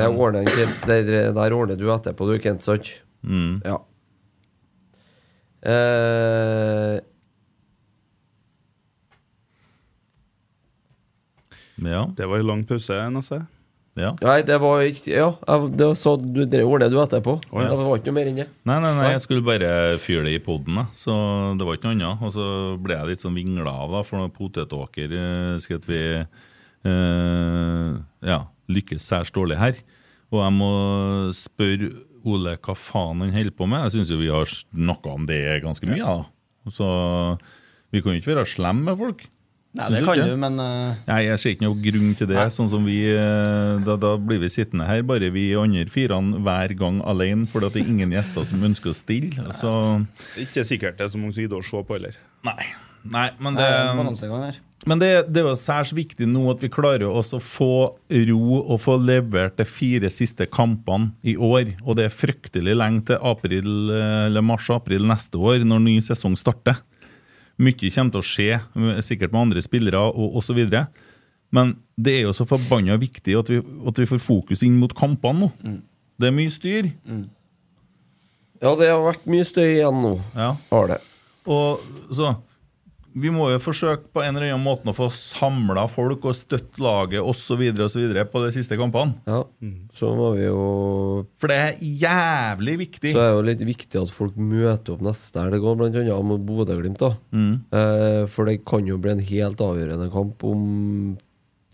Det 0.00 0.08
ordner, 0.08 0.44
der, 0.86 1.32
der 1.32 1.54
ordner 1.56 1.76
du 1.80 1.86
etterpå, 1.94 2.28
du, 2.28 2.38
Kent, 2.42 2.62
sant? 2.66 2.90
mm. 3.22 3.62
Ja. 3.64 3.78
Eh, 5.66 7.00
Ja. 11.76 12.06
Det 12.16 12.26
var 12.26 12.38
en 12.40 12.46
lang 12.46 12.64
pause, 12.64 12.96
Nesse. 13.12 13.42
Ja. 13.96 14.12
nei, 14.20 14.40
det 14.44 14.56
var 14.60 14.82
ikke 14.84 15.12
Ja, 15.14 15.28
det 15.72 15.86
var 15.88 15.94
så, 15.98 16.14
du, 16.20 16.42
det 16.44 16.62
ordner 16.66 16.92
du 16.92 16.98
etterpå. 17.00 17.38
ja. 17.48 17.68
Det 17.70 17.78
var 17.80 18.00
ikke 18.00 18.12
noe 18.12 18.18
mer 18.18 18.30
enn 18.30 18.40
det. 18.42 18.48
Nei, 18.68 18.78
nei, 18.84 18.92
nei, 18.98 19.10
jeg 19.14 19.24
skulle 19.24 19.46
bare 19.46 19.70
fyre 20.02 20.26
det 20.26 20.34
i 20.36 20.42
poden, 20.44 20.82
så 20.96 21.14
det 21.56 21.66
var 21.66 21.78
ikke 21.78 21.90
noe 21.90 21.96
annet. 21.96 22.24
Og 22.26 22.34
så 22.36 22.48
ble 22.82 22.98
jeg 22.98 23.12
litt 23.12 23.24
sånn 23.24 23.38
vingla 23.38 23.72
av, 23.72 23.96
da, 23.96 24.02
for 24.06 24.28
potetåker 24.36 25.16
eh, 25.16 25.52
skal 25.64 25.80
vi 25.88 26.02
eh, 26.20 27.92
ja, 28.30 28.40
lykkes 28.72 29.06
særs 29.08 29.32
dårlig 29.34 29.60
her. 29.60 29.80
Og 30.34 30.42
jeg 30.42 30.56
må 30.56 30.72
spørre 31.36 31.92
Ole 32.26 32.56
hva 32.58 32.74
faen 32.74 33.20
han 33.22 33.30
holder 33.36 33.54
på 33.54 33.68
med. 33.70 33.84
Jeg 33.86 34.00
syns 34.00 34.10
jo 34.10 34.18
vi 34.18 34.32
har 34.34 34.50
snakka 34.50 35.12
om 35.14 35.28
det 35.28 35.40
ganske 35.62 35.86
mye, 35.86 36.02
da. 36.02 36.70
Så 36.74 36.86
vi 37.94 38.02
kan 38.02 38.16
jo 38.16 38.18
ikke 38.18 38.32
være 38.32 38.48
slemme 38.50 38.88
med 38.88 38.98
folk. 38.98 39.22
Nei, 39.76 39.88
det 39.92 40.02
kan 40.06 40.20
du, 40.22 40.32
men 40.40 40.62
eh, 40.62 41.02
Nei, 41.10 41.18
jeg 41.26 41.42
ser 41.42 41.54
ikke 41.56 41.66
noe 41.66 41.80
grunn 41.84 42.14
til 42.16 42.30
det. 42.30 42.38
Nei. 42.38 42.46
Sånn 42.54 42.70
som 42.72 42.86
vi, 42.88 42.98
eh, 43.12 43.74
da, 43.84 43.98
da 44.00 44.14
blir 44.16 44.40
vi 44.42 44.50
sittende 44.52 44.88
her, 44.88 45.04
bare 45.06 45.28
vi 45.34 45.50
andre 45.58 45.84
firene 45.92 46.40
hver 46.46 46.72
gang 46.78 47.02
alene, 47.04 47.48
For 47.52 47.64
det 47.64 47.74
er 47.76 47.92
ingen 47.92 48.14
gjester 48.16 48.46
som 48.48 48.64
ønsker 48.66 48.92
å 48.92 48.96
stille. 48.96 49.50
Så 49.56 49.72
Det 50.32 50.40
er 50.40 50.48
ikke 50.48 50.66
sikkert 50.68 50.98
det 50.98 51.08
er 51.08 51.12
så 51.12 51.20
mange 51.20 51.36
som 51.36 51.44
gidder 51.44 51.60
å 51.60 51.66
se 51.66 51.84
på 51.86 51.98
heller. 51.98 52.18
Nei. 52.46 52.72
Nei, 53.06 53.28
men 53.38 53.54
det 53.54 53.66
her. 53.66 54.56
men 54.86 54.98
det, 54.98 55.10
det 55.30 55.42
er 55.42 55.48
jo 55.48 55.58
særs 55.58 55.92
viktig 55.94 56.26
nå 56.26 56.42
at 56.50 56.62
vi 56.62 56.70
klarer 56.72 57.06
også 57.06 57.38
å 57.38 57.44
få 57.44 57.68
ro 58.30 58.58
og 58.58 58.80
få 58.82 58.96
levert 58.98 59.56
de 59.60 59.66
fire 59.68 60.10
siste 60.10 60.48
kampene 60.50 61.12
i 61.22 61.36
år. 61.36 61.76
Og 61.84 61.98
det 61.98 62.08
er 62.08 62.14
fryktelig 62.14 62.74
lenge 62.76 63.04
til 63.12 63.22
april, 63.22 63.70
eh, 63.94 64.26
eller 64.26 64.44
mars-april 64.46 65.06
neste 65.06 65.38
år, 65.38 65.62
når 65.66 65.84
ny 65.86 65.96
sesong 66.04 66.34
starter. 66.38 66.82
Mye 67.56 67.72
kommer 67.72 68.12
til 68.12 68.20
å 68.20 68.26
skje, 68.26 68.58
sikkert 69.06 69.32
med 69.32 69.46
andre 69.46 69.62
spillere 69.64 70.00
og 70.10 70.36
osv. 70.40 70.58
Men 71.56 71.76
det 71.96 72.18
er 72.18 72.26
jo 72.26 72.34
så 72.36 72.44
forbanna 72.48 72.98
viktig 73.00 73.36
at 73.38 73.48
vi, 73.52 73.62
at 73.62 74.00
vi 74.02 74.08
får 74.10 74.20
fokus 74.20 74.64
inn 74.66 74.76
mot 74.80 74.92
kampene 74.96 75.46
nå. 75.46 75.78
Det 76.20 76.28
er 76.28 76.34
mye 76.36 76.52
styr. 76.52 76.90
Ja, 78.60 78.72
det 78.76 78.88
har 78.88 79.02
vært 79.04 79.26
mye 79.28 79.44
støy 79.44 79.66
igjen 79.78 80.02
nå. 80.04 80.14
Ja. 80.36 80.54
Har 80.70 80.92
det. 80.92 81.00
Og 81.46 81.82
så 82.14 82.34
Vi 83.16 83.30
må 83.32 83.46
jo 83.48 83.60
forsøke 83.64 84.10
på 84.12 84.20
en 84.20 84.36
eller 84.36 84.50
annen 84.50 84.64
måte 84.64 84.90
å 84.92 84.96
få 84.96 85.06
samla 85.14 85.86
folk 85.88 86.26
og 86.28 86.36
støtte 86.36 86.82
laget 86.84 87.24
osv. 87.24 87.62
på 88.28 88.42
de 88.44 88.50
siste 88.52 88.76
kampene. 88.76 89.16
Ja. 89.24 89.40
Så 89.96 90.10
må 90.18 90.34
vi 90.36 90.44
jo 90.44 90.64
For 91.40 91.48
det 91.52 91.56
er 91.56 91.80
jævlig 91.80 92.76
viktig. 92.82 93.14
Så 93.16 93.22
er 93.22 93.30
det 93.30 93.38
jo 93.38 93.46
litt 93.48 93.64
viktig 93.70 94.02
at 94.02 94.12
folk 94.12 94.36
møter 94.36 94.96
opp 94.96 95.06
neste 95.06 95.46
går 95.56 95.78
blant 95.80 95.96
annet 95.96 96.28
mot 96.28 96.44
Bodø-Glimt. 96.44 97.00
da 97.00 97.14
eh, 97.32 98.22
For 98.28 98.48
det 98.48 98.60
kan 98.68 98.84
jo 98.88 99.00
bli 99.00 99.16
en 99.16 99.24
helt 99.32 99.64
avgjørende 99.64 100.10
kamp 100.12 100.44
om 100.44 101.16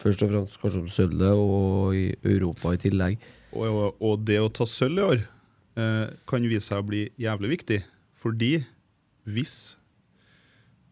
Først 0.02 0.24
og 0.24 0.32
fremst 0.32 0.59
kanskje 0.59 0.81
om 0.82 0.89
sølvet, 0.90 1.39
og 1.39 1.94
i 1.94 2.09
Europa 2.27 2.73
i 2.74 2.81
tillegg. 2.82 3.20
Og, 3.55 3.69
og, 3.69 4.01
og 4.02 4.24
det 4.27 4.40
å 4.43 4.48
ta 4.51 4.66
sølv 4.66 4.98
i 4.98 5.05
år 5.06 5.20
eh, 5.78 6.09
kan 6.27 6.48
vise 6.48 6.66
seg 6.66 6.82
å 6.82 6.86
bli 6.89 7.05
jævlig 7.23 7.52
viktig. 7.52 7.78
Fordi 8.19 8.56
hvis 9.31 9.77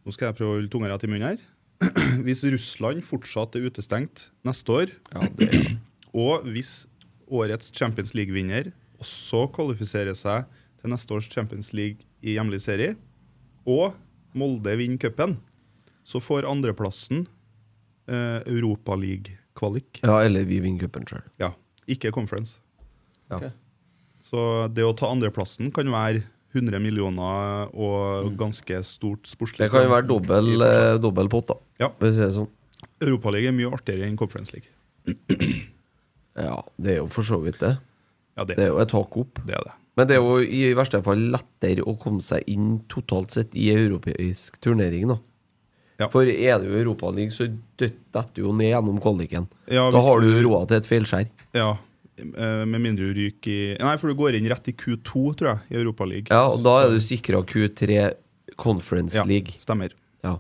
Nå 0.05 0.15
skal 0.15 0.31
jeg 0.31 0.39
prøve 0.39 0.55
å 0.55 0.59
holde 0.59 0.73
tunga 0.73 0.91
rett 0.93 1.05
i 1.07 1.11
munnen 1.11 1.29
her. 1.33 1.45
Hvis 2.27 2.43
Russland 2.53 3.05
fortsatt 3.07 3.57
er 3.57 3.69
utestengt 3.69 4.29
neste 4.47 4.77
år, 4.77 4.93
Ja, 5.15 5.29
det 5.39 5.49
er 5.49 5.71
og 6.11 6.47
hvis 6.51 6.89
årets 7.31 7.71
Champions 7.75 8.15
League-vinner 8.19 8.73
også 9.01 9.45
kvalifiserer 9.55 10.17
seg 10.19 10.49
til 10.81 10.93
neste 10.93 11.15
års 11.15 11.29
Champions 11.31 11.73
League 11.77 12.03
i 12.21 12.35
hjemlig 12.35 12.61
serie, 12.65 12.97
og 13.69 13.95
Molde 14.35 14.75
vinner 14.79 15.01
cupen, 15.03 15.37
så 16.07 16.21
får 16.23 16.49
andreplassen 16.49 17.25
eh, 18.11 18.41
Europaliga-kvalik. 18.51 20.03
Ja, 20.03 20.21
eller 20.25 20.47
vi 20.49 20.61
vinner 20.63 20.87
cupen 20.87 21.07
sjøl. 21.09 21.25
Ja, 21.43 21.53
ikke 21.91 22.13
conference. 22.15 22.59
Ja. 23.31 23.39
Okay. 23.39 23.55
Så 24.23 24.43
det 24.75 24.85
å 24.87 24.95
ta 24.97 25.11
andreplassen 25.11 25.71
kan 25.75 25.91
være 25.93 26.25
100 26.55 26.81
millioner 26.83 27.69
og 27.75 28.31
ganske 28.39 28.81
stort 28.87 29.29
sportslig. 29.31 29.67
Det 29.67 29.71
kan 29.71 29.85
jo 29.87 29.93
være 29.93 30.07
dobbel, 30.09 30.49
i 30.55 30.57
eh, 30.67 30.97
dobbel 31.03 31.29
pott, 31.31 31.47
da. 31.53 31.59
Ja. 31.85 31.91
Hvis 32.03 32.17
det 32.19 32.27
er 32.29 32.33
sånn. 32.41 32.49
Europaligaen 33.01 33.55
er 33.55 33.59
mye 33.61 33.73
artigere 33.77 34.09
enn 34.09 34.17
Conference 34.21 34.53
League. 34.57 34.71
Ja, 36.41 36.61
det 36.81 36.93
er 36.95 36.99
jo 37.01 37.09
for 37.11 37.27
så 37.27 37.37
vidt 37.43 37.59
det. 37.61 37.73
Ja, 38.39 38.45
det, 38.47 38.55
Det 38.57 38.65
er 38.65 38.69
jo 38.71 38.79
et 38.81 38.93
hakk 38.95 39.17
opp. 39.21 39.41
det 39.45 39.57
er 39.59 39.65
det. 39.67 39.73
Men 39.99 40.07
det 40.09 40.15
er 40.17 40.21
jo 40.23 40.37
i 40.41 40.61
verste 40.79 41.01
fall 41.05 41.19
lettere 41.35 41.83
å 41.85 41.97
komme 42.01 42.23
seg 42.25 42.47
inn 42.49 42.79
totalt 42.89 43.35
sett 43.35 43.57
i 43.59 43.67
europeisk 43.75 44.57
turnering, 44.63 45.11
da. 45.11 45.17
Ja. 46.01 46.07
For 46.09 46.25
er 46.25 46.63
det 46.63 46.71
jo 46.71 46.79
Europaligaen, 46.81 47.35
så 47.35 47.49
detter 47.77 48.31
du 48.39 48.45
jo 48.47 48.55
ned 48.57 48.71
gjennom 48.71 49.01
kvaliken. 49.03 49.51
Ja, 49.69 49.91
da 49.93 50.01
har 50.01 50.23
du 50.23 50.31
du- 50.31 50.47
råd 50.49 50.69
til 50.71 50.79
et 50.79 50.89
feilskjær. 50.89 51.27
Ja, 51.59 51.75
med 52.25 52.83
mindre 52.83 53.11
du 53.11 53.17
ryker 53.17 53.51
i 53.51 53.79
Nei, 53.81 53.95
for 54.01 54.13
du 54.13 54.19
går 54.19 54.39
inn 54.39 54.49
rett 54.51 54.71
i 54.71 54.77
Q2, 54.77 55.23
tror 55.39 55.53
jeg, 55.53 55.63
i 55.73 55.81
Europaligaen. 55.81 56.35
Ja, 56.35 56.51
og 56.53 56.63
da 56.67 56.77
er 56.85 56.95
du 56.95 57.01
sikra 57.03 57.43
Q3 57.47 58.13
Conference 58.61 59.25
League. 59.27 59.57
Ja, 59.57 59.65
stemmer. 59.65 59.95
Ja. 60.27 60.37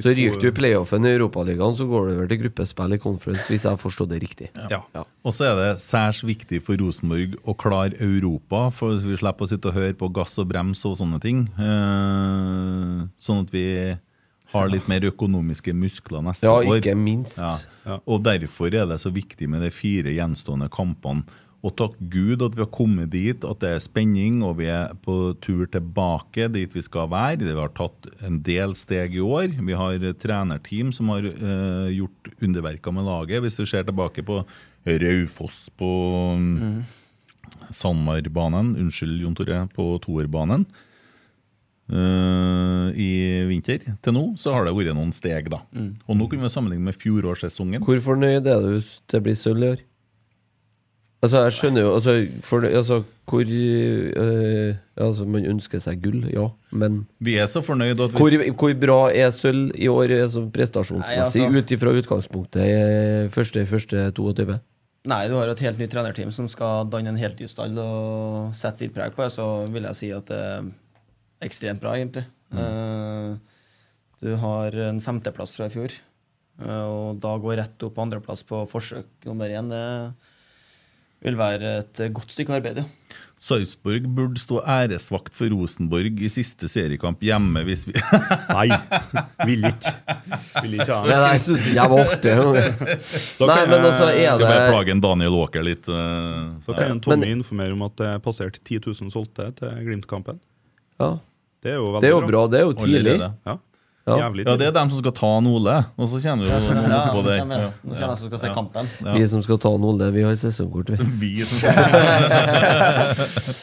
Så 0.00 0.12
ryker 0.16 0.40
du 0.40 0.48
i 0.48 0.54
playoffen 0.54 1.04
i 1.04 1.12
Europaligaen, 1.12 1.76
så 1.76 1.84
går 1.88 2.06
du 2.06 2.12
over 2.14 2.28
til 2.30 2.40
gruppespill 2.44 2.94
i 2.96 3.00
Conference, 3.02 3.48
hvis 3.50 3.66
jeg 3.66 3.74
har 3.74 3.80
forstått 3.80 4.12
det 4.12 4.20
riktig. 4.22 4.50
Ja. 4.70 4.82
Ja. 4.94 5.04
Og 5.26 5.34
så 5.36 5.50
er 5.50 5.58
det 5.58 5.70
særs 5.82 6.22
viktig 6.24 6.62
for 6.64 6.80
Rosenborg 6.80 7.36
å 7.44 7.56
klare 7.58 7.98
Europa, 8.00 8.68
for 8.74 9.00
vi 9.02 9.18
slipper 9.20 9.46
å 9.46 9.50
sitte 9.50 9.72
og 9.72 9.76
høre 9.76 9.96
på 9.98 10.08
gass 10.14 10.38
og 10.40 10.48
brems 10.52 10.84
og 10.88 10.96
sånne 11.00 11.20
ting. 11.22 11.42
Eh, 11.58 13.02
sånn 13.20 13.44
at 13.44 13.52
vi 13.54 13.66
har 14.52 14.70
litt 14.70 14.88
mer 14.90 15.04
økonomiske 15.10 15.74
muskler 15.76 16.24
neste 16.26 16.48
Ja, 16.48 16.56
år. 16.58 16.80
ikke 16.80 16.96
minst. 16.98 17.38
Ja. 17.84 18.00
Og 18.06 18.22
derfor 18.26 18.74
er 18.74 18.86
det 18.86 19.00
så 19.00 19.12
viktig 19.14 19.48
med 19.48 19.62
de 19.62 19.70
fire 19.70 20.10
gjenstående 20.10 20.70
kampene. 20.72 21.24
Og 21.60 21.74
takk 21.76 21.96
Gud 22.08 22.40
at 22.40 22.54
vi 22.56 22.62
har 22.62 22.70
kommet 22.72 23.10
dit, 23.12 23.42
at 23.44 23.60
det 23.60 23.68
er 23.74 23.82
spenning, 23.84 24.38
og 24.42 24.56
vi 24.62 24.70
er 24.72 24.94
på 25.04 25.34
tur 25.44 25.66
tilbake 25.68 26.48
dit 26.48 26.72
vi 26.72 26.80
skal 26.80 27.10
være. 27.12 27.44
Vi 27.44 27.52
har 27.52 27.74
tatt 27.76 28.08
en 28.24 28.38
del 28.40 28.72
steg 28.74 29.18
i 29.18 29.20
år. 29.20 29.52
Vi 29.60 29.76
har 29.76 30.06
trenerteam 30.16 30.92
som 30.96 31.12
har 31.12 31.28
uh, 31.28 31.88
gjort 31.92 32.32
underverker 32.40 32.96
med 32.96 33.04
laget. 33.04 33.44
Hvis 33.44 33.60
du 33.60 33.66
ser 33.68 33.84
tilbake 33.84 34.24
på 34.24 34.40
Raufoss 34.88 35.68
på 35.76 35.90
mm. 36.40 36.80
Sandmarbanen, 37.76 38.78
unnskyld 38.80 39.20
Jon 39.20 39.36
Tore, 39.36 39.66
på 39.76 39.92
toerbanen 40.00 40.64
eh, 41.90 42.88
i 42.94 43.10
vinter. 43.50 43.84
Til 44.02 44.16
nå 44.16 44.24
så 44.40 44.54
har 44.56 44.66
det 44.66 44.74
vært 44.76 44.96
noen 44.96 45.12
steg, 45.16 45.50
da. 45.52 45.62
Og 46.06 46.18
nå 46.18 46.30
kunne 46.30 46.46
vi 46.46 46.52
sammenligne 46.52 46.90
med 46.90 46.98
fjorårssesongen. 46.98 47.84
Hvor 47.86 48.02
fornøyd 48.04 48.46
er 48.46 48.64
du 48.64 48.74
hvis 48.76 48.98
det 49.10 49.22
blir 49.26 49.38
sølv 49.38 49.66
i 49.66 49.72
år? 49.74 49.86
Altså, 51.20 51.42
jeg 51.44 51.52
skjønner 51.52 51.84
jo 51.84 51.90
altså, 51.98 52.12
for, 52.40 52.64
altså, 52.64 53.02
hvor 53.28 53.44
øh, 53.44 54.74
Altså, 55.00 55.24
man 55.28 55.46
ønsker 55.48 55.80
seg 55.80 56.00
gull, 56.02 56.24
ja, 56.32 56.46
men 56.72 57.02
Vi 57.20 57.36
er 57.40 57.48
så 57.48 57.60
fornøyd 57.64 58.00
at 58.00 58.16
hvor, 58.16 58.32
vi 58.32 58.48
hvor 58.56 58.72
bra 58.80 58.98
er 59.12 59.30
sølv 59.36 59.74
i 59.76 59.88
år 59.88 60.14
altså, 60.16 60.46
prestasjonsmessig, 60.52 61.44
Nei, 61.44 61.48
altså- 61.48 61.60
ut 61.60 61.76
ifra 61.76 61.94
utgangspunktet 62.00 62.64
i 62.64 63.28
første, 63.32 63.66
første 63.68 64.10
22? 64.16 64.58
Nei, 65.08 65.22
du 65.28 65.36
har 65.38 65.48
et 65.48 65.62
helt 65.64 65.78
nytt 65.80 65.92
trenerteam 65.92 66.32
som 66.32 66.48
skal 66.48 66.88
danne 66.92 67.12
en 67.12 67.20
helt 67.20 67.38
ny 67.40 67.48
stall 67.48 67.76
og 67.80 68.56
sette 68.56 68.84
sitt 68.84 68.92
preg 68.96 69.16
på 69.16 69.24
det, 69.24 69.32
så 69.32 69.46
vil 69.72 69.88
jeg 69.88 69.96
si 69.96 70.10
at 70.12 70.32
er 70.36 70.68
ekstremt 71.42 71.80
bra, 71.82 71.96
egentlig. 71.98 72.26
Mm. 72.50 73.38
du 74.20 74.32
har 74.42 74.74
en 74.88 74.98
femteplass 75.00 75.52
fra 75.56 75.68
i 75.70 75.72
fjor, 75.72 75.92
eh, 76.60 76.82
og 76.90 77.20
da 77.22 77.36
gå 77.38 77.54
rett 77.56 77.86
opp 77.86 77.94
på 77.96 78.02
andreplass 78.02 78.42
på 78.44 78.64
forsøk 78.68 79.06
nummer 79.28 79.48
én, 79.48 79.70
det 79.70 79.84
vil 81.22 81.36
være 81.36 81.70
et 81.82 82.00
godt 82.16 82.32
stykke 82.32 82.54
arbeid, 82.58 82.78
ja. 82.80 82.84
Sarpsborg 83.40 84.04
burde 84.16 84.40
stå 84.40 84.58
æresvakt 84.68 85.32
for 85.36 85.48
Rosenborg 85.52 86.18
i 86.20 86.28
siste 86.32 86.68
seriekamp 86.68 87.20
hjemme 87.24 87.62
hvis 87.64 87.86
vi 87.88 87.94
Nei, 88.56 88.66
vil 89.48 89.64
ikke. 89.70 89.92
Vil 90.64 90.76
ikke 90.78 90.92
ha 90.92 91.00
det. 91.06 91.16
jeg 91.16 91.42
syns 91.46 91.64
ikke 91.70 91.78
jeg 91.78 91.92
var 91.94 92.12
artig. 92.16 92.34
Nei, 93.50 93.58
men 93.70 93.78
altså, 93.80 94.10
jeg- 94.12 94.28
er 94.28 94.36
Skal 94.36 94.46
bare 94.52 94.68
plage 94.74 94.94
en 94.96 95.00
Daniel 95.06 95.38
Aaker 95.40 95.64
litt. 95.64 95.88
eh, 95.88 96.44
Da 96.66 96.76
kan 96.76 96.94
en 96.96 97.00
Tommy 97.04 97.30
informere 97.32 97.72
om 97.76 97.82
at 97.88 97.96
det 98.00 98.12
passerte 98.24 98.60
10 98.60 98.80
000 98.90 99.12
solgte 99.16 99.48
til 99.60 99.80
Glimt-kampen. 99.88 100.40
ja, 101.00 101.14
Det 101.60 101.74
er 101.74 101.76
jo 101.76 101.90
veldig 101.92 102.00
Det 102.02 102.08
er 102.08 102.14
jo 102.14 102.20
bra. 102.28 102.46
Det 102.48 102.60
er 102.60 102.64
jo 102.68 102.72
tidlig. 102.78 103.18
Ja. 103.20 103.32
Ja. 103.46 103.58
Ja, 104.08 104.56
det 104.56 104.66
er 104.66 104.72
dem 104.74 104.88
som 104.90 104.98
skal 104.98 105.12
ta 105.14 105.28
Ole, 105.28 105.74
og 105.94 106.08
så 106.08 106.18
jo 106.18 106.48
Ja, 106.48 106.56
oppå 106.56 107.20
nå 107.20 107.22
der. 107.26 107.36
jeg 107.36 107.44
nå 107.44 107.94
kommer 107.94 108.08
jeg 108.08 108.18
som 108.18 108.30
skal 108.30 108.40
se 108.40 108.48
kampen. 108.54 108.88
Ja. 109.04 109.12
Vi 109.14 109.26
som 109.28 109.42
skal 109.44 109.58
ta 109.60 109.68
Ole, 109.68 110.10
vi 110.10 110.22
har 110.24 110.34
sesongkort, 110.40 110.90
vi. 110.90 110.96
Vi 111.20 111.44
som 111.44 111.60
skal 111.60 111.76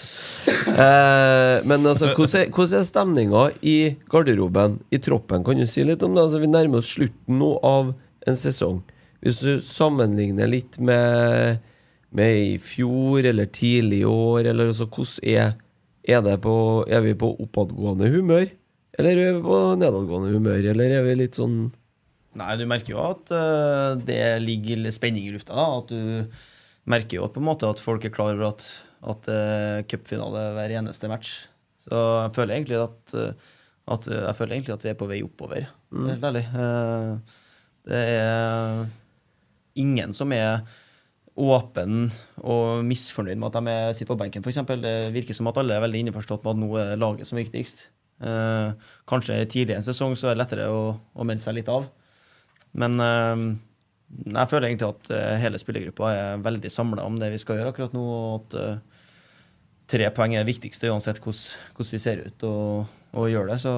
Eh, 0.78 1.57
men 1.68 1.86
altså, 1.90 2.14
hvordan 2.15 2.45
er, 2.45 2.78
er 2.80 2.84
stemninga 2.86 3.44
i 3.65 3.95
garderoben, 4.11 4.78
i 4.94 4.99
troppen? 5.02 5.44
Kan 5.44 5.60
du 5.60 5.65
si 5.68 5.84
litt 5.84 6.03
om 6.06 6.14
det? 6.15 6.24
Altså, 6.24 6.40
vi 6.40 6.48
nærmer 6.48 6.80
oss 6.80 6.91
slutten 6.94 7.40
nå 7.41 7.49
av 7.65 7.90
en 8.28 8.38
sesong. 8.40 8.82
Hvis 9.26 9.41
du 9.44 9.57
sammenligner 9.65 10.48
litt 10.48 10.78
med, 10.80 11.64
med 12.15 12.41
i 12.44 12.57
fjor 12.64 13.26
eller 13.28 13.49
tidlig 13.52 14.03
i 14.03 14.07
år, 14.07 14.52
eller 14.53 14.72
altså, 14.72 14.88
hvordan 14.88 15.34
er, 15.34 15.56
er, 16.08 16.22
det 16.26 16.38
på, 16.44 16.54
er 16.88 17.04
vi 17.04 17.14
på 17.20 17.30
oppadgående 17.44 18.08
humør? 18.14 18.48
Eller 18.98 19.20
er 19.22 19.36
vi 19.36 19.44
på 19.46 19.58
nedadgående 19.78 20.32
humør? 20.34 20.64
Eller 20.72 20.96
er 20.98 21.04
vi 21.06 21.18
litt 21.20 21.38
sånn 21.38 21.68
Nei, 22.38 22.52
du 22.60 22.68
merker 22.70 22.94
jo 22.94 23.00
at 23.02 23.32
eh, 23.34 23.96
det 24.06 24.22
ligger 24.44 24.84
spenning 24.94 25.26
i 25.26 25.32
lufta. 25.34 25.56
da, 25.58 25.64
At 25.80 25.90
du 25.90 26.36
merker 26.86 27.18
jo 27.18 27.24
at 27.26 27.34
på 27.34 27.42
en 27.42 27.48
måte 27.48 27.70
at 27.70 27.82
folk 27.82 28.06
er 28.06 28.14
klar 28.14 28.36
over 28.36 28.52
at, 28.52 28.66
at 29.10 29.30
er 29.34 29.86
cupfinale 29.90 30.44
hver 30.54 30.76
eneste 30.78 31.10
match. 31.10 31.32
Så 31.88 31.98
jeg 31.98 32.36
føler 32.36 32.60
egentlig 32.60 32.78
at, 32.84 33.16
eh, 33.18 33.56
at 33.96 34.06
Jeg 34.12 34.38
føler 34.38 34.58
egentlig 34.58 34.76
at 34.76 34.86
vi 34.86 34.92
er 34.94 35.00
på 35.00 35.10
vei 35.10 35.20
oppover, 35.26 35.66
helt 35.98 36.30
ærlig. 36.30 36.46
Eh, 36.54 37.42
Det 37.88 38.04
er 38.20 38.86
ingen 39.80 40.14
som 40.14 40.34
er 40.36 40.62
åpen 41.38 42.07
og 42.41 42.81
misfornøyd 42.88 43.38
med 43.38 43.47
at 43.51 43.59
de 43.59 43.73
er- 43.73 43.93
sitter 43.93 44.14
på 44.15 44.19
benken, 44.23 44.43
f.eks. 44.43 44.81
Det 44.81 44.95
virker 45.14 45.38
som 45.38 45.47
at 45.47 45.57
alle 45.61 45.77
er 45.77 45.84
veldig 45.85 46.07
innforstått 46.07 46.43
med 46.43 46.55
at 46.55 46.61
nå 46.64 46.69
er 46.81 46.97
laget 46.97 47.30
som 47.30 47.38
viktigst. 47.38 47.85
Eh, 48.18 48.73
kanskje 49.07 49.45
tidlig 49.45 49.76
en 49.77 49.85
sesong 49.85 50.15
så 50.18 50.31
er 50.31 50.35
det 50.35 50.41
lettere 50.41 50.69
å, 50.73 50.97
å 50.97 51.27
melde 51.27 51.43
seg 51.43 51.59
litt 51.59 51.69
av. 51.69 51.85
Men 52.73 52.97
eh, 52.99 53.43
jeg 54.34 54.49
føler 54.49 54.69
egentlig 54.69 54.89
at 54.89 55.11
eh, 55.14 55.38
hele 55.43 55.59
spillergruppa 55.61 56.14
er 56.14 56.45
veldig 56.45 56.72
samla 56.72 57.05
om 57.05 57.19
det 57.19 57.31
vi 57.34 57.41
skal 57.41 57.59
gjøre 57.59 57.73
akkurat 57.73 57.93
nå, 57.95 58.01
og 58.01 58.39
at 58.39 58.57
eh, 58.61 58.80
tre 59.93 60.09
poeng 60.15 60.35
er 60.35 60.43
det 60.45 60.53
viktigste 60.53 60.89
uansett 60.91 61.22
hvordan, 61.23 61.91
vi 61.91 62.01
ser 62.01 62.26
ut 62.26 62.47
og, 62.47 62.88
og 63.14 63.30
gjør 63.31 63.51
det. 63.51 63.59
Så 63.64 63.73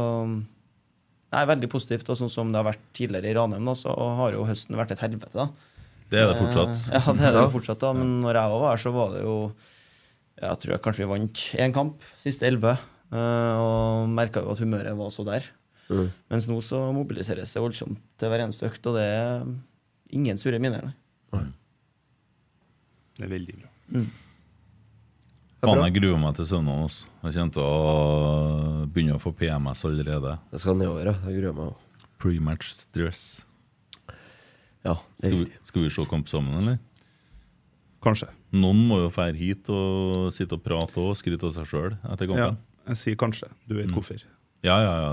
det 1.29 1.41
er 1.41 1.49
veldig 1.51 1.69
positivt. 1.69 2.09
Og 2.09 2.17
sånn 2.17 2.31
som 2.33 2.53
det 2.53 2.61
har 2.61 2.69
vært 2.71 2.85
tidligere 2.97 3.29
i 3.29 3.35
Ranheim, 3.37 3.67
da, 3.67 3.75
så 3.77 3.93
har 3.93 4.33
jo 4.33 4.47
høsten 4.49 4.77
vært 4.79 4.95
et 4.95 5.03
helvete. 5.03 5.35
da. 5.35 5.68
Det 6.09 6.19
er 6.23 6.31
det 6.31 6.37
fortsatt. 6.41 6.87
Eh, 6.89 7.03
Ja, 7.05 7.13
det 7.13 7.25
er 7.27 7.31
det 7.35 7.43
jo 7.43 7.51
fortsatt. 7.59 7.79
da, 7.79 7.93
Men 7.93 8.19
når 8.23 8.33
jeg 8.39 8.49
var 8.55 8.69
her, 8.69 8.77
så 8.81 8.91
var 8.95 9.11
det 9.13 9.21
jo 9.23 9.35
Jeg 10.41 10.59
tror 10.61 10.71
jeg 10.71 10.81
kanskje 10.81 11.03
vi 11.03 11.09
vant 11.11 11.41
én 11.59 11.73
kamp, 11.75 12.01
siste 12.23 12.47
elleve. 12.47 12.77
eh, 13.11 13.55
Og 13.59 14.07
merka 14.09 14.41
jo 14.41 14.51
at 14.51 14.59
humøret 14.63 14.95
var 14.97 15.09
så 15.11 15.25
der. 15.27 15.43
Mm. 15.89 16.09
Mens 16.29 16.47
nå 16.47 16.57
så 16.61 16.79
mobiliseres 16.93 17.51
det 17.53 17.61
voldsomt 17.61 17.97
til 18.17 18.29
hver 18.29 18.39
eneste 18.45 18.65
økt, 18.69 18.85
og 18.87 18.95
det 18.95 19.03
er 19.03 19.43
ingen 20.11 20.37
sure 20.37 20.59
miner. 20.59 20.93
nei. 21.33 21.45
Det 23.17 23.25
er 23.25 23.33
veldig 23.33 23.55
bra. 23.59 24.03
Faen, 25.59 25.81
jeg 25.83 25.93
gruer 26.01 26.19
meg 26.21 26.35
til 26.37 26.45
søndag. 26.47 26.77
Altså. 26.85 27.07
Jeg 27.25 27.33
kommer 27.35 27.51
til 27.51 27.63
å 27.67 28.87
begynne 28.87 29.17
å 29.17 29.19
få 29.19 29.33
PMS 29.35 29.83
allerede. 29.89 30.37
Det 30.53 30.61
skal 30.61 30.77
nedover. 30.79 31.09
Jeg 31.27 31.41
gruer 31.41 31.53
meg. 31.57 31.73
også. 31.73 32.07
Pre-match 32.17 32.69
stress. 32.79 33.23
Ja, 34.87 34.95
det 35.19 35.27
er 35.27 35.33
Skal 35.33 35.39
vi, 35.45 35.51
skal 35.67 35.83
vi 35.83 35.91
se 35.93 36.05
kamp 36.09 36.29
sammen, 36.31 36.55
eller? 36.61 36.79
Kanskje. 38.03 38.29
Noen 38.55 38.79
må 38.87 39.01
jo 39.01 39.09
fære 39.11 39.35
hit 39.35 39.67
og 39.73 40.29
sitte 40.33 40.55
og 40.55 40.63
prate 40.63 41.01
og 41.03 41.17
skryte 41.19 41.49
av 41.49 41.55
seg 41.57 41.67
sjøl 41.67 41.95
etter 42.13 42.31
Ja, 42.37 42.53
jeg 42.87 42.97
sier 43.01 43.17
kanskje. 43.19 43.49
Du 43.67 43.75
vet 43.75 43.91
hvorfor. 43.91 44.21
Ja, 44.63 44.75
ja, 44.83 44.93
ja. 44.99 45.11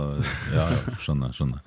ja, 0.55 0.65
ja 0.75 0.95
skjønner. 1.03 1.35
skjønner. 1.35 1.61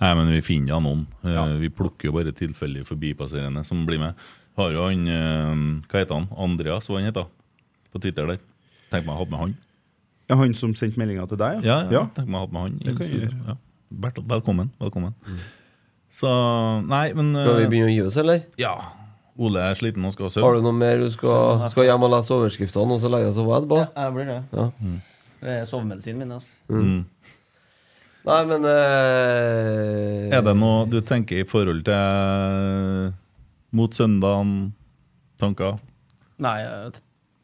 Nei, 0.00 0.10
men 0.18 0.28
vi 0.30 0.40
finner 0.46 0.74
ja 0.74 0.80
noen. 0.82 1.06
Eh, 1.24 1.32
Ja. 1.34 1.46
Vi 1.58 1.70
plukker 1.70 2.10
jo 2.10 2.14
bare 2.14 2.34
tilfeldig 2.34 2.84
forbipasserende 2.86 3.64
som 3.66 3.86
blir 3.86 3.98
med. 4.02 4.14
Har 4.58 4.70
jo 4.74 4.84
han 4.86 5.08
eh, 5.10 5.64
Hva 5.90 6.02
heter 6.02 6.14
han? 6.14 6.28
Andreas, 6.38 6.86
hva 6.90 7.00
han 7.00 7.08
heter 7.10 7.26
På 7.90 8.02
Twitter 8.02 8.26
der. 8.30 8.38
Tenk 8.90 9.06
meg 9.06 9.14
å 9.16 9.22
ha 9.22 9.26
med 9.30 9.40
han. 9.40 9.56
Ja, 10.30 10.38
han 10.40 10.54
som 10.54 10.74
sendte 10.78 10.98
meldinga 11.00 11.26
til 11.30 11.38
deg? 11.40 11.64
Ja, 11.66 11.82
ja. 11.90 12.06
Tenk 12.14 12.30
meg 12.30 12.38
å 12.38 12.46
ha 12.46 12.52
med 12.54 12.62
han. 12.62 12.78
i 12.78 12.86
Det 12.86 12.96
kan 12.98 13.06
jeg 13.10 13.24
gjøre. 13.24 13.42
Ja. 13.50 13.56
Bertel, 14.04 14.24
velkommen. 14.30 14.70
velkommen. 14.82 15.14
Så 16.14 16.30
Nei, 16.86 17.08
men 17.16 17.32
eh, 17.34 17.46
Skal 17.46 17.62
vi 17.64 17.70
begynne 17.72 17.90
å 17.90 17.94
gi 17.94 18.02
oss, 18.06 18.18
eller? 18.22 18.44
Ja. 18.60 18.74
Ole 19.34 19.64
er 19.66 19.74
sliten 19.74 20.04
og 20.06 20.12
skal 20.14 20.28
ha 20.30 20.44
Har 20.44 20.54
du 20.54 20.62
noe 20.62 20.76
mer 20.76 21.00
du 21.02 21.08
skal, 21.10 21.64
skal 21.72 21.88
hjem 21.88 22.04
og 22.06 22.12
lese 22.14 22.36
overskriftene, 22.36 22.94
og 22.94 23.02
så 23.02 23.10
legge 23.10 23.26
deg 23.26 23.32
og 23.34 23.38
sove 23.40 23.56
etterpå? 23.58 23.80
Jeg 23.98 24.14
blir 24.14 24.30
det. 24.30 24.38
Ja. 24.54 24.68
Det 25.44 25.56
er 25.58 25.66
sovemedisinen 25.68 26.22
min. 26.22 26.36
altså. 26.36 26.54
Mm. 26.70 27.00
Nei, 28.24 28.38
men 28.48 28.64
eh, 28.70 30.30
Er 30.32 30.44
det 30.46 30.54
noe 30.56 30.86
du 30.88 31.00
tenker 31.04 31.42
i 31.42 31.48
forhold 31.48 31.82
til 31.84 31.98
eh, 31.98 33.10
mot 33.76 33.98
søndagen? 33.98 34.54
Tanker? 35.42 35.76
Nei, 36.40 36.54
jeg 36.62 36.94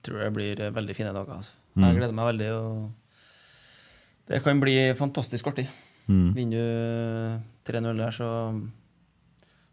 tror 0.07 0.23
det 0.23 0.31
blir 0.39 0.63
eh, 0.63 0.73
veldig 0.73 0.97
fine 0.97 1.13
dager. 1.13 1.43
altså. 1.43 1.59
Mm. 1.75 1.85
Jeg 1.85 1.99
gleder 1.99 2.17
meg 2.17 2.31
veldig. 2.31 2.51
og 2.55 4.31
Det 4.31 4.43
kan 4.47 4.63
bli 4.63 4.77
fantastisk 4.99 5.51
artig. 5.51 5.67
Mm. 6.07 6.31
Vinner 6.39 6.57
du 6.65 7.60
3-0 7.71 8.03
der, 8.03 8.17
så, 8.17 8.31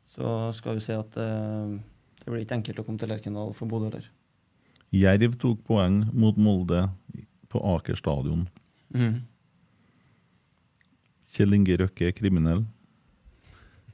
så 0.07 0.35
skal 0.55 0.77
vi 0.77 0.85
se 0.85 0.97
at 0.97 1.17
eh, 1.21 1.73
det 2.21 2.29
blir 2.29 2.43
ikke 2.45 2.59
enkelt 2.61 2.81
å 2.81 2.85
komme 2.87 3.01
til 3.01 3.11
Lerkendal 3.11 3.53
for 3.57 3.69
Bodø 3.71 3.89
heller. 3.89 4.07
Jerv 4.95 5.35
tok 5.41 5.65
poeng 5.67 6.05
mot 6.15 6.37
Molde 6.39 6.85
på 7.51 7.59
Aker 7.75 7.97
stadion. 7.99 8.45
Kjell 11.27 11.57
Inge 11.57 11.75
Røkke 11.83 12.07
er 12.07 12.15
kriminell. 12.15 12.63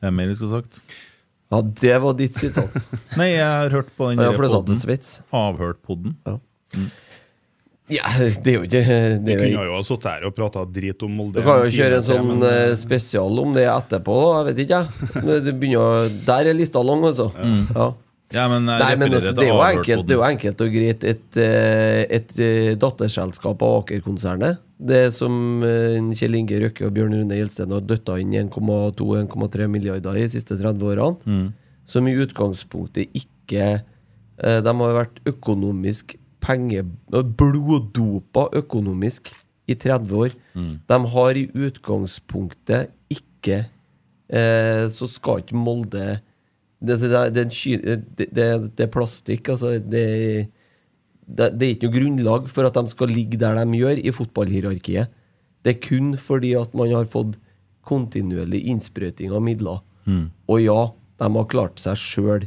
Er 0.03 0.11
det 0.11 0.13
mer 0.19 0.29
vi 0.29 0.35
skal 0.37 0.51
ha 0.51 0.59
sagt? 0.61 0.81
Ja, 1.53 1.61
det 1.61 1.95
var 2.01 2.15
ditt 2.17 2.37
sitat. 2.37 2.75
Nei, 3.19 3.31
jeg 3.35 3.45
har 3.45 3.73
hørt 3.73 3.89
på 3.97 4.09
den 4.11 4.19
flytta 4.37 4.49
til 4.49 4.49
podden. 4.53 4.79
Ja. 5.33 5.41
Avhørt-podden. 5.43 6.15
Ja, 7.91 8.07
det 8.15 8.47
er 8.47 8.53
jo 8.55 8.63
ikke 8.63 8.79
det 8.85 9.25
Vi 9.25 9.33
er 9.33 9.41
kunne 9.41 9.65
jo 9.67 9.73
ha 9.75 9.81
sittet 9.83 10.07
her 10.07 10.23
og 10.29 10.35
prata 10.37 10.61
drit 10.71 11.03
om 11.03 11.11
Molde. 11.19 11.41
Du 11.41 11.43
kan 11.43 11.65
jo 11.65 11.73
kjøre 11.73 11.97
en 11.99 12.05
sånn 12.07 12.29
men, 12.29 12.45
eh, 12.47 12.75
spesial 12.79 13.41
om 13.43 13.51
det 13.53 13.65
etterpå, 13.67 14.15
da. 14.23 14.37
Jeg 14.39 14.47
vet 14.53 14.61
ikke, 14.63 14.79
jeg. 14.79 15.43
Det 15.49 15.53
begynner 15.59 15.83
å 15.83 16.25
Der 16.29 16.47
er 16.47 16.55
lista 16.55 16.79
lang, 16.83 17.03
altså. 17.03 17.27
Ja. 17.75 17.89
Ja, 18.33 18.47
men 18.49 18.63
Nei, 18.65 18.95
men 18.97 19.11
altså, 19.13 19.29
det, 19.35 19.43
er 19.45 19.51
jo 19.51 19.59
enkelt, 19.61 20.07
det 20.07 20.15
er 20.15 20.17
jo 20.17 20.23
enkelt 20.25 20.61
og 20.65 20.71
greit. 20.73 21.03
Et, 21.03 21.37
et, 21.37 22.07
et 22.17 22.31
eh, 22.41 22.69
datterselskap 22.81 23.61
av 23.61 23.75
Aker-konsernet, 23.83 24.57
det 24.79 25.03
som 25.13 25.61
eh, 25.61 25.99
Kjell 26.17 26.39
Inge 26.39 26.57
Røkke 26.63 26.87
og 26.87 26.95
Bjørn 26.95 27.13
Rune 27.19 27.37
Gjelsten 27.37 27.75
har 27.75 27.83
døtta 27.85 28.15
inn 28.23 28.33
1,2-1,3 28.47 29.67
milliarder 29.69 30.17
i 30.17 30.25
de 30.25 30.31
siste 30.33 30.57
30 30.57 30.81
årene, 30.95 31.19
Mm. 31.29 31.53
som 31.85 32.07
i 32.07 32.15
utgangspunktet 32.15 33.13
ikke 33.13 33.83
eh, 34.41 34.59
De 34.65 34.73
har 34.81 34.97
vært 34.97 35.19
økonomisk 35.29 36.15
penge... 36.43 36.83
Bloddopa 37.13 38.49
økonomisk 38.59 39.31
i 39.69 39.77
30 39.79 40.19
år. 40.19 40.35
Mm. 40.57 40.73
De 40.89 40.99
har 41.15 41.39
i 41.39 41.47
utgangspunktet 41.67 42.91
ikke 43.13 43.63
eh, 44.27 44.85
Så 44.91 45.07
skal 45.11 45.43
ikke 45.43 45.59
Molde 45.59 46.19
det, 46.83 46.97
det, 46.99 47.45
det, 48.19 48.27
det, 48.35 48.83
er 48.83 48.91
plastikk. 48.91 49.53
Altså, 49.53 49.77
det, 49.79 50.49
det, 51.23 51.47
det 51.55 51.67
er 51.67 51.75
ikke 51.77 51.87
noe 51.87 51.95
grunnlag 51.95 52.49
for 52.51 52.67
at 52.67 52.75
de 52.75 52.91
skal 52.91 53.13
ligge 53.13 53.39
der 53.39 53.55
de 53.55 53.79
gjør 53.79 54.01
i 54.01 54.11
fotballhierarkiet. 54.11 55.13
Det 55.63 55.77
er 55.77 55.79
kun 55.79 56.11
fordi 56.19 56.51
at 56.59 56.75
man 56.75 56.91
har 56.91 57.07
fått 57.07 57.37
kontinuerlig 57.87 58.65
innsprøyting 58.73 59.31
av 59.31 59.43
midler. 59.45 59.79
Mm. 60.03 60.27
Og 60.51 60.59
ja, 60.59 60.81
de 61.23 61.31
har 61.37 61.49
klart 61.51 61.79
seg 61.79 61.99
sjøl 61.99 62.45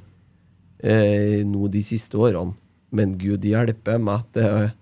eh, 0.84 1.40
nå 1.48 1.70
de 1.72 1.82
siste 1.84 2.20
årene, 2.20 2.52
men 2.94 3.16
gud 3.18 3.44
hjelpe 3.44 3.96
meg. 3.98 4.26
Det, 4.36 4.44
er- 4.44 4.74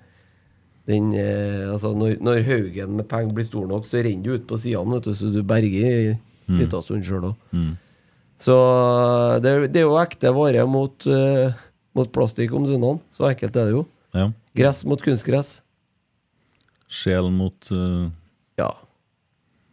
den, 0.85 1.07
eh, 1.17 1.71
altså 1.73 1.95
når, 1.97 2.19
når 2.21 2.43
haugen 2.45 2.97
med 2.99 3.07
penger 3.09 3.33
blir 3.33 3.47
stor 3.49 3.65
nok, 3.71 3.87
så 3.89 4.03
renner 4.05 4.23
du 4.27 4.35
ut 4.37 4.43
på 4.51 4.59
sidene, 4.61 4.99
så 5.01 5.31
du 5.33 5.41
berger 5.43 6.11
en 6.13 6.59
liten 6.61 6.83
stund 6.85 7.07
sjøl 7.09 7.31
òg. 7.31 7.39
Mm. 7.57 7.71
Så 8.37 8.57
det, 9.41 9.55
det 9.73 9.81
er 9.81 9.87
jo 9.87 9.97
ekte 9.97 10.33
vare 10.37 10.67
mot, 10.69 11.07
uh, 11.09 11.55
mot 11.97 12.11
plastikk 12.13 12.53
om 12.53 12.67
søndagen. 12.69 13.01
Så 13.15 13.25
enkelt 13.31 13.57
er 13.57 13.71
det 13.71 13.77
jo. 13.79 13.87
Ja. 14.13 14.27
Gress 14.59 14.83
mot 14.85 15.01
kunstgress. 15.01 15.55
Sjel 16.91 17.31
mot 17.33 17.71
uh... 17.73 18.11
Ja. 18.61 18.69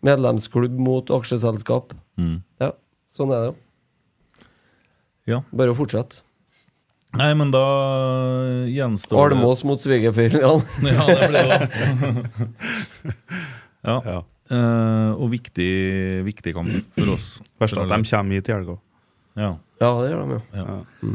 Medlemsklubb 0.05 0.79
mot 0.81 1.11
aksjeselskap. 1.13 1.91
mm. 2.17 2.37
Ja, 2.63 2.71
sånn 3.11 3.33
er 3.35 3.43
det 3.43 3.51
jo. 3.51 3.57
Ja. 5.29 5.41
Bare 5.53 5.75
å 5.75 5.77
fortsette. 5.77 6.23
Nei, 7.19 7.31
men 7.35 7.49
da 7.51 7.61
gjenstår 8.71 9.33
det 9.33 9.37
Almås 9.37 9.63
mot 9.67 9.81
svigerfamilien. 9.83 10.61
Ja, 10.87 11.05
det 11.09 11.27
blir 11.33 11.49
det. 11.51 11.59
ja. 13.89 13.97
Ja. 14.05 14.19
Uh, 14.51 15.11
og 15.15 15.29
viktig, 15.31 15.67
viktig 16.27 16.53
kamp 16.55 16.71
for 16.97 17.13
oss. 17.15 17.27
Verst 17.61 17.77
at 17.79 17.87
de 17.91 17.99
kommer 18.09 18.35
hit 18.39 18.49
i 18.51 18.55
helga. 18.55 18.75
Ja. 19.39 19.51
Ja, 19.79 19.91
det 20.01 20.09
gjør 20.11 20.25
de 20.27 20.37
jo. 20.37 20.41
Ja. 20.59 21.13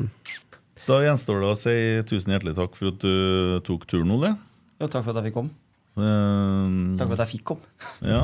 Da 0.86 1.00
gjenstår 1.04 1.42
det 1.42 1.50
å 1.52 1.58
si 1.58 1.74
tusen 2.08 2.32
hjertelig 2.32 2.56
takk 2.56 2.76
for 2.78 2.92
at 2.92 3.00
du 3.02 3.60
tok 3.66 3.84
turen, 3.90 4.12
Ole. 4.16 4.32
Jo, 4.80 4.88
takk 4.88 5.04
for 5.04 5.12
at 5.12 5.20
jeg 5.20 5.30
fikk 5.32 5.38
komme. 5.40 5.52
Uh, 5.96 6.92
Takk 7.00 7.08
for 7.08 7.16
at 7.16 7.22
jeg 7.24 7.32
fikk 7.38 7.44
komme. 7.48 7.64
ja. 8.04 8.20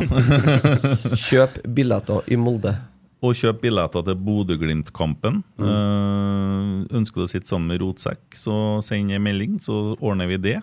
Kjøp 1.27 1.61
billetter 1.73 2.24
i 2.28 2.36
Molde. 2.40 2.74
Og 3.23 3.36
kjøp 3.39 3.61
billetter 3.62 4.03
til 4.03 4.16
Bodø-Glimt-kampen. 4.19 5.43
Eh, 5.62 6.97
ønsker 6.99 7.23
du 7.23 7.27
å 7.28 7.31
sitte 7.31 7.47
sammen 7.47 7.70
med 7.70 7.82
Rotsekk, 7.85 8.24
så 8.35 8.57
send 8.82 9.15
en 9.15 9.23
melding, 9.23 9.61
så 9.62 9.94
ordner 10.01 10.27
vi 10.27 10.40
det. 10.43 10.57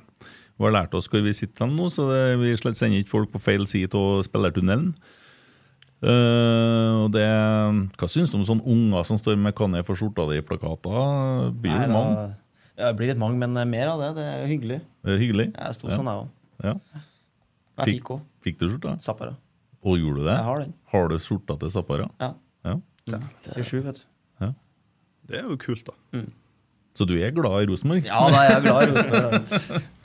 Vi 0.60 0.68
har 0.68 0.76
lært 0.76 0.98
oss 0.98 1.07
hvor 1.07 1.23
vi 1.23 1.31
sitter 1.31 1.69
nå, 1.72 1.88
så 1.88 2.10
det, 2.10 2.23
vi 2.41 2.52
sender 2.60 2.99
ikke 2.99 3.14
folk 3.14 3.31
på 3.31 3.40
feil 3.40 3.64
side 3.69 3.95
av 3.95 4.26
spillertunnelen. 4.27 4.91
Uh, 5.99 7.03
og 7.03 7.10
det, 7.11 7.26
hva 7.99 8.07
syns 8.07 8.31
du 8.31 8.38
om 8.40 8.45
sånne 8.48 8.64
unger 8.72 9.03
som 9.07 9.18
står 9.19 9.36
med 9.36 9.52
'Kan 9.56 9.73
jeg 9.76 9.84
få 9.84 9.98
skjorta 9.99 10.23
di' 10.30 10.38
i 10.40 10.45
plakater? 10.48 11.52
Blir 11.52 11.76
Nei, 11.76 11.88
mange? 11.91 12.36
Ja, 12.77 12.88
det 12.91 12.95
blir 12.95 13.07
litt 13.11 13.19
mange, 13.19 13.36
men 13.36 13.56
eh, 13.57 13.65
mer 13.68 13.88
av 13.91 13.99
det. 13.99 14.15
Det 14.15 14.23
er 14.23 14.48
hyggelig. 14.48 14.81
Det 15.03 15.11
er 15.15 15.19
hyggelig. 15.19 15.48
Jeg 15.56 15.76
sto 15.76 15.88
Ja. 15.90 15.98
sånn, 15.98 16.07
jeg 16.07 16.19
òg. 16.23 16.30
Ja. 16.64 16.73
Jeg 17.80 17.99
fikk 17.99 18.11
òg. 18.15 18.22
Fikk 18.44 18.60
du 18.60 18.68
skjorta? 18.69 18.99
Zappara. 18.99 19.36
Og 19.84 19.98
gjorde 19.99 20.19
du 20.19 20.26
det? 20.27 20.36
Jeg 20.36 20.44
har 20.48 20.60
den. 20.60 20.73
Har 20.91 21.07
du 21.10 21.15
skjorta 21.19 21.60
til 21.60 21.69
Zappara? 21.69 22.10
Ja. 22.19 22.34
Ja. 22.65 22.76
27, 23.56 23.84
vet 23.86 24.02
du. 24.02 24.06
Det 25.30 25.38
er 25.38 25.45
jo 25.45 25.56
kult, 25.61 25.86
da. 25.86 26.23
Så 26.98 27.06
du 27.06 27.14
er 27.22 27.30
glad 27.31 27.64
i 27.64 27.69
Rosenborg? 27.69 28.06
Ja, 28.07 28.23
da 28.34 28.40
er 28.44 28.56
jeg 28.56 28.61
glad 28.65 28.81
i 28.81 28.91
Rosenborg. 29.38 29.88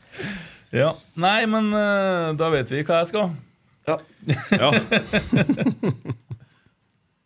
Ja. 0.74 0.88
Nei, 1.14 1.44
men 1.46 1.68
eh, 1.78 2.32
da 2.34 2.48
vet 2.50 2.70
vi 2.72 2.80
hva 2.82 2.96
jeg 3.02 3.10
skal. 3.12 3.28
Ja. 3.86 3.96
Ja. 4.62 4.70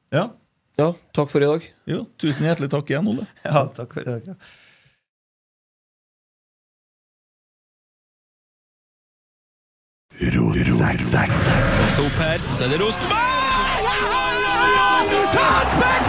Ja. 0.09 0.23
ja, 0.81 0.87
takk 1.13 1.29
for 1.29 1.45
i 1.45 1.49
dag. 1.49 1.65
Jo, 1.89 2.07
tusen 2.17 2.47
hjertelig 2.49 2.71
takk 2.73 2.89
igjen, 2.89 3.11
Ole. 3.13 3.27
Ja, 3.45 3.67
takk 3.77 3.93
for 3.93 4.01
i 4.01 4.09
dag 4.09 4.31
Råsak, 10.19 11.35
stå 11.35 11.53
Stopp 11.93 12.17
her, 12.23 12.39
så 12.57 12.65
er 12.65 12.73
det 12.73 12.81
Rosenborg! 12.81 13.48
Ta 14.99 15.27
Tassberg 15.31 16.08